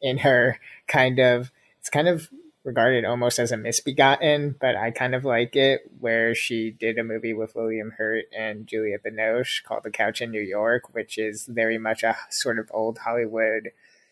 in 0.00 0.18
her 0.18 0.58
kind 0.88 1.18
of, 1.18 1.50
it's 1.78 1.90
kind 1.90 2.08
of 2.08 2.28
regarded 2.64 3.04
almost 3.04 3.38
as 3.38 3.52
a 3.52 3.56
misbegotten, 3.56 4.56
but 4.60 4.76
I 4.76 4.90
kind 4.90 5.14
of 5.14 5.24
like 5.24 5.56
it, 5.56 5.90
where 5.98 6.34
she 6.34 6.70
did 6.70 6.98
a 6.98 7.04
movie 7.04 7.32
with 7.32 7.54
William 7.54 7.92
Hurt 7.96 8.26
and 8.36 8.66
Juliette 8.66 9.04
Binoche 9.04 9.62
called 9.62 9.82
The 9.82 9.90
Couch 9.90 10.20
in 10.20 10.30
New 10.30 10.42
York, 10.42 10.94
which 10.94 11.16
is 11.16 11.46
very 11.46 11.78
much 11.78 12.02
a 12.02 12.16
sort 12.30 12.58
of 12.58 12.70
old 12.72 12.98
Hollywood 12.98 13.70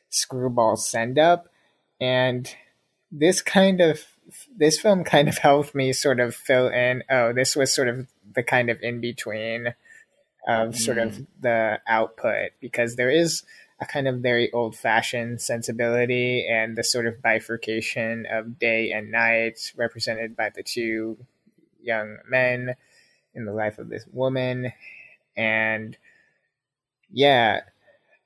screwball 0.08 0.76
send 0.76 1.18
up. 1.18 1.48
And 2.00 2.52
this 3.12 3.42
kind 3.42 3.80
of 3.80 4.06
this 4.56 4.78
film 4.78 5.04
kind 5.04 5.28
of 5.28 5.38
helped 5.38 5.74
me 5.74 5.92
sort 5.92 6.20
of 6.20 6.34
fill 6.34 6.68
in 6.68 7.02
oh 7.10 7.32
this 7.32 7.56
was 7.56 7.74
sort 7.74 7.88
of 7.88 8.06
the 8.34 8.42
kind 8.42 8.68
of 8.68 8.78
in 8.82 9.00
between 9.00 9.74
of 10.46 10.76
sort 10.76 10.98
of 10.98 11.12
mm. 11.12 11.26
the 11.40 11.78
output 11.86 12.50
because 12.60 12.96
there 12.96 13.10
is 13.10 13.42
a 13.80 13.86
kind 13.86 14.08
of 14.08 14.20
very 14.20 14.50
old 14.52 14.76
fashioned 14.76 15.40
sensibility 15.40 16.46
and 16.48 16.76
the 16.76 16.82
sort 16.82 17.06
of 17.06 17.22
bifurcation 17.22 18.26
of 18.30 18.58
day 18.58 18.90
and 18.90 19.10
night 19.10 19.72
represented 19.76 20.36
by 20.36 20.50
the 20.50 20.62
two 20.62 21.16
young 21.80 22.18
men 22.28 22.74
in 23.34 23.44
the 23.44 23.52
life 23.52 23.78
of 23.78 23.88
this 23.88 24.04
woman. 24.12 24.72
And 25.36 25.96
yeah, 27.12 27.60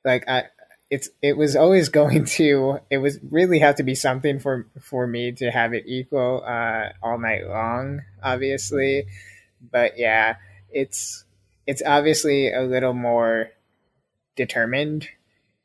like 0.05 0.26
I, 0.26 0.44
it's 0.90 1.11
it 1.20 1.36
was 1.36 1.55
always 1.55 1.88
going 2.00 2.24
to 2.24 2.78
it 2.90 2.98
was 2.98 3.18
really 3.30 3.59
have 3.59 3.76
to 3.76 3.82
be 3.82 3.94
something 3.94 4.38
for 4.38 4.66
for 4.80 5.07
me 5.07 5.32
to 5.32 5.50
have 5.50 5.74
it 5.74 5.84
equal 5.86 6.42
uh, 6.46 6.90
all 7.03 7.18
night 7.18 7.46
long, 7.46 8.03
obviously. 8.22 9.07
But 9.70 9.98
yeah, 9.98 10.36
it's 10.70 11.24
it's 11.66 11.82
obviously 11.84 12.53
a 12.53 12.62
little 12.62 12.94
more 12.94 13.50
determined 14.34 15.09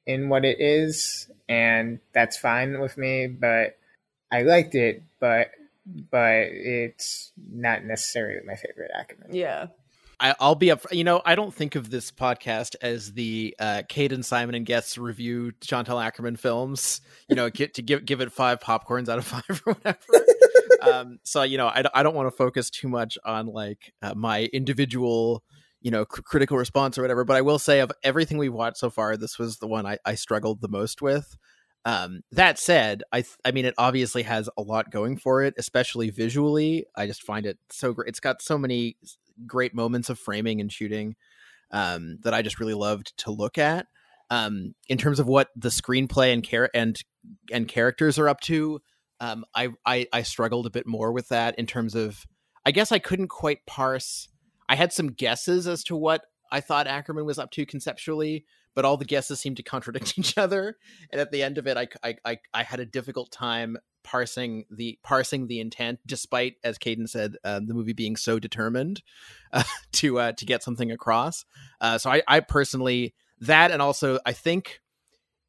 in 0.08 0.30
what 0.30 0.46
it 0.46 0.60
is, 0.60 1.30
and 1.48 2.00
that's 2.14 2.38
fine 2.38 2.80
with 2.80 2.98
me. 2.98 3.28
But 3.28 3.78
I 4.32 4.42
liked 4.42 4.74
it, 4.74 5.04
but 5.20 5.52
but 5.86 6.48
it's 6.52 7.32
not 7.38 7.84
necessarily 7.84 8.40
my 8.46 8.56
favorite 8.56 8.92
Akerman. 8.98 9.34
Yeah. 9.34 9.68
I, 10.20 10.34
will 10.42 10.56
be 10.56 10.72
up. 10.72 10.84
You 10.92 11.04
know, 11.04 11.22
I 11.24 11.36
don't 11.36 11.54
think 11.54 11.76
of 11.76 11.92
this 11.92 12.12
podcast 12.12 12.76
as 12.82 13.14
the 13.14 13.56
uh, 13.60 13.84
Caden 13.88 14.26
Simon 14.26 14.56
and 14.56 14.66
guests 14.66 14.98
review 14.98 15.52
Chantal 15.62 16.00
Akerman 16.00 16.40
films. 16.40 17.02
You 17.30 17.36
know, 17.36 17.52
get 17.52 17.76
to 17.76 17.84
give 17.84 18.04
give 18.04 18.22
it 18.22 18.32
five 18.32 18.60
popcorns 18.60 19.10
out 19.10 19.20
of 19.20 19.26
five 19.26 19.62
or 19.66 19.74
whatever. 19.74 20.26
um, 20.82 21.20
so 21.24 21.44
you 21.44 21.60
know, 21.60 21.68
I, 21.68 21.84
I 21.94 22.02
don't 22.02 22.16
want 22.16 22.28
to 22.28 22.36
focus 22.36 22.72
too 22.72 22.88
much 22.88 23.20
on 23.24 23.46
like 23.46 23.94
uh, 24.02 24.16
my 24.16 24.46
individual 24.46 25.44
you 25.88 25.92
know 25.92 26.04
critical 26.04 26.58
response 26.58 26.98
or 26.98 27.02
whatever 27.02 27.24
but 27.24 27.38
i 27.38 27.42
will 27.42 27.58
say 27.58 27.80
of 27.80 27.90
everything 28.04 28.38
we've 28.38 28.52
watched 28.52 28.76
so 28.76 28.90
far 28.90 29.16
this 29.16 29.40
was 29.40 29.60
the 29.60 29.68
one 29.68 29.86
i, 29.86 29.98
I 30.04 30.16
struggled 30.16 30.60
the 30.60 30.68
most 30.68 31.02
with. 31.02 31.38
Um, 31.86 32.24
that 32.34 32.60
said 32.60 33.04
i 33.14 33.22
th- 33.22 33.38
i 33.46 33.52
mean 33.52 33.64
it 33.64 33.74
obviously 33.78 34.24
has 34.24 34.50
a 34.58 34.62
lot 34.62 34.92
going 34.92 35.16
for 35.16 35.44
it 35.44 35.54
especially 35.58 36.10
visually. 36.10 36.86
I 36.98 37.08
just 37.08 37.24
find 37.24 37.46
it 37.46 37.58
so 37.72 37.94
great 37.94 38.10
it's 38.10 38.20
got 38.20 38.42
so 38.42 38.58
many 38.58 38.98
great 39.46 39.74
moments 39.74 40.10
of 40.10 40.20
framing 40.20 40.60
and 40.60 40.70
shooting 40.70 41.16
um, 41.72 42.18
that 42.24 42.34
i 42.34 42.42
just 42.42 42.60
really 42.60 42.74
loved 42.74 43.18
to 43.20 43.32
look 43.32 43.58
at. 43.58 43.88
Um, 44.30 44.76
in 44.90 44.98
terms 44.98 45.22
of 45.22 45.28
what 45.28 45.48
the 45.56 45.70
screenplay 45.70 46.34
and 46.34 46.44
care 46.44 46.70
and 46.76 47.00
and 47.50 47.66
characters 47.66 48.20
are 48.20 48.28
up 48.28 48.42
to 48.42 48.82
um, 49.22 49.46
I, 49.56 49.70
I 49.86 50.08
i 50.12 50.22
struggled 50.24 50.66
a 50.66 50.70
bit 50.70 50.86
more 50.86 51.14
with 51.14 51.30
that 51.30 51.58
in 51.58 51.66
terms 51.66 51.96
of 51.96 52.26
i 52.66 52.72
guess 52.72 52.92
i 52.92 53.00
couldn't 53.00 53.30
quite 53.30 53.66
parse 53.66 54.28
I 54.70 54.76
had 54.76 54.94
some 54.94 55.12
guesses 55.12 55.68
as 55.68 55.84
to 55.86 55.96
what 55.96 56.26
I 56.52 56.62
thought 56.62 56.88
Akerman 56.88 57.26
was 57.26 57.40
up 57.40 57.52
to 57.52 57.66
conceptually, 57.66 58.46
but 58.74 58.86
all 58.86 58.98
the 58.98 59.06
guesses 59.06 59.40
seemed 59.40 59.58
to 59.58 59.64
contradict 59.64 60.14
each 60.18 60.38
other. 60.38 60.78
And 61.12 61.20
at 61.20 61.32
the 61.32 61.44
end 61.44 61.58
of 61.58 61.68
it, 61.68 61.78
I, 61.78 61.88
I, 62.04 62.16
I, 62.26 62.38
I 62.54 62.64
had 62.64 62.80
a 62.80 62.86
difficult 62.86 63.32
time 63.32 63.78
parsing 64.04 64.64
the 64.72 64.98
parsing 65.04 65.48
the 65.48 65.60
intent, 65.60 66.00
despite, 66.06 66.56
as 66.64 66.78
Caden 66.78 67.10
said, 67.10 67.36
um, 67.44 67.68
the 67.68 67.74
movie 67.74 67.94
being 67.94 68.16
so 68.16 68.40
determined 68.40 69.02
uh, 69.54 69.64
to 69.94 70.20
uh, 70.20 70.32
to 70.34 70.46
get 70.46 70.64
something 70.64 70.92
across. 70.92 71.46
Uh, 71.82 71.98
so 71.98 72.10
I, 72.10 72.22
I 72.28 72.40
personally 72.40 73.14
that, 73.42 73.72
and 73.72 73.82
also 73.82 74.20
I 74.26 74.34
think 74.34 74.82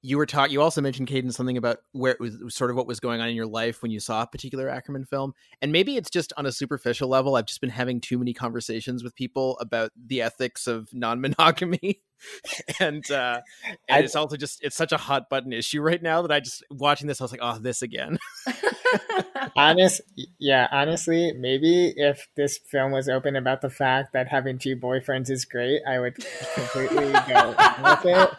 you 0.01 0.17
were 0.17 0.27
talking 0.27 0.53
you 0.53 0.63
also 0.63 0.81
mentioned 0.81 1.09
Caden 1.09 1.33
something 1.33 1.57
about 1.57 1.79
where 1.93 2.13
it 2.13 2.21
was 2.21 2.37
sort 2.55 2.71
of 2.71 2.77
what 2.77 2.87
was 2.87 3.01
going 3.01 3.21
on 3.21 3.29
in 3.29 3.35
your 3.35 3.47
life 3.47 3.83
when 3.83 3.91
you 3.91 3.99
saw 3.99 4.23
a 4.23 4.27
particular 4.27 4.69
Akerman 4.69 5.07
film 5.09 5.35
and 5.61 5.73
maybe 5.73 5.97
it's 5.97 6.11
just 6.11 6.33
on 6.37 6.47
a 6.47 6.53
superficial 6.53 7.09
level 7.09 7.35
I've 7.35 7.47
just 7.47 7.61
been 7.61 7.71
having 7.71 8.01
too 8.01 8.19
many 8.19 8.33
conversations 8.33 9.03
with 9.03 9.15
people 9.15 9.59
about 9.59 9.91
the 9.97 10.23
ethics 10.23 10.67
of 10.67 10.89
non-monogamy 10.93 12.01
and 12.81 13.09
uh 13.11 13.41
and 13.89 14.05
it's 14.05 14.17
also 14.17 14.37
just 14.37 14.63
it's 14.63 14.77
such 14.77 14.93
a 14.93 14.97
hot 14.97 15.29
button 15.29 15.53
issue 15.53 15.81
right 15.81 16.03
now 16.03 16.23
that 16.23 16.31
I 16.31 16.41
just 16.41 16.65
watching 16.71 17.09
this 17.09 17.21
I 17.21 17.25
was 17.25 17.33
like 17.33 17.41
oh 17.43 17.59
this 17.59 17.83
again. 17.83 18.19
Honest 19.57 20.01
yeah 20.39 20.69
honestly 20.71 21.33
maybe 21.33 21.93
if 21.97 22.29
this 22.37 22.59
film 22.59 22.93
was 22.93 23.09
open 23.09 23.35
about 23.35 23.63
the 23.63 23.71
fact 23.71 24.13
that 24.13 24.29
having 24.29 24.59
two 24.59 24.77
boyfriends 24.77 25.29
is 25.29 25.45
great 25.45 25.83
I 25.87 25.99
would 25.99 26.17
completely 26.55 27.13
go 27.13 27.55
with 27.83 28.05
it. 28.05 28.31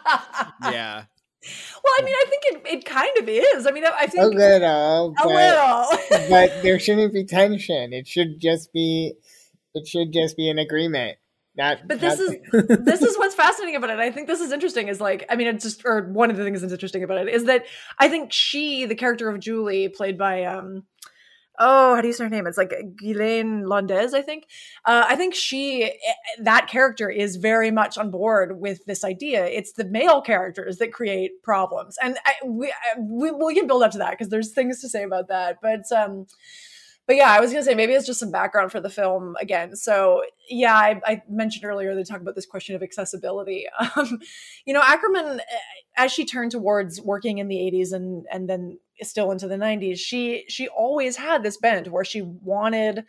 Yeah 0.62 1.04
well, 1.42 1.94
I 1.98 2.02
mean, 2.02 2.14
I 2.14 2.24
think 2.28 2.42
it, 2.44 2.78
it 2.78 2.84
kind 2.84 3.16
of 3.18 3.28
is. 3.28 3.66
I 3.66 3.70
mean, 3.70 3.84
I 3.84 4.06
think 4.06 4.22
a 4.22 4.26
little, 4.26 5.14
a 5.18 5.24
but, 5.24 6.10
little, 6.10 6.28
but 6.30 6.62
there 6.62 6.78
shouldn't 6.78 7.14
be 7.14 7.24
tension. 7.24 7.92
It 7.92 8.06
should 8.06 8.40
just 8.40 8.72
be, 8.72 9.14
it 9.74 9.86
should 9.86 10.12
just 10.12 10.36
be 10.36 10.50
an 10.50 10.58
agreement. 10.58 11.16
That, 11.56 11.88
but 11.88 12.00
this 12.00 12.20
is 12.20 12.36
this 12.52 13.02
is 13.02 13.18
what's 13.18 13.34
fascinating 13.34 13.76
about 13.76 13.90
it. 13.90 13.98
I 13.98 14.10
think 14.10 14.28
this 14.28 14.40
is 14.40 14.52
interesting. 14.52 14.88
Is 14.88 15.00
like, 15.00 15.26
I 15.28 15.36
mean, 15.36 15.48
it's 15.48 15.64
just 15.64 15.82
or 15.84 16.02
one 16.02 16.30
of 16.30 16.36
the 16.36 16.44
things 16.44 16.60
that's 16.60 16.72
interesting 16.72 17.02
about 17.02 17.26
it 17.26 17.34
is 17.34 17.44
that 17.44 17.66
I 17.98 18.08
think 18.08 18.32
she, 18.32 18.86
the 18.86 18.94
character 18.94 19.28
of 19.28 19.40
Julie, 19.40 19.88
played 19.88 20.16
by 20.16 20.44
um, 20.44 20.84
oh, 21.60 21.94
how 21.94 22.00
do 22.00 22.08
you 22.08 22.14
say 22.14 22.24
her 22.24 22.30
name? 22.30 22.46
It's 22.46 22.58
like 22.58 22.72
Guilaine 23.00 23.62
Londez, 23.64 24.14
I 24.14 24.22
think. 24.22 24.46
Uh, 24.84 25.04
I 25.06 25.14
think 25.14 25.34
she, 25.34 25.84
eh, 25.84 25.92
that 26.40 26.66
character 26.66 27.08
is 27.10 27.36
very 27.36 27.70
much 27.70 27.98
on 27.98 28.10
board 28.10 28.58
with 28.60 28.84
this 28.86 29.04
idea. 29.04 29.44
It's 29.44 29.72
the 29.72 29.84
male 29.84 30.22
characters 30.22 30.78
that 30.78 30.92
create 30.92 31.42
problems, 31.42 31.96
and 32.02 32.16
I, 32.26 32.34
we, 32.44 32.72
we, 32.98 33.30
we 33.30 33.54
can 33.54 33.66
build 33.66 33.82
up 33.82 33.92
to 33.92 33.98
that 33.98 34.12
because 34.12 34.30
there's 34.30 34.52
things 34.52 34.80
to 34.80 34.88
say 34.88 35.04
about 35.04 35.28
that. 35.28 35.58
But 35.62 35.90
um, 35.92 36.26
but 37.10 37.16
yeah, 37.16 37.32
I 37.32 37.40
was 37.40 37.50
gonna 37.50 37.64
say 37.64 37.74
maybe 37.74 37.92
it's 37.92 38.06
just 38.06 38.20
some 38.20 38.30
background 38.30 38.70
for 38.70 38.78
the 38.78 38.88
film 38.88 39.34
again. 39.40 39.74
So 39.74 40.22
yeah, 40.48 40.76
I, 40.76 41.00
I 41.04 41.22
mentioned 41.28 41.64
earlier 41.64 41.92
they 41.92 42.04
talk 42.04 42.20
about 42.20 42.36
this 42.36 42.46
question 42.46 42.76
of 42.76 42.84
accessibility. 42.84 43.66
Um, 43.96 44.20
you 44.64 44.72
know, 44.72 44.80
Akerman, 44.80 45.38
eh, 45.38 45.42
as 45.96 46.12
she 46.12 46.24
turned 46.24 46.52
towards 46.52 47.00
working 47.00 47.38
in 47.38 47.48
the 47.48 47.56
'80s 47.56 47.92
and 47.92 48.26
and 48.30 48.48
then 48.48 48.78
still 49.02 49.32
into 49.32 49.48
the 49.48 49.56
'90s, 49.56 49.98
she 49.98 50.44
she 50.48 50.68
always 50.68 51.16
had 51.16 51.42
this 51.42 51.56
bent 51.56 51.90
where 51.90 52.04
she 52.04 52.22
wanted 52.22 53.04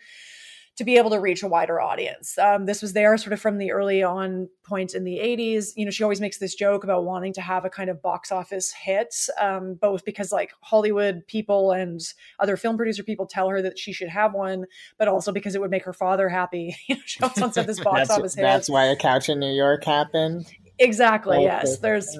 to 0.81 0.85
be 0.85 0.97
able 0.97 1.11
to 1.11 1.19
reach 1.19 1.43
a 1.43 1.47
wider 1.47 1.79
audience. 1.79 2.39
Um, 2.39 2.65
this 2.65 2.81
was 2.81 2.93
there 2.93 3.15
sort 3.15 3.33
of 3.33 3.39
from 3.39 3.59
the 3.59 3.71
early 3.71 4.01
on 4.01 4.49
point 4.63 4.95
in 4.95 5.03
the 5.03 5.19
80s. 5.19 5.73
You 5.75 5.85
know, 5.85 5.91
she 5.91 6.01
always 6.01 6.19
makes 6.19 6.39
this 6.39 6.55
joke 6.55 6.83
about 6.83 7.05
wanting 7.05 7.33
to 7.33 7.41
have 7.41 7.65
a 7.65 7.69
kind 7.69 7.87
of 7.91 8.01
box 8.01 8.31
office 8.31 8.73
hit, 8.73 9.13
um, 9.39 9.75
both 9.75 10.03
because 10.03 10.31
like 10.31 10.53
Hollywood 10.61 11.21
people 11.27 11.71
and 11.71 12.01
other 12.39 12.57
film 12.57 12.77
producer 12.77 13.03
people 13.03 13.27
tell 13.27 13.47
her 13.49 13.61
that 13.61 13.77
she 13.77 13.93
should 13.93 14.09
have 14.09 14.33
one, 14.33 14.65
but 14.97 15.07
also 15.07 15.31
because 15.31 15.53
it 15.53 15.61
would 15.61 15.69
make 15.69 15.83
her 15.83 15.93
father 15.93 16.29
happy. 16.29 16.75
she 17.05 17.21
also 17.21 17.41
wants 17.41 17.53
to 17.53 17.59
have 17.59 17.67
this 17.67 17.79
box 17.79 18.09
office 18.09 18.33
hit. 18.33 18.41
That's 18.41 18.67
why 18.67 18.85
a 18.85 18.95
couch 18.95 19.29
in 19.29 19.39
New 19.39 19.53
York 19.53 19.83
happened. 19.83 20.47
Exactly. 20.79 21.43
yes. 21.43 21.77
There's 21.77 22.17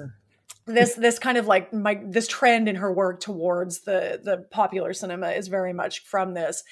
this 0.66 0.94
this 0.94 1.18
kind 1.18 1.36
of 1.36 1.48
like 1.48 1.72
my 1.72 2.00
this 2.04 2.28
trend 2.28 2.68
in 2.68 2.76
her 2.76 2.92
work 2.92 3.18
towards 3.18 3.80
the 3.80 4.20
the 4.22 4.46
popular 4.52 4.92
cinema 4.92 5.30
is 5.30 5.48
very 5.48 5.72
much 5.72 6.04
from 6.04 6.34
this 6.34 6.62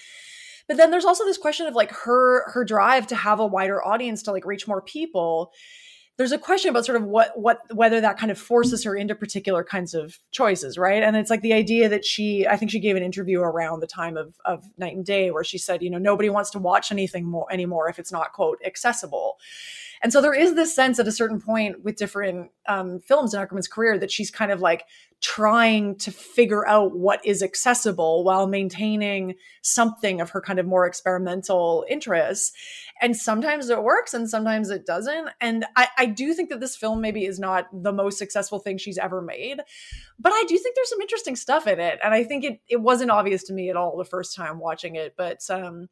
but 0.71 0.77
then 0.77 0.93
there's 0.93 1.05
also 1.05 1.25
this 1.25 1.37
question 1.37 1.66
of 1.66 1.75
like 1.75 1.91
her 1.91 2.49
her 2.49 2.64
drive 2.64 3.09
to 3.09 3.16
have 3.16 3.41
a 3.41 3.47
wider 3.47 3.85
audience 3.85 4.23
to 4.23 4.31
like 4.31 4.47
reach 4.47 4.68
more 4.68 4.81
people. 4.81 5.51
There's 6.16 6.31
a 6.31 6.39
question 6.39 6.71
about 6.71 6.87
sort 6.87 6.95
of 6.95 7.03
what 7.03 7.37
what 7.37 7.59
whether 7.75 8.01
that 8.01 8.21
kind 8.21 8.31
of 8.31 8.39
forces 8.39 8.85
her 8.85 8.95
into 8.95 9.16
particular 9.16 9.64
kinds 9.64 9.95
of 9.95 10.21
choices 10.31 10.79
right? 10.79 11.03
And 11.03 11.16
it's 11.16 11.29
like 11.29 11.41
the 11.41 11.55
idea 11.55 11.89
that 11.89 12.05
she 12.05 12.47
i 12.47 12.57
think 12.57 12.71
she 12.71 12.79
gave 12.79 12.95
an 12.95 13.03
interview 13.03 13.41
around 13.41 13.81
the 13.81 13.89
time 13.89 14.16
of 14.16 14.37
of 14.45 14.64
night 14.79 14.95
and 14.95 15.05
day 15.05 15.33
where 15.33 15.43
she 15.43 15.59
said 15.59 15.83
you 15.83 15.91
know 15.91 15.99
nobody 15.99 16.31
wants 16.31 16.51
to 16.51 16.61
watch 16.61 16.93
anything 16.93 17.25
more 17.25 17.53
anymore 17.53 17.89
if 17.89 17.99
it's 17.99 18.12
not 18.12 18.33
quote 18.33 18.61
accessible 18.64 19.39
and 20.03 20.12
so 20.12 20.22
there 20.22 20.34
is 20.34 20.55
this 20.55 20.74
sense 20.74 20.98
at 20.98 21.07
a 21.07 21.12
certain 21.12 21.40
point 21.40 21.84
with 21.84 21.96
different 21.96 22.51
um, 22.66 23.01
films 23.01 23.34
in 23.34 23.40
Akerman's 23.40 23.68
career 23.68 23.98
that 23.98 24.11
she's 24.11 24.30
kind 24.30 24.51
of 24.51 24.61
like 24.61 24.84
trying 25.20 25.96
to 25.96 26.11
figure 26.11 26.66
out 26.66 26.96
what 26.96 27.24
is 27.26 27.42
accessible 27.42 28.24
while 28.24 28.46
maintaining 28.46 29.34
something 29.61 30.20
of 30.20 30.30
her 30.30 30.40
kind 30.40 30.59
of 30.59 30.66
more 30.66 30.86
experimental 30.86 31.84
interests. 31.90 32.53
And 33.03 33.14
sometimes 33.14 33.68
it 33.68 33.82
works 33.82 34.14
and 34.14 34.28
sometimes 34.28 34.70
it 34.70 34.86
doesn't. 34.86 35.28
And 35.40 35.66
I, 35.76 35.88
I 35.98 36.07
do 36.07 36.32
think 36.32 36.48
that 36.48 36.61
this 36.61 36.76
film 36.76 37.03
maybe 37.03 37.26
is 37.26 37.38
not 37.38 37.66
the 37.70 37.92
most 37.92 38.16
successful 38.16 38.59
thing 38.59 38.78
she's 38.78 38.98
ever 38.98 39.20
made, 39.20 39.61
but 40.18 40.32
I 40.32 40.44
do 40.48 40.57
think 40.57 40.74
there's 40.74 40.90
some 40.90 41.01
interesting 41.03 41.36
stuff 41.36 41.66
in 41.66 41.78
it. 41.78 41.98
And 42.03 42.14
I 42.14 42.24
think 42.24 42.44
it, 42.44 42.61
it 42.68 42.80
wasn't 42.80 43.11
obvious 43.11 43.42
to 43.44 43.53
me 43.53 43.68
at 43.68 43.76
all 43.76 43.98
the 43.98 44.05
first 44.05 44.34
time 44.34 44.59
watching 44.59 44.96
it, 44.96 45.14
but 45.16 45.40
um, 45.51 45.88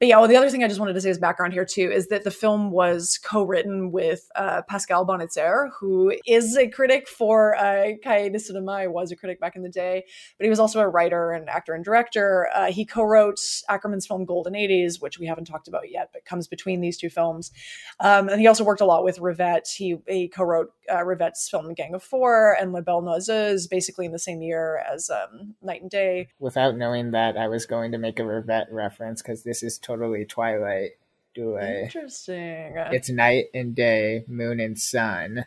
but 0.00 0.08
yeah, 0.08 0.18
well, 0.18 0.28
the 0.28 0.36
other 0.36 0.48
thing 0.48 0.64
I 0.64 0.68
just 0.68 0.80
wanted 0.80 0.94
to 0.94 1.00
say 1.02 1.10
as 1.10 1.18
background 1.18 1.52
here 1.52 1.66
too 1.66 1.90
is 1.92 2.08
that 2.08 2.24
the 2.24 2.30
film 2.30 2.70
was 2.70 3.20
co-written 3.22 3.92
with 3.92 4.30
uh, 4.34 4.62
Pascal 4.66 5.06
Bonitzer, 5.06 5.68
who 5.78 6.14
is 6.26 6.56
a 6.56 6.68
critic 6.68 7.06
for 7.06 7.54
uh, 7.54 7.92
Cahiers 8.02 8.32
du 8.32 8.54
Cinéma. 8.54 8.80
He 8.80 8.88
was 8.88 9.12
a 9.12 9.16
critic 9.16 9.38
back 9.40 9.56
in 9.56 9.62
the 9.62 9.68
day, 9.68 10.04
but 10.38 10.44
he 10.44 10.48
was 10.48 10.58
also 10.58 10.80
a 10.80 10.88
writer 10.88 11.32
and 11.32 11.50
actor 11.50 11.74
and 11.74 11.84
director. 11.84 12.48
Uh, 12.54 12.72
he 12.72 12.86
co-wrote 12.86 13.40
Akerman's 13.68 14.06
film 14.06 14.24
Golden 14.24 14.54
80s, 14.54 15.02
which 15.02 15.18
we 15.18 15.26
haven't 15.26 15.44
talked 15.44 15.68
about 15.68 15.90
yet, 15.90 16.08
but 16.14 16.24
comes 16.24 16.48
between 16.48 16.80
these 16.80 16.96
two 16.96 17.10
films. 17.10 17.52
Um, 18.00 18.30
and 18.30 18.40
he 18.40 18.46
also 18.46 18.64
worked 18.64 18.80
a 18.80 18.86
lot 18.86 19.04
with 19.04 19.18
Rivette. 19.18 19.70
He, 19.70 19.96
he 20.08 20.28
co-wrote 20.28 20.72
uh, 20.90 21.04
Rivette's 21.04 21.48
film 21.48 21.72
Gang 21.74 21.94
of 21.94 22.02
Four 22.02 22.56
and 22.60 22.72
La 22.72 22.80
Belle 22.80 23.02
Noiseuse, 23.02 23.66
basically 23.66 24.06
in 24.06 24.12
the 24.12 24.18
same 24.18 24.42
year 24.42 24.82
as 24.90 25.10
um, 25.10 25.54
Night 25.62 25.82
and 25.82 25.90
Day. 25.90 26.28
Without 26.38 26.76
knowing 26.76 27.12
that, 27.12 27.36
I 27.36 27.48
was 27.48 27.66
going 27.66 27.92
to 27.92 27.98
make 27.98 28.18
a 28.18 28.22
Rivette 28.22 28.70
reference 28.70 29.22
because 29.22 29.42
this 29.42 29.62
is 29.62 29.78
totally 29.78 30.24
Twilight 30.24 30.92
Duelle. 31.36 31.84
Interesting. 31.84 32.74
It's 32.92 33.10
night 33.10 33.46
and 33.54 33.74
day, 33.74 34.24
moon 34.26 34.60
and 34.60 34.78
sun. 34.78 35.44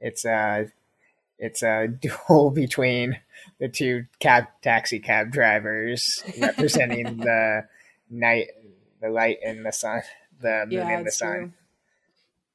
It's 0.00 0.24
a 0.24 0.70
it's 1.38 1.62
a 1.62 1.88
duel 2.28 2.50
between 2.50 3.18
the 3.58 3.68
two 3.68 4.06
cab 4.18 4.46
taxi 4.62 4.98
cab 4.98 5.30
drivers 5.30 6.22
representing 6.38 7.16
the 7.18 7.66
night, 8.10 8.48
the 9.00 9.08
light 9.08 9.38
and 9.44 9.64
the 9.64 9.72
sun, 9.72 10.02
the 10.40 10.66
moon 10.66 10.72
yeah, 10.72 10.88
and 10.88 11.06
the 11.06 11.10
sun. 11.10 11.28
True. 11.30 11.52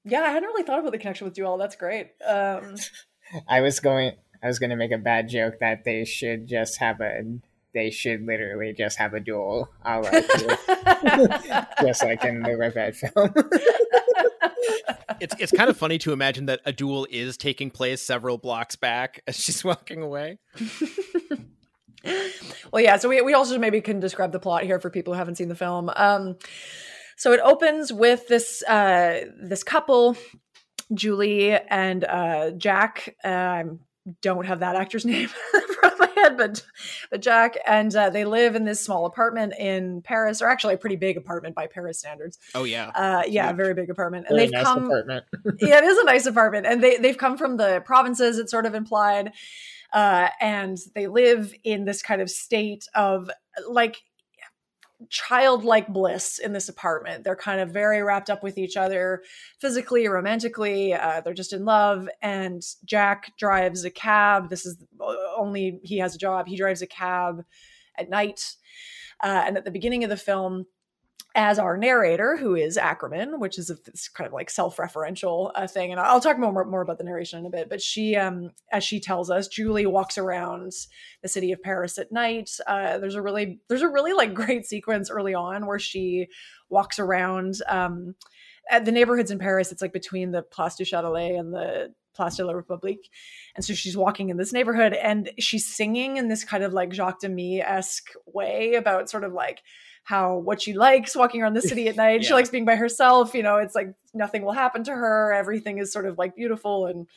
Yeah, 0.06 0.22
I 0.22 0.30
hadn't 0.30 0.48
really 0.48 0.64
thought 0.64 0.80
about 0.80 0.92
the 0.92 1.00
connection 1.00 1.26
with 1.26 1.34
Duel. 1.34 1.58
That's 1.58 1.76
great. 1.76 2.12
Um, 2.26 2.76
I 3.50 3.62
was 3.62 3.80
going. 3.80 4.14
I 4.44 4.48
was 4.48 4.60
going 4.60 4.70
to 4.70 4.76
make 4.76 4.92
a 4.92 5.00
bad 5.00 5.28
joke 5.28 5.56
that 5.60 5.84
they 5.86 6.06
should 6.06 6.48
just 6.48 6.78
have 6.78 7.02
a 7.02 7.40
they 7.74 7.90
should 7.90 8.26
literally 8.26 8.74
just 8.74 8.98
have 9.00 9.14
a 9.14 9.20
duel, 9.20 9.70
like 9.84 10.04
just 11.82 12.04
like 12.04 12.24
in 12.24 12.42
the 12.42 12.52
Rivette 12.52 12.96
film. 12.96 13.34
it's 15.20 15.36
it's 15.40 15.52
kind 15.52 15.70
of 15.70 15.78
funny 15.78 15.98
to 16.00 16.14
imagine 16.14 16.46
that 16.46 16.62
a 16.66 16.72
duel 16.72 17.08
is 17.10 17.38
taking 17.38 17.72
place 17.72 18.02
several 18.02 18.38
blocks 18.38 18.76
back 18.76 19.22
as 19.28 19.36
she's 19.36 19.64
walking 19.64 20.02
away. 20.02 20.38
well, 22.72 22.82
yeah. 22.82 22.98
So 22.98 23.10
we 23.10 23.22
we 23.22 23.34
also 23.34 23.58
maybe 23.58 23.82
can 23.82 24.00
describe 24.00 24.32
the 24.32 24.40
plot 24.40 24.64
here 24.64 24.80
for 24.80 24.90
people 24.90 25.14
who 25.14 25.18
haven't 25.18 25.36
seen 25.36 25.50
the 25.50 25.56
film. 25.56 25.92
Um, 25.96 26.38
so 27.16 27.32
it 27.32 27.40
opens 27.42 27.92
with 27.92 28.28
this 28.28 28.64
uh, 28.64 29.22
this 29.42 29.64
couple, 29.64 30.18
Julie 30.94 31.54
and 31.54 32.04
uh, 32.04 32.52
Jack. 32.52 33.16
Uh, 33.24 33.28
I 33.28 33.64
don't 34.22 34.46
have 34.46 34.60
that 34.60 34.76
actor's 34.76 35.06
name 35.06 35.30
head, 36.26 36.38
but 36.38 36.66
but 37.10 37.22
Jack 37.22 37.58
and 37.66 37.96
uh, 37.96 38.10
they 38.10 38.26
live 38.26 38.56
in 38.56 38.66
this 38.66 38.82
small 38.82 39.06
apartment 39.06 39.54
in 39.58 40.02
Paris, 40.02 40.42
or 40.42 40.50
actually 40.50 40.76
a 40.76 40.78
pretty 40.78 40.96
big 40.96 41.18
apartment 41.18 41.56
by 41.56 41.68
Paris 41.68 42.00
standards. 42.00 42.38
Oh 42.54 42.64
yeah, 42.64 42.90
uh, 42.90 43.24
yeah, 43.28 43.52
very 43.54 43.74
big 43.74 43.90
apartment. 43.90 44.28
And 44.28 44.36
very 44.36 44.48
they've 44.48 44.54
nice 44.54 44.64
come. 44.64 44.86
Apartment. 44.86 45.26
yeah, 45.60 45.78
it 45.78 45.84
is 45.84 45.98
a 45.98 46.04
nice 46.04 46.26
apartment, 46.26 46.66
and 46.66 46.84
they 46.84 46.98
they've 46.98 47.18
come 47.18 47.38
from 47.38 47.58
the 47.58 47.82
provinces. 47.86 48.38
It's 48.38 48.52
sort 48.52 48.66
of 48.66 48.76
implied, 48.76 49.32
uh, 49.94 50.30
and 50.40 50.78
they 50.94 51.08
live 51.08 51.54
in 51.64 51.86
this 51.86 52.02
kind 52.02 52.22
of 52.22 52.30
state 52.30 52.88
of 52.94 53.30
like 53.68 53.98
childlike 55.10 55.88
bliss 55.88 56.40
in 56.40 56.54
this 56.54 56.70
apartment. 56.70 57.24
They're 57.24 57.36
kind 57.36 57.60
of 57.60 57.70
very 57.70 58.02
wrapped 58.02 58.30
up 58.30 58.44
with 58.44 58.58
each 58.58 58.78
other 58.78 59.22
physically, 59.60 60.08
romantically. 60.08 60.94
Uh, 60.94 61.22
they're 61.22 61.34
just 61.34 61.54
in 61.54 61.66
love. 61.66 62.10
And 62.22 62.64
Jack 62.86 63.34
drives 63.38 63.86
a 63.86 63.92
cab. 63.92 64.50
This 64.50 64.66
is 64.66 64.78
only 65.38 65.80
he 65.84 65.98
has 66.00 66.16
a 66.16 66.20
job. 66.20 66.48
He 66.48 66.58
drives 66.58 66.82
a 66.82 66.88
cab 66.88 67.44
at 67.98 68.10
night. 68.10 68.56
Uh, 69.24 69.44
and 69.46 69.58
at 69.58 69.66
the 69.66 69.72
beginning 69.72 70.04
of 70.04 70.10
the 70.10 70.18
film, 70.18 70.66
as 71.36 71.60
our 71.60 71.76
narrator, 71.76 72.38
who 72.38 72.56
is 72.56 72.78
Akerman, 72.78 73.40
which 73.40 73.60
is 73.60 73.70
a, 73.70 73.76
kind 74.14 74.26
of 74.26 74.32
like 74.32 74.50
self-referential 74.50 75.52
uh, 75.54 75.68
thing, 75.68 75.92
and 75.92 76.00
I'll 76.00 76.22
talk 76.22 76.40
more 76.40 76.64
more 76.64 76.82
about 76.82 76.98
the 76.98 77.04
narration 77.04 77.40
in 77.40 77.46
a 77.46 77.50
bit. 77.50 77.70
But 77.70 77.82
she, 77.82 78.16
um, 78.16 78.52
as 78.72 78.86
she 78.86 79.02
tells 79.02 79.30
us, 79.30 79.50
Julie 79.50 79.86
walks 79.86 80.18
around 80.18 80.72
the 81.22 81.28
city 81.28 81.52
of 81.52 81.62
Paris 81.62 81.98
at 81.98 82.12
night. 82.12 82.50
Uh, 82.66 82.98
there's 83.00 83.16
a 83.16 83.22
really 83.22 83.60
there's 83.68 83.82
a 83.82 83.90
really 83.90 84.14
like 84.14 84.34
great 84.46 84.66
sequence 84.66 85.10
early 85.10 85.34
on 85.34 85.66
where 85.66 85.80
she 85.80 86.28
walks 86.70 87.00
around 87.00 87.56
um, 87.68 88.16
at 88.70 88.86
the 88.86 88.92
neighborhoods 88.92 89.30
in 89.30 89.38
Paris. 89.38 89.74
It's 89.74 89.82
like 89.82 89.94
between 89.94 90.32
the 90.32 90.42
Place 90.42 90.76
du 90.76 90.86
Châtelet 90.86 91.38
and 91.38 91.54
the 91.54 91.94
Place 92.16 92.38
de 92.38 92.46
la 92.46 92.54
République. 92.54 93.10
And 93.56 93.66
so 93.66 93.74
she's 93.74 93.98
walking 93.98 94.30
in 94.30 94.38
this 94.38 94.54
neighborhood 94.54 94.94
and 94.94 95.30
she's 95.38 95.68
singing 95.68 96.16
in 96.16 96.30
this 96.30 96.46
kind 96.46 96.64
of 96.64 96.72
like 96.72 96.94
Jacques 96.94 97.20
Demy 97.20 97.62
esque 97.62 98.12
way 98.26 98.76
about 98.76 99.10
sort 99.10 99.26
of 99.26 99.34
like 99.34 99.62
how 100.06 100.38
what 100.38 100.62
she 100.62 100.74
likes 100.74 101.16
walking 101.16 101.42
around 101.42 101.56
the 101.56 101.62
city 101.62 101.90
at 101.90 101.96
night. 101.98 102.22
yeah. 102.22 102.28
She 102.28 102.34
likes 102.34 102.50
being 102.50 102.64
by 102.64 102.76
herself. 102.76 103.34
You 103.34 103.44
know, 103.44 103.58
it's 103.58 103.76
like 103.76 103.94
nothing 104.14 104.44
will 104.44 104.54
happen 104.54 104.84
to 104.86 104.92
her. 104.92 105.34
Everything 105.34 105.80
is 105.80 105.92
sort 105.92 106.06
of 106.06 106.18
like 106.18 106.36
beautiful 106.36 106.86
and 106.86 107.08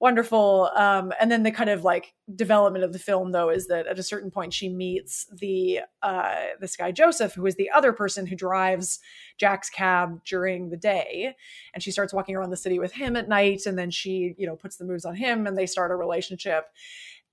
wonderful. 0.00 0.70
Um, 0.74 1.12
and 1.20 1.30
then 1.30 1.44
the 1.44 1.50
kind 1.50 1.70
of 1.70 1.84
like 1.84 2.14
development 2.34 2.84
of 2.84 2.92
the 2.92 2.98
film, 2.98 3.32
though, 3.32 3.48
is 3.48 3.68
that 3.68 3.86
at 3.86 3.98
a 3.98 4.02
certain 4.02 4.30
point 4.30 4.52
she 4.52 4.68
meets 4.68 5.26
the 5.32 5.80
uh, 6.02 6.34
this 6.60 6.76
guy 6.76 6.90
Joseph, 6.90 7.34
who 7.34 7.46
is 7.46 7.54
the 7.54 7.70
other 7.70 7.92
person 7.92 8.26
who 8.26 8.36
drives 8.36 8.98
Jack's 9.38 9.70
cab 9.70 10.20
during 10.24 10.70
the 10.70 10.76
day, 10.76 11.34
and 11.74 11.82
she 11.82 11.90
starts 11.90 12.12
walking 12.12 12.34
around 12.34 12.50
the 12.50 12.56
city 12.56 12.78
with 12.78 12.92
him 12.92 13.16
at 13.16 13.28
night, 13.28 13.66
and 13.66 13.78
then 13.78 13.90
she 13.90 14.34
you 14.36 14.46
know 14.46 14.56
puts 14.56 14.76
the 14.76 14.84
moves 14.84 15.04
on 15.04 15.14
him, 15.14 15.46
and 15.46 15.56
they 15.56 15.66
start 15.66 15.90
a 15.90 15.96
relationship. 15.96 16.66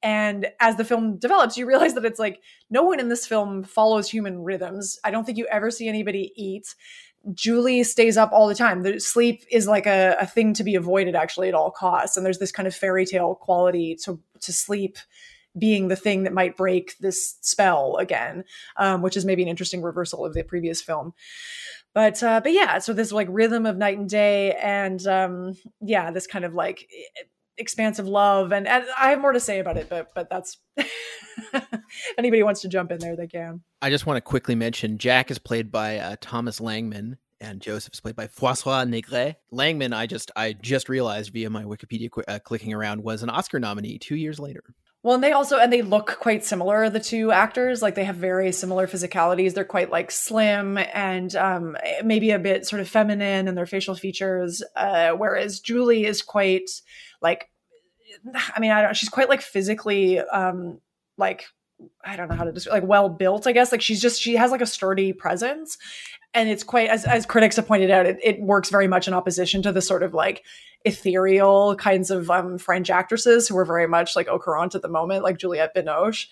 And 0.03 0.47
as 0.59 0.75
the 0.75 0.85
film 0.85 1.17
develops, 1.17 1.57
you 1.57 1.65
realize 1.65 1.93
that 1.93 2.05
it's 2.05 2.19
like 2.19 2.41
no 2.69 2.83
one 2.83 2.99
in 2.99 3.07
this 3.09 3.25
film 3.25 3.63
follows 3.63 4.09
human 4.09 4.43
rhythms. 4.43 4.99
I 5.03 5.11
don't 5.11 5.23
think 5.23 5.37
you 5.37 5.47
ever 5.49 5.71
see 5.71 5.87
anybody 5.87 6.33
eat. 6.35 6.75
Julie 7.33 7.85
stays 7.85 8.17
up 8.17 8.33
all 8.33 8.49
the 8.49 8.55
time. 8.55 8.83
The 8.83 8.99
sleep 8.99 9.45
is 9.49 9.65
like 9.65 9.87
a, 9.87 10.17
a 10.19 10.27
thing 10.27 10.53
to 10.55 10.63
be 10.63 10.75
avoided 10.75 11.15
actually 11.15 11.47
at 11.47 11.53
all 11.53 11.71
costs. 11.71 12.17
And 12.17 12.25
there's 12.25 12.39
this 12.39 12.51
kind 12.51 12.67
of 12.67 12.75
fairy 12.75 13.05
tale 13.05 13.35
quality 13.35 13.95
to 14.03 14.19
to 14.41 14.51
sleep 14.51 14.97
being 15.57 15.87
the 15.87 15.95
thing 15.95 16.23
that 16.23 16.33
might 16.33 16.57
break 16.57 16.97
this 16.99 17.37
spell 17.41 17.97
again, 17.97 18.43
um, 18.77 19.01
which 19.01 19.15
is 19.15 19.23
maybe 19.23 19.43
an 19.43 19.47
interesting 19.47 19.81
reversal 19.81 20.25
of 20.25 20.33
the 20.33 20.43
previous 20.43 20.81
film. 20.81 21.13
But 21.93 22.21
uh, 22.23 22.41
but 22.41 22.51
yeah, 22.51 22.79
so 22.79 22.91
this 22.91 23.11
like 23.11 23.27
rhythm 23.29 23.65
of 23.65 23.77
night 23.77 23.97
and 23.99 24.09
day, 24.09 24.53
and 24.53 25.05
um, 25.05 25.53
yeah, 25.79 26.11
this 26.11 26.27
kind 26.27 26.43
of 26.43 26.55
like 26.55 26.89
expansive 27.57 28.07
love, 28.07 28.51
and, 28.51 28.67
and 28.67 28.85
I 28.97 29.09
have 29.09 29.21
more 29.21 29.33
to 29.33 29.39
say 29.39 29.59
about 29.59 29.77
it, 29.77 29.89
but 29.89 30.13
but 30.13 30.29
that's 30.29 30.57
anybody 32.17 32.43
wants 32.43 32.61
to 32.61 32.67
jump 32.67 32.91
in 32.91 32.99
there, 32.99 33.15
they 33.15 33.27
can. 33.27 33.61
I 33.81 33.89
just 33.89 34.05
want 34.05 34.17
to 34.17 34.21
quickly 34.21 34.55
mention 34.55 34.97
Jack 34.97 35.31
is 35.31 35.39
played 35.39 35.71
by 35.71 35.97
uh, 35.97 36.15
Thomas 36.21 36.59
Langmann 36.59 37.17
and 37.43 37.61
Joseph 37.61 37.93
is 37.93 37.99
played 37.99 38.15
by 38.15 38.27
Francois 38.27 38.85
Negret. 38.85 39.35
Langmann, 39.51 39.93
I 39.93 40.07
just 40.07 40.31
I 40.35 40.53
just 40.53 40.89
realized 40.89 41.33
via 41.33 41.49
my 41.49 41.63
Wikipedia 41.63 42.09
qu- 42.09 42.23
uh, 42.27 42.39
clicking 42.39 42.73
around 42.73 43.03
was 43.03 43.21
an 43.21 43.29
Oscar 43.29 43.59
nominee 43.59 43.97
two 43.97 44.15
years 44.15 44.39
later. 44.39 44.63
Well, 45.03 45.15
and 45.15 45.23
they 45.23 45.33
also 45.33 45.59
and 45.59 45.71
they 45.71 45.81
look 45.81 46.17
quite 46.21 46.45
similar. 46.45 46.89
The 46.89 47.01
two 47.01 47.31
actors, 47.31 47.81
like 47.81 47.95
they 47.95 48.05
have 48.05 48.15
very 48.15 48.53
similar 48.53 48.87
physicalities. 48.87 49.53
They're 49.53 49.65
quite 49.65 49.91
like 49.91 50.09
slim 50.11 50.77
and 50.77 51.35
um, 51.35 51.75
maybe 52.05 52.31
a 52.31 52.39
bit 52.39 52.65
sort 52.65 52.79
of 52.79 52.87
feminine 52.87 53.49
in 53.49 53.55
their 53.55 53.65
facial 53.65 53.95
features. 53.95 54.63
Uh, 54.77 55.11
whereas 55.11 55.59
Julie 55.59 56.05
is 56.05 56.21
quite 56.21 56.69
like, 57.23 57.49
I 58.55 58.59
mean, 58.59 58.71
I 58.71 58.81
don't. 58.81 58.95
She's 58.95 59.09
quite 59.09 59.29
like 59.29 59.41
physically, 59.41 60.19
um, 60.19 60.79
like 61.17 61.45
I 62.05 62.15
don't 62.15 62.29
know 62.29 62.35
how 62.35 62.43
to 62.43 62.51
describe, 62.51 62.83
like 62.83 62.89
well 62.89 63.09
built. 63.09 63.47
I 63.47 63.51
guess 63.53 63.71
like 63.71 63.81
she's 63.81 64.01
just 64.01 64.21
she 64.21 64.35
has 64.35 64.51
like 64.51 64.61
a 64.61 64.67
sturdy 64.67 65.13
presence, 65.13 65.77
and 66.33 66.47
it's 66.49 66.63
quite 66.63 66.89
as 66.89 67.05
as 67.05 67.25
critics 67.25 67.55
have 67.55 67.67
pointed 67.67 67.89
out, 67.89 68.05
it, 68.05 68.19
it 68.23 68.41
works 68.41 68.69
very 68.69 68.87
much 68.87 69.07
in 69.07 69.13
opposition 69.13 69.63
to 69.63 69.71
the 69.71 69.81
sort 69.81 70.03
of 70.03 70.13
like 70.13 70.43
ethereal 70.85 71.75
kinds 71.77 72.11
of 72.11 72.29
um, 72.29 72.57
French 72.57 72.89
actresses 72.89 73.47
who 73.47 73.57
are 73.57 73.65
very 73.65 73.87
much 73.87 74.15
like 74.15 74.27
au 74.27 74.37
courant 74.37 74.75
at 74.75 74.81
the 74.81 74.89
moment, 74.89 75.23
like 75.23 75.37
Juliette 75.37 75.73
Binoche. 75.73 76.27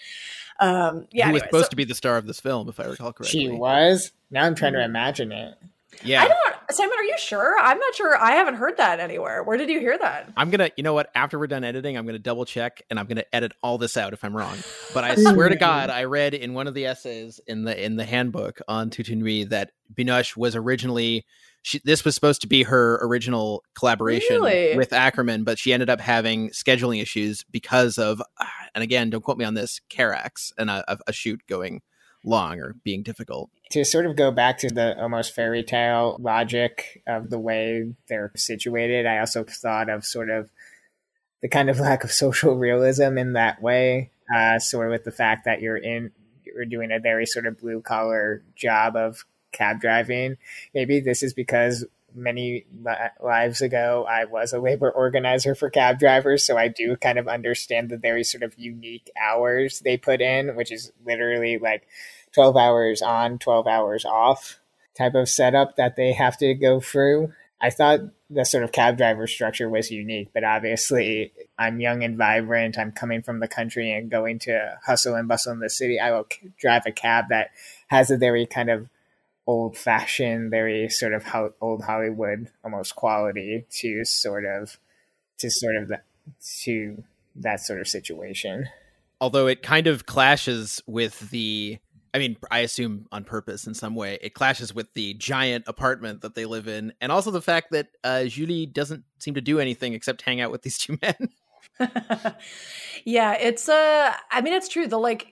Um, 0.60 1.08
yeah, 1.12 1.26
Who 1.26 1.30
anyway, 1.30 1.34
was 1.34 1.42
supposed 1.44 1.66
so- 1.66 1.70
to 1.70 1.76
be 1.76 1.86
the 1.86 1.96
star 1.96 2.18
of 2.18 2.28
this 2.28 2.39
film, 2.39 2.70
if 2.70 2.80
I 2.80 2.86
recall 2.86 3.14
correctly. 3.14 3.39
She 3.42 3.50
was. 3.50 4.12
Now 4.30 4.46
I'm 4.46 4.54
trying 4.54 4.74
to 4.74 4.84
imagine 4.84 5.32
it. 5.32 5.56
Yeah. 6.04 6.24
I 6.24 6.28
don't, 6.28 6.51
Simon. 6.72 6.94
Are 6.98 7.04
you 7.04 7.16
sure? 7.18 7.58
I'm 7.60 7.78
not 7.78 7.96
sure. 7.96 8.18
I 8.18 8.32
haven't 8.32 8.56
heard 8.56 8.78
that 8.78 9.00
anywhere. 9.00 9.44
Where 9.44 9.58
did 9.58 9.70
you 9.70 9.80
hear 9.80 9.98
that? 9.98 10.32
I'm 10.36 10.50
gonna, 10.50 10.72
you 10.78 10.84
know 10.84 10.94
what? 10.94 11.10
After 11.16 11.38
we're 11.38 11.48
done 11.48 11.64
editing, 11.64 11.98
I'm 11.98 12.06
gonna 12.06 12.20
double 12.20 12.46
check 12.46 12.82
and 12.90 13.00
I'm 13.00 13.06
gonna 13.08 13.26
edit 13.34 13.54
all 13.62 13.78
this 13.78 13.98
out 13.98 14.14
if 14.14 14.24
I'm 14.24 14.36
wrong. 14.36 14.58
But 14.94 15.04
I 15.04 15.12
oh 15.18 15.34
swear 15.34 15.50
to 15.50 15.56
God, 15.56 15.90
I 15.90 16.06
read 16.06 16.34
in 16.34 16.54
one 16.54 16.68
of 16.68 16.74
the 16.74 16.86
essays 16.86 17.40
in 17.48 17.64
the 17.64 17.84
in 17.84 17.96
the 17.96 18.06
handbook 18.06 18.60
on 18.68 18.90
Toute 18.90 19.10
une 19.10 19.20
Nuit 19.20 19.50
that 19.50 19.72
Binoche 19.94 20.36
was 20.36 20.56
originally 20.56 21.26
she, 21.64 21.80
this 21.84 22.04
was 22.04 22.16
supposed 22.16 22.42
to 22.42 22.48
be 22.48 22.64
her 22.64 23.00
original 23.06 23.64
collaboration 23.76 24.38
Really? 24.42 24.76
with 24.76 24.90
Akerman, 24.90 25.46
but 25.46 25.60
she 25.60 25.74
ended 25.74 25.90
up 25.90 26.02
having 26.02 26.50
scheduling 26.50 27.02
issues 27.02 27.44
because 27.52 27.98
of, 27.98 28.22
and 28.74 28.84
again, 28.84 29.10
don't 29.10 29.22
quote 29.22 29.38
me 29.38 29.46
on 29.46 29.54
this, 29.54 29.80
Carax 29.90 30.52
and 30.58 30.70
a, 30.70 30.84
a, 30.92 30.98
a 31.08 31.14
shoot 31.14 31.42
going 31.48 31.82
long 32.24 32.60
or 32.60 32.76
being 32.84 33.04
difficult. 33.04 33.50
to 33.72 33.84
sort 33.86 34.06
of 34.06 34.16
go 34.16 34.32
back 34.32 34.58
to 34.60 34.70
the 34.70 35.00
almost 35.02 35.34
fairy 35.34 35.64
tale 35.64 36.18
logic 36.20 37.02
of 37.08 37.30
the 37.30 37.40
way 37.40 37.94
they're 38.08 38.32
situated, 38.36 39.06
I 39.06 39.20
also 39.20 39.44
thought 39.44 39.90
of 39.90 40.06
sort 40.06 40.30
of 40.30 40.50
the 41.42 41.50
kind 41.50 41.70
of 41.70 41.80
lack 41.80 42.04
of 42.04 42.12
social 42.12 42.56
realism 42.56 43.18
in 43.18 43.34
that 43.34 43.62
way, 43.62 44.12
uh, 44.34 44.60
sort 44.60 44.88
of 44.88 44.92
with 44.92 45.04
the 45.04 45.12
fact 45.12 45.46
that 45.46 45.62
you're 45.62 45.78
in, 45.78 46.12
you're 46.44 46.66
doing 46.66 46.92
a 46.92 47.00
very 47.00 47.26
sort 47.26 47.48
of 47.48 47.60
blue 47.60 47.82
collar 47.82 48.44
job 48.56 48.96
of 48.96 49.26
cab 49.52 49.82
driving. 49.82 50.38
Maybe 50.74 51.00
this 51.00 51.24
is 51.24 51.34
because 51.34 51.86
many 52.14 52.66
li- 52.84 52.93
lives 53.22 53.62
ago 53.62 54.05
I 54.09 54.26
was 54.26 54.53
a 54.53 54.59
labor 54.59 54.91
organizer 54.91 55.55
for 55.55 55.70
cab 55.70 55.99
drivers, 55.99 56.45
so 56.45 56.57
I 56.57 56.68
do 56.68 56.95
kind 56.95 57.18
of 57.18 57.28
understand 57.28 57.89
the 57.89 57.97
very 57.97 58.24
sort 58.24 58.43
of 58.43 58.57
unique 58.57 59.09
hours 59.20 59.80
they 59.80 59.97
put 59.97 60.22
in, 60.22 60.55
which 60.55 60.72
is 60.72 60.91
literally 61.05 61.57
like 61.57 61.88
12 62.34 62.57
hours 62.57 63.01
on, 63.01 63.39
12 63.39 63.68
hours 63.68 64.05
off 64.05 64.59
type 64.97 65.16
of 65.16 65.30
setup 65.30 65.76
that 65.78 65.95
they 65.95 66.14
have 66.14 66.38
to 66.38 66.53
go 66.53 66.80
through. 66.80 67.32
I 67.62 67.70
thought 67.70 67.99
the 68.30 68.43
sort 68.43 68.64
of 68.64 68.72
cab 68.72 68.97
driver 68.97 69.28
structure 69.28 69.70
was 69.70 69.91
unique, 69.91 70.30
but 70.34 70.43
obviously 70.43 71.32
I'm 71.59 71.80
young 71.80 72.03
and 72.03 72.18
vibrant. 72.18 72.78
I'm 72.78 72.91
coming 72.91 73.22
from 73.22 73.39
the 73.39 73.47
country 73.47 73.91
and 73.91 74.09
going 74.09 74.39
to 74.39 74.80
hustle 74.84 75.16
and 75.16 75.28
bustle 75.28 75.53
in 75.53 75.59
the 75.59 75.70
city. 75.70 75.99
I 75.99 76.12
will 76.12 76.28
drive 76.57 76.84
a 76.86 76.91
cab 76.91 77.26
that 77.30 77.51
has 77.88 78.09
a 78.09 78.18
very 78.18 78.45
kind 78.45 78.70
of 78.70 78.89
old 79.52 79.78
fashioned, 79.78 80.49
very 80.49 80.88
sort 80.89 81.14
of 81.14 81.24
ho- 81.24 81.54
old 81.60 81.84
Hollywood 81.84 82.47
almost 82.64 82.95
quality 82.95 83.66
to 83.80 84.06
sort 84.06 84.45
of 84.45 84.78
to 85.39 85.49
sort 85.52 85.76
of 85.76 85.89
that 85.89 86.04
to 86.64 87.04
that 87.36 87.60
sort 87.60 87.82
of 87.82 87.88
situation. 87.88 88.68
although 89.20 89.47
it 89.47 89.62
kind 89.62 89.88
of 89.88 90.06
clashes 90.06 90.82
with 90.88 91.16
the 91.32 91.78
i 92.14 92.18
mean 92.20 92.36
i 92.49 92.60
assume 92.60 93.06
on 93.12 93.24
purpose 93.24 93.68
in 93.68 93.74
some 93.74 93.95
way 93.95 94.18
it 94.22 94.34
clashes 94.34 94.74
with 94.74 94.88
the 94.93 95.14
giant 95.16 95.64
apartment 95.68 96.22
that 96.22 96.34
they 96.36 96.45
live 96.45 96.68
in 96.68 96.91
and 97.02 97.12
also 97.12 97.32
the 97.32 97.41
fact 97.41 97.72
that 97.72 97.88
uh, 98.04 98.24
julie 98.26 98.66
doesn't 98.66 99.04
seem 99.20 99.34
to 99.36 99.41
do 99.41 99.60
anything 99.60 99.93
except 99.93 100.22
hang 100.24 100.41
out 100.41 100.52
with 100.52 100.62
these 100.64 100.78
two 100.78 100.97
men 101.02 101.30
yeah, 103.06 103.34
it's 103.34 103.68
uh 103.70 104.14
I 104.32 104.41
mean 104.41 104.54
it's 104.54 104.68
true. 104.68 104.88
The 104.88 104.97
like 104.99 105.28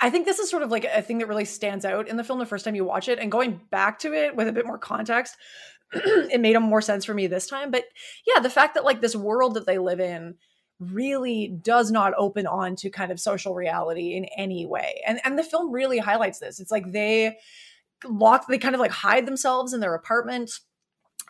I- 0.00 0.10
think 0.10 0.26
this 0.26 0.38
is 0.38 0.50
sort 0.50 0.62
of 0.62 0.70
like 0.70 0.84
a 0.84 1.02
thing 1.02 1.18
that 1.18 1.28
really 1.28 1.44
stands 1.44 1.84
out 1.84 2.08
in 2.08 2.16
the 2.16 2.24
film 2.24 2.38
the 2.38 2.46
first 2.46 2.64
time 2.64 2.74
you 2.74 2.84
watch 2.84 3.08
it 3.08 3.18
and 3.18 3.32
going 3.32 3.60
back 3.70 3.98
to 4.00 4.12
it 4.12 4.36
with 4.36 4.48
a 4.48 4.52
bit 4.52 4.66
more 4.66 4.78
context 4.78 5.36
it 5.92 6.40
made 6.40 6.58
more 6.58 6.80
sense 6.80 7.04
for 7.04 7.14
me 7.14 7.26
this 7.26 7.46
time. 7.46 7.70
But 7.70 7.84
yeah, 8.26 8.40
the 8.40 8.50
fact 8.50 8.74
that 8.74 8.84
like 8.84 9.00
this 9.00 9.16
world 9.16 9.54
that 9.54 9.66
they 9.66 9.78
live 9.78 10.00
in 10.00 10.36
really 10.78 11.58
does 11.62 11.90
not 11.90 12.14
open 12.16 12.46
on 12.46 12.74
to 12.74 12.90
kind 12.90 13.12
of 13.12 13.20
social 13.20 13.54
reality 13.54 14.14
in 14.14 14.26
any 14.36 14.66
way. 14.66 15.00
And 15.06 15.20
and 15.24 15.38
the 15.38 15.42
film 15.42 15.72
really 15.72 15.98
highlights 15.98 16.38
this. 16.38 16.60
It's 16.60 16.70
like 16.70 16.92
they 16.92 17.36
lock 18.04 18.46
they 18.48 18.58
kind 18.58 18.74
of 18.74 18.80
like 18.80 18.92
hide 18.92 19.26
themselves 19.26 19.72
in 19.72 19.80
their 19.80 19.94
apartment 19.94 20.50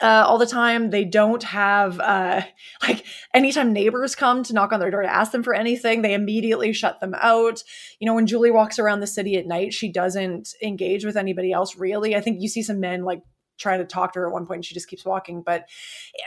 uh, 0.00 0.24
all 0.26 0.38
the 0.38 0.46
time. 0.46 0.90
They 0.90 1.04
don't 1.04 1.42
have 1.42 2.00
uh, 2.00 2.42
like 2.82 3.04
anytime 3.34 3.72
neighbors 3.72 4.14
come 4.14 4.42
to 4.44 4.52
knock 4.52 4.72
on 4.72 4.80
their 4.80 4.90
door 4.90 5.02
to 5.02 5.12
ask 5.12 5.32
them 5.32 5.42
for 5.42 5.54
anything, 5.54 6.02
they 6.02 6.14
immediately 6.14 6.72
shut 6.72 7.00
them 7.00 7.14
out. 7.20 7.62
You 7.98 8.06
know, 8.06 8.14
when 8.14 8.26
Julie 8.26 8.50
walks 8.50 8.78
around 8.78 9.00
the 9.00 9.06
city 9.06 9.36
at 9.36 9.46
night, 9.46 9.72
she 9.72 9.90
doesn't 9.90 10.54
engage 10.62 11.04
with 11.04 11.16
anybody 11.16 11.52
else 11.52 11.76
really. 11.76 12.16
I 12.16 12.20
think 12.20 12.40
you 12.40 12.48
see 12.48 12.62
some 12.62 12.80
men 12.80 13.04
like 13.04 13.22
try 13.58 13.76
to 13.76 13.84
talk 13.84 14.14
to 14.14 14.20
her 14.20 14.26
at 14.26 14.32
one 14.32 14.46
point 14.46 14.58
and 14.58 14.64
she 14.64 14.74
just 14.74 14.88
keeps 14.88 15.04
walking. 15.04 15.42
But 15.44 15.66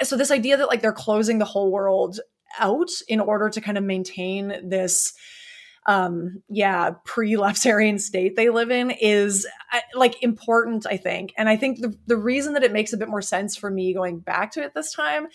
so 0.03 0.15
this 0.15 0.31
idea 0.31 0.57
that 0.57 0.67
like 0.67 0.81
they're 0.81 0.93
closing 0.93 1.39
the 1.39 1.45
whole 1.45 1.71
world 1.71 2.19
out 2.59 2.89
in 3.07 3.19
order 3.19 3.49
to 3.49 3.61
kind 3.61 3.77
of 3.77 3.83
maintain 3.83 4.69
this 4.69 5.13
um 5.85 6.41
yeah 6.49 6.91
pre-lapsarian 7.05 7.99
state 7.99 8.35
they 8.35 8.49
live 8.49 8.71
in 8.71 8.91
is 8.91 9.47
uh, 9.73 9.79
like 9.95 10.21
important 10.23 10.85
i 10.85 10.97
think. 10.97 11.33
And 11.37 11.49
i 11.49 11.55
think 11.55 11.81
the, 11.81 11.97
the 12.07 12.17
reason 12.17 12.53
that 12.53 12.63
it 12.63 12.71
makes 12.71 12.93
a 12.93 12.97
bit 12.97 13.09
more 13.09 13.21
sense 13.21 13.55
for 13.55 13.69
me 13.69 13.93
going 13.93 14.19
back 14.19 14.51
to 14.53 14.63
it 14.63 14.73
this 14.73 14.93
time 14.93 15.27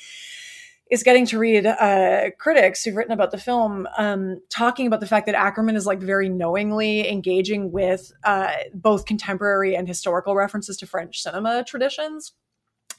is 0.90 1.02
getting 1.02 1.26
to 1.26 1.38
read 1.38 1.66
uh, 1.66 2.30
critics 2.38 2.82
who've 2.82 2.96
written 2.96 3.12
about 3.12 3.30
the 3.30 3.38
film 3.38 3.86
um, 3.98 4.40
talking 4.48 4.86
about 4.86 5.00
the 5.00 5.06
fact 5.06 5.26
that 5.26 5.34
Akerman 5.34 5.76
is 5.76 5.86
like 5.86 6.00
very 6.00 6.28
knowingly 6.28 7.08
engaging 7.08 7.70
with 7.70 8.12
uh, 8.24 8.52
both 8.72 9.04
contemporary 9.04 9.76
and 9.76 9.86
historical 9.86 10.34
references 10.34 10.76
to 10.78 10.86
French 10.86 11.20
cinema 11.20 11.62
traditions, 11.64 12.32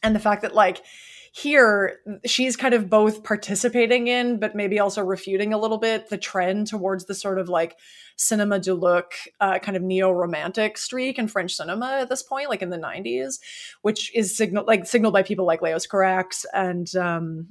and 0.04 0.16
the 0.16 0.20
fact 0.20 0.43
that 0.43 0.54
like 0.54 0.84
here 1.32 1.99
she's 2.25 2.55
kind 2.55 2.73
of 2.73 2.89
both 2.89 3.23
participating 3.23 4.07
in 4.07 4.39
but 4.39 4.55
maybe 4.55 4.80
also 4.80 5.03
refuting 5.03 5.53
a 5.53 5.57
little 5.57 5.77
bit 5.77 6.09
the 6.09 6.17
trend 6.17 6.67
towards 6.67 7.05
the 7.05 7.15
sort 7.15 7.39
of 7.39 7.49
like 7.49 7.77
cinema 8.15 8.59
du 8.59 8.73
look 8.73 9.13
uh, 9.39 9.59
kind 9.59 9.77
of 9.77 9.84
neo-romantic 9.84 10.77
streak 10.77 11.17
in 11.17 11.27
french 11.27 11.53
cinema 11.53 11.99
at 12.01 12.09
this 12.09 12.23
point 12.23 12.49
like 12.49 12.61
in 12.61 12.69
the 12.69 12.77
90s 12.77 13.39
which 13.82 14.13
is 14.15 14.36
signal 14.36 14.63
like 14.65 14.86
signaled 14.86 15.13
by 15.13 15.23
people 15.23 15.45
like 15.45 15.61
leos 15.61 15.88
carax 15.88 16.45
and 16.53 16.95
um 16.95 17.47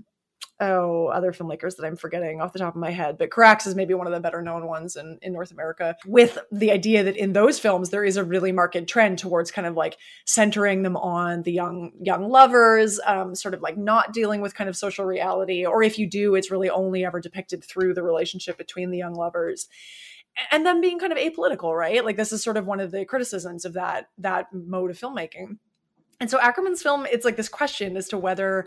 oh 0.60 1.06
other 1.06 1.32
filmmakers 1.32 1.76
that 1.76 1.86
i'm 1.86 1.96
forgetting 1.96 2.40
off 2.40 2.52
the 2.52 2.58
top 2.58 2.74
of 2.74 2.80
my 2.80 2.90
head 2.90 3.16
but 3.18 3.30
carax 3.30 3.66
is 3.66 3.74
maybe 3.74 3.94
one 3.94 4.06
of 4.06 4.12
the 4.12 4.20
better 4.20 4.42
known 4.42 4.66
ones 4.66 4.96
in, 4.96 5.18
in 5.22 5.32
north 5.32 5.50
america 5.50 5.96
with 6.06 6.38
the 6.50 6.70
idea 6.70 7.04
that 7.04 7.16
in 7.16 7.32
those 7.32 7.58
films 7.58 7.90
there 7.90 8.04
is 8.04 8.16
a 8.16 8.24
really 8.24 8.52
marked 8.52 8.86
trend 8.86 9.18
towards 9.18 9.50
kind 9.50 9.66
of 9.66 9.76
like 9.76 9.96
centering 10.26 10.82
them 10.82 10.96
on 10.96 11.42
the 11.42 11.52
young 11.52 11.92
young 12.00 12.28
lovers 12.28 12.98
um, 13.06 13.34
sort 13.34 13.54
of 13.54 13.60
like 13.60 13.76
not 13.76 14.12
dealing 14.12 14.40
with 14.40 14.54
kind 14.54 14.68
of 14.68 14.76
social 14.76 15.04
reality 15.04 15.64
or 15.64 15.82
if 15.82 15.98
you 15.98 16.08
do 16.08 16.34
it's 16.34 16.50
really 16.50 16.70
only 16.70 17.04
ever 17.04 17.20
depicted 17.20 17.62
through 17.64 17.94
the 17.94 18.02
relationship 18.02 18.56
between 18.58 18.90
the 18.90 18.98
young 18.98 19.14
lovers. 19.14 19.68
And 20.50 20.64
then 20.64 20.80
being 20.80 20.98
kind 20.98 21.12
of 21.12 21.18
apolitical 21.18 21.76
right? 21.76 22.04
Like 22.04 22.16
this 22.16 22.32
is 22.32 22.42
sort 22.42 22.56
of 22.56 22.66
one 22.66 22.80
of 22.80 22.90
the 22.90 23.04
criticisms 23.04 23.64
of 23.64 23.72
that 23.74 24.08
that 24.18 24.46
mode 24.52 24.90
of 24.90 24.98
filmmaking. 24.98 25.58
And 26.20 26.30
so 26.30 26.38
akerman's 26.38 26.82
film 26.82 27.06
it's 27.10 27.24
like 27.24 27.36
this 27.36 27.48
question 27.48 27.96
as 27.96 28.08
to 28.08 28.18
whether 28.18 28.66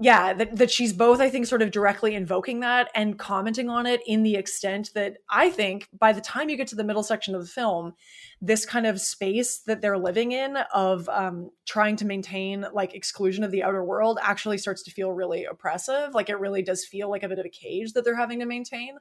yeah 0.00 0.32
that, 0.32 0.56
that 0.56 0.70
she's 0.70 0.92
both 0.92 1.20
i 1.20 1.30
think 1.30 1.46
sort 1.46 1.62
of 1.62 1.70
directly 1.70 2.14
invoking 2.14 2.60
that 2.60 2.90
and 2.94 3.18
commenting 3.18 3.68
on 3.68 3.86
it 3.86 4.00
in 4.06 4.22
the 4.22 4.34
extent 4.34 4.90
that 4.94 5.18
i 5.30 5.48
think 5.48 5.88
by 5.98 6.12
the 6.12 6.20
time 6.20 6.48
you 6.48 6.56
get 6.56 6.66
to 6.66 6.74
the 6.76 6.84
middle 6.84 7.02
section 7.02 7.34
of 7.34 7.40
the 7.40 7.46
film 7.46 7.94
this 8.40 8.66
kind 8.66 8.86
of 8.86 9.00
space 9.00 9.60
that 9.60 9.80
they're 9.80 9.96
living 9.96 10.32
in 10.32 10.58
of 10.74 11.08
um, 11.08 11.50
trying 11.66 11.96
to 11.96 12.04
maintain 12.04 12.66
like 12.74 12.94
exclusion 12.94 13.42
of 13.42 13.50
the 13.50 13.62
outer 13.62 13.82
world 13.82 14.18
actually 14.20 14.58
starts 14.58 14.82
to 14.82 14.90
feel 14.90 15.12
really 15.12 15.46
oppressive. 15.46 16.14
Like 16.14 16.28
it 16.28 16.38
really 16.38 16.60
does 16.60 16.84
feel 16.84 17.08
like 17.08 17.22
a 17.22 17.28
bit 17.28 17.38
of 17.38 17.46
a 17.46 17.48
cage 17.48 17.94
that 17.94 18.04
they're 18.04 18.14
having 18.14 18.40
to 18.40 18.46
maintain. 18.46 18.96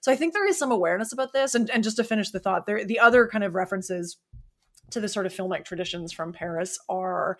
So 0.00 0.10
i 0.10 0.16
think 0.16 0.32
there 0.32 0.48
is 0.48 0.58
some 0.58 0.72
awareness 0.72 1.12
about 1.12 1.34
this. 1.34 1.54
And, 1.54 1.68
and 1.70 1.84
just 1.84 1.96
to 1.96 2.04
finish 2.04 2.30
the 2.30 2.40
thought 2.40 2.64
there 2.64 2.84
the 2.84 2.98
other 2.98 3.28
kind 3.28 3.44
of 3.44 3.54
references 3.54 4.16
to 4.90 5.00
the 5.00 5.08
sort 5.08 5.26
of 5.26 5.34
filmic 5.34 5.64
traditions 5.64 6.12
from 6.12 6.32
paris 6.32 6.78
are 6.88 7.38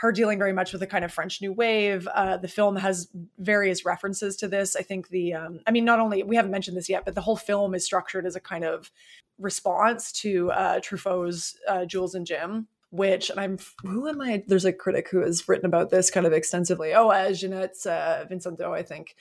her 0.00 0.12
dealing 0.12 0.38
very 0.38 0.54
much 0.54 0.72
with 0.72 0.82
a 0.82 0.86
kind 0.86 1.04
of 1.04 1.12
French 1.12 1.42
New 1.42 1.52
Wave. 1.52 2.08
Uh, 2.14 2.38
the 2.38 2.48
film 2.48 2.76
has 2.76 3.08
various 3.38 3.84
references 3.84 4.34
to 4.36 4.48
this. 4.48 4.74
I 4.74 4.80
think 4.80 5.08
the, 5.08 5.34
um, 5.34 5.60
I 5.66 5.70
mean, 5.70 5.84
not 5.84 6.00
only 6.00 6.22
we 6.22 6.36
haven't 6.36 6.50
mentioned 6.50 6.76
this 6.76 6.88
yet, 6.88 7.04
but 7.04 7.14
the 7.14 7.20
whole 7.20 7.36
film 7.36 7.74
is 7.74 7.84
structured 7.84 8.24
as 8.24 8.34
a 8.34 8.40
kind 8.40 8.64
of 8.64 8.90
response 9.38 10.10
to 10.12 10.50
uh, 10.52 10.80
Truffaut's 10.80 11.54
uh, 11.68 11.84
Jules 11.84 12.14
and 12.14 12.26
Jim. 12.26 12.66
Which 12.92 13.30
and 13.30 13.38
I'm 13.38 13.58
who 13.82 14.08
am 14.08 14.20
I? 14.20 14.42
There's 14.48 14.64
a 14.64 14.72
critic 14.72 15.08
who 15.10 15.20
has 15.20 15.48
written 15.48 15.66
about 15.66 15.90
this 15.90 16.10
kind 16.10 16.26
of 16.26 16.32
extensively. 16.32 16.92
Oh, 16.92 17.10
uh, 17.10 17.30
Ginette 17.30 17.86
uh, 17.86 18.24
Vincendeau, 18.24 18.72
I 18.72 18.82
think 18.82 19.14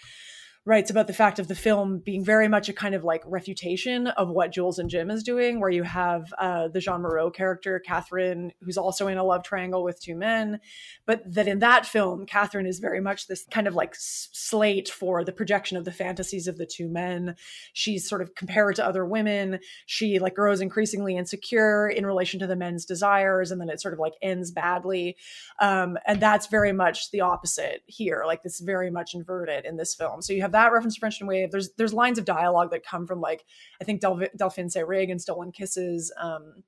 writes 0.65 0.91
about 0.91 1.07
the 1.07 1.13
fact 1.13 1.39
of 1.39 1.47
the 1.47 1.55
film 1.55 1.99
being 1.99 2.23
very 2.23 2.47
much 2.47 2.67
a 2.67 2.73
kind 2.73 2.93
of 2.93 3.03
like 3.03 3.23
refutation 3.25 4.07
of 4.07 4.29
what 4.29 4.51
Jules 4.51 4.77
and 4.77 4.89
Jim 4.89 5.09
is 5.09 5.23
doing, 5.23 5.59
where 5.59 5.69
you 5.69 5.83
have 5.83 6.33
uh, 6.37 6.67
the 6.67 6.81
Jeanne 6.81 7.01
Moreau 7.01 7.31
character, 7.31 7.79
Catherine, 7.79 8.51
who's 8.61 8.77
also 8.77 9.07
in 9.07 9.17
a 9.17 9.23
love 9.23 9.43
triangle 9.43 9.83
with 9.83 10.01
two 10.01 10.15
men. 10.15 10.59
But 11.05 11.21
that 11.33 11.47
in 11.47 11.59
that 11.59 11.85
film, 11.85 12.25
Catherine 12.25 12.65
is 12.65 12.79
very 12.79 12.99
much 12.99 13.27
this 13.27 13.45
kind 13.49 13.67
of 13.67 13.75
like 13.75 13.95
slate 13.95 14.89
for 14.89 15.23
the 15.23 15.31
projection 15.31 15.77
of 15.77 15.85
the 15.85 15.93
fantasies 15.93 16.47
of 16.47 16.57
the 16.57 16.65
two 16.65 16.89
men. 16.89 17.35
She's 17.71 18.07
sort 18.07 18.21
of 18.21 18.35
compared 18.35 18.75
to 18.75 18.85
other 18.85 19.05
women. 19.05 19.59
She 19.85 20.19
like 20.19 20.35
grows 20.35 20.59
increasingly 20.59 21.15
insecure 21.15 21.87
in 21.87 22.05
relation 22.05 22.39
to 22.41 22.47
the 22.47 22.57
men's 22.57 22.85
desires, 22.85 23.51
and 23.51 23.61
then 23.61 23.69
it 23.69 23.79
sort 23.79 23.93
of 23.93 23.99
like 23.99 24.13
ends 24.21 24.51
badly. 24.51 25.15
Um, 25.59 25.97
and 26.05 26.19
that's 26.19 26.47
very 26.47 26.73
much 26.73 27.11
the 27.11 27.21
opposite 27.21 27.81
here. 27.87 28.23
Like 28.25 28.43
this 28.43 28.59
very 28.59 28.91
much 28.91 29.13
inverted 29.13 29.63
in 29.65 29.77
this 29.77 29.95
film. 29.95 30.21
So 30.21 30.33
you 30.33 30.41
have 30.41 30.49
have 30.51 30.58
that 30.59 30.73
reference 30.73 30.95
to 30.95 30.99
French 30.99 31.21
New 31.21 31.27
Wave. 31.27 31.51
There's 31.51 31.71
there's 31.77 31.93
lines 31.93 32.17
of 32.17 32.25
dialogue 32.25 32.71
that 32.71 32.85
come 32.85 33.07
from 33.07 33.21
like 33.21 33.45
I 33.81 33.83
think 33.83 34.01
Del- 34.01 34.21
Delphine 34.35 34.67
Seyrig 34.67 35.11
and 35.11 35.21
Stolen 35.21 35.51
Kisses. 35.51 36.13
Um, 36.19 36.63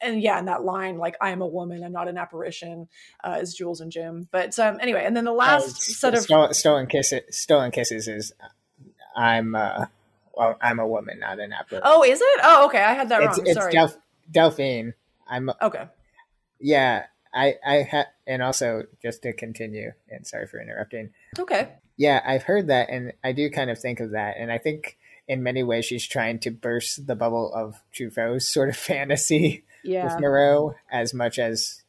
and 0.00 0.22
yeah, 0.22 0.38
and 0.38 0.48
that 0.48 0.64
line 0.64 0.98
like 0.98 1.16
"I 1.20 1.30
am 1.30 1.42
a 1.42 1.46
woman, 1.46 1.84
I'm 1.84 1.92
not 1.92 2.08
an 2.08 2.16
apparition," 2.16 2.88
uh, 3.22 3.38
is 3.40 3.54
Jules 3.54 3.80
and 3.80 3.92
Jim. 3.92 4.28
But 4.30 4.58
um, 4.58 4.78
anyway, 4.80 5.04
and 5.04 5.16
then 5.16 5.24
the 5.24 5.32
last 5.32 5.68
uh, 5.68 5.70
set 5.70 6.14
of 6.14 6.20
stolen, 6.20 6.54
stolen 6.54 6.86
kisses, 6.86 7.20
stolen 7.30 7.70
kisses 7.70 8.08
is 8.08 8.32
I'm 9.16 9.54
uh, 9.54 9.86
well, 10.34 10.56
I'm 10.60 10.78
a 10.78 10.86
woman, 10.86 11.20
not 11.20 11.38
an 11.38 11.52
apparition. 11.52 11.82
Oh, 11.84 12.02
is 12.02 12.20
it? 12.20 12.40
Oh, 12.42 12.66
okay, 12.66 12.82
I 12.82 12.94
had 12.94 13.10
that 13.10 13.22
it's, 13.22 13.38
wrong. 13.38 13.46
It's 13.46 13.58
Sorry, 13.58 13.72
Delph- 13.72 13.98
Delphine. 14.30 14.94
I'm 15.28 15.50
okay. 15.60 15.84
Yeah, 16.58 17.06
I 17.34 17.56
I 17.66 17.74
had, 17.82 18.06
and 18.26 18.42
also 18.42 18.84
just 19.02 19.22
to 19.22 19.32
continue, 19.32 19.92
and 20.08 20.26
sorry 20.26 20.46
for 20.46 20.60
interrupting. 20.60 21.10
Okay. 21.38 21.68
Yeah, 22.00 22.22
I've 22.24 22.44
heard 22.44 22.68
that, 22.68 22.88
and 22.88 23.12
I 23.22 23.32
do 23.32 23.50
kind 23.50 23.68
of 23.68 23.78
think 23.78 24.00
of 24.00 24.12
that, 24.12 24.36
and 24.38 24.50
I 24.50 24.56
think 24.56 24.96
in 25.28 25.42
many 25.42 25.62
ways 25.62 25.84
she's 25.84 26.06
trying 26.06 26.38
to 26.38 26.50
burst 26.50 27.06
the 27.06 27.14
bubble 27.14 27.52
of 27.52 27.82
Truffaut's 27.92 28.48
sort 28.48 28.70
of 28.70 28.76
fantasy 28.92 29.64
yeah. 29.84 30.04
with 30.04 30.18
Moreau 30.18 30.76
as 30.90 31.12
much 31.12 31.38
as 31.38 31.82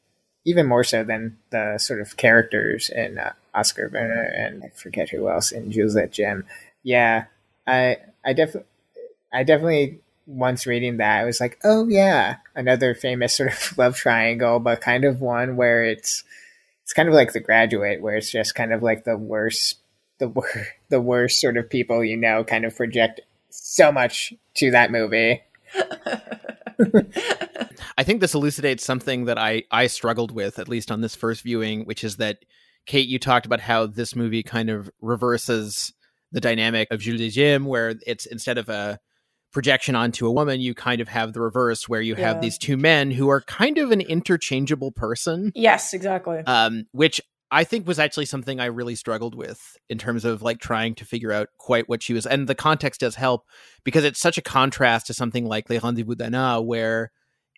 even 0.43 0.67
more 0.67 0.83
so 0.83 1.05
than 1.05 1.37
the 1.51 1.77
sort 1.77 2.01
of 2.01 2.17
characters 2.17 2.89
in 2.89 3.19
uh, 3.19 3.31
Oskar 3.55 3.89
Werner 3.93 4.21
and 4.21 4.65
I 4.65 4.69
forget 4.75 5.07
who 5.07 5.29
else 5.29 5.53
in 5.53 5.71
Jules 5.71 5.95
et 5.95 6.11
Jim. 6.11 6.43
Yeah, 6.83 7.27
I 7.65 7.95
I 8.25 8.33
definitely 8.33 8.67
I 9.31 9.43
definitely 9.43 10.01
once 10.27 10.67
reading 10.67 10.97
that 10.97 11.21
I 11.21 11.23
was 11.23 11.39
like, 11.39 11.57
oh 11.63 11.87
yeah, 11.87 12.35
another 12.53 12.95
famous 12.95 13.37
sort 13.37 13.53
of 13.53 13.73
love 13.77 13.95
triangle, 13.95 14.59
but 14.59 14.81
kind 14.81 15.05
of 15.05 15.21
one 15.21 15.55
where 15.55 15.85
it's 15.85 16.25
it's 16.83 16.91
kind 16.91 17.07
of 17.07 17.15
like 17.15 17.31
The 17.31 17.39
Graduate, 17.39 18.01
where 18.01 18.17
it's 18.17 18.29
just 18.29 18.55
kind 18.55 18.73
of 18.73 18.83
like 18.83 19.05
the 19.05 19.15
worst 19.15 19.77
the 20.21 20.29
wor- 20.29 20.67
the 20.89 21.01
worst 21.01 21.41
sort 21.41 21.57
of 21.57 21.69
people 21.69 22.05
you 22.05 22.15
know 22.15 22.45
kind 22.45 22.63
of 22.63 22.73
project 22.75 23.19
so 23.49 23.91
much 23.91 24.33
to 24.55 24.71
that 24.71 24.91
movie. 24.91 25.41
I 27.97 28.03
think 28.03 28.21
this 28.21 28.33
elucidates 28.33 28.85
something 28.85 29.25
that 29.25 29.37
I 29.37 29.63
I 29.69 29.87
struggled 29.87 30.31
with 30.31 30.57
at 30.59 30.69
least 30.69 30.89
on 30.91 31.01
this 31.01 31.15
first 31.15 31.43
viewing, 31.43 31.85
which 31.85 32.05
is 32.05 32.15
that 32.17 32.37
Kate, 32.85 33.07
you 33.07 33.19
talked 33.19 33.45
about 33.45 33.59
how 33.59 33.85
this 33.85 34.15
movie 34.15 34.43
kind 34.43 34.69
of 34.69 34.89
reverses 35.01 35.93
the 36.31 36.39
dynamic 36.41 36.87
of 36.91 36.99
Jules 37.01 37.21
et 37.21 37.29
Jim, 37.29 37.65
where 37.65 37.95
it's 38.07 38.25
instead 38.25 38.57
of 38.57 38.69
a 38.69 38.99
projection 39.51 39.95
onto 39.95 40.25
a 40.25 40.31
woman, 40.31 40.61
you 40.61 40.73
kind 40.73 41.01
of 41.01 41.09
have 41.09 41.33
the 41.33 41.41
reverse, 41.41 41.87
where 41.87 42.01
you 42.01 42.15
yeah. 42.15 42.29
have 42.29 42.41
these 42.41 42.57
two 42.57 42.77
men 42.77 43.11
who 43.11 43.29
are 43.29 43.41
kind 43.41 43.77
of 43.77 43.91
an 43.91 44.01
interchangeable 44.01 44.91
person. 44.91 45.51
Yes, 45.53 45.93
exactly. 45.93 46.39
Um, 46.39 46.85
which 46.91 47.21
I 47.53 47.65
think 47.65 47.85
was 47.85 47.99
actually 47.99 48.25
something 48.25 48.61
I 48.61 48.65
really 48.65 48.95
struggled 48.95 49.35
with 49.35 49.75
in 49.89 49.97
terms 49.97 50.23
of 50.23 50.41
like 50.41 50.59
trying 50.59 50.95
to 50.95 51.05
figure 51.05 51.33
out 51.33 51.49
quite 51.57 51.89
what 51.89 52.01
she 52.01 52.13
was. 52.13 52.25
And 52.25 52.47
the 52.47 52.55
context 52.55 53.01
does 53.01 53.15
help 53.15 53.45
because 53.83 54.05
it's 54.05 54.21
such 54.21 54.37
a 54.37 54.41
contrast 54.41 55.07
to 55.07 55.13
something 55.13 55.45
like 55.45 55.69
Les 55.69 55.79
Rendezvous 55.79 56.15
d'Anna, 56.15 56.61
where 56.61 57.11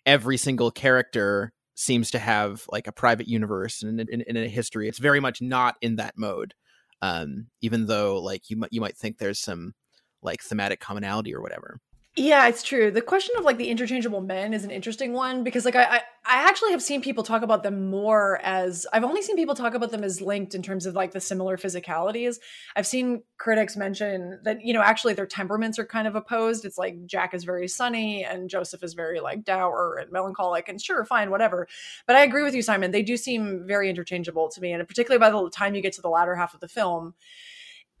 every 0.04 0.36
single 0.36 0.72
character 0.72 1.52
seems 1.76 2.10
to 2.10 2.18
have 2.18 2.64
like 2.70 2.88
a 2.88 2.92
private 2.92 3.28
universe 3.28 3.82
and 3.82 4.00
in, 4.00 4.36
a 4.36 4.48
history. 4.48 4.88
It's 4.88 4.98
very 4.98 5.20
much 5.20 5.40
not 5.40 5.76
in 5.80 5.96
that 5.96 6.14
mode. 6.16 6.54
Um, 7.00 7.48
even 7.60 7.86
though 7.86 8.18
like 8.18 8.50
you 8.50 8.56
might 8.56 8.72
you 8.72 8.80
might 8.80 8.96
think 8.96 9.18
there's 9.18 9.40
some 9.40 9.74
like 10.22 10.42
thematic 10.42 10.80
commonality 10.80 11.34
or 11.34 11.40
whatever. 11.40 11.78
Yeah, 12.16 12.46
it's 12.46 12.62
true. 12.62 12.92
The 12.92 13.02
question 13.02 13.34
of 13.36 13.44
like 13.44 13.56
the 13.56 13.68
interchangeable 13.68 14.20
men 14.20 14.54
is 14.54 14.62
an 14.62 14.70
interesting 14.70 15.12
one 15.14 15.42
because 15.42 15.64
like 15.64 15.74
I, 15.74 15.82
I, 15.82 15.96
I 16.24 16.48
actually 16.48 16.70
have 16.70 16.80
seen 16.80 17.02
people 17.02 17.24
talk 17.24 17.42
about 17.42 17.64
them 17.64 17.90
more 17.90 18.38
as 18.44 18.86
I've 18.92 19.02
only 19.02 19.20
seen 19.20 19.34
people 19.34 19.56
talk 19.56 19.74
about 19.74 19.90
them 19.90 20.04
as 20.04 20.20
linked 20.20 20.54
in 20.54 20.62
terms 20.62 20.86
of 20.86 20.94
like 20.94 21.10
the 21.10 21.20
similar 21.20 21.56
physicalities. 21.56 22.36
I've 22.76 22.86
seen 22.86 23.24
critics 23.38 23.76
mention 23.76 24.38
that 24.44 24.64
you 24.64 24.72
know 24.72 24.80
actually 24.80 25.14
their 25.14 25.26
temperaments 25.26 25.76
are 25.80 25.84
kind 25.84 26.06
of 26.06 26.14
opposed. 26.14 26.64
It's 26.64 26.78
like 26.78 27.04
Jack 27.04 27.34
is 27.34 27.42
very 27.42 27.66
sunny 27.66 28.24
and 28.24 28.48
Joseph 28.48 28.84
is 28.84 28.94
very 28.94 29.18
like 29.18 29.42
dour 29.42 29.96
and 30.00 30.12
melancholic 30.12 30.68
and 30.68 30.80
sure 30.80 31.04
fine 31.04 31.32
whatever. 31.32 31.66
But 32.06 32.14
I 32.14 32.22
agree 32.22 32.44
with 32.44 32.54
you 32.54 32.62
Simon. 32.62 32.92
They 32.92 33.02
do 33.02 33.16
seem 33.16 33.66
very 33.66 33.90
interchangeable 33.90 34.48
to 34.50 34.60
me 34.60 34.70
and 34.70 34.86
particularly 34.86 35.18
by 35.18 35.30
the 35.30 35.50
time 35.50 35.74
you 35.74 35.82
get 35.82 35.94
to 35.94 36.02
the 36.02 36.08
latter 36.08 36.36
half 36.36 36.54
of 36.54 36.60
the 36.60 36.68
film 36.68 37.14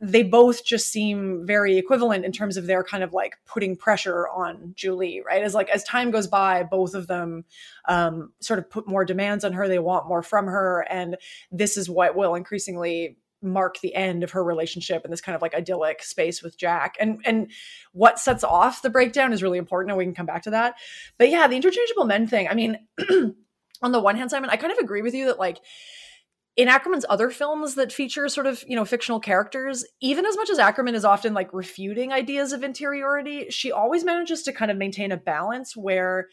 they 0.00 0.22
both 0.22 0.64
just 0.64 0.90
seem 0.90 1.46
very 1.46 1.78
equivalent 1.78 2.24
in 2.24 2.32
terms 2.32 2.56
of 2.56 2.66
their 2.66 2.82
kind 2.82 3.04
of 3.04 3.12
like 3.12 3.36
putting 3.46 3.76
pressure 3.76 4.28
on 4.28 4.72
Julie, 4.74 5.22
right? 5.24 5.42
As 5.42 5.54
like 5.54 5.68
as 5.70 5.84
time 5.84 6.10
goes 6.10 6.26
by, 6.26 6.62
both 6.62 6.94
of 6.94 7.06
them 7.06 7.44
um, 7.88 8.32
sort 8.40 8.58
of 8.58 8.68
put 8.68 8.88
more 8.88 9.04
demands 9.04 9.44
on 9.44 9.52
her. 9.52 9.68
They 9.68 9.78
want 9.78 10.08
more 10.08 10.22
from 10.22 10.46
her, 10.46 10.86
and 10.90 11.16
this 11.50 11.76
is 11.76 11.88
what 11.88 12.16
will 12.16 12.34
increasingly 12.34 13.16
mark 13.40 13.78
the 13.80 13.94
end 13.94 14.24
of 14.24 14.32
her 14.32 14.42
relationship 14.42 15.04
in 15.04 15.10
this 15.10 15.20
kind 15.20 15.36
of 15.36 15.42
like 15.42 15.54
idyllic 15.54 16.02
space 16.02 16.42
with 16.42 16.58
Jack. 16.58 16.96
And 16.98 17.20
and 17.24 17.50
what 17.92 18.18
sets 18.18 18.42
off 18.42 18.82
the 18.82 18.90
breakdown 18.90 19.32
is 19.32 19.42
really 19.42 19.58
important, 19.58 19.92
and 19.92 19.98
we 19.98 20.04
can 20.04 20.14
come 20.14 20.26
back 20.26 20.42
to 20.42 20.50
that. 20.50 20.74
But 21.18 21.30
yeah, 21.30 21.46
the 21.46 21.56
interchangeable 21.56 22.04
men 22.04 22.26
thing. 22.26 22.48
I 22.48 22.54
mean, 22.54 22.78
on 23.82 23.92
the 23.92 24.00
one 24.00 24.16
hand, 24.16 24.30
Simon, 24.30 24.50
I 24.50 24.56
kind 24.56 24.72
of 24.72 24.78
agree 24.78 25.02
with 25.02 25.14
you 25.14 25.26
that 25.26 25.38
like 25.38 25.60
in 26.56 26.68
Akerman's 26.68 27.04
other 27.08 27.30
films 27.30 27.74
that 27.74 27.92
feature 27.92 28.28
sort 28.28 28.46
of, 28.46 28.62
you 28.68 28.76
know, 28.76 28.84
fictional 28.84 29.20
characters, 29.20 29.84
even 30.00 30.24
as 30.24 30.36
much 30.36 30.50
as 30.50 30.58
Akerman 30.58 30.94
is 30.94 31.04
often 31.04 31.34
like 31.34 31.52
refuting 31.52 32.12
ideas 32.12 32.52
of 32.52 32.62
interiority, 32.62 33.46
she 33.50 33.72
always 33.72 34.04
manages 34.04 34.42
to 34.44 34.52
kind 34.52 34.70
of 34.70 34.76
maintain 34.76 35.10
a 35.10 35.16
balance 35.16 35.76
where 35.76 36.28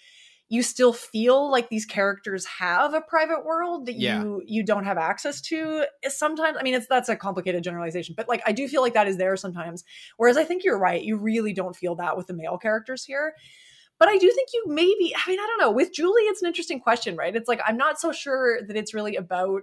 you 0.50 0.62
still 0.62 0.92
feel 0.92 1.50
like 1.50 1.70
these 1.70 1.86
characters 1.86 2.46
have 2.46 2.94
a 2.94 3.00
private 3.00 3.46
world 3.46 3.86
that 3.86 3.96
yeah. 3.96 4.22
you 4.22 4.42
you 4.46 4.64
don't 4.66 4.84
have 4.84 4.98
access 4.98 5.40
to 5.40 5.86
sometimes 6.10 6.58
i 6.60 6.62
mean 6.62 6.74
it's 6.74 6.88
that's 6.88 7.08
a 7.08 7.16
complicated 7.16 7.64
generalization 7.64 8.14
but 8.18 8.28
like 8.28 8.42
i 8.46 8.52
do 8.52 8.68
feel 8.68 8.82
like 8.82 8.94
that 8.94 9.08
is 9.08 9.16
there 9.16 9.38
sometimes 9.38 9.86
whereas 10.18 10.36
i 10.36 10.44
think 10.44 10.66
you're 10.66 10.78
right 10.78 11.04
you 11.04 11.16
really 11.16 11.54
don't 11.54 11.78
feel 11.78 11.96
that 11.96 12.18
with 12.18 12.28
the 12.28 12.34
male 12.34 12.58
characters 12.58 13.06
here 13.06 13.34
but 13.98 14.10
I 14.10 14.18
do 14.18 14.32
think 14.32 14.50
you 14.52 14.64
maybe, 14.66 15.14
I 15.16 15.30
mean, 15.30 15.40
I 15.40 15.46
don't 15.46 15.60
know. 15.60 15.70
With 15.70 15.94
Julie, 15.94 16.24
it's 16.24 16.42
an 16.42 16.48
interesting 16.48 16.80
question, 16.80 17.16
right? 17.16 17.36
It's 17.36 17.48
like, 17.48 17.62
I'm 17.68 17.78
not 17.78 18.00
so 18.00 18.12
sure 18.12 18.60
that 18.64 18.76
it's 18.76 18.96
really 18.96 19.16
about 19.16 19.62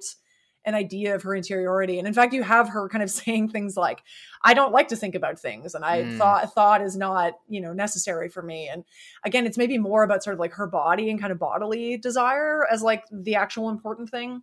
an 0.69 0.75
idea 0.75 1.15
of 1.15 1.23
her 1.23 1.35
interiority. 1.35 1.99
And 1.99 2.07
in 2.07 2.15
fact, 2.15 2.35
you 2.35 2.43
have 2.43 2.69
her 2.69 2.89
kind 2.89 3.03
of 3.03 3.11
saying 3.11 3.49
things 3.49 3.77
like, 3.77 4.03
I 4.43 4.55
don't 4.55 4.73
like 4.73 4.89
to 4.89 4.97
think 4.97 5.15
about 5.15 5.41
things 5.41 5.75
and 5.75 5.85
I 5.85 6.03
mm. 6.03 6.19
thought 6.19 6.55
thought 6.55 6.83
is 6.83 6.97
not, 6.97 7.33
you 7.49 7.61
know, 7.61 7.73
necessary 7.73 8.29
for 8.29 8.43
me. 8.43 8.69
And 8.69 8.85
again, 9.25 9.47
it's 9.47 9.59
maybe 9.59 9.79
more 9.79 10.03
about 10.03 10.23
sort 10.23 10.35
of 10.35 10.41
like 10.41 10.53
her 10.53 10.67
body 10.67 11.11
and 11.11 11.21
kind 11.21 11.33
of 11.33 11.39
bodily 11.39 11.97
desire 11.97 12.67
as 12.71 12.83
like 12.83 13.05
the 13.11 13.35
actual 13.35 13.71
important 13.71 14.11
thing 14.11 14.43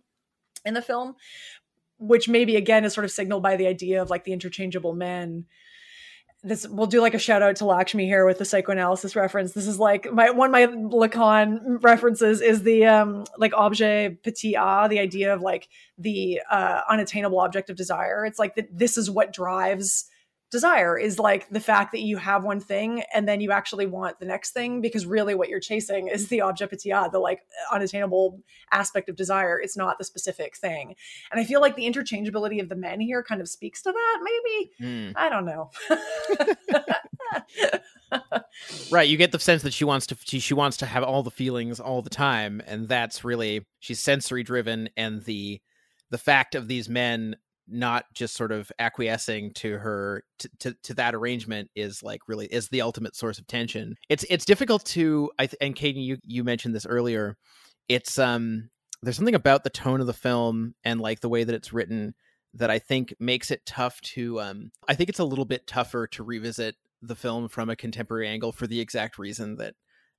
in 0.64 0.74
the 0.74 0.82
film, 0.82 1.14
which 1.98 2.28
maybe 2.28 2.56
again 2.56 2.84
is 2.84 2.92
sort 2.92 3.04
of 3.04 3.10
signaled 3.10 3.42
by 3.42 3.56
the 3.56 3.66
idea 3.66 4.02
of 4.02 4.10
like 4.10 4.24
the 4.24 4.32
interchangeable 4.32 4.94
men 4.94 5.46
this 6.46 6.66
we'll 6.68 6.86
do 6.86 7.00
like 7.00 7.14
a 7.14 7.18
shout 7.18 7.42
out 7.42 7.56
to 7.56 7.64
Lakshmi 7.64 8.06
here 8.06 8.24
with 8.24 8.38
the 8.38 8.44
psychoanalysis 8.44 9.16
reference. 9.16 9.52
This 9.52 9.66
is 9.66 9.78
like 9.78 10.10
my 10.12 10.30
one 10.30 10.48
of 10.48 10.52
my 10.52 10.66
Lacan 10.66 11.82
references 11.82 12.40
is 12.40 12.62
the 12.62 12.86
um 12.86 13.24
like 13.36 13.52
objet 13.52 14.22
petit 14.22 14.56
a, 14.56 14.88
the 14.88 15.00
idea 15.00 15.34
of 15.34 15.40
like 15.40 15.68
the 15.98 16.40
uh 16.50 16.82
unattainable 16.88 17.40
object 17.40 17.68
of 17.68 17.76
desire. 17.76 18.24
It's 18.24 18.38
like 18.38 18.54
that 18.54 18.68
this 18.76 18.96
is 18.96 19.10
what 19.10 19.32
drives 19.32 20.08
desire 20.50 20.96
is 20.96 21.18
like 21.18 21.48
the 21.48 21.60
fact 21.60 21.92
that 21.92 22.02
you 22.02 22.16
have 22.16 22.44
one 22.44 22.60
thing 22.60 23.02
and 23.12 23.28
then 23.28 23.40
you 23.40 23.50
actually 23.50 23.86
want 23.86 24.20
the 24.20 24.26
next 24.26 24.52
thing 24.52 24.80
because 24.80 25.04
really 25.04 25.34
what 25.34 25.48
you're 25.48 25.60
chasing 25.60 26.08
is 26.08 26.28
the 26.28 26.40
object 26.40 26.70
petit 26.70 26.92
the 27.10 27.18
like 27.18 27.40
unattainable 27.72 28.40
aspect 28.70 29.08
of 29.08 29.16
desire. 29.16 29.60
It's 29.60 29.76
not 29.76 29.98
the 29.98 30.04
specific 30.04 30.56
thing. 30.56 30.94
And 31.32 31.40
I 31.40 31.44
feel 31.44 31.60
like 31.60 31.74
the 31.74 31.90
interchangeability 31.90 32.60
of 32.60 32.68
the 32.68 32.76
men 32.76 33.00
here 33.00 33.22
kind 33.22 33.40
of 33.40 33.48
speaks 33.48 33.82
to 33.82 33.92
that, 33.92 34.18
maybe. 34.22 34.70
Mm. 34.80 35.12
I 35.16 35.28
don't 35.28 35.46
know. 35.46 35.70
right 38.90 39.08
you 39.08 39.16
get 39.16 39.32
the 39.32 39.38
sense 39.38 39.62
that 39.62 39.72
she 39.72 39.84
wants 39.84 40.06
to 40.06 40.16
she, 40.24 40.38
she 40.38 40.54
wants 40.54 40.76
to 40.76 40.86
have 40.86 41.02
all 41.02 41.24
the 41.24 41.30
feelings 41.30 41.80
all 41.80 42.02
the 42.02 42.10
time 42.10 42.62
and 42.66 42.88
that's 42.88 43.24
really 43.24 43.66
she's 43.80 44.00
sensory 44.00 44.44
driven 44.44 44.88
and 44.96 45.24
the 45.24 45.60
the 46.10 46.18
fact 46.18 46.54
of 46.54 46.68
these 46.68 46.88
men 46.88 47.36
not 47.68 48.04
just 48.14 48.34
sort 48.34 48.52
of 48.52 48.70
acquiescing 48.78 49.52
to 49.54 49.78
her 49.78 50.22
to, 50.38 50.50
to, 50.60 50.76
to 50.82 50.94
that 50.94 51.14
arrangement 51.14 51.70
is 51.74 52.02
like 52.02 52.20
really 52.28 52.46
is 52.46 52.68
the 52.68 52.80
ultimate 52.80 53.16
source 53.16 53.38
of 53.38 53.46
tension. 53.46 53.96
It's 54.08 54.24
it's 54.30 54.44
difficult 54.44 54.84
to 54.86 55.30
i 55.38 55.46
th- 55.46 55.58
and 55.60 55.74
Katie, 55.74 56.00
you 56.00 56.18
you 56.24 56.44
mentioned 56.44 56.74
this 56.74 56.86
earlier 56.86 57.36
it's 57.88 58.18
um 58.18 58.68
there's 59.02 59.16
something 59.16 59.34
about 59.34 59.64
the 59.64 59.70
tone 59.70 60.00
of 60.00 60.06
the 60.06 60.12
film 60.12 60.74
and 60.84 61.00
like 61.00 61.20
the 61.20 61.28
way 61.28 61.44
that 61.44 61.54
it's 61.54 61.72
written 61.72 62.14
that 62.54 62.70
i 62.70 62.78
think 62.78 63.14
makes 63.20 63.50
it 63.50 63.64
tough 63.66 64.00
to 64.00 64.40
um 64.40 64.70
i 64.88 64.94
think 64.94 65.08
it's 65.08 65.18
a 65.18 65.24
little 65.24 65.44
bit 65.44 65.66
tougher 65.66 66.06
to 66.06 66.22
revisit 66.22 66.74
the 67.02 67.16
film 67.16 67.48
from 67.48 67.68
a 67.68 67.76
contemporary 67.76 68.28
angle 68.28 68.52
for 68.52 68.66
the 68.66 68.80
exact 68.80 69.18
reason 69.18 69.56
that 69.56 69.74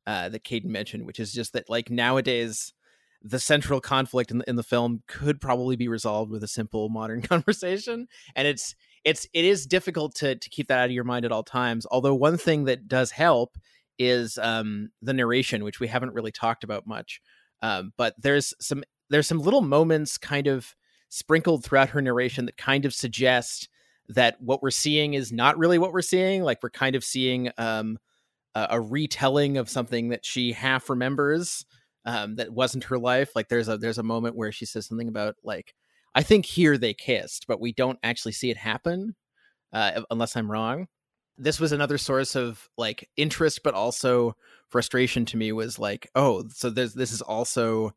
uh 0.06 0.30
that 0.30 0.44
Caden 0.44 0.66
mentioned 0.66 1.06
which 1.06 1.20
is 1.20 1.34
just 1.34 1.54
that 1.54 1.70
like 1.70 1.90
nowadays 1.90 2.74
the 3.30 3.40
central 3.40 3.82
conflict 3.82 4.32
in 4.32 4.40
the, 4.40 4.50
in 4.50 4.56
the 4.56 4.64
film 4.64 5.04
could 5.08 5.42
probably 5.42 5.76
be 5.76 5.88
resolved 5.88 6.32
with 6.32 6.44
a 6.44 6.48
simple 6.48 6.90
modern 6.98 7.22
conversation. 7.22 8.08
And 8.36 8.48
it's 8.48 8.76
it's 9.04 9.28
it 9.34 9.46
is 9.46 9.66
difficult 9.66 10.16
to 10.16 10.36
to 10.36 10.50
keep 10.50 10.68
that 10.68 10.80
out 10.80 10.86
of 10.86 10.92
your 10.92 11.04
mind 11.04 11.26
at 11.26 11.32
all 11.32 11.44
times. 11.44 11.86
Although 11.90 12.16
one 12.16 12.38
thing 12.38 12.66
that 12.66 12.88
does 12.88 13.12
help 13.12 13.58
is 14.00 14.38
um 14.38 14.90
the 15.02 15.14
narration 15.14 15.64
which 15.64 15.80
we 15.80 15.88
haven't 15.88 16.14
really 16.14 16.32
talked 16.32 16.64
about 16.64 16.88
much. 16.88 17.22
Um 17.62 17.94
but 17.98 18.14
there's 18.18 18.54
some 18.60 18.84
there's 19.10 19.28
some 19.28 19.40
little 19.40 19.62
moments 19.62 20.18
kind 20.18 20.48
of 20.48 20.76
sprinkled 21.10 21.64
throughout 21.64 21.90
her 21.90 22.02
narration 22.02 22.46
that 22.46 22.58
kind 22.58 22.86
of 22.86 22.94
suggest 22.94 23.70
that 24.10 24.36
what 24.40 24.62
we're 24.62 24.72
seeing 24.72 25.14
is 25.14 25.32
not 25.32 25.58
really 25.58 25.78
what 25.78 25.94
we're 25.94 26.02
seeing. 26.02 26.44
Like 26.44 26.60
we're 26.62 26.70
kind 26.70 26.96
of 26.96 27.04
seeing 27.04 27.50
um 27.58 27.98
a, 28.56 28.68
a 28.72 28.82
retelling 28.82 29.58
of 29.58 29.70
something 29.70 30.10
that 30.10 30.26
she 30.26 30.52
half 30.52 30.90
remembers 30.90 31.66
um, 32.08 32.38
that 32.38 32.52
wasn't 32.52 32.86
her 32.86 32.98
life. 32.98 33.36
Like 33.36 33.50
there's 33.50 33.68
a 33.68 33.78
there's 33.78 33.98
a 34.00 34.04
moment 34.04 34.36
where 34.36 34.52
she 34.52 34.66
says 34.66 34.88
something 34.88 35.10
about 35.10 35.36
like 35.44 35.76
I 36.16 36.24
think 36.24 36.46
here 36.46 36.78
they 36.78 36.94
kissed, 36.94 37.46
but 37.48 37.60
we 37.60 37.74
don't 37.74 38.00
actually 38.02 38.32
see 38.32 38.50
it 38.50 38.58
happen, 38.58 39.16
uh, 39.74 40.02
unless 40.10 40.36
I'm 40.36 40.50
wrong. 40.50 40.88
This 41.38 41.60
was 41.60 41.74
another 41.74 42.00
source 42.00 42.36
of 42.36 42.68
like 42.78 43.08
interest, 43.18 43.62
but 43.62 43.76
also 43.76 44.36
frustration 44.70 45.26
to 45.26 45.38
me. 45.38 45.52
Was 45.52 45.78
like, 45.78 46.10
oh, 46.16 46.46
so 46.48 46.70
there's 46.70 46.94
this 46.94 47.12
is 47.12 47.22
also 47.22 47.94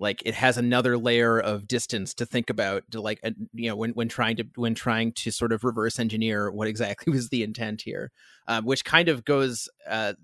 like 0.00 0.22
it 0.24 0.34
has 0.34 0.56
another 0.56 0.96
layer 0.96 1.38
of 1.38 1.68
distance 1.68 2.14
to 2.14 2.26
think 2.26 2.48
about 2.48 2.82
to 2.90 3.02
like 3.02 3.20
uh, 3.22 3.30
you 3.52 3.68
know 3.68 3.76
when 3.76 3.90
when 3.90 4.08
trying 4.08 4.36
to 4.36 4.44
when 4.56 4.74
trying 4.74 5.12
to 5.12 5.30
sort 5.30 5.52
of 5.52 5.62
reverse 5.62 5.98
engineer 5.98 6.50
what 6.50 6.68
exactly 6.68 7.12
was 7.12 7.28
the 7.28 7.42
intent 7.42 7.82
here 7.82 8.10
um, 8.48 8.64
which 8.64 8.84
kind 8.84 9.08
of 9.08 9.24
goes 9.24 9.68
uh, 9.88 10.14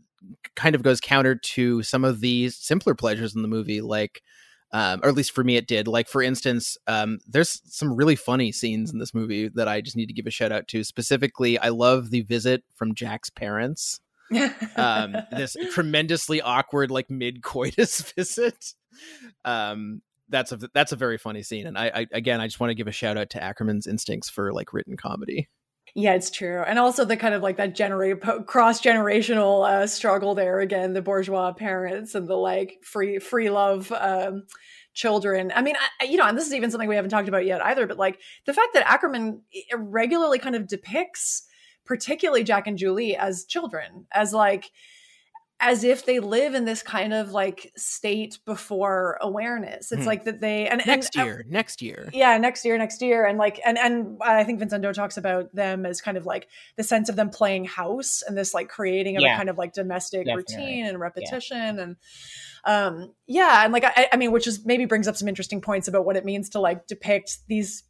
kind 0.54 0.74
of 0.74 0.82
goes 0.82 1.00
counter 1.00 1.34
to 1.34 1.82
some 1.82 2.04
of 2.04 2.20
the 2.20 2.50
simpler 2.50 2.94
pleasures 2.94 3.34
in 3.34 3.42
the 3.42 3.48
movie 3.48 3.80
like 3.80 4.22
um, 4.70 5.00
or 5.02 5.08
at 5.08 5.14
least 5.14 5.32
for 5.32 5.42
me 5.42 5.56
it 5.56 5.66
did. 5.66 5.88
Like 5.88 6.08
for 6.08 6.22
instance 6.22 6.76
um, 6.86 7.18
there's 7.26 7.62
some 7.64 7.94
really 7.94 8.16
funny 8.16 8.52
scenes 8.52 8.92
in 8.92 8.98
this 8.98 9.14
movie 9.14 9.48
that 9.54 9.68
i 9.68 9.80
just 9.80 9.96
need 9.96 10.06
to 10.06 10.12
give 10.12 10.26
a 10.26 10.30
shout 10.30 10.52
out 10.52 10.68
to. 10.68 10.84
Specifically 10.84 11.58
i 11.58 11.68
love 11.68 12.10
the 12.10 12.22
visit 12.22 12.64
from 12.74 12.94
jack's 12.94 13.30
parents. 13.30 14.00
Um, 14.76 15.16
this 15.30 15.56
tremendously 15.72 16.42
awkward 16.42 16.90
like 16.90 17.10
mid 17.10 17.42
coitus 17.42 18.12
visit. 18.16 18.74
Um, 19.44 20.02
that's 20.28 20.52
a 20.52 20.58
that's 20.74 20.92
a 20.92 20.96
very 20.96 21.16
funny 21.16 21.42
scene 21.42 21.66
and 21.66 21.78
I, 21.78 21.86
I 21.94 22.06
again 22.12 22.40
i 22.40 22.46
just 22.46 22.60
want 22.60 22.70
to 22.70 22.74
give 22.74 22.86
a 22.86 22.92
shout 22.92 23.16
out 23.16 23.30
to 23.30 23.40
akerman's 23.40 23.86
instincts 23.86 24.28
for 24.28 24.52
like 24.52 24.74
written 24.74 24.96
comedy 24.96 25.48
yeah, 25.94 26.14
it's 26.14 26.30
true. 26.30 26.62
And 26.66 26.78
also 26.78 27.04
the 27.04 27.16
kind 27.16 27.34
of 27.34 27.42
like 27.42 27.56
that 27.56 27.74
generate 27.74 28.20
cross 28.46 28.80
generational 28.80 29.68
uh, 29.68 29.86
struggle 29.86 30.34
there 30.34 30.60
again, 30.60 30.92
the 30.92 31.02
bourgeois 31.02 31.52
parents 31.52 32.14
and 32.14 32.28
the 32.28 32.36
like 32.36 32.78
free 32.82 33.18
free 33.18 33.50
love 33.50 33.92
um, 33.92 34.44
children. 34.94 35.52
I 35.54 35.62
mean, 35.62 35.76
I, 36.00 36.04
you 36.04 36.16
know, 36.16 36.26
and 36.26 36.36
this 36.36 36.46
is 36.46 36.54
even 36.54 36.70
something 36.70 36.88
we 36.88 36.96
haven't 36.96 37.10
talked 37.10 37.28
about 37.28 37.46
yet 37.46 37.64
either. 37.64 37.86
But 37.86 37.98
like 37.98 38.20
the 38.46 38.52
fact 38.52 38.74
that 38.74 38.86
Akerman 38.86 39.40
regularly 39.76 40.38
kind 40.38 40.56
of 40.56 40.66
depicts, 40.66 41.46
particularly 41.84 42.44
Jack 42.44 42.66
and 42.66 42.78
Julie, 42.78 43.16
as 43.16 43.44
children, 43.44 44.06
as 44.12 44.32
like 44.32 44.70
as 45.60 45.82
if 45.82 46.06
they 46.06 46.20
live 46.20 46.54
in 46.54 46.64
this 46.64 46.82
kind 46.82 47.12
of 47.12 47.32
like 47.32 47.72
state 47.76 48.38
before 48.44 49.18
awareness. 49.20 49.90
It's 49.90 50.02
hmm. 50.02 50.06
like 50.06 50.24
that 50.24 50.40
they 50.40 50.68
and 50.68 50.80
next 50.86 51.16
and, 51.16 51.26
year, 51.26 51.44
uh, 51.44 51.50
next 51.50 51.82
year, 51.82 52.08
yeah, 52.12 52.38
next 52.38 52.64
year, 52.64 52.78
next 52.78 53.02
year, 53.02 53.26
and 53.26 53.38
like 53.38 53.60
and 53.64 53.76
and 53.76 54.18
I 54.22 54.44
think 54.44 54.60
Vincendeau 54.60 54.92
talks 54.92 55.16
about 55.16 55.52
them 55.54 55.84
as 55.84 56.00
kind 56.00 56.16
of 56.16 56.26
like 56.26 56.48
the 56.76 56.84
sense 56.84 57.08
of 57.08 57.16
them 57.16 57.30
playing 57.30 57.64
house 57.64 58.22
and 58.26 58.38
this 58.38 58.54
like 58.54 58.68
creating 58.68 59.16
of 59.16 59.22
yeah. 59.22 59.34
a 59.34 59.36
kind 59.36 59.50
of 59.50 59.58
like 59.58 59.72
domestic 59.72 60.26
Definitely. 60.26 60.56
routine 60.56 60.86
and 60.86 61.00
repetition 61.00 61.76
yeah. 61.76 61.82
and 61.82 61.96
um 62.64 63.12
yeah 63.26 63.64
and 63.64 63.72
like 63.72 63.84
I, 63.84 64.08
I 64.12 64.16
mean 64.16 64.32
which 64.32 64.46
is 64.46 64.64
maybe 64.64 64.84
brings 64.84 65.08
up 65.08 65.16
some 65.16 65.28
interesting 65.28 65.60
points 65.60 65.88
about 65.88 66.04
what 66.04 66.16
it 66.16 66.24
means 66.24 66.50
to 66.50 66.60
like 66.60 66.86
depict 66.86 67.38
these 67.48 67.84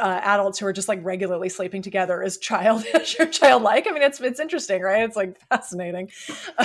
uh, 0.00 0.20
adults 0.22 0.58
who 0.58 0.66
are 0.66 0.72
just 0.72 0.88
like 0.88 1.04
regularly 1.04 1.48
sleeping 1.48 1.82
together 1.82 2.22
is 2.22 2.38
childish 2.38 3.16
or 3.20 3.26
childlike. 3.26 3.86
I 3.86 3.92
mean, 3.92 4.02
it's 4.02 4.20
it's 4.20 4.40
interesting, 4.40 4.82
right? 4.82 5.02
It's 5.02 5.16
like 5.16 5.38
fascinating. 5.48 6.10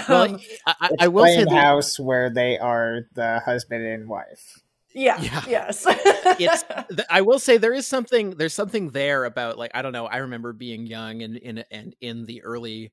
Well, 0.07 0.35
um, 0.35 0.39
I, 0.65 0.89
I 1.01 1.07
will 1.07 1.25
say 1.25 1.43
the 1.43 1.55
house 1.55 1.99
where 1.99 2.29
they 2.29 2.57
are 2.57 3.01
the 3.13 3.41
husband 3.43 3.85
and 3.85 4.07
wife. 4.07 4.61
Yeah. 4.93 5.21
yeah. 5.21 5.43
Yes. 5.47 5.85
it's. 5.87 6.63
I 7.09 7.21
will 7.21 7.39
say 7.39 7.57
there 7.57 7.73
is 7.73 7.85
something. 7.85 8.31
There's 8.31 8.53
something 8.53 8.89
there 8.89 9.25
about 9.25 9.57
like 9.57 9.71
I 9.73 9.81
don't 9.81 9.91
know. 9.91 10.07
I 10.07 10.17
remember 10.17 10.53
being 10.53 10.87
young 10.87 11.21
and 11.21 11.37
in 11.37 11.63
and 11.69 11.95
in 12.01 12.25
the 12.25 12.43
early, 12.43 12.91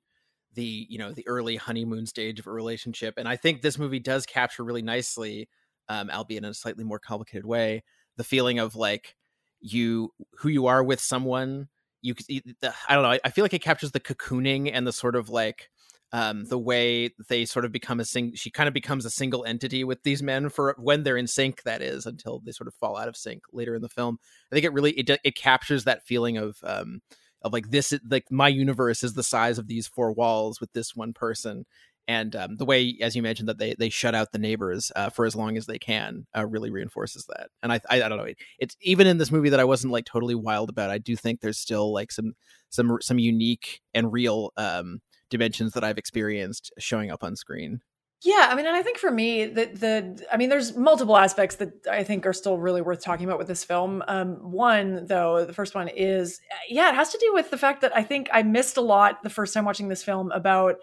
the 0.55 0.87
you 0.89 0.99
know 0.99 1.13
the 1.13 1.27
early 1.27 1.57
honeymoon 1.57 2.07
stage 2.07 2.41
of 2.41 2.47
a 2.47 2.53
relationship, 2.53 3.15
and 3.17 3.29
I 3.29 3.37
think 3.37 3.63
this 3.63 3.79
movie 3.79 4.01
does 4.01 4.27
capture 4.27 4.65
really 4.65 4.83
nicely, 4.83 5.49
um, 5.89 6.11
albeit 6.11 6.45
in 6.45 6.51
a 6.51 6.55
slightly 6.55 6.85
more 6.85 6.99
complicated 6.99 7.47
way, 7.47 7.85
the 8.17 8.25
feeling 8.25 8.59
of 8.59 8.77
like 8.77 9.17
you 9.65 10.13
who 10.39 10.49
you 10.49 10.67
are 10.67 10.85
with 10.85 11.01
someone 11.01 11.69
you 12.03 12.15
i 12.31 12.95
don't 12.95 13.03
know 13.03 13.19
i 13.25 13.31
feel 13.31 13.45
like 13.45 13.55
it 13.55 13.63
captures 13.63 13.93
the 13.93 14.01
cocooning 14.01 14.71
and 14.73 14.87
the 14.87 14.93
sort 14.93 15.17
of 15.17 15.29
like 15.29 15.71
um, 16.13 16.45
the 16.45 16.59
way 16.59 17.11
they 17.29 17.45
sort 17.45 17.65
of 17.65 17.73
become 17.73 17.99
a 17.99 18.05
sing 18.05 18.35
she 18.37 18.49
kind 18.49 18.69
of 18.69 18.75
becomes 18.75 19.05
a 19.05 19.11
single 19.11 19.45
entity 19.45 19.83
with 19.83 20.05
these 20.05 20.23
men 20.23 20.49
for 20.49 20.77
when 20.79 21.03
they're 21.03 21.17
in 21.17 21.27
sync 21.27 21.65
that 21.65 21.83
is 21.83 22.07
until 22.07 22.41
they 22.45 22.53
sort 22.53 22.69
of 22.69 22.75
fall 22.75 22.97
out 22.97 23.09
of 23.09 23.17
sync 23.17 23.43
later 23.53 23.75
in 23.75 23.83
the 23.83 23.89
film. 23.89 24.19
I 24.53 24.55
think 24.55 24.65
it 24.65 24.73
really 24.73 24.93
it, 24.93 25.11
it 25.25 25.35
captures 25.35 25.83
that 25.85 26.07
feeling 26.07 26.37
of 26.37 26.59
um 26.63 27.01
of 27.43 27.53
like 27.53 27.71
this 27.71 27.93
like 28.09 28.31
my 28.31 28.47
universe 28.47 29.03
is 29.03 29.15
the 29.15 29.25
size 29.25 29.59
of 29.59 29.67
these 29.67 29.89
four 29.89 30.13
walls 30.13 30.61
with 30.61 30.73
this 30.73 30.95
one 30.95 31.15
person 31.15 31.65
and 32.07 32.37
um, 32.37 32.57
the 32.57 32.65
way, 32.65 32.97
as 33.01 33.17
you 33.17 33.23
mentioned, 33.23 33.49
that 33.49 33.59
they 33.59 33.75
they 33.79 33.89
shut 33.89 34.15
out 34.15 34.33
the 34.33 34.39
neighbors 34.39 34.93
uh, 34.95 35.11
for 35.11 35.27
as 35.27 35.35
long 35.35 35.57
as 35.57 35.67
they 35.67 35.79
can 35.79 36.27
uh, 36.37 36.47
really 36.47 36.71
reinforces 36.71 37.27
that. 37.29 37.49
And 37.63 37.73
I, 37.73 37.81
I, 37.89 38.03
I 38.03 38.09
don't 38.09 38.19
know, 38.19 38.25
it, 38.25 38.39
it's 38.59 38.77
even 38.83 39.07
in 39.07 39.19
this 39.19 39.33
movie 39.33 39.51
that 39.51 39.61
I 39.61 39.65
wasn't 39.65 39.93
like 39.93 40.05
totally 40.05 40.35
wild 40.35 40.69
about. 40.69 40.91
I 40.91 40.99
do 40.99 41.17
think 41.17 41.41
there's 41.41 41.59
still 41.59 41.93
like 41.93 42.13
some 42.13 42.35
some 42.71 42.99
some 43.01 43.19
unique 43.19 43.81
and 43.95 44.13
real 44.13 44.53
um, 44.57 45.01
dimensions 45.31 45.73
that 45.73 45.85
I've 45.85 45.99
experienced 45.99 46.73
showing 46.79 47.11
up 47.11 47.25
on 47.25 47.37
screen. 47.37 47.81
Yeah, 48.23 48.49
I 48.51 48.55
mean, 48.55 48.67
and 48.67 48.75
I 48.75 48.83
think 48.83 48.97
for 48.97 49.11
me, 49.11 49.45
the 49.45 49.67
the 49.67 50.27
I 50.33 50.39
mean, 50.39 50.49
there's 50.49 50.75
multiple 50.75 51.17
aspects 51.17 51.57
that 51.57 51.87
I 51.91 52.05
think 52.05 52.25
are 52.25 52.33
still 52.33 52.57
really 52.57 52.81
worth 52.81 53.03
talking 53.03 53.27
about 53.27 53.39
with 53.39 53.49
this 53.49 53.65
film. 53.65 54.03
Um, 54.09 54.37
one, 54.51 55.07
though, 55.07 55.45
the 55.45 55.53
first 55.53 55.75
one 55.75 55.89
is, 55.89 56.41
yeah, 56.69 56.89
it 56.89 56.95
has 56.95 57.11
to 57.13 57.19
do 57.19 57.35
with 57.35 57.51
the 57.51 57.59
fact 57.59 57.83
that 57.83 57.95
I 57.95 58.03
think 58.03 58.31
I 58.33 58.43
missed 58.43 58.79
a 58.79 58.81
lot 58.81 59.23
the 59.23 59.31
first 59.31 59.53
time 59.53 59.67
watching 59.67 59.89
this 59.89 60.03
film 60.03 60.31
about 60.33 60.77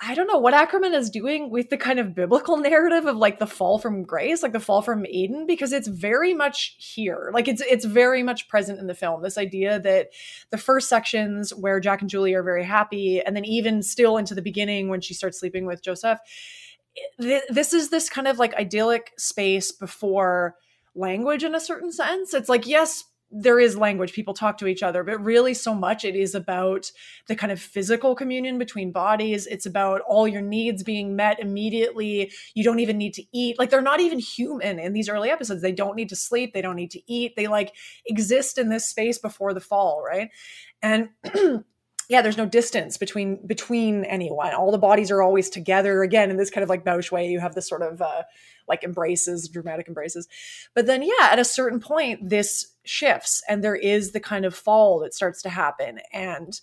I 0.00 0.14
don't 0.14 0.26
know 0.26 0.38
what 0.38 0.54
Akerman 0.54 0.92
is 0.94 1.08
doing 1.08 1.50
with 1.50 1.70
the 1.70 1.76
kind 1.76 1.98
of 1.98 2.14
biblical 2.14 2.56
narrative 2.58 3.06
of 3.06 3.16
like 3.16 3.38
the 3.38 3.46
fall 3.46 3.78
from 3.78 4.02
grace, 4.02 4.42
like 4.42 4.52
the 4.52 4.60
fall 4.60 4.82
from 4.82 5.06
Eden, 5.06 5.46
because 5.46 5.72
it's 5.72 5.88
very 5.88 6.34
much 6.34 6.76
here. 6.78 7.30
Like 7.32 7.48
it's 7.48 7.62
it's 7.62 7.84
very 7.84 8.22
much 8.22 8.48
present 8.48 8.80
in 8.80 8.86
the 8.86 8.94
film. 8.94 9.22
This 9.22 9.38
idea 9.38 9.78
that 9.80 10.08
the 10.50 10.58
first 10.58 10.88
sections 10.88 11.54
where 11.54 11.80
Jack 11.80 12.00
and 12.00 12.10
Julie 12.10 12.34
are 12.34 12.42
very 12.42 12.64
happy, 12.64 13.20
and 13.20 13.36
then 13.36 13.44
even 13.44 13.82
still 13.82 14.16
into 14.16 14.34
the 14.34 14.42
beginning 14.42 14.88
when 14.88 15.00
she 15.00 15.14
starts 15.14 15.38
sleeping 15.38 15.64
with 15.64 15.82
Joseph, 15.82 16.18
this 17.18 17.72
is 17.72 17.90
this 17.90 18.08
kind 18.08 18.28
of 18.28 18.38
like 18.38 18.54
idyllic 18.54 19.12
space 19.16 19.72
before 19.72 20.56
language 20.94 21.44
in 21.44 21.54
a 21.54 21.60
certain 21.60 21.92
sense. 21.92 22.34
It's 22.34 22.48
like 22.48 22.66
yes, 22.66 23.04
there 23.36 23.58
is 23.58 23.76
language 23.76 24.12
people 24.12 24.32
talk 24.32 24.56
to 24.58 24.68
each 24.68 24.82
other 24.82 25.02
but 25.02 25.22
really 25.22 25.54
so 25.54 25.74
much 25.74 26.04
it 26.04 26.14
is 26.14 26.36
about 26.36 26.90
the 27.26 27.34
kind 27.34 27.50
of 27.50 27.60
physical 27.60 28.14
communion 28.14 28.58
between 28.58 28.92
bodies. 28.92 29.46
It's 29.46 29.66
about 29.66 30.02
all 30.02 30.28
your 30.28 30.42
needs 30.42 30.82
being 30.82 31.16
met 31.16 31.40
immediately. 31.40 32.30
You 32.54 32.62
don't 32.62 32.78
even 32.78 32.98
need 32.98 33.14
to 33.14 33.24
eat. 33.32 33.58
Like 33.58 33.70
they're 33.70 33.82
not 33.82 34.00
even 34.00 34.18
human 34.18 34.78
in 34.78 34.92
these 34.92 35.08
early 35.08 35.30
episodes. 35.30 35.62
They 35.62 35.72
don't 35.72 35.96
need 35.96 36.10
to 36.10 36.16
sleep. 36.16 36.52
They 36.52 36.62
don't 36.62 36.76
need 36.76 36.92
to 36.92 37.12
eat. 37.12 37.34
They 37.36 37.46
like 37.46 37.74
exist 38.06 38.58
in 38.58 38.68
this 38.68 38.86
space 38.86 39.18
before 39.18 39.52
the 39.52 39.60
fall 39.60 40.02
right? 40.04 40.30
And 40.82 41.08
yeah 42.08 42.22
there's 42.22 42.36
no 42.36 42.46
distance 42.46 42.96
between 42.96 43.44
between 43.46 44.04
anyone 44.04 44.52
all 44.54 44.70
the 44.70 44.78
bodies 44.78 45.10
are 45.10 45.22
always 45.22 45.48
together 45.50 46.02
again 46.02 46.30
in 46.30 46.36
this 46.36 46.50
kind 46.50 46.62
of 46.62 46.68
like 46.68 46.84
bausch 46.84 47.10
way 47.10 47.28
you 47.28 47.40
have 47.40 47.54
this 47.54 47.68
sort 47.68 47.82
of 47.82 48.00
uh 48.02 48.22
like 48.68 48.84
embraces, 48.84 49.48
dramatic 49.48 49.88
embraces. 49.88 50.28
But 50.74 50.86
then, 50.86 51.02
yeah, 51.02 51.28
at 51.30 51.38
a 51.38 51.44
certain 51.44 51.80
point, 51.80 52.28
this 52.28 52.74
shifts 52.84 53.42
and 53.48 53.62
there 53.62 53.76
is 53.76 54.12
the 54.12 54.20
kind 54.20 54.44
of 54.44 54.54
fall 54.54 55.00
that 55.00 55.14
starts 55.14 55.42
to 55.42 55.48
happen. 55.48 56.00
And 56.12 56.60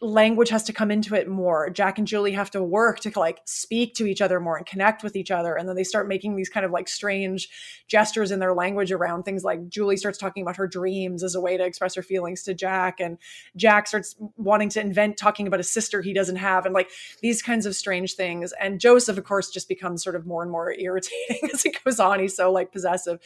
language 0.00 0.50
has 0.50 0.62
to 0.62 0.72
come 0.72 0.92
into 0.92 1.16
it 1.16 1.28
more. 1.28 1.70
Jack 1.70 1.98
and 1.98 2.06
Julie 2.06 2.32
have 2.32 2.52
to 2.52 2.62
work 2.62 3.00
to 3.00 3.10
like 3.18 3.40
speak 3.46 3.94
to 3.94 4.06
each 4.06 4.20
other 4.20 4.38
more 4.38 4.56
and 4.56 4.64
connect 4.64 5.02
with 5.02 5.16
each 5.16 5.32
other. 5.32 5.56
And 5.56 5.68
then 5.68 5.74
they 5.74 5.82
start 5.82 6.06
making 6.06 6.36
these 6.36 6.48
kind 6.48 6.64
of 6.64 6.70
like 6.70 6.86
strange 6.88 7.48
gestures 7.88 8.30
in 8.30 8.38
their 8.38 8.54
language 8.54 8.92
around 8.92 9.24
things 9.24 9.42
like 9.42 9.68
Julie 9.68 9.96
starts 9.96 10.16
talking 10.16 10.42
about 10.42 10.56
her 10.56 10.68
dreams 10.68 11.24
as 11.24 11.34
a 11.34 11.40
way 11.40 11.56
to 11.56 11.64
express 11.64 11.96
her 11.96 12.02
feelings 12.02 12.44
to 12.44 12.54
Jack. 12.54 13.00
And 13.00 13.18
Jack 13.56 13.88
starts 13.88 14.14
wanting 14.36 14.68
to 14.70 14.80
invent 14.80 15.16
talking 15.16 15.48
about 15.48 15.58
a 15.58 15.64
sister 15.64 16.00
he 16.00 16.12
doesn't 16.12 16.36
have 16.36 16.64
and 16.64 16.74
like 16.74 16.90
these 17.20 17.42
kinds 17.42 17.66
of 17.66 17.74
strange 17.74 18.14
things. 18.14 18.52
And 18.60 18.78
Joseph, 18.80 19.18
of 19.18 19.24
course, 19.24 19.50
just 19.50 19.68
becomes 19.68 20.04
sort 20.04 20.14
of 20.14 20.26
more 20.26 20.42
and 20.42 20.52
more 20.52 20.72
irritating 20.78 21.50
as 21.52 21.64
it 21.64 21.76
goes 21.84 21.98
on. 21.98 22.20
He's 22.20 22.36
so 22.36 22.52
like 22.52 22.70
possessive. 22.70 23.18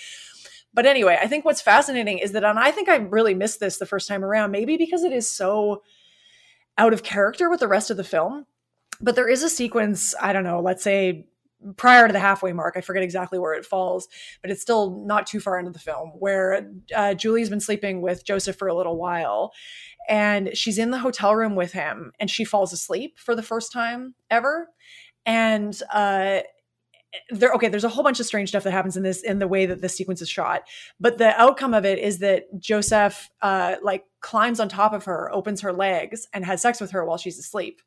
But 0.72 0.86
anyway, 0.86 1.18
I 1.20 1.26
think 1.26 1.44
what's 1.44 1.60
fascinating 1.60 2.16
is 2.16 2.32
that, 2.32 2.44
and 2.44 2.58
I 2.58 2.70
think 2.70 2.88
I 2.88 2.96
really 2.96 3.34
missed 3.34 3.60
this 3.60 3.76
the 3.76 3.84
first 3.84 4.08
time 4.08 4.24
around, 4.24 4.52
maybe 4.52 4.78
because 4.78 5.04
it 5.04 5.12
is 5.12 5.28
so 5.28 5.82
out 6.78 6.92
of 6.92 7.02
character 7.02 7.50
with 7.50 7.60
the 7.60 7.68
rest 7.68 7.90
of 7.90 7.96
the 7.96 8.04
film. 8.04 8.46
But 9.00 9.16
there 9.16 9.28
is 9.28 9.42
a 9.42 9.48
sequence, 9.48 10.14
I 10.20 10.32
don't 10.32 10.44
know, 10.44 10.60
let's 10.60 10.82
say 10.82 11.26
prior 11.76 12.06
to 12.06 12.12
the 12.12 12.20
halfway 12.20 12.52
mark. 12.52 12.74
I 12.76 12.80
forget 12.80 13.02
exactly 13.02 13.38
where 13.38 13.54
it 13.54 13.64
falls, 13.64 14.08
but 14.40 14.50
it's 14.50 14.62
still 14.62 15.04
not 15.06 15.26
too 15.26 15.40
far 15.40 15.58
into 15.58 15.70
the 15.70 15.78
film 15.78 16.10
where 16.18 16.70
uh, 16.94 17.14
Julie's 17.14 17.50
been 17.50 17.60
sleeping 17.60 18.02
with 18.02 18.24
Joseph 18.24 18.56
for 18.56 18.68
a 18.68 18.74
little 18.74 18.96
while. 18.96 19.52
And 20.08 20.56
she's 20.56 20.78
in 20.78 20.90
the 20.90 20.98
hotel 20.98 21.34
room 21.34 21.54
with 21.54 21.72
him 21.72 22.12
and 22.18 22.28
she 22.28 22.44
falls 22.44 22.72
asleep 22.72 23.18
for 23.18 23.34
the 23.34 23.42
first 23.42 23.72
time 23.72 24.14
ever. 24.30 24.68
And 25.24 25.80
uh, 25.92 26.40
there 27.30 27.52
okay 27.52 27.68
there's 27.68 27.84
a 27.84 27.88
whole 27.88 28.04
bunch 28.04 28.20
of 28.20 28.26
strange 28.26 28.48
stuff 28.48 28.64
that 28.64 28.70
happens 28.70 28.96
in 28.96 29.02
this 29.02 29.22
in 29.22 29.38
the 29.38 29.48
way 29.48 29.66
that 29.66 29.80
the 29.80 29.88
sequence 29.88 30.22
is 30.22 30.28
shot. 30.28 30.62
But 31.00 31.18
the 31.18 31.38
outcome 31.40 31.74
of 31.74 31.84
it 31.84 31.98
is 31.98 32.18
that 32.18 32.44
joseph 32.58 33.30
uh 33.42 33.76
like 33.82 34.04
climbs 34.20 34.60
on 34.60 34.68
top 34.68 34.92
of 34.92 35.04
her 35.04 35.30
opens 35.32 35.60
her 35.60 35.72
legs 35.72 36.26
and 36.32 36.44
has 36.44 36.62
sex 36.62 36.80
with 36.80 36.92
her 36.92 37.04
while 37.04 37.18
she's 37.18 37.38
asleep. 37.38 37.82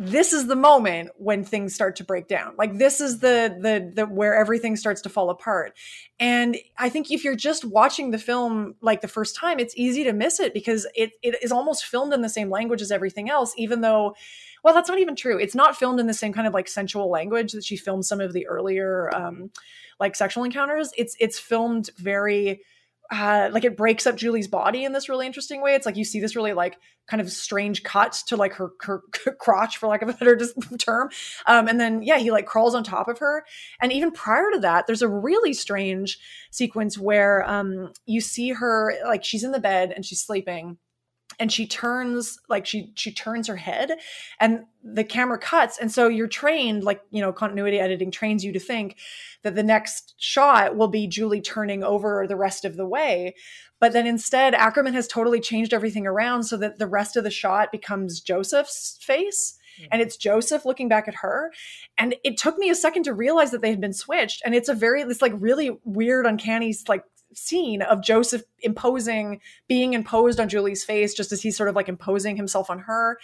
This 0.00 0.32
is 0.32 0.46
the 0.46 0.54
moment 0.54 1.10
when 1.16 1.42
things 1.42 1.74
start 1.74 1.96
to 1.96 2.04
break 2.04 2.28
down. 2.28 2.54
Like 2.56 2.78
this 2.78 3.00
is 3.00 3.18
the 3.18 3.56
the 3.60 3.92
the 3.94 4.06
where 4.06 4.34
everything 4.34 4.76
starts 4.76 5.02
to 5.02 5.08
fall 5.08 5.30
apart. 5.30 5.76
And 6.18 6.56
i 6.76 6.88
think 6.88 7.10
if 7.10 7.24
you're 7.24 7.36
just 7.36 7.64
watching 7.64 8.10
the 8.10 8.18
film 8.18 8.74
like 8.80 9.00
the 9.00 9.08
first 9.08 9.36
time 9.36 9.60
it's 9.60 9.74
easy 9.76 10.04
to 10.04 10.12
miss 10.12 10.40
it 10.40 10.54
because 10.54 10.86
it 10.94 11.12
it 11.22 11.36
is 11.42 11.52
almost 11.52 11.84
filmed 11.84 12.12
in 12.12 12.22
the 12.22 12.28
same 12.28 12.50
language 12.50 12.82
as 12.82 12.90
everything 12.90 13.30
else 13.30 13.54
even 13.56 13.80
though 13.80 14.14
well 14.68 14.74
that's 14.74 14.90
not 14.90 14.98
even 14.98 15.16
true 15.16 15.38
it's 15.38 15.54
not 15.54 15.74
filmed 15.74 15.98
in 15.98 16.06
the 16.06 16.12
same 16.12 16.30
kind 16.30 16.46
of 16.46 16.52
like 16.52 16.68
sensual 16.68 17.10
language 17.10 17.52
that 17.52 17.64
she 17.64 17.74
filmed 17.74 18.04
some 18.04 18.20
of 18.20 18.34
the 18.34 18.46
earlier 18.46 19.10
um 19.14 19.50
like 19.98 20.14
sexual 20.14 20.44
encounters 20.44 20.90
it's 20.98 21.16
it's 21.18 21.38
filmed 21.38 21.88
very 21.96 22.60
uh, 23.10 23.48
like 23.52 23.64
it 23.64 23.74
breaks 23.74 24.06
up 24.06 24.16
Julie's 24.16 24.48
body 24.48 24.84
in 24.84 24.92
this 24.92 25.08
really 25.08 25.24
interesting 25.24 25.62
way. 25.62 25.74
It's 25.74 25.86
like 25.86 25.96
you 25.96 26.04
see 26.04 26.20
this 26.20 26.36
really 26.36 26.52
like 26.52 26.76
kind 27.06 27.22
of 27.22 27.32
strange 27.32 27.82
cut 27.82 28.12
to 28.26 28.36
like 28.36 28.52
her, 28.52 28.72
her 28.82 29.02
crotch, 29.40 29.78
for 29.78 29.86
lack 29.86 30.02
of 30.02 30.10
a 30.10 30.12
better 30.12 30.38
term. 30.78 31.08
Um, 31.46 31.68
and 31.68 31.80
then 31.80 32.02
yeah, 32.02 32.18
he 32.18 32.30
like 32.30 32.44
crawls 32.44 32.74
on 32.74 32.84
top 32.84 33.08
of 33.08 33.18
her. 33.20 33.46
And 33.80 33.92
even 33.92 34.10
prior 34.10 34.50
to 34.52 34.60
that, 34.60 34.86
there's 34.86 35.00
a 35.00 35.08
really 35.08 35.54
strange 35.54 36.18
sequence 36.50 36.98
where 36.98 37.48
um, 37.48 37.94
you 38.04 38.20
see 38.20 38.50
her 38.50 38.94
like 39.06 39.24
she's 39.24 39.44
in 39.44 39.52
the 39.52 39.58
bed 39.58 39.90
and 39.90 40.04
she's 40.04 40.20
sleeping 40.20 40.76
and 41.38 41.52
she 41.52 41.66
turns 41.66 42.38
like 42.48 42.66
she 42.66 42.92
she 42.94 43.12
turns 43.12 43.46
her 43.46 43.56
head 43.56 43.92
and 44.40 44.64
the 44.82 45.04
camera 45.04 45.38
cuts 45.38 45.78
and 45.78 45.90
so 45.90 46.08
you're 46.08 46.26
trained 46.26 46.84
like 46.84 47.00
you 47.10 47.20
know 47.20 47.32
continuity 47.32 47.78
editing 47.78 48.10
trains 48.10 48.44
you 48.44 48.52
to 48.52 48.60
think 48.60 48.96
that 49.42 49.54
the 49.54 49.62
next 49.62 50.14
shot 50.18 50.76
will 50.76 50.88
be 50.88 51.06
Julie 51.06 51.40
turning 51.40 51.82
over 51.82 52.26
the 52.26 52.36
rest 52.36 52.64
of 52.64 52.76
the 52.76 52.86
way 52.86 53.34
but 53.80 53.92
then 53.92 54.06
instead 54.06 54.54
Akerman 54.54 54.94
has 54.94 55.06
totally 55.06 55.40
changed 55.40 55.72
everything 55.72 56.06
around 56.06 56.44
so 56.44 56.56
that 56.56 56.78
the 56.78 56.86
rest 56.86 57.16
of 57.16 57.24
the 57.24 57.30
shot 57.30 57.70
becomes 57.70 58.20
Joseph's 58.20 58.98
face 59.00 59.58
mm. 59.80 59.86
and 59.92 60.02
it's 60.02 60.16
Joseph 60.16 60.64
looking 60.64 60.88
back 60.88 61.06
at 61.08 61.16
her. 61.16 61.52
And 61.96 62.16
it 62.24 62.36
took 62.36 62.58
me 62.58 62.70
a 62.70 62.74
second 62.74 63.04
to 63.04 63.14
realize 63.14 63.50
that 63.52 63.62
they 63.62 63.70
had 63.70 63.80
been 63.80 63.92
switched. 63.92 64.42
And 64.44 64.54
it's 64.54 64.68
a 64.68 64.74
very, 64.74 65.02
it's 65.02 65.22
like 65.22 65.34
really 65.36 65.78
weird, 65.84 66.26
uncanny, 66.26 66.74
like 66.88 67.04
scene 67.34 67.82
of 67.82 68.02
Joseph 68.02 68.42
imposing, 68.60 69.40
being 69.68 69.92
imposed 69.92 70.40
on 70.40 70.48
Julie's 70.48 70.84
face, 70.84 71.14
just 71.14 71.32
as 71.32 71.42
he's 71.42 71.56
sort 71.56 71.68
of 71.68 71.76
like 71.76 71.88
imposing 71.88 72.36
himself 72.36 72.70
on 72.70 72.80
her. 72.80 73.18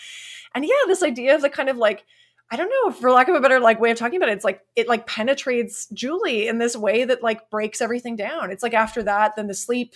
And 0.55 0.65
yeah, 0.65 0.75
this 0.87 1.03
idea 1.03 1.35
of 1.35 1.43
the 1.43 1.51
kind 1.51 1.69
of 1.69 1.77
like, 1.77 2.05
I 2.51 2.57
don't 2.57 2.71
know, 2.71 2.93
for 2.93 3.11
lack 3.11 3.29
of 3.29 3.35
a 3.35 3.41
better 3.41 3.59
like 3.59 3.81
way 3.81 3.91
of 3.91 3.99
talking 3.99 4.19
about 4.19 4.29
it, 4.29 4.33
it's 4.33 4.45
like 4.45 4.61
it 4.77 4.87
like 4.87 5.07
penetrates 5.07 5.87
Julie 5.89 6.47
in 6.47 6.59
this 6.59 6.77
way 6.77 7.05
that 7.05 7.23
like 7.23 7.51
breaks 7.51 7.81
everything 7.81 8.17
down. 8.17 8.51
It's 8.51 8.63
like 8.63 8.75
after 8.75 9.03
that, 9.03 9.35
then 9.37 9.47
the 9.47 9.55
sleep 9.55 9.95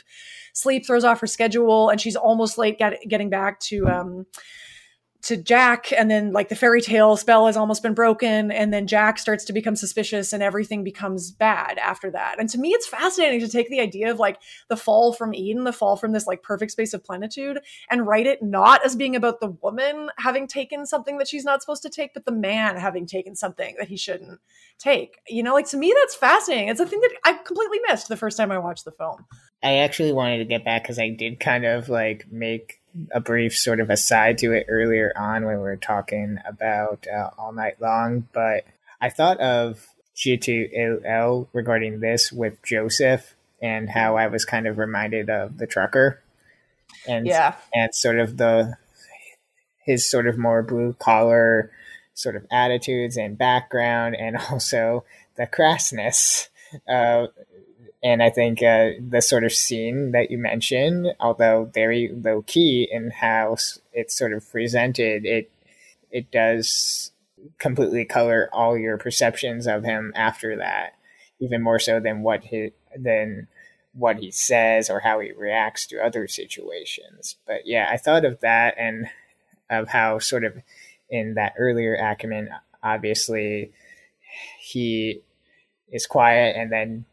sleep 0.54 0.86
throws 0.86 1.04
off 1.04 1.20
her 1.20 1.26
schedule 1.26 1.88
and 1.90 2.00
she's 2.00 2.16
almost 2.16 2.58
late 2.58 2.78
get, 2.78 2.98
getting 3.06 3.30
back 3.30 3.60
to 3.60 3.86
um 3.86 4.26
to 5.20 5.36
Jack, 5.36 5.92
and 5.92 6.08
then 6.10 6.32
like 6.32 6.48
the 6.48 6.54
fairy 6.54 6.80
tale 6.80 7.16
spell 7.16 7.46
has 7.46 7.56
almost 7.56 7.82
been 7.82 7.94
broken, 7.94 8.52
and 8.52 8.72
then 8.72 8.86
Jack 8.86 9.18
starts 9.18 9.44
to 9.46 9.52
become 9.52 9.74
suspicious, 9.74 10.32
and 10.32 10.42
everything 10.42 10.84
becomes 10.84 11.32
bad 11.32 11.76
after 11.78 12.10
that. 12.12 12.36
And 12.38 12.48
to 12.50 12.58
me, 12.58 12.70
it's 12.70 12.86
fascinating 12.86 13.40
to 13.40 13.48
take 13.48 13.68
the 13.68 13.80
idea 13.80 14.10
of 14.12 14.20
like 14.20 14.38
the 14.68 14.76
fall 14.76 15.12
from 15.12 15.34
Eden, 15.34 15.64
the 15.64 15.72
fall 15.72 15.96
from 15.96 16.12
this 16.12 16.26
like 16.26 16.42
perfect 16.42 16.70
space 16.70 16.94
of 16.94 17.02
plenitude, 17.02 17.58
and 17.90 18.06
write 18.06 18.26
it 18.26 18.42
not 18.42 18.84
as 18.84 18.94
being 18.94 19.16
about 19.16 19.40
the 19.40 19.48
woman 19.60 20.08
having 20.18 20.46
taken 20.46 20.86
something 20.86 21.18
that 21.18 21.28
she's 21.28 21.44
not 21.44 21.62
supposed 21.62 21.82
to 21.82 21.90
take, 21.90 22.14
but 22.14 22.24
the 22.24 22.32
man 22.32 22.76
having 22.76 23.04
taken 23.04 23.34
something 23.34 23.74
that 23.78 23.88
he 23.88 23.96
shouldn't 23.96 24.40
take. 24.78 25.18
You 25.28 25.42
know, 25.42 25.54
like 25.54 25.68
to 25.70 25.76
me, 25.76 25.92
that's 26.00 26.14
fascinating. 26.14 26.68
It's 26.68 26.80
a 26.80 26.86
thing 26.86 27.00
that 27.00 27.12
I 27.24 27.32
completely 27.32 27.80
missed 27.88 28.08
the 28.08 28.16
first 28.16 28.36
time 28.36 28.52
I 28.52 28.58
watched 28.58 28.84
the 28.84 28.92
film. 28.92 29.26
I 29.62 29.78
actually 29.78 30.12
wanted 30.12 30.38
to 30.38 30.44
get 30.44 30.64
back 30.64 30.84
because 30.84 31.00
I 31.00 31.10
did 31.10 31.40
kind 31.40 31.64
of 31.64 31.88
like 31.88 32.26
make 32.30 32.80
a 33.12 33.20
brief 33.20 33.56
sort 33.56 33.80
of 33.80 33.90
aside 33.90 34.38
to 34.38 34.52
it 34.52 34.66
earlier 34.68 35.12
on 35.16 35.44
when 35.44 35.56
we 35.56 35.62
were 35.62 35.76
talking 35.76 36.38
about 36.46 37.06
uh, 37.06 37.30
All 37.38 37.52
Night 37.52 37.80
Long, 37.80 38.26
but 38.32 38.64
I 39.00 39.10
thought 39.10 39.40
of 39.40 39.86
Je 40.14 40.36
Tu 40.36 40.68
Il 40.72 41.00
Elle 41.04 41.48
regarding 41.52 42.00
this 42.00 42.32
with 42.32 42.62
Joseph 42.62 43.34
and 43.62 43.88
how 43.88 44.16
I 44.16 44.26
was 44.26 44.44
kind 44.44 44.66
of 44.66 44.78
reminded 44.78 45.30
of 45.30 45.58
the 45.58 45.66
trucker 45.66 46.22
and 47.06 47.26
yeah. 47.26 47.54
and 47.72 47.94
sort 47.94 48.18
of 48.18 48.36
the 48.36 48.76
his 49.84 50.08
sort 50.08 50.26
of 50.26 50.38
more 50.38 50.62
blue 50.62 50.92
collar 50.98 51.70
sort 52.14 52.36
of 52.36 52.44
attitudes 52.50 53.16
and 53.16 53.38
background 53.38 54.16
and 54.16 54.36
also 54.50 55.04
the 55.36 55.46
crassness 55.46 56.48
uh, 56.88 57.26
and 58.02 58.22
I 58.22 58.30
think 58.30 58.62
uh, 58.62 58.90
the 59.00 59.20
sort 59.20 59.44
of 59.44 59.52
scene 59.52 60.12
that 60.12 60.30
you 60.30 60.38
mentioned, 60.38 61.08
although 61.18 61.70
very 61.72 62.10
low 62.12 62.42
key 62.42 62.88
in 62.90 63.10
how 63.10 63.56
it's 63.92 64.16
sort 64.16 64.32
of 64.32 64.48
presented, 64.50 65.24
it 65.24 65.50
it 66.10 66.30
does 66.30 67.10
completely 67.58 68.04
color 68.04 68.48
all 68.52 68.78
your 68.78 68.98
perceptions 68.98 69.66
of 69.66 69.84
him 69.84 70.12
after 70.14 70.56
that, 70.56 70.94
even 71.40 71.62
more 71.62 71.78
so 71.78 71.98
than 71.98 72.22
what 72.22 72.44
he 72.44 72.70
than 72.96 73.48
what 73.94 74.18
he 74.18 74.30
says 74.30 74.90
or 74.90 75.00
how 75.00 75.18
he 75.18 75.32
reacts 75.32 75.86
to 75.86 76.04
other 76.04 76.28
situations. 76.28 77.36
But 77.46 77.66
yeah, 77.66 77.88
I 77.90 77.96
thought 77.96 78.24
of 78.24 78.40
that 78.40 78.76
and 78.78 79.08
of 79.70 79.88
how 79.88 80.20
sort 80.20 80.44
of 80.44 80.54
in 81.10 81.34
that 81.34 81.54
earlier 81.58 81.96
Akerman, 81.96 82.48
obviously 82.82 83.72
he 84.60 85.22
is 85.90 86.06
quiet 86.06 86.54
and 86.56 86.70
then 86.70 87.04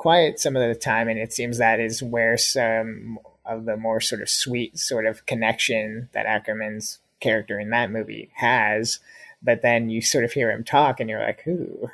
quiet 0.00 0.40
some 0.40 0.56
of 0.56 0.66
the 0.66 0.74
time, 0.74 1.08
and 1.08 1.18
it 1.18 1.30
seems 1.30 1.58
that 1.58 1.78
is 1.78 2.02
where 2.02 2.38
some 2.38 3.18
of 3.44 3.66
the 3.66 3.76
more 3.76 4.00
sort 4.00 4.22
of 4.22 4.30
sweet 4.30 4.78
sort 4.78 5.04
of 5.04 5.26
connection 5.26 6.08
that 6.12 6.24
Akerman's 6.24 7.00
character 7.20 7.60
in 7.60 7.68
that 7.68 7.90
movie 7.90 8.30
has. 8.36 8.98
But 9.42 9.60
then 9.60 9.90
you 9.90 10.00
sort 10.00 10.24
of 10.24 10.32
hear 10.32 10.50
him 10.50 10.64
talk, 10.64 11.00
and 11.00 11.10
you're 11.10 11.20
like, 11.20 11.46
"Ooh." 11.46 11.90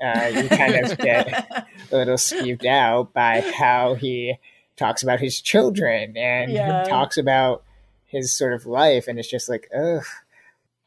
Uh, 0.00 0.30
you 0.32 0.48
kind 0.48 0.76
of 0.76 0.96
get 0.98 1.28
a 1.90 1.96
little 1.96 2.14
skeeved 2.14 2.64
out 2.64 3.12
by 3.12 3.40
how 3.40 3.94
he 3.94 4.36
talks 4.76 5.02
about 5.02 5.18
his 5.18 5.40
children 5.40 6.16
and 6.16 6.52
yeah. 6.52 6.84
talks 6.84 7.18
about 7.18 7.64
his 8.06 8.32
sort 8.32 8.52
of 8.52 8.64
life, 8.64 9.08
and 9.08 9.18
it's 9.18 9.28
just 9.28 9.48
like, 9.48 9.68
ugh. 9.76 10.04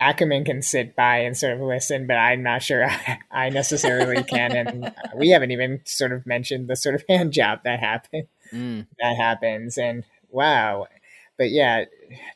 Akerman 0.04 0.46
can 0.46 0.62
sit 0.62 0.96
by 0.96 1.20
and 1.20 1.38
sort 1.38 1.54
of 1.54 1.62
listen, 1.62 2.08
but 2.08 2.18
I'm 2.18 2.44
not 2.44 2.62
sure 2.62 2.88
I, 3.32 3.50
necessarily 3.50 4.24
can. 4.24 4.56
And 4.56 4.94
we 5.16 5.30
haven't 5.30 5.52
even 5.52 5.82
sort 5.86 6.12
of 6.12 6.26
mentioned 6.26 6.68
the 6.68 6.76
sort 6.76 6.96
of 6.96 7.04
hand 7.10 7.34
job 7.34 7.62
that 7.64 7.80
happened. 7.80 8.28
Mm. 8.52 8.88
that 9.00 9.16
happens. 9.16 9.78
And 9.78 10.04
wow. 10.30 10.88
But 11.38 11.50
yeah, 11.50 11.86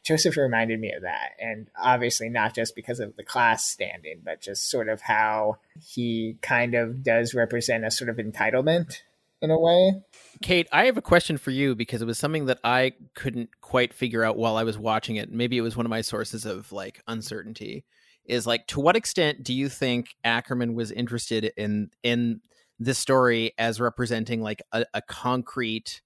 Joseph 0.03 0.37
reminded 0.37 0.79
me 0.79 0.91
of 0.91 1.03
that. 1.03 1.31
And 1.39 1.67
obviously, 1.79 2.29
not 2.29 2.55
just 2.55 2.75
because 2.75 2.99
of 2.99 3.15
the 3.15 3.23
class 3.23 3.63
standing, 3.63 4.21
but 4.23 4.41
just 4.41 4.71
sort 4.71 4.89
of 4.89 5.01
how 5.01 5.57
he 5.79 6.37
kind 6.41 6.73
of 6.73 7.03
does 7.03 7.35
represent 7.35 7.85
a 7.85 7.91
sort 7.91 8.09
of 8.09 8.17
entitlement 8.17 9.01
in 9.41 9.51
a 9.51 9.59
way. 9.59 10.01
Kate, 10.41 10.67
I 10.71 10.85
have 10.85 10.97
a 10.97 11.01
question 11.01 11.37
for 11.37 11.51
you 11.51 11.75
because 11.75 12.01
it 12.01 12.05
was 12.05 12.17
something 12.17 12.45
that 12.45 12.59
I 12.63 12.93
couldn't 13.15 13.49
quite 13.61 13.93
figure 13.93 14.23
out 14.23 14.37
while 14.37 14.57
I 14.57 14.63
was 14.63 14.77
watching 14.77 15.15
it. 15.15 15.31
Maybe 15.31 15.57
it 15.57 15.61
was 15.61 15.75
one 15.75 15.85
of 15.85 15.89
my 15.89 16.01
sources 16.01 16.45
of 16.45 16.71
like 16.71 17.01
uncertainty. 17.07 17.85
Is 18.25 18.45
like 18.45 18.67
to 18.67 18.81
what 18.81 18.97
extent 18.97 19.43
do 19.43 19.53
you 19.53 19.69
think 19.69 20.15
Akerman 20.25 20.73
was 20.73 20.91
interested 20.91 21.51
in 21.55 21.91
in 22.03 22.41
this 22.77 22.99
story 22.99 23.53
as 23.57 23.79
representing 23.79 24.41
like 24.41 24.61
a, 24.73 24.85
a 24.93 25.01
concrete 25.01 26.01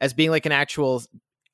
as 0.00 0.14
being 0.14 0.30
like 0.30 0.46
an 0.46 0.52
actual 0.52 1.02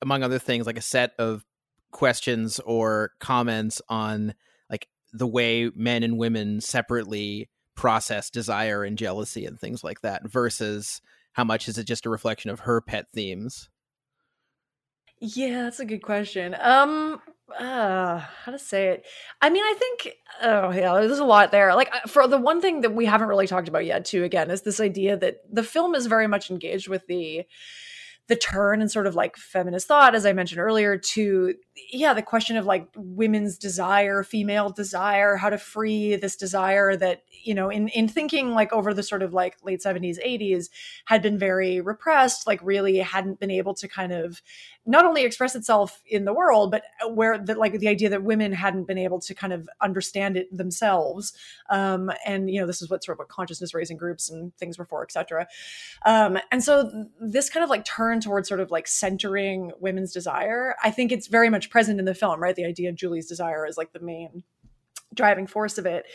among 0.01 0.23
other 0.23 0.39
things 0.39 0.65
like 0.65 0.77
a 0.77 0.81
set 0.81 1.11
of 1.19 1.43
questions 1.91 2.59
or 2.61 3.11
comments 3.19 3.81
on 3.89 4.33
like 4.69 4.87
the 5.13 5.27
way 5.27 5.69
men 5.75 6.03
and 6.03 6.17
women 6.17 6.61
separately 6.61 7.49
process 7.75 8.29
desire 8.29 8.83
and 8.83 8.97
jealousy 8.97 9.45
and 9.45 9.59
things 9.59 9.83
like 9.83 10.01
that 10.01 10.27
versus 10.29 11.01
how 11.35 11.43
much 11.43 11.67
is 11.67 11.77
it 11.77 11.85
just 11.85 12.05
a 12.05 12.09
reflection 12.09 12.49
of 12.49 12.61
her 12.61 12.81
pet 12.81 13.05
themes 13.13 13.69
Yeah, 15.19 15.63
that's 15.63 15.79
a 15.79 15.85
good 15.85 16.01
question. 16.01 16.55
Um, 16.59 17.21
uh, 17.57 18.19
how 18.19 18.51
to 18.51 18.59
say 18.59 18.89
it? 18.89 19.05
I 19.41 19.49
mean, 19.49 19.63
I 19.63 19.75
think, 19.77 20.15
oh 20.41 20.71
yeah, 20.71 20.93
there's 20.93 21.19
a 21.19 21.25
lot 21.25 21.51
there. 21.51 21.75
Like 21.75 21.89
uh, 21.93 22.07
for 22.07 22.27
the 22.27 22.37
one 22.37 22.59
thing 22.61 22.81
that 22.81 22.93
we 22.93 23.05
haven't 23.05 23.27
really 23.27 23.47
talked 23.47 23.67
about 23.67 23.85
yet, 23.85 24.05
too, 24.05 24.23
again, 24.23 24.51
is 24.51 24.63
this 24.63 24.79
idea 24.79 25.15
that 25.17 25.37
the 25.51 25.63
film 25.63 25.95
is 25.95 26.07
very 26.07 26.27
much 26.27 26.49
engaged 26.49 26.87
with 26.87 27.07
the 27.07 27.43
the 28.27 28.35
turn 28.35 28.81
and 28.81 28.91
sort 28.91 29.05
of 29.05 29.15
like 29.15 29.37
feminist 29.37 29.87
thought, 29.87 30.15
as 30.15 30.25
I 30.25 30.33
mentioned 30.33 30.59
earlier, 30.59 30.97
to 30.97 31.53
yeah, 31.91 32.13
the 32.13 32.21
question 32.21 32.57
of 32.57 32.65
like 32.65 32.87
women's 32.95 33.57
desire, 33.57 34.23
female 34.23 34.69
desire, 34.69 35.35
how 35.35 35.49
to 35.49 35.57
free 35.57 36.15
this 36.15 36.35
desire 36.35 36.95
that, 36.95 37.23
you 37.43 37.53
know, 37.53 37.69
in 37.69 37.89
in 37.89 38.07
thinking 38.07 38.51
like 38.51 38.71
over 38.73 38.93
the 38.93 39.03
sort 39.03 39.21
of 39.21 39.33
like 39.33 39.57
late 39.63 39.81
70s, 39.81 40.17
80s 40.25 40.69
had 41.05 41.21
been 41.21 41.37
very 41.37 41.81
repressed, 41.81 42.47
like 42.47 42.59
really 42.63 42.97
hadn't 42.97 43.39
been 43.39 43.51
able 43.51 43.73
to 43.75 43.87
kind 43.87 44.11
of 44.11 44.41
not 44.87 45.05
only 45.05 45.23
express 45.23 45.55
itself 45.55 46.01
in 46.07 46.25
the 46.25 46.33
world, 46.33 46.71
but 46.71 46.83
where 47.13 47.37
the 47.37 47.55
like 47.55 47.77
the 47.79 47.87
idea 47.87 48.09
that 48.09 48.23
women 48.23 48.53
hadn't 48.53 48.85
been 48.85 48.97
able 48.97 49.19
to 49.19 49.33
kind 49.33 49.51
of 49.51 49.67
understand 49.81 50.37
it 50.37 50.55
themselves. 50.55 51.33
Um, 51.69 52.11
and 52.25 52.49
you 52.49 52.61
know, 52.61 52.67
this 52.67 52.81
is 52.81 52.89
what 52.89 53.03
sort 53.03 53.15
of 53.15 53.19
what 53.19 53.27
consciousness 53.27 53.73
raising 53.73 53.97
groups 53.97 54.29
and 54.29 54.55
things 54.57 54.77
were 54.77 54.85
for, 54.85 55.03
etc. 55.03 55.47
Um, 56.05 56.37
and 56.51 56.63
so 56.63 57.07
this 57.19 57.49
kind 57.49 57.63
of 57.63 57.69
like 57.69 57.83
turn 57.83 58.14
towards 58.21 58.47
sort 58.47 58.59
of 58.59 58.71
like 58.71 58.87
centering 58.87 59.71
women's 59.79 60.13
desire, 60.13 60.75
I 60.83 60.91
think 60.91 61.11
it's 61.11 61.27
very 61.27 61.49
much 61.49 61.69
present 61.69 61.99
in 61.99 62.05
the 62.05 62.13
film, 62.13 62.41
right? 62.41 62.55
The 62.55 62.65
idea 62.65 62.89
of 62.89 62.95
Julie's 62.95 63.27
desire 63.27 63.65
is 63.65 63.77
like 63.77 63.93
the 63.93 63.99
main 63.99 64.43
driving 65.13 65.47
force 65.47 65.77
of 65.77 65.85
it. 65.85 66.05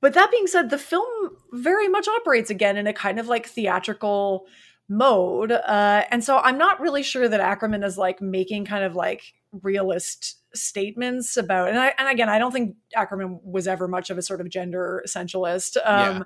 But 0.00 0.14
that 0.14 0.30
being 0.30 0.46
said, 0.46 0.70
the 0.70 0.78
film 0.78 1.36
very 1.52 1.88
much 1.88 2.08
operates 2.08 2.50
again 2.50 2.76
in 2.76 2.86
a 2.86 2.92
kind 2.92 3.20
of 3.20 3.28
like 3.28 3.46
theatrical 3.46 4.46
mode. 4.88 5.52
Uh, 5.52 6.04
and 6.10 6.24
so 6.24 6.38
I'm 6.38 6.58
not 6.58 6.80
really 6.80 7.02
sure 7.02 7.28
that 7.28 7.40
Akerman 7.40 7.84
is 7.84 7.96
like 7.96 8.20
making 8.20 8.64
kind 8.64 8.84
of 8.84 8.94
like 8.94 9.22
realist 9.60 10.38
statements 10.54 11.36
about 11.36 11.68
and 11.68 11.78
I 11.78 11.94
and 11.98 12.08
again 12.08 12.28
I 12.28 12.38
don't 12.38 12.52
think 12.52 12.76
Akerman 12.96 13.40
was 13.42 13.68
ever 13.68 13.86
much 13.86 14.10
of 14.10 14.18
a 14.18 14.22
sort 14.22 14.40
of 14.40 14.48
gender 14.48 15.02
essentialist. 15.06 15.76
Um 15.84 16.00
Yeah. 16.00 16.22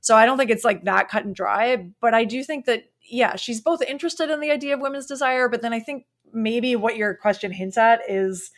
so 0.00 0.16
I 0.16 0.26
don't 0.26 0.38
think 0.38 0.50
it's 0.50 0.64
like 0.64 0.84
that 0.84 1.08
cut 1.08 1.24
and 1.24 1.34
dry, 1.34 1.88
but 2.00 2.14
I 2.14 2.24
do 2.24 2.42
think 2.42 2.64
that 2.66 2.84
yeah, 3.02 3.36
she's 3.36 3.60
both 3.60 3.82
interested 3.82 4.30
in 4.30 4.40
the 4.40 4.50
idea 4.50 4.74
of 4.74 4.80
women's 4.80 5.06
desire, 5.06 5.48
but 5.48 5.62
then 5.62 5.72
I 5.72 5.80
think 5.80 6.06
maybe 6.32 6.76
what 6.76 6.96
your 6.96 7.14
question 7.14 7.50
hints 7.52 7.76
at 7.76 8.00
is 8.08 8.50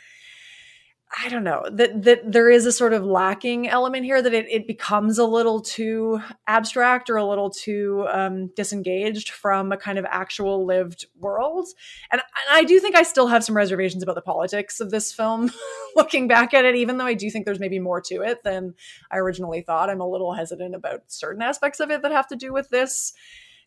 I 1.18 1.28
don't 1.28 1.44
know 1.44 1.66
that 1.70 2.04
that 2.04 2.32
there 2.32 2.48
is 2.48 2.64
a 2.64 2.72
sort 2.72 2.94
of 2.94 3.04
lacking 3.04 3.68
element 3.68 4.04
here 4.06 4.22
that 4.22 4.32
it, 4.32 4.46
it 4.48 4.66
becomes 4.66 5.18
a 5.18 5.26
little 5.26 5.60
too 5.60 6.20
abstract 6.46 7.10
or 7.10 7.16
a 7.16 7.24
little 7.24 7.50
too 7.50 8.06
um, 8.10 8.46
disengaged 8.56 9.28
from 9.30 9.72
a 9.72 9.76
kind 9.76 9.98
of 9.98 10.06
actual 10.08 10.64
lived 10.64 11.06
world. 11.18 11.68
And, 12.10 12.22
I 12.50 12.64
do 12.64 12.80
think 12.80 12.96
I 12.96 13.02
still 13.02 13.28
have 13.28 13.44
some 13.44 13.56
reservations 13.56 14.02
about 14.02 14.14
the 14.14 14.22
politics 14.22 14.80
of 14.80 14.90
this 14.90 15.12
film. 15.12 15.50
Looking 15.96 16.28
back 16.28 16.54
at 16.54 16.64
it, 16.64 16.74
even 16.74 16.96
though 16.96 17.06
I 17.06 17.14
do 17.14 17.30
think 17.30 17.44
there's 17.44 17.60
maybe 17.60 17.78
more 17.78 18.00
to 18.02 18.22
it 18.22 18.42
than 18.42 18.74
I 19.10 19.18
originally 19.18 19.62
thought, 19.62 19.90
I'm 19.90 20.00
a 20.00 20.08
little 20.08 20.32
hesitant 20.32 20.74
about 20.74 21.02
certain 21.06 21.42
aspects 21.42 21.80
of 21.80 21.90
it 21.90 22.02
that 22.02 22.12
have 22.12 22.28
to 22.28 22.36
do 22.36 22.52
with 22.52 22.68
this 22.70 23.12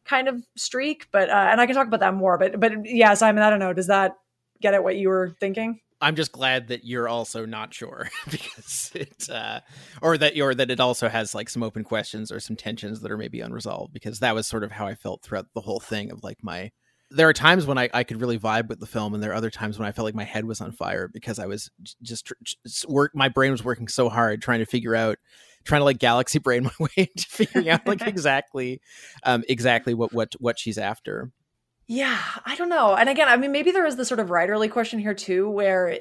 kind 0.04 0.28
of 0.28 0.44
streak. 0.56 1.08
But 1.12 1.30
uh, 1.30 1.48
and 1.52 1.62
I 1.62 1.68
can 1.68 1.76
talk 1.76 1.88
about 1.88 2.00
that 2.02 2.16
more. 2.16 2.38
But 2.38 2.60
but 2.60 2.86
yeah, 2.86 3.14
Simon, 3.14 3.44
I 3.44 3.50
don't 3.50 3.60
know. 3.60 3.74
Does 3.74 3.88
that 3.88 4.18
get 4.62 4.74
at 4.74 4.84
what 4.84 4.98
you 4.98 5.10
were 5.10 5.36
thinking? 5.40 5.80
I'm 6.02 6.16
just 6.16 6.32
glad 6.32 6.68
that 6.68 6.84
you're 6.84 7.08
also 7.08 7.46
not 7.46 7.74
sure 7.74 8.10
because 8.30 8.92
it, 8.94 9.30
uh, 9.30 9.62
or 10.02 10.18
that 10.18 10.38
or 10.40 10.54
that 10.54 10.70
it 10.70 10.80
also 10.80 11.08
has 11.08 11.34
like 11.34 11.50
some 11.50 11.64
open 11.64 11.84
questions 11.84 12.32
or 12.32 12.40
some 12.40 12.56
tensions 12.56 13.02
that 13.02 13.12
are 13.12 13.18
maybe 13.18 13.40
unresolved. 13.40 13.94
Because 13.94 14.20
that 14.20 14.36
was 14.36 14.48
sort 14.48 14.64
of 14.64 14.72
how 14.72 14.88
I 14.88 14.96
felt 14.96 15.22
throughout 15.22 15.48
the 15.54 15.62
whole 15.62 15.80
thing. 15.80 16.12
Of 16.12 16.24
like 16.24 16.44
my, 16.44 16.72
there 17.12 17.30
are 17.30 17.34
times 17.34 17.66
when 17.66 17.78
I, 17.78 17.90
I 17.94 18.04
could 18.04 18.20
really 18.20 18.38
vibe 18.38 18.68
with 18.68 18.80
the 18.80 18.86
film, 18.86 19.14
and 19.14 19.24
there 19.24 19.32
are 19.32 19.36
other 19.36 19.50
times 19.50 19.80
when 19.80 19.88
I 19.88 19.92
felt 19.92 20.06
like 20.06 20.16
my 20.16 20.24
head 20.24 20.46
was 20.46 20.60
on 20.60 20.72
fire 20.72 21.08
because 21.08 21.40
I 21.40 21.46
was 21.46 21.72
just, 22.02 22.32
just 22.66 22.90
work. 22.90 23.12
My 23.16 23.30
brain 23.30 23.52
was 23.52 23.64
working 23.64 23.88
so 23.88 24.10
hard 24.10 24.42
trying 24.42 24.60
to 24.60 24.66
figure 24.66 24.96
out, 24.96 25.18
trying 25.64 25.80
to 25.80 25.86
like 25.86 26.00
galaxy 26.00 26.40
brain 26.40 26.64
my 26.64 26.72
way 26.80 26.90
into 26.98 27.28
figuring 27.28 27.70
out 27.70 27.88
like 27.88 28.02
exactly, 28.06 28.82
um, 29.24 29.44
exactly 29.48 29.94
what 29.94 30.14
what 30.14 30.34
what 30.40 30.60
she's 30.60 30.78
after. 30.78 31.32
Yeah, 31.88 32.20
I 32.46 32.56
don't 32.56 32.70
know. 32.70 32.96
And 32.96 33.10
again, 33.10 33.28
I 33.28 33.38
mean, 33.38 33.52
maybe 33.52 33.72
there 33.72 33.86
is 33.86 33.96
the 33.96 34.06
sort 34.06 34.20
of 34.20 34.30
writerly 34.30 34.70
question 34.72 35.00
here 35.00 35.14
too, 35.14 35.50
where 35.50 35.92
eh, 35.92 36.00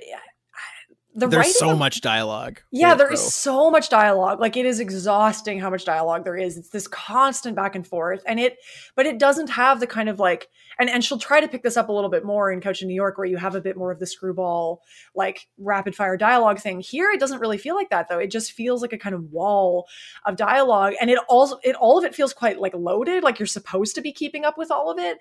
the 1.16 1.28
There's 1.28 1.56
so 1.56 1.70
of- 1.70 1.78
much 1.78 2.01
dialogue. 2.01 2.61
Yeah, 2.73 2.94
there 2.94 3.12
is 3.12 3.32
so 3.32 3.70
much 3.70 3.89
dialogue. 3.89 4.40
Like 4.40 4.56
it 4.56 4.66
is 4.66 4.81
exhausting 4.81 5.61
how 5.61 5.70
much 5.70 5.85
dialogue 5.85 6.24
there 6.24 6.36
is. 6.36 6.56
It's 6.56 6.70
this 6.70 6.89
constant 6.89 7.55
back 7.55 7.77
and 7.77 7.86
forth, 7.86 8.23
and 8.27 8.40
it, 8.40 8.56
but 8.97 9.06
it 9.06 9.19
doesn't 9.19 9.51
have 9.51 9.78
the 9.78 9.86
kind 9.86 10.09
of 10.09 10.19
like, 10.19 10.48
and 10.77 10.90
and 10.90 11.05
she'll 11.05 11.19
try 11.19 11.40
to 11.40 11.47
pick 11.47 11.62
this 11.62 11.77
up 11.77 11.89
a 11.89 11.93
little 11.93 12.11
bit 12.11 12.24
more 12.24 12.51
in 12.51 12.61
Couch 12.61 12.82
in 12.82 12.89
New 12.89 12.94
York, 12.94 13.16
where 13.16 13.28
you 13.28 13.36
have 13.36 13.55
a 13.55 13.61
bit 13.61 13.77
more 13.77 13.93
of 13.93 14.01
the 14.01 14.09
screwball, 14.09 14.82
like 15.15 15.47
rapid 15.56 15.94
fire 15.94 16.16
dialogue 16.16 16.59
thing. 16.59 16.81
Here, 16.81 17.12
it 17.12 17.20
doesn't 17.20 17.39
really 17.39 17.59
feel 17.59 17.77
like 17.77 17.90
that 17.90 18.09
though. 18.09 18.19
It 18.19 18.32
just 18.32 18.51
feels 18.51 18.82
like 18.82 18.93
a 18.93 18.98
kind 18.98 19.15
of 19.15 19.31
wall 19.31 19.86
of 20.27 20.35
dialogue, 20.35 20.94
and 21.01 21.11
it 21.11 21.19
also, 21.28 21.61
it 21.62 21.77
all 21.77 21.97
of 21.97 22.05
it 22.05 22.12
feels 22.12 22.35
quite 22.35 22.59
like 22.59 22.74
loaded. 22.74 23.23
Like 23.23 23.39
you're 23.39 23.47
supposed 23.47 23.94
to 23.94 24.01
be 24.01 24.11
keeping 24.11 24.44
up 24.44 24.59
with 24.59 24.73
all 24.73 24.90
of 24.90 24.98
it, 24.98 25.19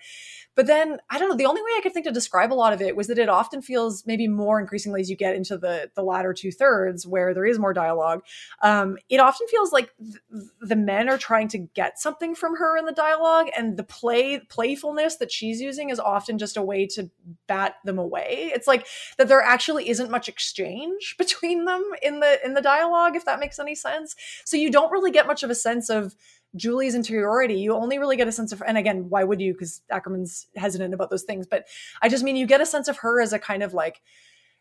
but 0.56 0.68
then 0.68 0.98
I 1.10 1.18
don't 1.18 1.30
know. 1.30 1.36
The 1.36 1.46
only 1.46 1.62
way 1.62 1.70
I 1.78 1.82
could 1.82 1.94
think 1.94 2.06
to 2.06 2.12
describe 2.12 2.52
a 2.52 2.56
lot 2.56 2.74
of 2.74 2.82
it 2.82 2.96
was 2.96 3.08
that 3.08 3.18
it 3.18 3.30
often 3.30 3.62
feels 3.62 4.06
maybe 4.06 4.28
more 4.28 4.60
increasingly 4.60 5.02
as 5.02 5.10
you 5.10 5.16
get 5.16 5.36
into 5.36 5.58
the 5.58 5.90
the 5.96 6.04
latter 6.04 6.34
two 6.34 6.52
thirds 6.52 7.08
where 7.08 7.34
there 7.34 7.46
is 7.46 7.60
more 7.60 7.74
dialogue. 7.74 8.24
Um, 8.62 8.98
it 9.10 9.20
often 9.20 9.48
feels 9.48 9.72
like 9.72 9.90
th- 9.98 10.44
the 10.62 10.76
men 10.76 11.10
are 11.10 11.18
trying 11.18 11.48
to 11.50 11.58
get 11.58 12.00
something 12.00 12.36
from 12.36 12.58
her 12.58 12.78
in 12.78 12.86
the 12.86 12.92
dialogue, 12.92 13.48
and 13.58 13.78
the 13.78 13.84
play 13.84 14.40
playfulness 14.40 15.18
that 15.18 15.32
she's 15.32 15.60
using 15.60 15.90
is 15.90 16.00
often 16.00 16.38
just 16.38 16.58
a 16.58 16.62
way 16.62 16.86
to 16.88 17.10
bat 17.48 17.76
them 17.84 17.98
away. 17.98 18.52
It's 18.54 18.68
like 18.68 18.88
that 19.18 19.28
there 19.28 19.42
actually 19.42 19.90
isn't 19.90 20.12
much 20.12 20.30
exchange 20.30 21.16
between 21.18 21.66
them 21.66 21.84
in 22.02 22.20
the 22.20 22.44
in 22.46 22.54
the 22.54 22.62
dialogue, 22.62 23.16
if 23.16 23.26
that 23.26 23.40
makes 23.40 23.60
any 23.60 23.76
sense. 23.76 24.16
So 24.46 24.58
you 24.58 24.72
don't 24.72 24.92
really 24.92 25.12
get 25.12 25.28
much 25.28 25.44
of 25.44 25.50
a 25.50 25.56
sense 25.56 25.90
of 25.90 26.16
Julie's 26.56 26.96
interiority, 26.96 27.56
you 27.56 27.74
only 27.74 27.98
really 27.98 28.18
get 28.18 28.28
a 28.28 28.32
sense 28.32 28.52
of, 28.52 28.62
and 28.66 28.78
again, 28.78 29.10
why 29.10 29.24
would 29.24 29.42
you? 29.42 29.54
Because 29.54 29.82
Akerman's 29.92 30.48
hesitant 30.56 30.94
about 30.94 31.10
those 31.10 31.24
things. 31.24 31.48
But 31.48 31.66
I 32.02 32.10
just 32.10 32.24
mean 32.24 32.36
you 32.36 32.46
get 32.46 32.62
a 32.62 32.66
sense 32.66 32.88
of 32.88 32.98
her 32.98 33.22
as 33.22 33.34
a 33.34 33.40
kind 33.40 33.64
of 33.64 33.74
like 33.74 34.02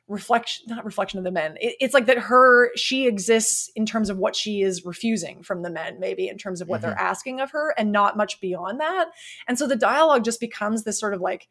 reflection, 0.08 0.66
not 0.68 0.84
reflection 0.84 1.18
of 1.18 1.24
the 1.24 1.30
men. 1.30 1.56
It, 1.60 1.76
it's 1.80 1.94
like 1.94 2.06
that 2.06 2.18
her, 2.18 2.70
she 2.76 3.06
exists 3.06 3.70
in 3.76 3.86
terms 3.86 4.10
of 4.10 4.18
what 4.18 4.34
she 4.34 4.62
is 4.62 4.84
refusing 4.84 5.42
from 5.42 5.62
the 5.62 5.70
men, 5.70 6.00
maybe 6.00 6.28
in 6.28 6.38
terms 6.38 6.60
of 6.60 6.68
what 6.68 6.80
they're 6.80 6.90
mm-hmm. 6.90 7.06
asking 7.06 7.40
of 7.40 7.50
her, 7.52 7.74
and 7.76 7.92
not 7.92 8.16
much 8.16 8.40
beyond 8.40 8.80
that. 8.80 9.06
And 9.46 9.58
so 9.58 9.66
the 9.66 9.76
dialogue 9.76 10.24
just 10.24 10.40
becomes 10.40 10.84
this 10.84 10.98
sort 10.98 11.14
of 11.14 11.20
like 11.20 11.48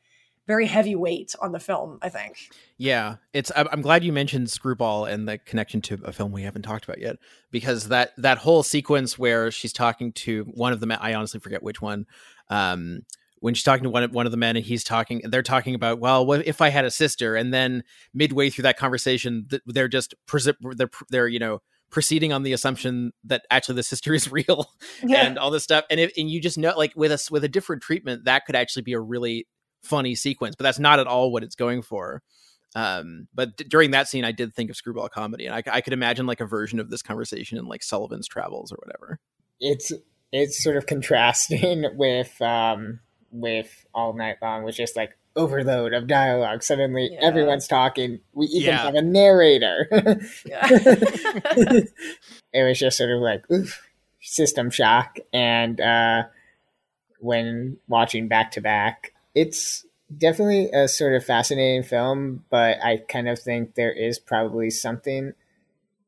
very 0.52 0.66
heavy 0.66 0.98
weight 0.98 1.34
on 1.40 1.54
the 1.54 1.60
film, 1.62 1.98
I 2.02 2.10
think. 2.10 2.36
Yeah, 2.78 3.16
it's. 3.32 3.54
I'm 3.56 3.82
glad 3.82 4.04
you 4.04 4.12
mentioned 4.12 4.50
Screwball 4.50 5.06
and 5.06 5.26
the 5.26 5.38
connection 5.38 5.80
to 5.84 5.98
a 6.04 6.12
film 6.12 6.34
we 6.34 6.44
haven't 6.44 6.64
talked 6.64 6.84
about 6.84 7.00
yet, 7.00 7.16
because 7.52 7.88
that 7.88 8.12
that 8.18 8.38
whole 8.40 8.62
sequence 8.62 9.18
where 9.18 9.50
she's 9.50 9.72
talking 9.72 10.12
to 10.14 10.44
one 10.54 10.74
of 10.74 10.82
the 10.82 10.88
men, 10.88 10.98
I 11.00 11.14
honestly 11.14 11.40
forget 11.40 11.64
which 11.64 11.82
one. 11.82 12.06
Um, 12.50 13.04
when 13.40 13.54
she's 13.54 13.64
talking 13.64 13.86
to 13.86 13.90
one 13.90 14.04
of 14.04 14.12
one 14.12 14.26
of 14.26 14.34
the 14.34 14.38
men, 14.38 14.58
and 14.58 14.66
he's 14.66 14.84
talking, 14.84 15.22
they're 15.24 15.42
talking 15.42 15.74
about, 15.74 16.00
well, 16.00 16.26
what 16.26 16.46
if 16.46 16.60
I 16.60 16.68
had 16.68 16.84
a 16.84 16.92
sister? 16.92 17.38
And 17.38 17.54
then 17.54 17.86
midway 18.14 18.50
through 18.50 18.64
that 18.64 18.78
conversation, 18.78 19.48
they're 19.66 19.88
just 19.88 20.14
presi- 20.28 20.56
they're 20.76 20.90
they're 21.10 21.28
you 21.30 21.40
know 21.40 21.62
proceeding 21.92 22.34
on 22.34 22.44
the 22.44 22.52
assumption 22.52 23.14
that 23.24 23.46
actually 23.50 23.76
the 23.76 23.84
sister 23.84 24.14
is 24.14 24.30
real 24.32 24.70
and 25.02 25.40
all 25.40 25.50
this 25.50 25.64
stuff, 25.64 25.86
and 25.90 26.02
if, 26.02 26.12
and 26.18 26.30
you 26.30 26.42
just 26.42 26.58
know, 26.58 26.78
like 26.78 26.92
with 26.98 27.14
us 27.14 27.32
with 27.32 27.46
a 27.46 27.50
different 27.50 27.82
treatment, 27.82 28.26
that 28.26 28.46
could 28.46 28.56
actually 28.58 28.82
be 28.82 28.94
a 28.94 29.00
really 29.00 29.48
funny 29.84 30.16
sequence, 30.16 30.56
but 30.56 30.64
that's 30.64 30.80
not 30.80 31.00
at 31.00 31.08
all 31.08 31.32
what 31.32 31.44
it's 31.44 31.56
going 31.56 31.82
for. 31.82 32.22
Um, 32.76 33.28
but 33.34 33.58
d- 33.58 33.66
during 33.66 33.92
that 33.92 34.08
scene, 34.08 34.24
I 34.24 34.32
did 34.32 34.54
think 34.54 34.70
of 34.70 34.78
screwball 34.78 35.10
comedy, 35.10 35.46
and 35.46 35.54
I, 35.56 35.62
I 35.72 35.82
could 35.82 35.94
imagine 35.94 36.26
like 36.26 36.40
a 36.40 36.46
version 36.46 36.80
of 36.80 36.90
this 36.90 37.02
conversation 37.02 37.58
in 37.58 37.66
like 37.66 37.84
Sullivan's 37.84 38.28
Travels 38.28 38.72
or 38.72 38.78
whatever. 38.86 39.20
it's 39.60 39.92
it's 40.32 40.64
sort 40.64 40.78
of 40.78 40.86
contrasting 40.86 41.84
with 41.98 42.42
um 42.42 43.00
with 43.32 43.86
All 43.94 44.14
Night 44.14 44.38
Long 44.42 44.64
was 44.64 44.78
just 44.78 44.96
like 44.96 45.18
overload 45.36 45.94
of 45.94 46.08
dialogue. 46.08 46.64
Suddenly 46.64 47.10
Yeah. 47.12 47.20
everyone's 47.22 47.68
talking. 47.68 48.20
We 48.34 48.46
even 48.48 48.70
Yeah. 48.74 48.78
have 48.84 48.96
a 48.96 49.02
narrator. 49.02 49.88
It 52.54 52.64
was 52.68 52.80
just 52.80 52.98
sort 52.98 53.12
of 53.12 53.22
like 53.22 53.50
oof, 53.52 53.82
system 54.22 54.70
shock 54.70 55.18
and 55.34 55.80
uh 55.80 56.24
when 57.20 57.78
watching 57.88 58.28
back 58.28 58.52
to 58.52 58.62
back 58.62 59.14
it's 59.34 59.86
definitely 60.16 60.70
a 60.72 60.88
sort 60.88 61.14
of 61.14 61.24
fascinating 61.24 61.84
film 61.84 62.44
but 62.50 62.78
i 62.84 62.98
kind 62.98 63.30
of 63.30 63.40
think 63.40 63.76
there 63.76 63.92
is 63.92 64.20
probably 64.20 64.70
something 64.70 65.34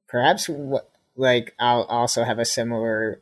perhaps 0.08 0.50
what 0.50 0.90
like 1.16 1.54
i'll 1.60 1.84
also 1.84 2.24
have 2.24 2.40
a 2.40 2.46
similar 2.46 3.22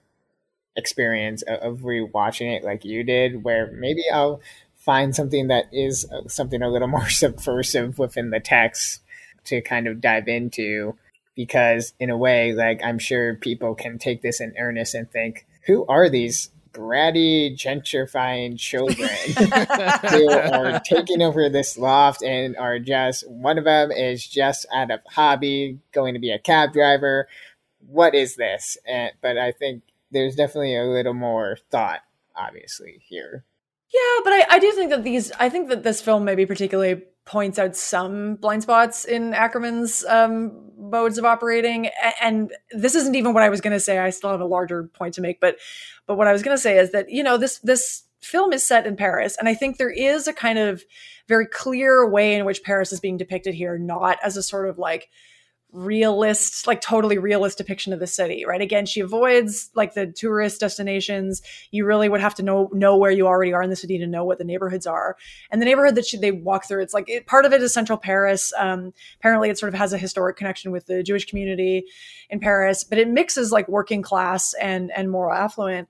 experience 0.76 1.44
of, 1.44 1.60
of 1.60 1.80
rewatching 1.82 2.56
it 2.56 2.64
like 2.64 2.84
you 2.84 3.04
did 3.04 3.44
where 3.44 3.72
maybe 3.74 4.04
i'll 4.12 4.42
find 4.82 5.16
something 5.16 5.48
that 5.48 5.66
is 5.72 6.10
uh, 6.12 6.28
something 6.28 6.62
a 6.62 6.70
little 6.70 6.88
more 6.88 7.10
subversive 7.10 8.00
within 8.00 8.32
the 8.32 8.40
text 8.40 9.02
to 9.46 9.62
kind 9.62 9.88
of 9.88 10.02
dive 10.02 10.28
into. 10.28 10.96
Because 11.36 11.94
in 11.98 12.10
a 12.10 12.18
way 12.18 12.52
like 12.52 12.82
i'm 12.84 13.00
sure 13.00 13.36
people 13.36 13.74
can 13.74 13.98
take 13.98 14.22
this 14.22 14.42
in 14.42 14.54
earnest 14.60 14.94
and 14.94 15.10
think 15.10 15.48
who 15.66 15.86
are 15.88 16.10
these 16.10 16.50
bratty 16.74 17.56
gentrifying 17.56 18.58
children 18.58 19.10
who 20.10 20.30
are 20.30 20.80
taking 20.80 21.22
over 21.22 21.50
this 21.50 21.78
loft 21.78 22.24
and 22.24 22.56
are 22.58 22.80
just 22.80 23.30
one 23.30 23.58
of 23.58 23.66
them 23.66 23.92
is 23.92 24.26
just 24.26 24.66
out 24.74 24.92
of 24.92 25.00
hobby 25.08 25.80
going 25.92 26.14
to 26.14 26.20
be 26.20 26.32
a 26.32 26.40
cab 26.40 26.74
driver. 26.74 27.28
What 27.88 28.16
is 28.16 28.36
this? 28.36 28.78
And, 28.88 29.12
but 29.22 29.38
i 29.38 29.52
think 29.52 29.84
there's 30.12 30.36
definitely 30.36 30.76
a 30.76 30.84
little 30.84 31.14
more 31.14 31.58
thought 31.70 32.02
obviously 32.36 33.02
here. 33.08 33.46
Yeah, 33.94 34.22
but 34.24 34.34
I, 34.34 34.46
I 34.52 34.60
do 34.60 34.72
think 34.72 34.90
that 34.92 35.04
these, 35.04 35.32
I 35.34 35.50
think 35.50 35.70
that 35.70 35.84
this 35.84 36.02
film 36.02 36.24
maybe 36.24 36.46
particularly 36.46 37.04
points 37.26 37.60
out 37.60 37.76
some 37.76 38.36
blind 38.36 38.64
spots 38.64 39.06
in 39.06 39.32
Akerman's 39.32 40.04
um, 40.06 40.72
modes 40.78 41.18
of 41.18 41.26
operating. 41.26 41.90
And 42.22 42.52
this 42.72 42.96
isn't 42.96 43.16
even 43.16 43.34
what 43.34 43.44
I 43.44 43.50
was 43.50 43.62
going 43.62 43.74
to 43.74 43.80
say. 43.80 44.00
I 44.00 44.10
still 44.10 44.32
have 44.32 44.42
a 44.42 44.46
larger 44.46 44.84
point 44.84 45.14
to 45.16 45.22
make, 45.22 45.40
but 45.40 45.58
but 46.08 46.18
what 46.18 46.28
I 46.28 46.34
was 46.34 46.44
going 46.44 46.56
to 46.56 46.62
say 46.62 46.78
is 46.78 46.92
that 46.92 47.10
you 47.10 47.24
know 47.24 47.38
this 47.38 47.60
this 47.60 48.04
film 48.22 48.54
is 48.54 48.66
set 48.66 48.86
in 48.86 48.96
Paris, 48.96 49.38
and 49.38 49.48
I 49.48 49.54
think 49.54 49.78
there 49.78 49.92
is 49.92 50.28
a 50.28 50.34
kind 50.34 50.60
of 50.60 50.84
very 51.28 51.46
clear 51.46 52.10
way 52.10 52.36
in 52.36 52.46
which 52.46 52.64
Paris 52.64 52.92
is 52.92 53.00
being 53.00 53.18
depicted 53.18 53.54
here, 53.54 53.78
not 53.78 54.18
as 54.24 54.36
a 54.36 54.44
sort 54.44 54.68
of 54.68 54.78
like 54.78 55.10
realist 55.74 56.68
like 56.68 56.82
totally 56.82 57.18
realist 57.18 57.58
depiction 57.58 57.94
of 57.94 58.00
the 58.00 58.08
city 58.08 58.44
right? 58.46 58.62
Again 58.62 58.86
she 58.86 59.00
avoids 59.00 59.70
like 59.74 59.94
the 59.94 60.08
tourist 60.08 60.60
destinations. 60.60 61.42
You 61.72 61.86
really 61.86 62.10
would 62.10 62.20
have 62.20 62.36
to 62.36 62.44
know 62.44 62.70
know 62.74 62.98
where 62.98 63.12
you 63.12 63.26
already 63.26 63.54
are 63.54 63.64
in 63.64 63.70
the 63.70 63.76
city 63.76 63.98
to 63.98 64.08
know 64.08 64.26
what 64.26 64.38
the 64.38 64.44
neighborhoods 64.44 64.86
are. 64.86 65.16
And 65.50 65.62
the 65.62 65.66
neighborhood 65.66 65.96
that 65.96 66.06
she, 66.06 66.18
they 66.18 66.32
walk 66.32 66.66
through 66.68 66.82
it's 66.82 66.94
like 66.94 67.08
it, 67.10 67.26
part 67.26 67.46
of 67.46 67.54
it 67.54 67.62
is 67.62 67.74
central 67.74 67.98
paris. 67.98 68.52
Um, 68.58 68.94
apparently 69.20 69.50
it 69.50 69.58
sort 69.58 69.74
of 69.74 69.80
has 69.80 69.94
a 69.94 69.98
historic 69.98 70.36
connection 70.36 70.72
with 70.72 70.88
the 70.88 71.04
jewish 71.04 71.26
community 71.26 71.86
in 72.30 72.40
paris 72.40 72.84
but 72.84 72.98
it 72.98 73.08
mixes 73.08 73.52
like 73.52 73.68
working 73.70 74.02
class 74.02 74.54
and 74.56 74.92
and 74.92 75.10
more 75.10 75.34
affluent. 75.34 75.88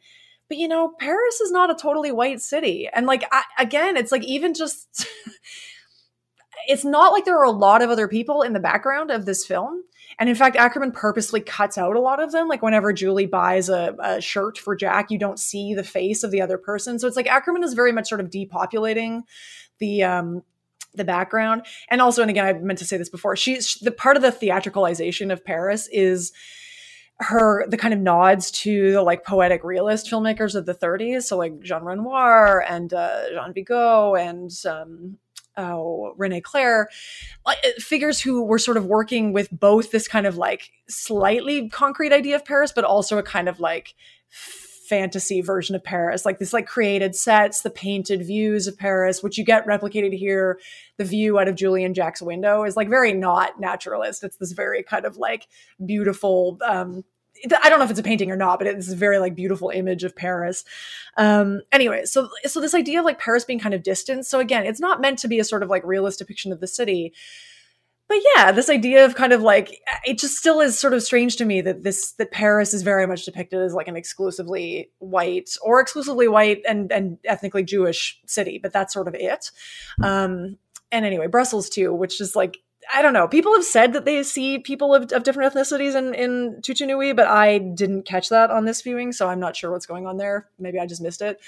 But 0.47 0.57
you 0.57 0.67
know 0.67 0.89
paris 0.99 1.41
is 1.41 1.51
not 1.51 1.71
a 1.71 1.75
totally 1.75 2.11
white 2.11 2.41
city. 2.41 2.87
And 2.93 3.07
like 3.07 3.23
I, 3.31 3.43
again 3.57 3.97
it's 3.97 4.11
like 4.11 4.23
even 4.23 4.53
just 4.53 5.07
it's 6.67 6.85
not 6.85 7.11
like 7.11 7.25
there 7.25 7.37
are 7.37 7.45
a 7.45 7.51
lot 7.51 7.81
of 7.81 7.89
other 7.89 8.07
people 8.07 8.41
in 8.41 8.53
the 8.53 8.59
background 8.59 9.11
of 9.11 9.25
this 9.25 9.45
film. 9.45 9.83
And 10.19 10.29
in 10.29 10.35
fact 10.35 10.57
akerman 10.57 10.93
purposely 10.93 11.41
cuts 11.41 11.77
out 11.77 11.95
a 11.95 11.99
lot 11.99 12.21
of 12.21 12.31
them. 12.31 12.47
Like 12.47 12.61
whenever 12.61 12.93
julie 12.93 13.25
buys 13.25 13.69
a, 13.69 13.95
a 13.99 14.21
shirt 14.21 14.57
for 14.57 14.75
jack 14.75 15.09
you 15.09 15.17
don't 15.17 15.39
see 15.39 15.73
the 15.73 15.83
face 15.83 16.23
of 16.23 16.31
the 16.31 16.41
other 16.41 16.57
person. 16.57 16.99
So 16.99 17.07
it's 17.07 17.15
like 17.15 17.27
akerman 17.27 17.63
is 17.63 17.73
very 17.73 17.91
much 17.91 18.09
sort 18.09 18.21
of 18.21 18.29
depopulating 18.29 19.21
the 19.79 20.03
um 20.03 20.43
the 20.93 21.05
background. 21.05 21.65
And 21.89 22.01
also 22.01 22.21
and 22.21 22.29
again 22.29 22.45
i 22.45 22.53
meant 22.53 22.79
to 22.79 22.85
say 22.85 22.97
this 22.97 23.09
before 23.09 23.35
she's 23.35 23.75
the 23.75 23.91
part 23.91 24.17
of 24.17 24.23
the 24.23 24.31
theatricalization 24.31 25.31
of 25.31 25.45
paris 25.45 25.87
is 25.91 26.33
her 27.21 27.67
the 27.67 27.77
kind 27.77 27.93
of 27.93 27.99
nods 27.99 28.49
to 28.49 28.93
the 28.93 29.03
like 29.03 29.23
poetic 29.23 29.63
realist 29.63 30.09
filmmakers 30.09 30.55
of 30.55 30.65
the 30.65 30.73
30s 30.73 31.23
so 31.23 31.37
like 31.37 31.59
jean 31.61 31.83
renoir 31.83 32.63
and 32.67 32.93
uh, 32.93 33.29
jean 33.29 33.53
vigo 33.53 34.15
and 34.15 34.51
um 34.65 35.17
oh, 35.57 36.13
Rene 36.17 36.41
Clair, 36.41 36.89
uh, 37.45 37.53
figures 37.77 38.21
who 38.21 38.43
were 38.43 38.59
sort 38.59 38.77
of 38.77 38.85
working 38.85 39.33
with 39.33 39.49
both 39.51 39.91
this 39.91 40.07
kind 40.07 40.25
of 40.25 40.37
like 40.37 40.71
slightly 40.87 41.69
concrete 41.69 42.13
idea 42.13 42.35
of 42.35 42.45
Paris, 42.45 42.71
but 42.73 42.83
also 42.83 43.17
a 43.17 43.23
kind 43.23 43.49
of 43.49 43.59
like 43.59 43.95
fantasy 44.91 45.39
version 45.39 45.73
of 45.73 45.81
Paris, 45.81 46.25
like 46.25 46.37
this 46.37 46.51
like 46.51 46.67
created 46.67 47.15
sets, 47.15 47.61
the 47.61 47.69
painted 47.69 48.27
views 48.27 48.67
of 48.67 48.77
Paris, 48.77 49.23
which 49.23 49.37
you 49.37 49.45
get 49.45 49.65
replicated 49.65 50.13
here. 50.13 50.59
The 50.97 51.05
view 51.05 51.39
out 51.39 51.47
of 51.47 51.55
Julian 51.55 51.93
Jack's 51.93 52.21
window 52.21 52.65
is 52.65 52.75
like 52.75 52.89
very 52.89 53.13
not 53.13 53.57
naturalist. 53.57 54.21
It's 54.21 54.35
this 54.35 54.51
very 54.51 54.83
kind 54.83 55.05
of 55.05 55.15
like 55.15 55.47
beautiful 55.85 56.57
um 56.65 57.05
I 57.61 57.69
don't 57.69 57.79
know 57.79 57.85
if 57.85 57.91
it's 57.91 57.99
a 57.99 58.03
painting 58.03 58.31
or 58.31 58.35
not, 58.35 58.59
but 58.59 58.67
it's 58.67 58.91
a 58.91 58.95
very 58.95 59.19
like 59.19 59.35
beautiful 59.35 59.69
image 59.69 60.03
of 60.03 60.15
Paris. 60.15 60.63
Um, 61.17 61.61
anyway, 61.71 62.05
so 62.05 62.29
so 62.45 62.59
this 62.61 62.75
idea 62.75 62.99
of 62.99 63.05
like 63.05 63.19
Paris 63.19 63.45
being 63.45 63.59
kind 63.59 63.73
of 63.73 63.83
distant. 63.83 64.25
So 64.25 64.39
again, 64.39 64.65
it's 64.65 64.79
not 64.79 65.01
meant 65.01 65.19
to 65.19 65.27
be 65.27 65.39
a 65.39 65.43
sort 65.43 65.63
of 65.63 65.69
like 65.69 65.83
realist 65.83 66.19
depiction 66.19 66.51
of 66.51 66.59
the 66.59 66.67
city. 66.67 67.13
But 68.07 68.19
yeah, 68.35 68.51
this 68.51 68.69
idea 68.69 69.05
of 69.05 69.15
kind 69.15 69.31
of 69.31 69.41
like 69.41 69.79
it 70.05 70.19
just 70.19 70.35
still 70.35 70.59
is 70.59 70.77
sort 70.77 70.93
of 70.93 71.01
strange 71.01 71.37
to 71.37 71.45
me 71.45 71.61
that 71.61 71.83
this 71.83 72.11
that 72.13 72.31
Paris 72.31 72.73
is 72.73 72.81
very 72.81 73.07
much 73.07 73.23
depicted 73.23 73.61
as 73.61 73.73
like 73.73 73.87
an 73.87 73.95
exclusively 73.95 74.91
white 74.99 75.51
or 75.61 75.79
exclusively 75.79 76.27
white 76.27 76.61
and 76.67 76.91
and 76.91 77.17
ethnically 77.23 77.63
Jewish 77.63 78.19
city, 78.25 78.59
but 78.61 78.73
that's 78.73 78.93
sort 78.93 79.07
of 79.07 79.15
it. 79.15 79.51
Um, 80.03 80.57
and 80.91 81.05
anyway, 81.05 81.27
Brussels 81.27 81.69
too, 81.69 81.93
which 81.93 82.19
is 82.19 82.35
like 82.35 82.57
I 82.93 83.01
don't 83.01 83.13
know. 83.13 83.27
People 83.27 83.53
have 83.53 83.63
said 83.63 83.93
that 83.93 84.05
they 84.05 84.23
see 84.23 84.59
people 84.59 84.95
of, 84.95 85.11
of 85.11 85.23
different 85.23 85.53
ethnicities 85.53 85.95
in, 85.95 86.13
in 86.13 86.61
Toute 86.61 86.81
une 86.81 86.89
nuit, 86.89 87.15
but 87.15 87.27
I 87.27 87.57
didn't 87.57 88.03
catch 88.03 88.29
that 88.29 88.51
on 88.51 88.65
this 88.65 88.81
viewing, 88.81 89.11
so 89.11 89.27
I'm 89.27 89.39
not 89.39 89.55
sure 89.55 89.71
what's 89.71 89.85
going 89.85 90.07
on 90.07 90.17
there. 90.17 90.47
Maybe 90.59 90.79
I 90.79 90.85
just 90.85 91.01
missed 91.01 91.21
it. 91.21 91.39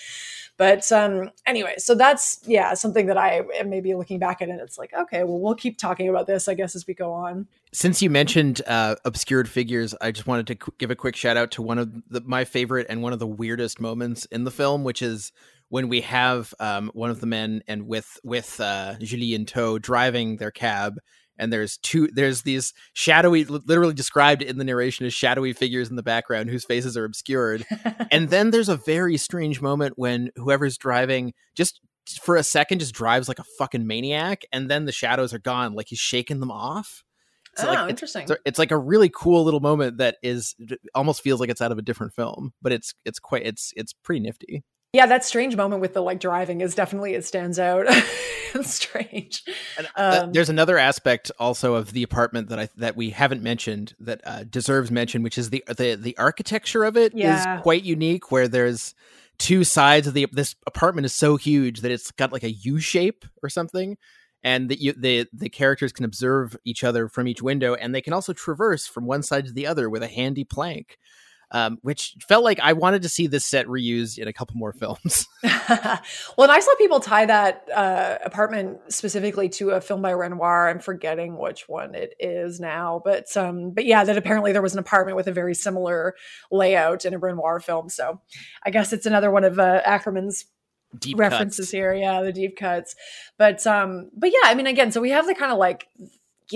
But 0.58 0.92
um, 0.92 1.32
anyway, 1.48 1.76
so 1.78 1.96
that's 1.96 2.40
yeah 2.46 2.76
something 2.76 3.08
that 3.08 3.18
I 3.18 3.42
am 3.58 3.70
maybe 3.70 3.96
looking 3.96 4.20
back 4.20 4.42
at, 4.42 4.50
and 4.50 4.62
it's 4.62 4.78
like 4.78 4.94
okay, 4.94 5.24
well 5.24 5.40
we'll 5.40 5.56
keep 5.56 5.78
talking 5.78 6.10
about 6.10 6.28
this, 6.28 6.48
I 6.48 6.54
guess, 6.54 6.76
as 6.76 6.86
we 6.86 6.94
go 6.94 7.12
on. 7.12 7.48
Since 7.72 8.04
you 8.04 8.10
mentioned 8.12 8.62
uh, 8.68 8.96
obscured 9.04 9.50
figures, 9.50 9.96
I 10.00 10.12
just 10.12 10.28
wanted 10.28 10.46
to 10.48 10.56
qu- 10.56 10.74
give 10.78 10.92
a 10.92 10.96
quick 10.96 11.16
shout 11.16 11.38
out 11.38 11.50
to 11.52 11.64
one 11.64 11.80
of 11.80 11.92
the, 12.08 12.22
my 12.22 12.46
favorite 12.46 12.86
and 12.88 13.02
one 13.02 13.14
of 13.14 13.20
the 13.20 13.28
weirdest 13.28 13.82
moments 13.82 14.26
in 14.26 14.44
the 14.44 14.52
film, 14.52 14.84
which 14.84 15.02
is 15.02 15.32
when 15.70 15.90
we 15.90 16.02
have 16.02 16.54
um, 16.60 16.92
one 16.94 17.10
of 17.10 17.20
the 17.20 17.26
men 17.26 17.64
and 17.68 17.88
with 17.88 18.20
with 18.24 18.60
uh, 18.60 18.94
Julie 19.00 19.34
in 19.34 19.48
tow 19.48 19.80
driving 19.80 20.38
their 20.38 20.52
cab, 20.52 21.00
and 21.38 21.52
there's 21.52 21.78
two 21.78 22.08
there's 22.14 22.44
these 22.44 22.74
shadowy, 22.94 23.46
literally 23.46 23.94
described 23.94 24.42
in 24.42 24.58
the 24.58 24.64
narration 24.64 25.06
as 25.06 25.14
shadowy 25.14 25.54
figures 25.54 25.90
in 25.90 25.96
the 25.96 26.04
background 26.04 26.50
whose 26.50 26.66
faces 26.66 26.98
are 26.98 27.06
obscured, 27.06 27.66
and 28.12 28.30
then 28.30 28.52
there's 28.52 28.70
a 28.70 28.78
very 28.78 29.18
strange 29.18 29.62
moment 29.62 29.94
when 29.98 30.30
whoever's 30.36 30.78
driving 30.78 31.34
just 31.56 31.80
for 32.22 32.36
a 32.36 32.44
second 32.44 32.80
just 32.80 32.94
drives 32.94 33.28
like 33.28 33.40
a 33.40 33.46
fucking 33.58 33.88
maniac, 33.88 34.44
and 34.52 34.70
then 34.70 34.86
the 34.86 34.92
shadows 34.92 35.34
are 35.34 35.40
gone, 35.40 35.74
like 35.74 35.88
he's 35.90 36.00
shaking 36.00 36.40
them 36.40 36.52
off. 36.52 37.04
So 37.56 37.70
oh, 37.70 37.74
like 37.74 37.90
interesting. 37.90 38.26
so 38.28 38.36
it's 38.46 38.58
like 38.58 38.72
a 38.72 38.78
really 38.78 39.10
cool 39.10 39.44
little 39.44 39.60
moment 39.60 39.98
that 39.98 40.18
is 40.24 40.56
almost 40.96 41.22
feels 41.22 41.40
like 41.40 41.50
it's 41.50 41.62
out 41.62 41.72
of 41.72 41.78
a 41.78 41.84
different 41.84 42.14
film, 42.14 42.54
but 42.62 42.72
it's 42.72 42.94
it's 43.06 43.20
quite 43.20 43.46
it's 43.46 43.72
it's 43.76 43.94
pretty 43.94 44.22
nifty. 44.22 44.64
Yeah, 44.94 45.08
that 45.08 45.26
strange 45.26 45.56
moment 45.56 45.82
with 45.82 45.96
the 45.96 46.02
like 46.02 46.20
driving 46.20 46.62
is 46.62 46.76
definitely 46.76 47.16
it 47.16 47.26
stands 47.26 47.58
out. 47.58 47.86
it's 48.54 48.76
strange. 48.76 49.44
And, 49.76 49.88
uh, 49.96 50.22
Um, 50.26 50.34
there's 50.34 50.50
another 50.50 50.78
aspect 50.78 51.32
also 51.40 51.74
of 51.74 51.94
the 51.94 52.04
apartment 52.04 52.50
that 52.50 52.60
I 52.60 52.70
that 52.78 52.96
we 52.96 53.10
haven't 53.10 53.42
mentioned 53.42 53.96
that 54.00 54.22
uh, 54.24 54.44
deserves 54.44 54.92
mention, 54.92 55.24
which 55.24 55.40
is 55.40 55.50
the 55.50 55.64
the 55.68 55.96
the 55.96 56.16
architecture 56.20 56.84
of 56.84 56.96
it 56.96 57.14
is 57.14 57.18
Yeah. 57.18 57.60
quite 57.62 57.82
unique. 57.84 58.32
Where 58.32 58.48
there's 58.48 58.94
two 59.40 59.64
sides 59.64 60.06
of 60.06 60.14
the 60.14 60.28
this 60.32 60.56
apartment 60.68 61.06
is 61.06 61.14
so 61.14 61.38
huge 61.38 61.82
that 61.82 61.90
it's 61.92 62.12
got 62.12 62.32
like 62.32 62.44
a 62.44 62.52
U 62.52 62.80
shape 62.80 63.26
or 63.42 63.50
something, 63.50 63.98
and 64.44 64.70
that 64.70 64.80
you 64.80 64.94
the 64.94 65.26
the 65.34 65.50
characters 65.50 65.92
can 65.92 66.06
observe 66.06 66.56
each 66.66 66.84
other 66.84 67.08
from 67.08 67.28
each 67.28 67.42
window, 67.42 67.74
and 67.74 67.96
they 67.96 68.02
can 68.02 68.14
also 68.14 68.32
traverse 68.32 68.86
from 68.86 69.08
one 69.08 69.24
side 69.24 69.48
to 69.48 69.52
the 69.52 69.66
other 69.66 69.90
with 69.90 70.04
a 70.04 70.08
handy 70.08 70.44
plank. 70.44 71.00
Um, 71.56 71.78
which 71.84 72.16
felt 72.28 72.44
like 72.44 72.60
I 72.60 72.74
wanted 72.74 73.04
to 73.04 73.10
see 73.10 73.28
this 73.28 73.46
set 73.46 73.68
reused 73.68 74.18
in 74.18 74.28
a 74.28 74.34
couple 74.34 74.56
more 74.56 74.74
films. 74.74 75.28
well, 75.44 76.00
and 76.40 76.52
I 76.52 76.60
saw 76.60 76.74
people 76.80 77.00
tie 77.00 77.28
that 77.28 77.70
uh, 77.74 78.18
apartment 78.26 78.80
specifically 78.90 79.50
to 79.50 79.70
a 79.70 79.80
film 79.82 80.02
by 80.02 80.12
Renoir. 80.12 80.68
I'm 80.68 80.80
forgetting 80.80 81.38
which 81.38 81.70
one 81.70 81.94
it 81.94 82.16
is 82.20 82.60
now, 82.60 83.04
but 83.06 83.38
um, 83.38 83.70
but 83.70 83.86
yeah, 83.86 84.04
that 84.04 84.18
apparently 84.18 84.52
there 84.52 84.64
was 84.64 84.74
an 84.74 84.80
apartment 84.80 85.16
with 85.16 85.28
a 85.28 85.32
very 85.32 85.54
similar 85.54 86.16
layout 86.52 87.06
in 87.06 87.14
a 87.14 87.20
Renoir 87.20 87.60
film. 87.60 87.88
So 87.88 88.20
I 88.64 88.72
guess 88.72 88.92
it's 88.92 89.06
another 89.06 89.30
one 89.30 89.44
of 89.44 89.60
uh, 89.60 89.82
Akerman's 89.86 90.46
Deep 90.98 91.18
references 91.18 91.66
cuts. 91.66 91.72
here. 91.72 91.94
Yeah, 91.94 92.22
the 92.22 92.32
deep 92.32 92.56
cuts. 92.56 92.96
But 93.38 93.66
um, 93.66 94.12
but 94.16 94.32
yeah, 94.32 94.42
I 94.44 94.54
mean, 94.54 94.68
again, 94.68 94.92
so 94.92 95.02
we 95.02 95.10
have 95.10 95.26
the 95.26 95.34
kind 95.34 95.52
of 95.52 95.58
like 95.58 95.88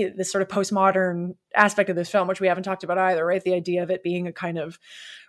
this 0.06 0.32
sort 0.32 0.41
of 0.41 0.48
postmodern 0.48 1.36
aspect 1.56 1.90
of 1.90 1.95
this 1.95 2.10
film, 2.10 2.28
which 2.28 2.41
we 2.41 2.48
haven't 2.48 2.64
talked 2.64 2.84
about 2.84 2.98
either, 2.98 3.26
right? 3.26 3.44
The 3.44 3.53
idea 3.53 3.84
of 3.84 3.90
it 3.90 4.03
being 4.03 4.28
a 4.28 4.34
kind 4.34 4.57
of 4.57 4.80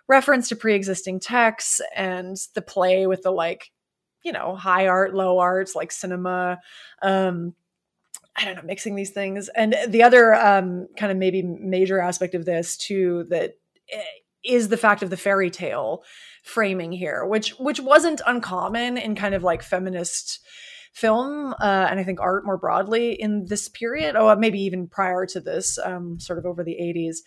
reference 0.07 0.49
to 0.49 0.55
pre-existing 0.55 1.19
texts 1.19 1.81
and 1.95 2.37
the 2.55 2.61
play 2.61 3.05
with 3.07 3.21
the 3.21 3.31
like 3.31 3.71
you 4.23 4.31
know, 4.31 4.55
high 4.55 4.87
art, 4.87 5.13
low 5.13 5.39
arts, 5.39 5.75
like 5.75 5.91
cinema. 5.91 6.59
Um, 7.01 7.55
I 8.35 8.45
don't 8.45 8.55
know, 8.55 8.63
mixing 8.63 8.95
these 8.95 9.11
things. 9.11 9.49
And 9.49 9.75
the 9.87 10.03
other 10.03 10.33
um, 10.35 10.87
kind 10.97 11.11
of 11.11 11.17
maybe 11.17 11.41
major 11.41 11.99
aspect 11.99 12.35
of 12.35 12.45
this 12.45 12.77
too 12.77 13.25
that 13.29 13.55
eh, 13.91 14.59
the 14.67 14.77
fact 14.77 15.03
of 15.03 15.09
the 15.09 15.17
fairy 15.17 15.49
tale 15.49 16.03
framing 16.43 16.91
here, 16.91 17.25
which 17.25 17.51
which 17.59 17.79
wasn't 17.79 18.21
uncommon 18.25 18.97
in 18.97 19.15
kind 19.15 19.35
of 19.35 19.43
like 19.43 19.61
feminist 19.61 20.39
film 20.91 21.53
uh, 21.61 21.87
and 21.89 21.99
I 21.99 22.03
think 22.03 22.19
art 22.19 22.45
more 22.45 22.57
broadly 22.57 23.13
in 23.13 23.45
this 23.45 23.67
period, 23.67 24.15
or 24.15 24.35
maybe 24.35 24.59
even 24.61 24.87
prior 24.87 25.25
to 25.27 25.39
this, 25.39 25.77
um, 25.83 26.19
sort 26.19 26.39
of 26.39 26.45
over 26.45 26.63
the 26.63 26.77
80s, 26.79 27.17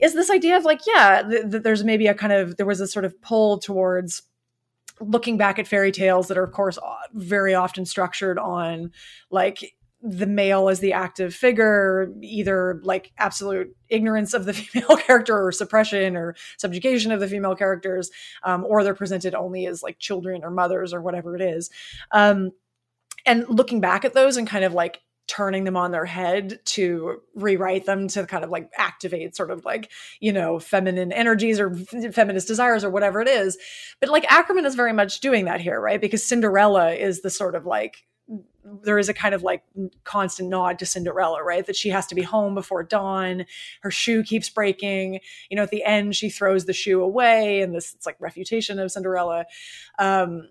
is 0.00 0.14
this 0.14 0.30
idea 0.30 0.56
of 0.56 0.64
like, 0.64 0.80
yeah, 0.86 1.22
th- 1.22 1.50
th- 1.50 1.62
there's 1.62 1.84
maybe 1.84 2.06
a 2.06 2.14
kind 2.14 2.32
of, 2.32 2.56
there 2.56 2.66
was 2.66 2.80
a 2.80 2.86
sort 2.86 3.04
of 3.04 3.20
pull 3.20 3.58
towards 3.58 4.22
looking 5.00 5.36
back 5.36 5.58
at 5.58 5.66
fairy 5.66 5.92
tales 5.92 6.28
that 6.28 6.38
are, 6.38 6.44
of 6.44 6.52
course, 6.52 6.78
very 7.12 7.54
often 7.54 7.84
structured 7.86 8.38
on 8.38 8.92
like 9.30 9.74
the 10.02 10.26
male 10.26 10.68
as 10.68 10.80
the 10.80 10.92
active 10.92 11.34
figure, 11.34 12.12
either 12.22 12.80
like 12.84 13.12
absolute 13.18 13.74
ignorance 13.88 14.32
of 14.32 14.46
the 14.46 14.52
female 14.54 14.96
character 14.96 15.46
or 15.46 15.52
suppression 15.52 16.16
or 16.16 16.34
subjugation 16.56 17.12
of 17.12 17.20
the 17.20 17.28
female 17.28 17.54
characters, 17.54 18.10
um, 18.42 18.64
or 18.64 18.82
they're 18.82 18.94
presented 18.94 19.34
only 19.34 19.66
as 19.66 19.82
like 19.82 19.98
children 19.98 20.42
or 20.42 20.50
mothers 20.50 20.94
or 20.94 21.02
whatever 21.02 21.36
it 21.36 21.42
is. 21.42 21.70
Um, 22.12 22.52
and 23.26 23.44
looking 23.48 23.80
back 23.80 24.04
at 24.04 24.14
those 24.14 24.36
and 24.36 24.46
kind 24.46 24.64
of 24.64 24.72
like 24.72 25.00
turning 25.26 25.62
them 25.62 25.76
on 25.76 25.92
their 25.92 26.06
head 26.06 26.58
to 26.64 27.20
rewrite 27.36 27.86
them 27.86 28.08
to 28.08 28.26
kind 28.26 28.42
of 28.42 28.50
like 28.50 28.68
activate 28.76 29.36
sort 29.36 29.52
of 29.52 29.64
like 29.64 29.88
you 30.18 30.32
know 30.32 30.58
feminine 30.58 31.12
energies 31.12 31.60
or 31.60 31.72
feminist 32.12 32.48
desires 32.48 32.82
or 32.82 32.90
whatever 32.90 33.20
it 33.20 33.28
is 33.28 33.56
but 34.00 34.08
like 34.08 34.24
akerman 34.24 34.66
is 34.66 34.74
very 34.74 34.92
much 34.92 35.20
doing 35.20 35.44
that 35.44 35.60
here 35.60 35.80
right 35.80 36.00
because 36.00 36.24
cinderella 36.24 36.92
is 36.92 37.22
the 37.22 37.30
sort 37.30 37.54
of 37.54 37.64
like 37.64 37.98
there 38.84 38.98
is 38.98 39.08
a 39.08 39.14
kind 39.14 39.34
of 39.34 39.42
like 39.42 39.62
constant 40.04 40.48
nod 40.48 40.78
to 40.78 40.86
Cinderella, 40.86 41.42
right? 41.42 41.66
That 41.66 41.76
she 41.76 41.88
has 41.90 42.06
to 42.08 42.14
be 42.14 42.22
home 42.22 42.54
before 42.54 42.82
dawn. 42.82 43.46
Her 43.82 43.90
shoe 43.90 44.22
keeps 44.22 44.48
breaking. 44.48 45.20
You 45.48 45.56
know, 45.56 45.62
at 45.62 45.70
the 45.70 45.84
end, 45.84 46.14
she 46.14 46.30
throws 46.30 46.66
the 46.66 46.72
shoe 46.72 47.02
away, 47.02 47.62
and 47.62 47.74
this 47.74 47.94
it's 47.94 48.06
like 48.06 48.16
refutation 48.20 48.78
of 48.78 48.92
Cinderella. 48.92 49.46
Um, 49.98 50.48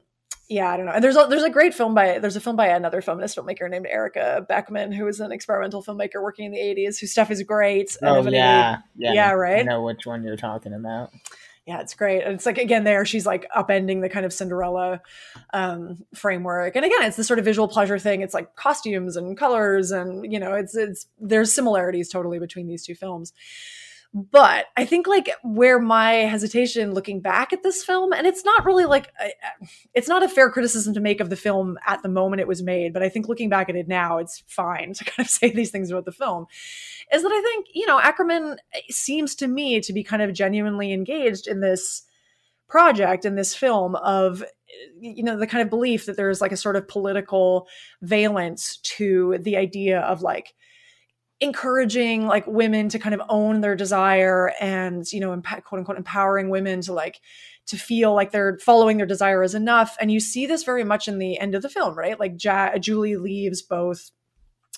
yeah, 0.49 0.71
I 0.71 0.77
don't 0.77 0.87
know. 0.87 0.93
And 0.93 1.03
there's 1.03 1.15
a, 1.15 1.27
there's 1.29 1.43
a 1.43 1.49
great 1.49 1.75
film 1.75 1.93
by 1.93 2.17
there's 2.17 2.35
a 2.35 2.41
film 2.41 2.55
by 2.55 2.67
another 2.67 3.01
feminist 3.01 3.37
filmmaker 3.37 3.69
named 3.69 3.85
Erica 3.85 4.43
Beckman, 4.49 4.91
who 4.91 5.07
is 5.07 5.19
an 5.19 5.31
experimental 5.31 5.83
filmmaker 5.83 6.23
working 6.23 6.45
in 6.45 6.51
the 6.51 6.57
80s, 6.57 6.99
whose 6.99 7.11
stuff 7.11 7.29
is 7.29 7.43
great. 7.43 7.95
Oh 8.01 8.27
yeah, 8.27 8.77
yeah, 8.95 9.13
yeah, 9.13 9.31
right. 9.31 9.59
I 9.59 9.61
know 9.61 9.83
which 9.83 10.07
one 10.07 10.23
you're 10.23 10.35
talking 10.35 10.73
about. 10.73 11.11
Yeah, 11.67 11.81
it's 11.81 11.93
great. 11.93 12.23
And 12.23 12.33
it's 12.33 12.47
like 12.47 12.57
again, 12.57 12.83
there 12.83 13.05
she's 13.05 13.27
like 13.27 13.47
upending 13.55 14.01
the 14.01 14.09
kind 14.09 14.25
of 14.25 14.33
Cinderella 14.33 15.01
um, 15.53 16.03
framework, 16.15 16.75
and 16.75 16.83
again, 16.83 17.03
it's 17.03 17.17
the 17.17 17.23
sort 17.23 17.37
of 17.37 17.45
visual 17.45 17.67
pleasure 17.67 17.99
thing. 17.99 18.21
It's 18.21 18.33
like 18.33 18.55
costumes 18.55 19.15
and 19.15 19.37
colors, 19.37 19.91
and 19.91 20.31
you 20.31 20.39
know, 20.39 20.55
it's 20.55 20.75
it's 20.75 21.05
there's 21.19 21.53
similarities 21.53 22.09
totally 22.09 22.39
between 22.39 22.65
these 22.65 22.83
two 22.83 22.95
films. 22.95 23.33
But 24.11 24.65
I 24.75 24.85
think 24.85 25.05
like 25.05 25.29
where 25.43 25.79
my 25.79 26.13
hesitation 26.13 26.93
looking 26.95 27.21
back 27.21 27.53
at 27.53 27.61
this 27.61 27.83
film, 27.83 28.11
and 28.11 28.25
it's 28.25 28.43
not 28.43 28.65
really 28.65 28.85
like, 28.85 29.11
it's 29.93 30.07
not 30.07 30.23
a 30.23 30.29
fair 30.29 30.49
criticism 30.49 30.95
to 30.95 30.99
make 30.99 31.19
of 31.19 31.29
the 31.29 31.35
film 31.35 31.77
at 31.85 32.01
the 32.01 32.09
moment 32.09 32.41
it 32.41 32.47
was 32.47 32.63
made, 32.63 32.91
but 32.91 33.03
I 33.03 33.09
think 33.09 33.27
looking 33.27 33.49
back 33.49 33.69
at 33.69 33.75
it 33.75 33.87
now, 33.87 34.17
it's 34.17 34.43
fine 34.47 34.93
to 34.95 35.05
kind 35.05 35.25
of 35.25 35.29
say 35.29 35.51
these 35.51 35.69
things 35.69 35.91
about 35.91 36.05
the 36.05 36.11
film, 36.11 36.47
is 37.13 37.21
that 37.21 37.31
I 37.31 37.41
think, 37.41 37.67
you 37.75 37.85
know, 37.85 37.99
Akerman 37.99 38.57
eh, 38.73 38.81
seems 38.89 39.35
to 39.35 39.47
me 39.47 39.79
to 39.81 39.93
be 39.93 40.03
kind 40.03 40.23
of 40.23 40.33
genuinely 40.33 40.91
engaged 40.91 41.47
in 41.47 41.61
this 41.61 42.03
project, 42.67 43.25
in 43.25 43.35
this 43.35 43.53
film 43.53 43.95
of 43.95 44.43
you 44.99 45.23
know 45.23 45.37
the 45.37 45.47
kind 45.47 45.63
of 45.63 45.69
belief 45.69 46.05
that 46.05 46.15
there's 46.15 46.41
like 46.41 46.51
a 46.51 46.57
sort 46.57 46.75
of 46.75 46.87
political 46.87 47.67
valence 48.01 48.77
to 48.77 49.37
the 49.41 49.57
idea 49.57 49.99
of 50.01 50.21
like 50.21 50.53
encouraging 51.41 52.27
like 52.27 52.45
women 52.47 52.89
to 52.89 52.99
kind 52.99 53.15
of 53.15 53.21
own 53.29 53.61
their 53.61 53.75
desire 53.75 54.51
and 54.59 55.09
you 55.13 55.19
know 55.21 55.41
quote 55.41 55.79
unquote 55.79 55.97
empowering 55.97 56.49
women 56.49 56.81
to 56.81 56.93
like 56.93 57.21
to 57.65 57.77
feel 57.77 58.13
like 58.15 58.31
they're 58.31 58.57
following 58.59 58.97
their 58.97 59.05
desire 59.05 59.43
is 59.43 59.53
enough. 59.53 59.95
And 60.01 60.11
you 60.11 60.19
see 60.19 60.47
this 60.47 60.63
very 60.63 60.83
much 60.83 61.07
in 61.07 61.19
the 61.19 61.39
end 61.39 61.55
of 61.55 61.61
the 61.61 61.69
film 61.69 61.97
right? 61.97 62.19
Like 62.19 62.43
ja- 62.43 62.77
julie 62.77 63.15
leaves 63.15 63.61
both 63.61 64.11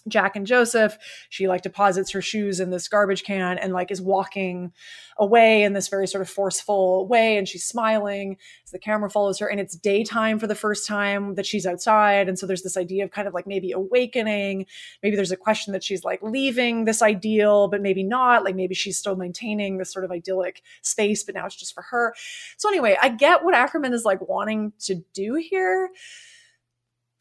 Jack 0.07 0.35
and 0.35 0.47
Joseph. 0.47 0.97
She 1.29 1.47
like 1.47 1.61
deposits 1.61 2.11
her 2.11 2.21
shoes 2.21 2.59
in 2.59 2.69
this 2.69 2.87
garbage 2.87 3.23
can 3.23 3.57
and 3.57 3.73
like 3.73 3.91
is 3.91 4.01
walking 4.01 4.73
away 5.17 5.63
in 5.63 5.73
this 5.73 5.87
very 5.87 6.07
sort 6.07 6.21
of 6.21 6.29
forceful 6.29 7.07
way. 7.07 7.37
And 7.37 7.47
she's 7.47 7.63
smiling 7.63 8.37
as 8.65 8.71
the 8.71 8.79
camera 8.79 9.09
follows 9.09 9.39
her. 9.39 9.47
And 9.47 9.59
it's 9.59 9.75
daytime 9.75 10.39
for 10.39 10.47
the 10.47 10.55
first 10.55 10.87
time 10.87 11.35
that 11.35 11.45
she's 11.45 11.65
outside. 11.65 12.27
And 12.27 12.37
so 12.39 12.47
there's 12.47 12.63
this 12.63 12.77
idea 12.77 13.03
of 13.03 13.11
kind 13.11 13.27
of 13.27 13.33
like 13.33 13.45
maybe 13.45 13.71
awakening. 13.71 14.65
Maybe 15.03 15.15
there's 15.15 15.31
a 15.31 15.37
question 15.37 15.73
that 15.73 15.83
she's 15.83 16.03
like 16.03 16.21
leaving 16.21 16.85
this 16.85 17.01
ideal, 17.01 17.67
but 17.67 17.81
maybe 17.81 18.03
not. 18.03 18.43
Like 18.43 18.55
maybe 18.55 18.75
she's 18.75 18.97
still 18.97 19.15
maintaining 19.15 19.77
this 19.77 19.91
sort 19.91 20.05
of 20.05 20.11
idyllic 20.11 20.61
space, 20.81 21.23
but 21.23 21.35
now 21.35 21.45
it's 21.45 21.55
just 21.55 21.73
for 21.73 21.83
her. 21.83 22.13
So 22.57 22.69
anyway, 22.69 22.97
I 23.01 23.09
get 23.09 23.43
what 23.43 23.53
Akerman 23.53 23.93
is 23.93 24.05
like 24.05 24.27
wanting 24.27 24.73
to 24.79 24.95
do 25.13 25.35
here 25.35 25.91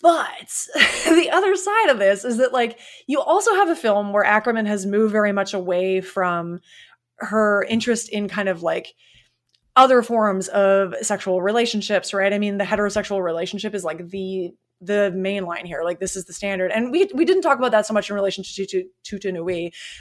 but 0.03 0.67
the 1.05 1.31
other 1.33 1.57
side 1.57 1.91
of 1.91 1.99
this 1.99 2.25
is 2.25 2.39
that, 2.39 2.53
like, 2.53 2.79
you 3.07 3.21
also 3.21 3.55
have 3.55 3.69
a 3.69 3.77
film 3.77 4.13
where 4.13 4.25
Akerman 4.25 4.67
has 4.67 4.87
moved 4.87 5.13
very 5.13 5.33
much 5.33 5.55
away 5.55 6.01
from 6.01 6.61
her 7.17 7.65
interest 7.65 8.09
in 8.09 8.29
kind 8.29 8.49
of 8.49 8.63
like 8.63 8.95
other 9.77 10.03
forms 10.03 10.49
of 10.49 10.95
sexual 11.03 11.43
relationships, 11.43 12.13
right? 12.13 12.33
I 12.33 12.39
mean, 12.39 12.59
the 12.59 12.65
heterosexual 12.65 13.23
relationship 13.23 13.75
is 13.75 13.85
like 13.85 14.09
the 14.09 14.53
the 14.81 15.12
main 15.15 15.44
line 15.44 15.66
here. 15.66 15.82
Like 15.85 16.01
this 16.01 16.16
is 16.16 16.24
the 16.24 16.32
standard. 16.32 16.70
And 16.73 16.90
we 16.90 17.11
we 17.15 17.24
didn't 17.24 17.43
talk 17.43 17.59
about 17.59 17.70
that 17.73 17.86
so 17.86 17.94
much 17.94 18.09
in 18.09 18.16
relation 18.16 18.44
to 18.44 18.66
to 18.66 18.86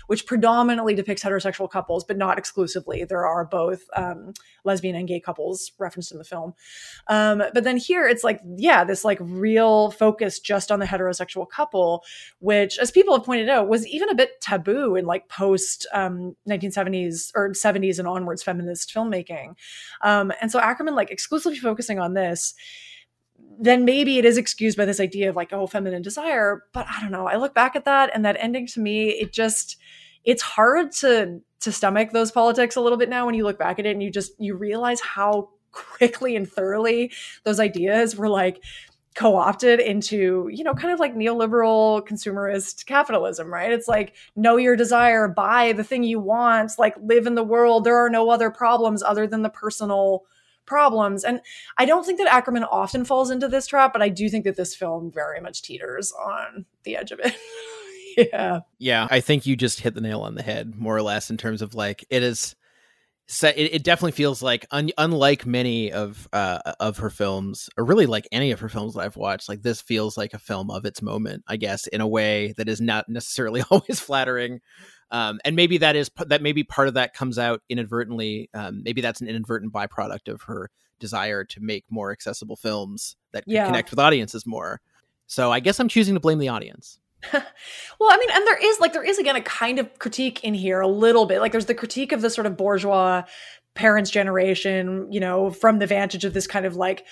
which 0.08 0.26
predominantly 0.26 0.96
depicts 0.96 1.24
heterosexual 1.24 1.70
couples, 1.70 2.04
but 2.04 2.18
not 2.18 2.38
exclusively. 2.38 3.04
There 3.04 3.26
are 3.26 3.46
both 3.46 3.82
um, 3.96 4.34
lesbian 4.64 4.96
and 4.96 5.08
gay 5.08 5.20
couples 5.20 5.72
referenced 5.80 6.12
in 6.12 6.18
the 6.18 6.24
film. 6.24 6.54
Um, 7.08 7.44
but 7.54 7.64
then 7.64 7.78
here 7.78 8.08
it's 8.08 8.24
like, 8.24 8.40
yeah, 8.58 8.84
this 8.84 9.04
like 9.04 9.18
real 9.22 9.92
focus 9.92 10.40
just 10.40 10.72
on 10.72 10.80
the 10.80 10.86
heterosexual 10.86 11.50
couple, 11.50 12.04
which, 12.40 12.78
as 12.80 12.92
people 12.92 13.16
have 13.16 13.26
pointed 13.26 13.50
out, 13.50 13.68
was 13.68 13.88
even 13.88 14.10
a 14.10 14.16
bit 14.16 14.42
taboo 14.42 14.96
in 14.96 15.06
like 15.06 15.28
post 15.30 15.88
um, 15.94 16.36
1970s 16.48 17.32
or 17.36 17.50
70s 17.50 18.00
and 18.00 18.08
onwards 18.08 18.44
feminist 18.44 18.94
filmmaking. 18.94 19.56
Um, 20.02 20.32
and 20.42 20.52
so 20.52 20.60
Akerman 20.60 20.96
like 20.96 21.12
exclusively 21.12 21.60
focusing 21.60 22.00
on 22.00 22.14
this 22.14 22.54
then 23.60 23.84
maybe 23.84 24.18
it 24.18 24.26
is 24.26 24.38
excused 24.38 24.78
by 24.78 24.86
this 24.86 25.00
idea 25.00 25.30
of 25.30 25.36
like 25.36 25.52
oh 25.52 25.68
feminine 25.68 26.02
desire 26.02 26.64
but 26.74 26.88
i 26.90 27.02
don't 27.02 27.12
know. 27.12 27.28
I 27.28 27.36
look 27.36 27.54
back 27.54 27.76
at 27.76 27.86
that 27.86 28.10
and 28.14 28.24
that 28.26 28.38
ending 28.40 28.66
to 28.68 28.80
me 28.80 29.10
it 29.10 29.34
just 29.34 29.78
it's 30.24 30.42
hard 30.42 30.92
to 30.94 31.42
to 31.60 31.72
stomach 31.72 32.12
those 32.12 32.32
politics 32.32 32.76
a 32.76 32.82
little 32.82 32.98
bit 32.98 33.10
now 33.10 33.26
when 33.26 33.36
you 33.36 33.44
look 33.44 33.60
back 33.60 33.80
at 33.80 33.86
it 33.86 33.92
and 33.92 34.02
you 34.02 34.10
just 34.10 34.32
you 34.40 34.56
realize 34.56 35.02
how 35.02 35.50
quickly 35.72 36.36
and 36.36 36.50
thoroughly 36.50 37.12
those 37.44 37.60
ideas 37.60 38.16
were 38.16 38.30
like 38.30 38.64
co-opted 39.16 39.80
into 39.80 40.50
you 40.52 40.64
know 40.64 40.74
kind 40.74 40.94
of 40.94 41.00
like 41.00 41.16
neoliberal 41.16 42.06
consumerist 42.08 42.86
capitalism 42.86 43.52
right? 43.52 43.72
It's 43.72 43.88
like 43.88 44.16
know 44.36 44.56
your 44.58 44.76
desire 44.76 45.28
buy 45.28 45.74
the 45.74 45.84
thing 45.84 46.04
you 46.04 46.20
want 46.20 46.72
like 46.78 46.96
live 47.02 47.28
in 47.28 47.36
the 47.36 47.44
world. 47.44 47.84
There 47.84 47.98
are 47.98 48.10
no 48.10 48.30
other 48.30 48.50
problems 48.50 49.04
other 49.04 49.28
than 49.28 49.42
the 49.42 49.50
personal 49.50 50.24
problems. 50.70 51.26
And 51.26 51.42
I 51.78 51.86
don't 51.86 52.06
think 52.06 52.20
that 52.20 52.28
Akerman 52.28 52.66
often 52.72 53.04
falls 53.04 53.32
into 53.32 53.50
this 53.50 53.68
trap, 53.68 53.92
but 53.92 54.02
I 54.02 54.08
do 54.08 54.30
think 54.30 54.46
that 54.46 54.56
this 54.56 54.74
film 54.74 55.12
very 55.12 55.42
much 55.42 55.64
teeters 55.64 56.14
on 56.14 56.66
the 56.84 56.96
edge 56.96 57.12
of 57.12 57.20
it. 57.22 57.36
yeah. 58.32 58.60
Yeah. 58.78 59.08
I 59.10 59.20
think 59.20 59.46
you 59.46 59.58
just 59.58 59.82
hit 59.82 59.96
the 59.96 60.02
nail 60.02 60.22
on 60.22 60.36
the 60.36 60.44
head, 60.44 60.76
more 60.76 60.96
or 60.96 61.02
less, 61.02 61.30
in 61.30 61.36
terms 61.36 61.62
of 61.62 61.76
like 61.76 62.06
it 62.10 62.24
is 62.24 62.56
set 63.32 63.58
it, 63.58 63.74
it 63.76 63.84
definitely 63.84 64.12
feels 64.12 64.42
like 64.42 64.66
un, 64.72 64.90
unlike 64.98 65.46
many 65.46 65.92
of 65.92 66.28
uh 66.34 66.60
of 66.80 66.98
her 66.98 67.12
films 67.12 67.70
or 67.78 67.86
really 67.86 68.08
like 68.08 68.28
any 68.32 68.52
of 68.52 68.60
her 68.60 68.68
films 68.68 68.96
that 68.96 69.02
i've 69.02 69.16
watched 69.16 69.48
like 69.48 69.62
this 69.62 69.82
feels 69.82 70.18
like 70.18 70.34
a 70.34 70.40
film 70.40 70.72
of 70.72 70.84
its 70.84 71.02
moment 71.02 71.44
i 71.48 71.56
guess 71.56 71.86
in 71.88 72.02
a 72.02 72.08
way 72.08 72.54
that 72.58 72.68
is 72.68 72.82
not 72.82 73.08
necessarily 73.08 73.64
always 73.70 74.00
flattering 74.00 74.60
um, 75.12 75.40
and 75.44 75.56
maybe 75.56 75.78
that 75.80 75.96
is 75.96 76.12
that 76.28 76.42
maybe 76.42 76.64
part 76.64 76.88
of 76.88 76.94
that 76.94 77.14
comes 77.14 77.40
out 77.40 77.62
inadvertently. 77.70 78.50
Um, 78.54 78.84
maybe 78.84 79.02
that's 79.02 79.22
an 79.22 79.28
inadvertent 79.28 79.74
byproduct 79.74 80.32
of 80.32 80.44
her 80.44 80.70
desire 81.00 81.44
to 81.46 81.62
make 81.62 81.86
more 81.90 82.12
accessible 82.12 82.56
films 82.56 83.16
that 83.32 83.44
yeah. 83.48 83.66
connect 83.66 83.90
with 83.90 84.00
audiences 84.00 84.46
more. 84.46 84.82
So 85.28 85.52
I 85.52 85.60
guess 85.60 85.80
I'm 85.80 85.88
choosing 85.88 86.14
to 86.16 86.20
blame 86.20 86.40
the 86.40 86.50
audience. 86.50 87.00
well, 87.34 88.12
I 88.12 88.18
mean, 88.18 88.30
and 88.32 88.48
there 88.48 88.58
is 88.58 88.80
like 88.80 88.94
there 88.94 89.04
is 89.04 89.20
again 89.20 89.36
a 89.36 89.42
kind 89.42 89.80
of 89.80 90.00
critique 90.00 90.44
in 90.44 90.54
here 90.54 90.80
a 90.80 90.88
little 90.88 91.26
bit. 91.26 91.40
Like 91.40 91.52
there's 91.52 91.66
the 91.66 91.76
critique 91.76 92.12
of 92.12 92.22
the 92.22 92.30
sort 92.30 92.48
of 92.48 92.56
bourgeois 92.56 93.24
parents' 93.76 94.10
generation, 94.10 95.12
you 95.12 95.20
know, 95.20 95.52
from 95.52 95.80
the 95.80 95.88
vantage 95.88 96.26
of 96.26 96.34
this 96.34 96.48
kind 96.48 96.66
of 96.66 96.76
like 96.76 97.06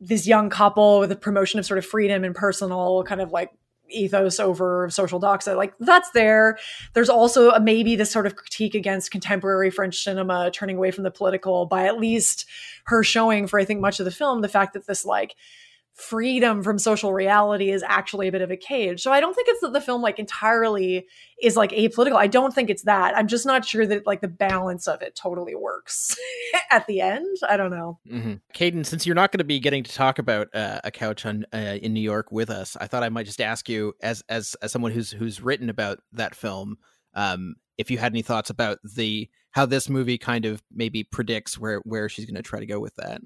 this 0.00 0.26
young 0.26 0.50
couple 0.50 0.98
with 1.00 1.12
a 1.12 1.16
promotion 1.16 1.58
of 1.58 1.66
sort 1.66 1.78
of 1.78 1.86
freedom 1.86 2.24
and 2.24 2.34
personal 2.34 3.04
kind 3.04 3.20
of 3.20 3.30
like 3.32 3.50
ethos 3.90 4.40
over 4.40 4.88
social 4.90 5.20
doxa 5.20 5.56
like 5.56 5.74
that's 5.78 6.10
there 6.12 6.58
there's 6.94 7.10
also 7.10 7.50
a, 7.50 7.60
maybe 7.60 7.94
this 7.96 8.10
sort 8.10 8.26
of 8.26 8.34
critique 8.34 8.74
against 8.74 9.10
contemporary 9.10 9.70
french 9.70 10.02
cinema 10.02 10.50
turning 10.50 10.76
away 10.76 10.90
from 10.90 11.04
the 11.04 11.10
political 11.10 11.66
by 11.66 11.84
at 11.84 11.98
least 11.98 12.46
her 12.86 13.04
showing 13.04 13.46
for 13.46 13.60
i 13.60 13.64
think 13.64 13.80
much 13.80 14.00
of 14.00 14.06
the 14.06 14.10
film 14.10 14.40
the 14.40 14.48
fact 14.48 14.72
that 14.72 14.86
this 14.86 15.04
like 15.04 15.36
freedom 15.94 16.62
from 16.62 16.78
social 16.78 17.12
reality 17.12 17.70
is 17.70 17.82
actually 17.84 18.26
a 18.26 18.32
bit 18.32 18.42
of 18.42 18.50
a 18.50 18.56
cage. 18.56 19.00
So 19.00 19.12
I 19.12 19.20
don't 19.20 19.32
think 19.32 19.48
it's 19.48 19.60
that 19.60 19.72
the 19.72 19.80
film 19.80 20.02
like 20.02 20.18
entirely 20.18 21.06
is 21.40 21.56
like 21.56 21.70
apolitical. 21.70 22.16
I 22.16 22.26
don't 22.26 22.52
think 22.52 22.68
it's 22.68 22.82
that. 22.82 23.16
I'm 23.16 23.28
just 23.28 23.46
not 23.46 23.64
sure 23.64 23.86
that 23.86 24.06
like 24.06 24.20
the 24.20 24.28
balance 24.28 24.88
of 24.88 25.02
it 25.02 25.14
totally 25.14 25.54
works 25.54 26.16
at 26.70 26.86
the 26.88 27.00
end. 27.00 27.36
I 27.48 27.56
don't 27.56 27.70
know. 27.70 28.00
Mm-hmm. 28.10 28.34
Caden, 28.54 28.84
since 28.84 29.06
you're 29.06 29.14
not 29.14 29.30
going 29.30 29.38
to 29.38 29.44
be 29.44 29.60
getting 29.60 29.84
to 29.84 29.92
talk 29.92 30.18
about 30.18 30.48
uh, 30.52 30.80
a 30.82 30.90
couch 30.90 31.24
on 31.26 31.46
uh, 31.54 31.78
in 31.80 31.94
New 31.94 32.00
York 32.00 32.32
with 32.32 32.50
us, 32.50 32.76
I 32.80 32.88
thought 32.88 33.04
I 33.04 33.08
might 33.08 33.26
just 33.26 33.40
ask 33.40 33.68
you 33.68 33.94
as 34.02 34.24
as 34.28 34.56
as 34.62 34.72
someone 34.72 34.90
who's 34.90 35.12
who's 35.12 35.40
written 35.40 35.70
about 35.70 36.00
that 36.12 36.34
film, 36.34 36.78
um, 37.14 37.54
if 37.78 37.90
you 37.90 37.98
had 37.98 38.12
any 38.12 38.22
thoughts 38.22 38.50
about 38.50 38.78
the 38.82 39.28
how 39.52 39.64
this 39.64 39.88
movie 39.88 40.18
kind 40.18 40.44
of 40.44 40.60
maybe 40.72 41.04
predicts 41.04 41.56
where 41.56 41.78
where 41.84 42.08
she's 42.08 42.26
going 42.26 42.34
to 42.34 42.42
try 42.42 42.58
to 42.58 42.66
go 42.66 42.80
with 42.80 42.96
that. 42.96 43.20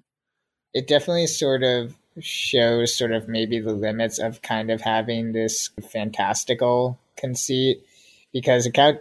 It 0.74 0.86
definitely 0.86 1.26
sort 1.26 1.62
of 1.62 1.96
shows 2.20 2.94
sort 2.94 3.12
of 3.12 3.28
maybe 3.28 3.60
the 3.60 3.72
limits 3.72 4.18
of 4.18 4.42
kind 4.42 4.70
of 4.70 4.80
having 4.80 5.32
this 5.32 5.70
fantastical 5.90 6.98
conceit 7.16 7.84
because 8.32 8.66
a 8.66 8.70
couch 8.70 8.96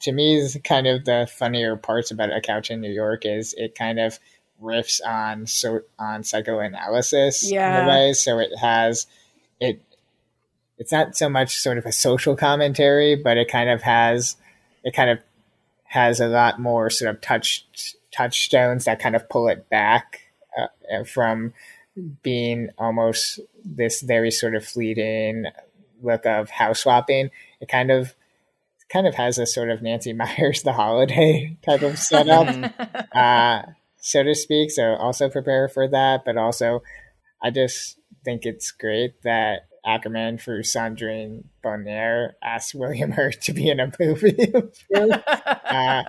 to 0.00 0.12
me 0.12 0.36
is 0.36 0.58
kind 0.64 0.86
of 0.86 1.04
the 1.04 1.28
funnier 1.30 1.76
parts 1.76 2.10
about 2.10 2.34
a 2.34 2.40
couch 2.40 2.70
in 2.70 2.80
New 2.80 2.90
York 2.90 3.24
is 3.24 3.54
it 3.56 3.74
kind 3.74 3.98
of 3.98 4.18
riffs 4.62 5.00
on 5.06 5.46
so 5.46 5.80
on 5.98 6.22
psychoanalysis 6.24 7.50
yeah. 7.50 7.82
in 7.82 7.84
a 7.84 7.88
way. 7.88 8.12
So 8.12 8.38
it 8.38 8.50
has 8.58 9.06
it 9.60 9.80
it's 10.78 10.92
not 10.92 11.16
so 11.16 11.28
much 11.28 11.56
sort 11.56 11.78
of 11.78 11.86
a 11.86 11.92
social 11.92 12.36
commentary, 12.36 13.14
but 13.14 13.36
it 13.36 13.48
kind 13.48 13.70
of 13.70 13.82
has 13.82 14.36
it 14.82 14.94
kind 14.94 15.10
of 15.10 15.18
has 15.84 16.20
a 16.20 16.28
lot 16.28 16.60
more 16.60 16.90
sort 16.90 17.14
of 17.14 17.20
touch 17.20 17.66
touchstones 18.10 18.84
that 18.84 19.00
kind 19.00 19.16
of 19.16 19.28
pull 19.28 19.48
it 19.48 19.68
back 19.68 20.20
uh, 20.58 21.04
from 21.04 21.52
being 22.22 22.70
almost 22.78 23.40
this 23.64 24.02
very 24.02 24.30
sort 24.30 24.54
of 24.54 24.64
fleeting 24.64 25.46
look 26.02 26.26
of 26.26 26.50
house 26.50 26.80
swapping. 26.80 27.30
It 27.60 27.68
kind 27.68 27.90
of 27.90 28.14
kind 28.92 29.06
of 29.06 29.14
has 29.14 29.38
a 29.38 29.46
sort 29.46 29.70
of 29.70 29.82
Nancy 29.82 30.12
Meyers 30.14 30.62
the 30.62 30.72
holiday 30.72 31.56
type 31.62 31.82
of 31.82 31.98
setup, 31.98 32.72
uh, 33.12 33.62
so 33.98 34.22
to 34.22 34.34
speak. 34.34 34.70
So 34.70 34.94
also 34.94 35.28
prepare 35.28 35.68
for 35.68 35.88
that, 35.88 36.24
but 36.24 36.36
also 36.36 36.82
I 37.42 37.50
just 37.50 37.98
think 38.24 38.46
it's 38.46 38.70
great 38.70 39.22
that 39.22 39.68
Akerman 39.86 40.40
for 40.40 40.60
Sandrine 40.60 41.44
Bonnaire 41.62 42.36
asked 42.42 42.74
William 42.74 43.12
Hurt 43.12 43.40
to 43.42 43.52
be 43.52 43.68
in 43.68 43.80
a 43.80 43.92
movie. 44.00 44.52
uh, 44.96 46.02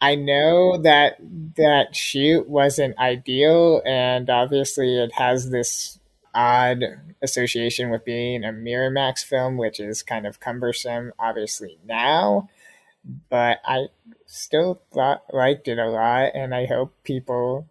I 0.00 0.14
know 0.14 0.78
that 0.78 1.16
that 1.56 1.96
shoot 1.96 2.48
wasn't 2.48 2.98
ideal, 2.98 3.82
and 3.86 4.28
obviously 4.28 4.96
it 4.98 5.12
has 5.12 5.50
this 5.50 5.98
odd 6.34 6.84
association 7.22 7.90
with 7.90 8.04
being 8.04 8.44
a 8.44 8.48
Miramax 8.48 9.24
film, 9.24 9.56
which 9.56 9.80
is 9.80 10.02
kind 10.02 10.26
of 10.26 10.38
cumbersome, 10.38 11.12
obviously 11.18 11.78
now. 11.86 12.48
But 13.30 13.60
I 13.64 13.86
still 14.26 14.82
thought 14.92 15.22
liked 15.32 15.68
it 15.68 15.78
a 15.78 15.88
lot, 15.88 16.32
and 16.34 16.54
I 16.54 16.66
hope 16.66 16.92
people 17.04 17.66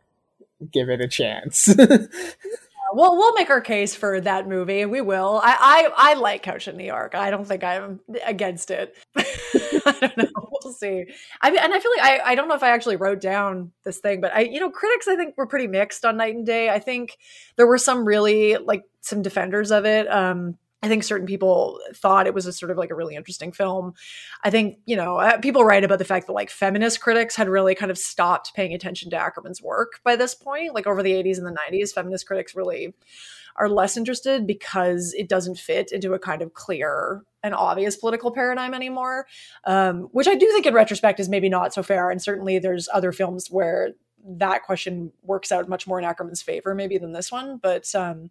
give 0.72 0.90
it 0.90 1.02
a 1.02 1.08
chance. 1.08 1.74
we'll 2.96 3.18
we'll 3.18 3.34
make 3.34 3.50
our 3.50 3.62
case 3.62 3.96
for 3.96 4.20
that 4.22 4.48
movie, 4.48 4.86
we 4.86 5.02
will. 5.02 5.40
I 5.44 5.90
I, 5.98 6.12
I 6.12 6.14
like 6.16 6.44
Couch 6.44 6.68
in 6.68 6.78
New 6.78 6.86
York. 6.86 7.14
I 7.16 7.30
don't 7.30 7.46
think 7.46 7.64
I'm 7.64 8.00
against 8.26 8.72
it. 8.72 8.96
I 9.16 9.98
don't 10.00 10.18
know. 10.18 10.50
We'll 10.64 10.74
see. 10.74 11.06
I 11.42 11.52
mean, 11.52 11.60
and 11.60 11.74
I 11.74 11.80
feel 11.80 11.92
like 11.98 12.06
I 12.06 12.32
I 12.32 12.36
don't 12.36 12.48
know 12.48 12.56
if 12.56 12.64
I 12.64 12.70
actually 12.70 12.96
wrote 12.96 13.22
down 13.22 13.72
this 13.84 14.00
thing, 14.00 14.22
but 14.22 14.34
I 14.34 14.42
you 14.42 14.60
know 14.60 14.70
critics 14.70 15.08
I 15.08 15.16
think 15.16 15.36
were 15.38 15.48
pretty 15.48 15.68
mixed 15.68 16.06
on 16.06 16.18
Night 16.18 16.36
and 16.36 16.46
Day. 16.46 16.70
I 16.70 16.80
think 16.80 17.18
there 17.58 17.68
were 17.68 17.78
some 17.78 18.06
really 18.06 18.58
like 18.58 18.84
some 19.02 19.22
defenders 19.22 19.72
of 19.72 19.86
it. 19.86 20.12
Um, 20.12 20.58
I 20.84 20.88
think 20.88 21.04
certain 21.04 21.26
people 21.26 21.80
thought 21.94 22.28
it 22.28 22.34
was 22.34 22.46
a 22.46 22.54
sort 22.54 22.70
of 22.70 22.78
like 22.78 22.92
a 22.92 22.96
really 22.96 23.16
interesting 23.16 23.52
film. 23.52 23.94
I 24.44 24.52
think, 24.52 24.78
you 24.86 24.96
know, 24.96 25.18
uh, 25.18 25.40
people 25.40 25.64
write 25.64 25.84
about 25.84 25.98
the 25.98 26.06
fact 26.06 26.28
that 26.28 26.34
like 26.34 26.50
feminist 26.50 27.02
critics 27.02 27.36
had 27.36 27.50
really 27.50 27.74
kind 27.74 27.90
of 27.90 27.98
stopped 27.98 28.54
paying 28.54 28.74
attention 28.74 29.10
to 29.10 29.18
Akerman's 29.18 29.62
work 29.62 30.00
by 30.04 30.16
this 30.16 30.36
point. 30.36 30.76
Like 30.76 30.86
over 30.86 31.02
the 31.02 31.14
80s 31.14 31.38
and 31.38 31.48
the 31.48 31.58
90s, 31.72 31.92
feminist 31.92 32.28
critics 32.28 32.56
really 32.56 32.94
are 33.56 33.70
less 33.70 33.98
interested 33.98 34.46
because 34.46 35.14
it 35.18 35.30
doesn't 35.30 35.58
fit 35.58 35.92
into 35.92 36.14
a 36.14 36.20
kind 36.20 36.42
of 36.42 36.54
clear 36.54 37.24
and 37.42 37.56
obvious 37.56 37.96
political 37.96 38.32
paradigm 38.32 38.74
anymore, 38.74 39.28
um, 39.64 40.10
which 40.12 40.28
I 40.28 40.36
do 40.36 40.52
think 40.52 40.66
in 40.66 40.74
retrospect 40.74 41.20
is 41.20 41.30
maybe 41.30 41.48
not 41.48 41.74
so 41.74 41.82
fair. 41.82 42.10
And 42.10 42.22
certainly 42.22 42.60
there's 42.60 42.90
other 42.94 43.12
films 43.12 43.50
where 43.50 43.92
that 44.28 44.64
question 44.64 45.14
works 45.24 45.52
out 45.52 45.70
much 45.70 45.88
more 45.88 46.00
in 46.00 46.06
Akerman's 46.06 46.42
favor, 46.42 46.76
maybe 46.76 46.98
than 46.98 47.14
this 47.14 47.32
one. 47.32 47.58
But, 47.58 47.94
um, 47.96 48.30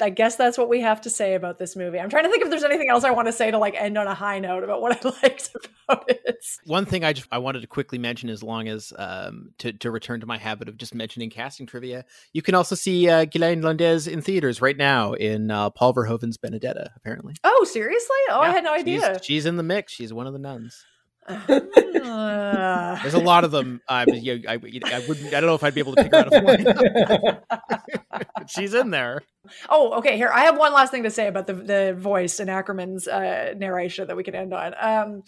I 0.00 0.10
guess 0.10 0.36
that's 0.36 0.58
what 0.58 0.68
we 0.68 0.80
have 0.80 1.00
to 1.02 1.10
say 1.10 1.34
about 1.34 1.58
this 1.58 1.76
movie. 1.76 1.98
I'm 1.98 2.10
trying 2.10 2.24
to 2.24 2.30
think 2.30 2.42
if 2.42 2.50
there's 2.50 2.64
anything 2.64 2.90
else 2.90 3.04
I 3.04 3.10
want 3.10 3.28
to 3.28 3.32
say 3.32 3.50
to 3.50 3.58
like 3.58 3.74
end 3.74 3.96
on 3.96 4.06
a 4.06 4.14
high 4.14 4.38
note 4.38 4.62
about 4.62 4.82
what 4.82 5.04
I 5.04 5.08
liked 5.22 5.50
about 5.88 6.08
it. 6.08 6.44
One 6.64 6.84
thing 6.84 7.04
I 7.04 7.12
just 7.12 7.28
I 7.32 7.38
wanted 7.38 7.60
to 7.60 7.66
quickly 7.66 7.98
mention, 7.98 8.28
as 8.28 8.42
long 8.42 8.68
as 8.68 8.92
um, 8.98 9.50
to 9.58 9.72
to 9.72 9.90
return 9.90 10.20
to 10.20 10.26
my 10.26 10.38
habit 10.38 10.68
of 10.68 10.76
just 10.76 10.94
mentioning 10.94 11.30
casting 11.30 11.66
trivia, 11.66 12.04
you 12.32 12.42
can 12.42 12.54
also 12.54 12.74
see 12.74 13.08
uh, 13.08 13.24
Guilaine 13.24 13.62
Londez 13.62 14.06
in 14.06 14.20
theaters 14.20 14.60
right 14.60 14.76
now 14.76 15.14
in 15.14 15.50
uh, 15.50 15.70
Paul 15.70 15.94
Verhoeven's 15.94 16.36
Benedetta. 16.36 16.90
Apparently. 16.96 17.34
Oh, 17.44 17.64
seriously? 17.64 18.16
Oh, 18.30 18.42
yeah, 18.42 18.48
I 18.48 18.50
had 18.50 18.64
no 18.64 18.74
idea. 18.74 19.14
She's, 19.14 19.24
she's 19.24 19.46
in 19.46 19.56
the 19.56 19.62
mix. 19.62 19.92
She's 19.92 20.12
one 20.12 20.26
of 20.26 20.32
the 20.32 20.38
nuns. 20.38 20.84
Uh, 21.28 22.96
There's 23.02 23.14
a 23.14 23.20
lot 23.20 23.44
of 23.44 23.50
them. 23.50 23.80
Um, 23.88 24.08
you 24.08 24.38
know, 24.38 24.48
I, 24.48 24.54
I 24.54 24.56
wouldn't. 24.56 25.34
I 25.34 25.40
don't 25.40 25.46
know 25.46 25.54
if 25.54 25.64
I'd 25.64 25.74
be 25.74 25.80
able 25.80 25.94
to 25.94 26.02
pick 26.02 26.12
her 26.12 26.18
out 26.18 26.32
of 26.32 26.44
one. 26.44 28.46
She's 28.48 28.74
in 28.74 28.90
there. 28.90 29.22
Oh, 29.68 29.94
okay. 29.98 30.16
Here, 30.16 30.30
I 30.32 30.44
have 30.44 30.56
one 30.56 30.72
last 30.72 30.90
thing 30.90 31.02
to 31.02 31.10
say 31.10 31.26
about 31.26 31.46
the 31.46 31.54
the 31.54 31.94
voice 31.98 32.40
in 32.40 32.48
Akerman's 32.48 33.08
uh, 33.08 33.54
narration 33.56 34.08
that 34.08 34.16
we 34.16 34.24
can 34.24 34.34
end 34.34 34.54
on. 34.54 34.74
Um, 34.78 35.22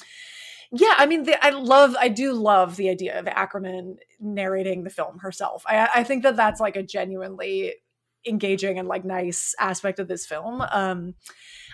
yeah, 0.71 0.95
I 0.99 1.07
mean, 1.07 1.25
the, 1.25 1.45
I 1.45 1.51
love, 1.51 1.97
I 1.99 2.09
do 2.09 2.33
love 2.33 2.77
the 2.77 2.91
idea 2.91 3.19
of 3.19 3.25
Akerman 3.25 3.97
narrating 4.21 4.85
the 4.85 4.91
film 4.91 5.19
herself. 5.21 5.65
I, 5.67 5.89
I 5.97 6.05
think 6.05 6.23
that 6.25 6.37
that's 6.37 6.61
like 6.61 6.77
a 6.77 6.83
genuinely 6.83 7.75
engaging 8.27 8.79
and 8.79 8.87
like 8.87 9.05
nice 9.05 9.55
aspect 9.59 9.99
of 9.99 10.09
this 10.09 10.27
film. 10.27 10.63
Um, 10.71 11.15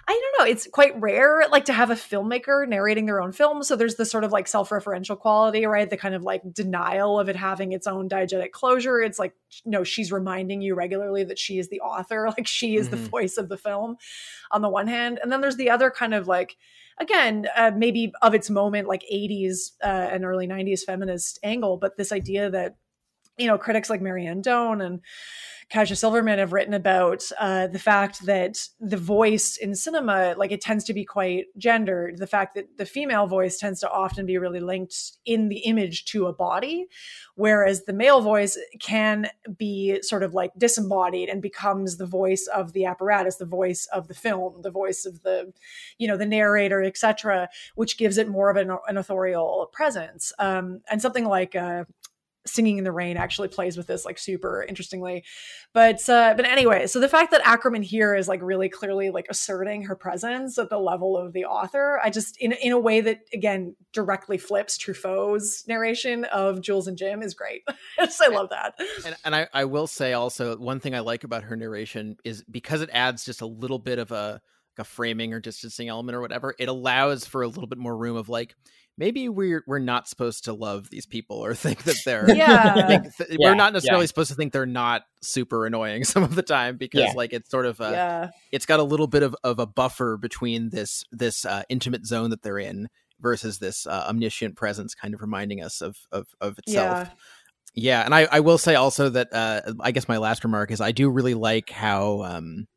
I 0.06 0.12
don't 0.12 0.46
know. 0.46 0.50
It's 0.50 0.66
quite 0.66 1.00
rare, 1.00 1.44
like 1.50 1.64
to 1.66 1.72
have 1.72 1.90
a 1.90 1.94
filmmaker 1.94 2.68
narrating 2.68 3.06
their 3.06 3.22
own 3.22 3.32
film. 3.32 3.62
So 3.62 3.74
there's 3.74 3.94
this 3.94 4.10
sort 4.10 4.24
of 4.24 4.32
like 4.32 4.46
self-referential 4.46 5.18
quality, 5.18 5.64
right? 5.64 5.88
The 5.88 5.96
kind 5.96 6.14
of 6.14 6.22
like 6.22 6.42
denial 6.52 7.18
of 7.18 7.28
it 7.30 7.36
having 7.36 7.72
its 7.72 7.86
own 7.86 8.08
diegetic 8.08 8.50
closure. 8.50 9.00
It's 9.00 9.18
like, 9.18 9.34
you 9.64 9.70
know, 9.70 9.82
she's 9.82 10.12
reminding 10.12 10.60
you 10.60 10.74
regularly 10.74 11.24
that 11.24 11.38
she 11.38 11.58
is 11.58 11.68
the 11.68 11.80
author, 11.80 12.28
like 12.36 12.46
she 12.46 12.76
is 12.76 12.88
mm-hmm. 12.88 13.02
the 13.02 13.08
voice 13.08 13.36
of 13.38 13.48
the 13.48 13.56
film 13.56 13.96
on 14.50 14.60
the 14.60 14.68
one 14.68 14.88
hand. 14.88 15.20
And 15.22 15.32
then 15.32 15.40
there's 15.40 15.56
the 15.56 15.70
other 15.70 15.90
kind 15.90 16.12
of 16.12 16.28
like, 16.28 16.56
again, 16.98 17.46
uh, 17.56 17.70
maybe 17.74 18.12
of 18.20 18.34
its 18.34 18.50
moment, 18.50 18.86
like 18.86 19.04
80s 19.12 19.72
uh, 19.82 19.86
and 19.86 20.24
early 20.24 20.46
90s 20.46 20.82
feminist 20.84 21.38
angle, 21.42 21.78
but 21.78 21.96
this 21.96 22.12
idea 22.12 22.50
that, 22.50 22.76
you 23.38 23.46
know, 23.46 23.58
critics 23.58 23.90
like 23.90 24.02
Mary 24.02 24.26
Ann 24.26 24.42
Doane 24.42 24.84
and 24.84 25.00
Kaja 25.74 25.96
Silverman 25.96 26.38
have 26.38 26.52
written 26.52 26.72
about 26.72 27.24
uh, 27.36 27.66
the 27.66 27.80
fact 27.80 28.26
that 28.26 28.68
the 28.78 28.96
voice 28.96 29.56
in 29.56 29.74
cinema, 29.74 30.36
like 30.38 30.52
it 30.52 30.60
tends 30.60 30.84
to 30.84 30.94
be 30.94 31.04
quite 31.04 31.46
gendered. 31.58 32.18
The 32.18 32.28
fact 32.28 32.54
that 32.54 32.78
the 32.78 32.86
female 32.86 33.26
voice 33.26 33.58
tends 33.58 33.80
to 33.80 33.90
often 33.90 34.24
be 34.24 34.38
really 34.38 34.60
linked 34.60 34.94
in 35.26 35.48
the 35.48 35.58
image 35.58 36.04
to 36.06 36.26
a 36.26 36.32
body, 36.32 36.86
whereas 37.34 37.86
the 37.86 37.92
male 37.92 38.20
voice 38.20 38.56
can 38.78 39.28
be 39.58 40.00
sort 40.02 40.22
of 40.22 40.32
like 40.32 40.52
disembodied 40.56 41.28
and 41.28 41.42
becomes 41.42 41.96
the 41.96 42.06
voice 42.06 42.46
of 42.54 42.72
the 42.72 42.84
apparatus, 42.84 43.38
the 43.38 43.44
voice 43.44 43.88
of 43.92 44.06
the 44.06 44.14
film, 44.14 44.62
the 44.62 44.70
voice 44.70 45.04
of 45.04 45.24
the, 45.24 45.52
you 45.98 46.06
know, 46.06 46.16
the 46.16 46.24
narrator, 46.24 46.84
etc., 46.84 47.48
which 47.74 47.98
gives 47.98 48.16
it 48.16 48.28
more 48.28 48.48
of 48.48 48.56
an, 48.56 48.70
an 48.86 48.96
authorial 48.96 49.68
presence. 49.72 50.32
Um, 50.38 50.82
and 50.88 51.02
something 51.02 51.24
like 51.24 51.56
uh, 51.56 51.82
singing 52.46 52.78
in 52.78 52.84
the 52.84 52.92
rain 52.92 53.16
actually 53.16 53.48
plays 53.48 53.76
with 53.76 53.86
this 53.86 54.04
like 54.04 54.18
super 54.18 54.64
interestingly. 54.68 55.24
But 55.72 56.08
uh 56.08 56.34
but 56.36 56.44
anyway 56.44 56.86
so 56.86 57.00
the 57.00 57.08
fact 57.08 57.30
that 57.30 57.42
Akerman 57.42 57.82
here 57.82 58.14
is 58.14 58.28
like 58.28 58.42
really 58.42 58.68
clearly 58.68 59.10
like 59.10 59.26
asserting 59.28 59.82
her 59.82 59.96
presence 59.96 60.58
at 60.58 60.70
the 60.70 60.78
level 60.78 61.16
of 61.16 61.32
the 61.32 61.44
author 61.44 62.00
i 62.02 62.10
just 62.10 62.36
in, 62.38 62.52
in 62.52 62.72
a 62.72 62.78
way 62.78 63.00
that 63.00 63.20
again 63.32 63.74
directly 63.92 64.38
flips 64.38 64.78
truffaut's 64.78 65.66
narration 65.66 66.24
of 66.26 66.60
jules 66.60 66.86
and 66.86 66.98
jim 66.98 67.22
is 67.22 67.34
great. 67.34 67.62
Just, 67.98 68.20
i 68.20 68.28
love 68.28 68.50
that. 68.50 68.74
and, 69.06 69.16
and 69.24 69.36
I, 69.36 69.48
I 69.52 69.64
will 69.64 69.86
say 69.86 70.12
also 70.12 70.56
one 70.56 70.80
thing 70.80 70.94
i 70.94 71.00
like 71.00 71.24
about 71.24 71.44
her 71.44 71.56
narration 71.56 72.16
is 72.24 72.44
because 72.50 72.80
it 72.80 72.90
adds 72.92 73.24
just 73.24 73.40
a 73.40 73.46
little 73.46 73.78
bit 73.78 73.98
of 73.98 74.12
a 74.12 74.40
a 74.76 74.84
framing 74.84 75.32
or 75.32 75.38
distancing 75.38 75.88
element 75.88 76.16
or 76.16 76.20
whatever 76.20 76.54
it 76.58 76.68
allows 76.68 77.24
for 77.24 77.42
a 77.42 77.46
little 77.46 77.68
bit 77.68 77.78
more 77.78 77.96
room 77.96 78.16
of 78.16 78.28
like 78.28 78.56
maybe 78.96 79.28
we're 79.28 79.62
we're 79.66 79.78
not 79.78 80.08
supposed 80.08 80.44
to 80.44 80.52
love 80.52 80.90
these 80.90 81.06
people 81.06 81.38
or 81.38 81.54
think 81.54 81.82
that 81.84 81.96
they're 82.04 82.34
yeah. 82.34 82.86
Think 82.86 83.16
th- 83.16 83.30
yeah 83.30 83.50
we're 83.50 83.54
not 83.54 83.72
necessarily 83.72 84.04
yeah. 84.04 84.08
supposed 84.08 84.30
to 84.30 84.36
think 84.36 84.52
they're 84.52 84.66
not 84.66 85.02
super 85.22 85.66
annoying 85.66 86.04
some 86.04 86.22
of 86.22 86.34
the 86.34 86.42
time 86.42 86.76
because 86.76 87.02
yeah. 87.02 87.12
like 87.14 87.32
it's 87.32 87.50
sort 87.50 87.66
of 87.66 87.80
a 87.80 87.90
yeah. 87.90 88.30
it's 88.52 88.66
got 88.66 88.80
a 88.80 88.84
little 88.84 89.06
bit 89.06 89.22
of, 89.22 89.34
of 89.44 89.58
a 89.58 89.66
buffer 89.66 90.16
between 90.16 90.70
this 90.70 91.04
this 91.12 91.44
uh, 91.44 91.62
intimate 91.68 92.06
zone 92.06 92.30
that 92.30 92.42
they're 92.42 92.58
in 92.58 92.88
versus 93.20 93.58
this 93.58 93.86
uh, 93.86 94.06
omniscient 94.08 94.56
presence 94.56 94.94
kind 94.94 95.14
of 95.14 95.20
reminding 95.20 95.62
us 95.62 95.80
of 95.80 95.96
of, 96.12 96.26
of 96.40 96.58
itself 96.58 97.08
Yeah, 97.76 98.04
and 98.04 98.14
I, 98.14 98.28
I 98.30 98.38
will 98.38 98.58
say 98.58 98.76
also 98.76 99.08
that 99.08 99.32
uh, 99.32 99.72
I 99.80 99.90
guess 99.90 100.06
my 100.06 100.18
last 100.18 100.44
remark 100.44 100.70
is 100.70 100.80
I 100.80 100.92
do 100.92 101.10
really 101.10 101.34
like 101.34 101.70
how 101.70 102.22
um, 102.22 102.68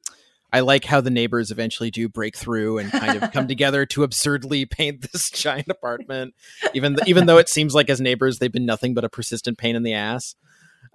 I 0.57 0.61
like 0.61 0.85
how 0.85 1.01
the 1.01 1.11
neighbors 1.11 1.51
eventually 1.51 1.91
do 1.91 2.09
break 2.09 2.35
through 2.35 2.79
and 2.79 2.91
kind 2.91 3.21
of 3.21 3.31
come 3.31 3.47
together 3.47 3.85
to 3.85 4.01
absurdly 4.01 4.65
paint 4.65 5.11
this 5.11 5.29
giant 5.33 5.67
apartment, 5.69 6.33
even 6.73 6.95
th- 6.95 7.07
even 7.07 7.27
though 7.27 7.37
it 7.37 7.47
seems 7.47 7.75
like 7.75 7.91
as 7.91 8.01
neighbors 8.01 8.39
they've 8.39 8.51
been 8.51 8.65
nothing 8.65 8.95
but 8.95 9.03
a 9.03 9.09
persistent 9.09 9.59
pain 9.59 9.75
in 9.75 9.83
the 9.83 9.93
ass, 9.93 10.33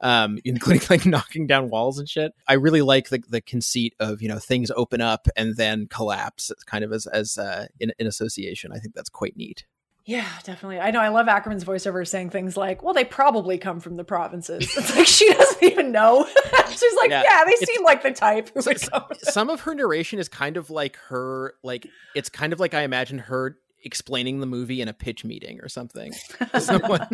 um, 0.03 0.41
including 0.45 0.83
like 0.91 1.07
knocking 1.07 1.47
down 1.47 1.71
walls 1.71 2.01
and 2.01 2.09
shit. 2.09 2.33
I 2.49 2.55
really 2.55 2.83
like 2.83 3.11
the 3.11 3.23
the 3.29 3.41
conceit 3.41 3.95
of 4.01 4.21
you 4.21 4.29
know 4.29 4.41
things 4.41 4.73
open 4.73 5.01
up 5.01 5.29
and 5.37 5.57
then 5.57 5.87
collapse, 5.87 6.51
kind 6.67 6.83
of 6.83 6.93
as 6.93 7.07
as 7.07 7.39
uh, 7.39 7.69
in, 7.79 7.93
in 8.01 8.09
association. 8.09 8.73
I 8.73 8.81
think 8.81 8.95
that's 8.97 9.11
quite 9.11 9.37
neat. 9.37 9.65
Yeah, 10.05 10.27
definitely. 10.43 10.81
I 10.81 10.91
know. 10.91 11.01
I 11.01 11.09
love 11.09 11.27
Akerman's 11.27 11.65
voiceover 11.65 12.07
saying 12.07 12.31
things 12.31 12.57
like, 12.57 12.83
"Well, 12.83 12.93
they 12.93 13.05
probably 13.05 13.57
come 13.57 13.79
from 13.79 13.97
the 13.97 14.03
provinces." 14.03 14.65
It's 14.77 14.97
like 14.97 15.07
she 15.07 15.29
doesn't 15.33 15.63
even 15.63 15.93
know. 15.93 16.27
She's 16.71 16.97
like, 16.97 17.11
"Yeah, 17.11 17.23
yeah 17.23 17.45
they 17.45 17.55
seem 17.65 17.85
like 17.85 18.03
the 18.03 18.11
type." 18.11 18.51
Like, 18.67 18.79
some 19.23 19.49
of 19.49 19.61
her 19.61 19.75
narration 19.75 20.19
is 20.19 20.29
kind 20.29 20.57
of 20.57 20.71
like 20.71 20.97
her, 21.09 21.55
like 21.63 21.87
it's 22.17 22.29
kind 22.29 22.53
of 22.53 22.59
like 22.59 22.75
I 22.75 22.83
imagine 22.83 23.19
her 23.19 23.59
explaining 23.85 24.41
the 24.41 24.47
movie 24.47 24.81
in 24.81 24.89
a 24.89 24.93
pitch 24.93 25.25
meeting 25.25 25.61
or 25.61 25.69
something. 25.69 26.13
Someone, 26.59 27.09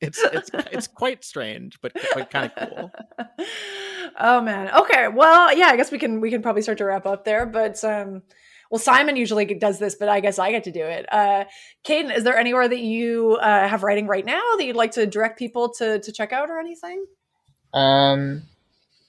it's 0.00 0.20
it's 0.22 0.50
it's 0.54 0.86
quite 0.86 1.24
strange, 1.24 1.80
but, 1.80 1.92
but 2.14 2.30
kind 2.30 2.52
of 2.56 2.68
cool. 2.68 2.92
Oh 4.18 4.40
man. 4.40 4.70
Okay. 4.72 5.08
Well, 5.08 5.56
yeah. 5.56 5.66
I 5.66 5.76
guess 5.76 5.90
we 5.90 5.98
can 5.98 6.20
we 6.20 6.30
can 6.30 6.42
probably 6.42 6.62
start 6.62 6.78
to 6.78 6.84
wrap 6.84 7.06
up 7.06 7.24
there, 7.24 7.44
but 7.44 7.82
um 7.82 8.22
well, 8.70 8.78
Simon 8.78 9.16
usually 9.16 9.44
does 9.46 9.78
this, 9.78 9.96
but 9.96 10.08
I 10.08 10.20
guess 10.20 10.38
I 10.38 10.52
get 10.52 10.64
to 10.64 10.70
do 10.70 10.84
it. 10.84 11.06
Uh, 11.12 11.44
Caden, 11.84 12.16
is 12.16 12.24
there 12.24 12.38
anywhere 12.38 12.68
that 12.68 12.78
you 12.78 13.36
uh, 13.40 13.68
have 13.68 13.82
writing 13.82 14.06
right 14.06 14.24
now 14.24 14.42
that 14.56 14.64
you'd 14.64 14.76
like 14.76 14.92
to 14.92 15.06
direct 15.06 15.38
people 15.38 15.70
to 15.74 15.98
to 15.98 16.12
check 16.12 16.32
out 16.32 16.50
or 16.50 16.58
anything? 16.58 17.04
Um, 17.74 18.42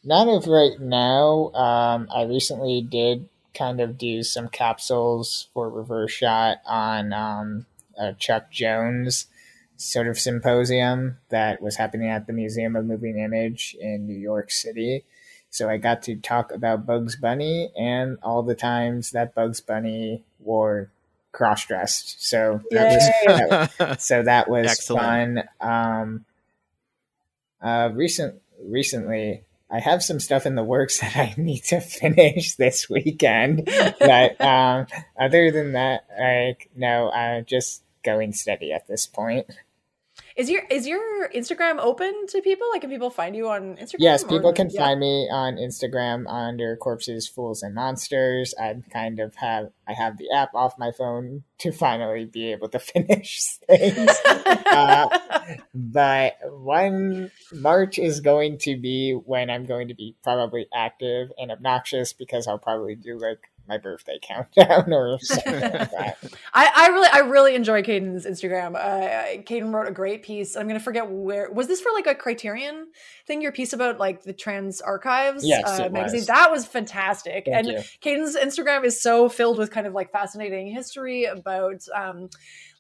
not 0.04 0.28
of 0.28 0.48
right 0.48 0.80
now. 0.80 1.52
Um, 1.54 2.08
I 2.14 2.24
recently 2.24 2.82
did 2.82 3.30
kind 3.54 3.80
of 3.80 3.98
do 3.98 4.24
some 4.24 4.50
capsules 4.50 5.48
for 5.54 5.70
reverse 5.70 6.12
shot 6.12 6.58
on 6.66 7.14
um, 7.14 7.66
Chuck 8.18 8.50
Jones 8.52 9.28
sort 9.82 10.08
of 10.08 10.20
symposium 10.20 11.18
that 11.30 11.62
was 11.62 11.76
happening 11.76 12.10
at 12.10 12.28
the 12.28 12.34
Museum 12.34 12.76
of 12.76 12.86
Moving 12.86 13.20
Image 13.20 13.76
in 13.80 14.06
New 14.06 14.18
York 14.18 14.52
City. 14.52 15.04
So 15.52 15.70
I 15.70 15.78
got 15.78 16.04
to 16.04 16.16
talk 16.16 16.52
about 16.52 16.86
Bugs 16.86 17.18
Bunny 17.18 17.72
and 17.78 18.18
all 18.24 18.42
the 18.42 18.56
times 18.56 19.12
that 19.12 19.36
Bugs 19.36 19.60
Bunny 19.60 20.24
wore 20.40 20.90
cross 21.34 21.66
dressed. 21.66 22.26
So 22.26 22.62
that 22.72 23.70
was, 23.78 24.04
so 24.04 24.24
that 24.24 24.50
was 24.50 24.68
Excellent. 24.68 25.46
fun. 25.60 25.70
Um, 25.70 26.26
uh, 27.62 27.90
recent 27.94 28.42
recently, 28.64 29.44
I 29.70 29.80
have 29.80 30.04
some 30.04 30.20
stuff 30.22 30.46
in 30.46 30.56
the 30.56 30.64
works 30.64 31.00
that 31.02 31.18
I 31.18 31.34
need 31.38 31.64
to 31.66 31.82
finish 31.82 32.56
this 32.56 32.90
weekend. 32.90 33.66
but 34.00 34.40
um, 34.40 34.88
other 35.20 35.52
than 35.52 35.74
that, 35.74 36.06
like 36.18 36.70
no, 36.76 37.12
I'm 37.12 37.44
just 37.46 37.84
going 38.04 38.34
steady 38.34 38.72
at 38.72 38.88
this 38.88 39.06
point. 39.06 39.48
Is 40.42 40.50
your 40.50 40.64
is 40.72 40.88
your 40.88 41.30
Instagram 41.30 41.78
open 41.78 42.26
to 42.30 42.42
people? 42.42 42.68
Like, 42.72 42.82
can 42.82 42.90
people 42.90 43.12
find 43.12 43.36
you 43.36 43.50
on 43.50 43.76
Instagram? 43.76 43.98
Yes, 44.00 44.24
people 44.24 44.50
or, 44.50 44.54
can 44.54 44.72
yeah. 44.72 44.82
find 44.82 45.00
me 45.00 45.30
on 45.32 45.58
Instagram 45.58 46.28
under 46.28 46.76
Corpses, 46.78 47.28
Fools, 47.28 47.62
and 47.62 47.76
Monsters. 47.76 48.56
I 48.60 48.74
kind 48.92 49.20
of 49.20 49.36
have 49.36 49.70
I 49.88 49.94
have 49.94 50.18
the 50.18 50.32
app 50.36 50.56
off 50.56 50.80
my 50.80 50.90
phone 50.98 51.44
to 51.60 51.72
finally 51.72 52.26
be 52.26 52.52
able 52.54 52.70
to 52.70 52.80
finish 52.80 53.52
things. 53.68 54.10
uh, 54.26 55.20
but 55.76 56.38
one 56.50 57.30
March 57.54 58.00
is 58.00 58.20
going 58.20 58.58
to 58.62 58.76
be 58.78 59.12
when 59.12 59.52
I'm 59.52 59.66
going 59.66 59.90
to 59.90 59.94
be 59.94 60.16
probably 60.24 60.66
active 60.74 61.32
and 61.38 61.52
obnoxious 61.52 62.14
because 62.14 62.48
I'll 62.48 62.58
probably 62.58 62.96
do 62.96 63.20
like 63.20 63.52
my 63.68 63.78
birthday 63.78 64.20
countdown 64.22 64.92
or 64.92 65.18
something 65.22 65.60
like 65.60 65.72
that. 65.92 66.18
I, 66.54 66.72
I 66.76 66.88
really 66.88 67.10
I 67.12 67.20
really 67.20 67.56
enjoy 67.56 67.84
Caden's 67.84 68.26
Instagram. 68.26 68.76
Uh, 68.76 69.42
Caden 69.44 69.74
wrote 69.74 69.88
a 69.88 69.92
great 69.92 70.24
piece. 70.24 70.56
I'm 70.56 70.68
gonna 70.68 70.80
forget 70.80 71.10
where 71.10 71.52
was 71.52 71.68
this 71.68 71.82
for 71.82 71.92
like 71.94 72.08
a 72.08 72.16
Criterion 72.16 72.88
thing. 73.26 73.42
Your 73.42 73.52
piece 73.52 73.74
about 73.74 74.00
like 74.00 74.24
the 74.24 74.34
trans 74.34 74.82
archives 74.82 75.46
yes, 75.46 75.68
uh, 75.68 75.90
magazine 75.90 76.20
was. 76.20 76.28
that 76.28 76.52
was 76.52 76.66
fantastic. 76.66 77.46
Thank 77.46 77.58
and 77.58 77.68
you. 77.68 77.82
Caden's 78.02 78.36
Instagram 78.36 78.84
is 78.84 79.02
so 79.02 79.30
filled 79.30 79.58
with 79.58 79.72
kind 79.72 79.88
of 79.88 79.94
like 79.94 80.12
fascinating 80.12 80.68
history 80.68 81.26
about. 81.26 81.82
Um, 81.94 82.30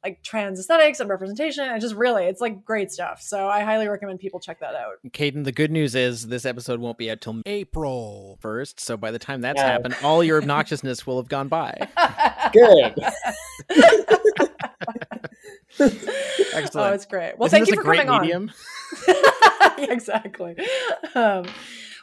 like 0.03 0.21
trans 0.23 0.59
aesthetics 0.59 0.99
and 0.99 1.09
representation 1.09 1.67
and 1.67 1.79
just 1.81 1.95
really 1.95 2.25
it's 2.25 2.41
like 2.41 2.63
great 2.65 2.91
stuff 2.91 3.21
so 3.21 3.47
i 3.47 3.61
highly 3.61 3.87
recommend 3.87 4.19
people 4.19 4.39
check 4.39 4.59
that 4.59 4.75
out 4.75 4.95
Caden, 5.09 5.43
the 5.43 5.51
good 5.51 5.71
news 5.71 5.95
is 5.95 6.27
this 6.27 6.45
episode 6.45 6.79
won't 6.79 6.97
be 6.97 7.11
out 7.11 7.21
till 7.21 7.41
april 7.45 8.39
1st 8.41 8.79
so 8.79 8.97
by 8.97 9.11
the 9.11 9.19
time 9.19 9.41
that's 9.41 9.59
yeah. 9.59 9.71
happened 9.71 9.95
all 10.03 10.23
your 10.23 10.41
obnoxiousness 10.41 11.05
will 11.05 11.17
have 11.17 11.29
gone 11.29 11.47
by 11.47 11.87
good 12.53 12.95
Excellent. 16.53 16.75
Oh, 16.75 16.93
it's 16.93 17.05
great. 17.05 17.37
Well, 17.37 17.47
Isn't 17.47 17.65
thank 17.65 17.69
you 17.69 17.75
for 17.75 17.83
coming 17.83 18.09
medium? 18.09 18.51
on. 19.07 19.15
exactly. 19.89 20.55
Um, 21.15 21.45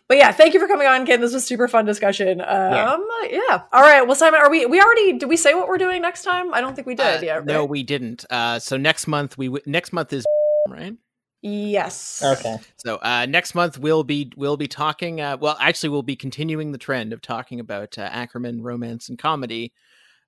but 0.09 0.17
yeah, 0.17 0.33
thank 0.33 0.55
you 0.55 0.61
for 0.61 0.67
coming 0.67 0.87
on, 0.87 1.05
Ken. 1.05 1.21
This 1.21 1.35
was 1.35 1.47
super 1.47 1.69
fun 1.69 1.85
discussion. 1.85 2.41
Um, 2.41 2.47
yeah. 2.49 2.97
yeah. 3.31 3.63
All 3.73 3.83
right. 3.83 4.07
Well, 4.07 4.17
Simon, 4.17 4.41
are 4.41 4.51
we? 4.51 4.65
We 4.65 4.81
already 4.81 5.19
did 5.19 5.29
we 5.29 5.37
say 5.37 5.55
what 5.55 5.69
we're 5.69 5.79
doing 5.79 6.01
next 6.01 6.23
time? 6.23 6.55
I 6.55 6.63
don't 6.63 6.75
think 6.75 6.87
we 6.87 6.95
did. 6.95 7.19
Uh, 7.19 7.21
yeah. 7.23 7.37
Right? 7.37 7.45
No, 7.45 7.65
we 7.67 7.83
didn't. 7.83 8.25
Uh, 8.31 8.59
so 8.59 8.79
next 8.79 9.07
month 9.07 9.37
we 9.37 9.55
next 9.67 9.93
month 9.93 10.13
is 10.15 10.25
right. 10.69 10.95
Yes. 11.43 12.23
Okay. 12.25 12.57
So 12.79 12.97
uh, 12.97 13.27
next 13.27 13.55
month 13.55 13.79
we'll 13.79 14.03
be 14.03 14.33
we'll 14.35 14.57
be 14.57 14.67
talking. 14.67 15.21
Uh, 15.21 15.37
well, 15.39 15.59
actually, 15.61 15.91
we'll 15.91 16.03
be 16.03 16.17
continuing 16.17 16.73
the 16.73 16.79
trend 16.79 17.13
of 17.13 17.21
talking 17.21 17.61
about 17.61 17.99
uh, 17.99 18.09
Akerman 18.09 18.63
romance 18.63 19.11
and 19.11 19.19
comedy. 19.19 19.73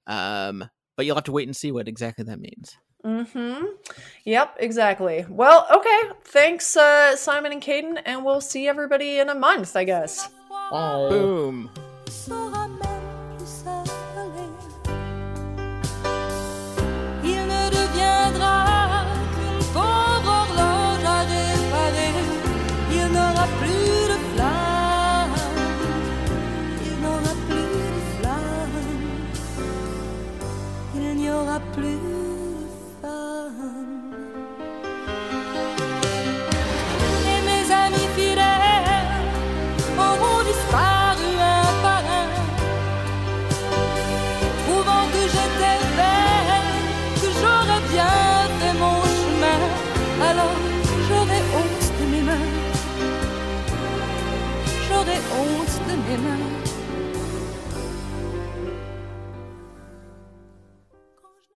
Um, 0.07 0.69
but 0.97 1.07
you'll 1.07 1.17
have 1.17 1.25
to 1.25 1.33
wait 1.33 1.49
and 1.49 1.57
see 1.57 1.73
what 1.73 1.89
exactly 1.89 2.25
that 2.25 2.39
means. 2.39 2.77
Mm-hmm. 3.05 3.65
Yep, 4.25 4.57
exactly. 4.59 5.25
Well, 5.29 5.67
okay. 5.75 6.01
Thanks, 6.25 6.77
uh, 6.77 7.17
Simon 7.17 7.53
and 7.53 7.63
Caden, 7.63 8.01
and 8.05 8.25
we'll 8.25 8.41
see 8.41 8.69
everybody 8.69 9.19
in 9.19 9.29
a 9.29 9.35
month, 9.35 9.77
I 9.77 9.85
guess. 9.85 10.29
Bye. 10.71 11.09
Boom. 11.09 11.71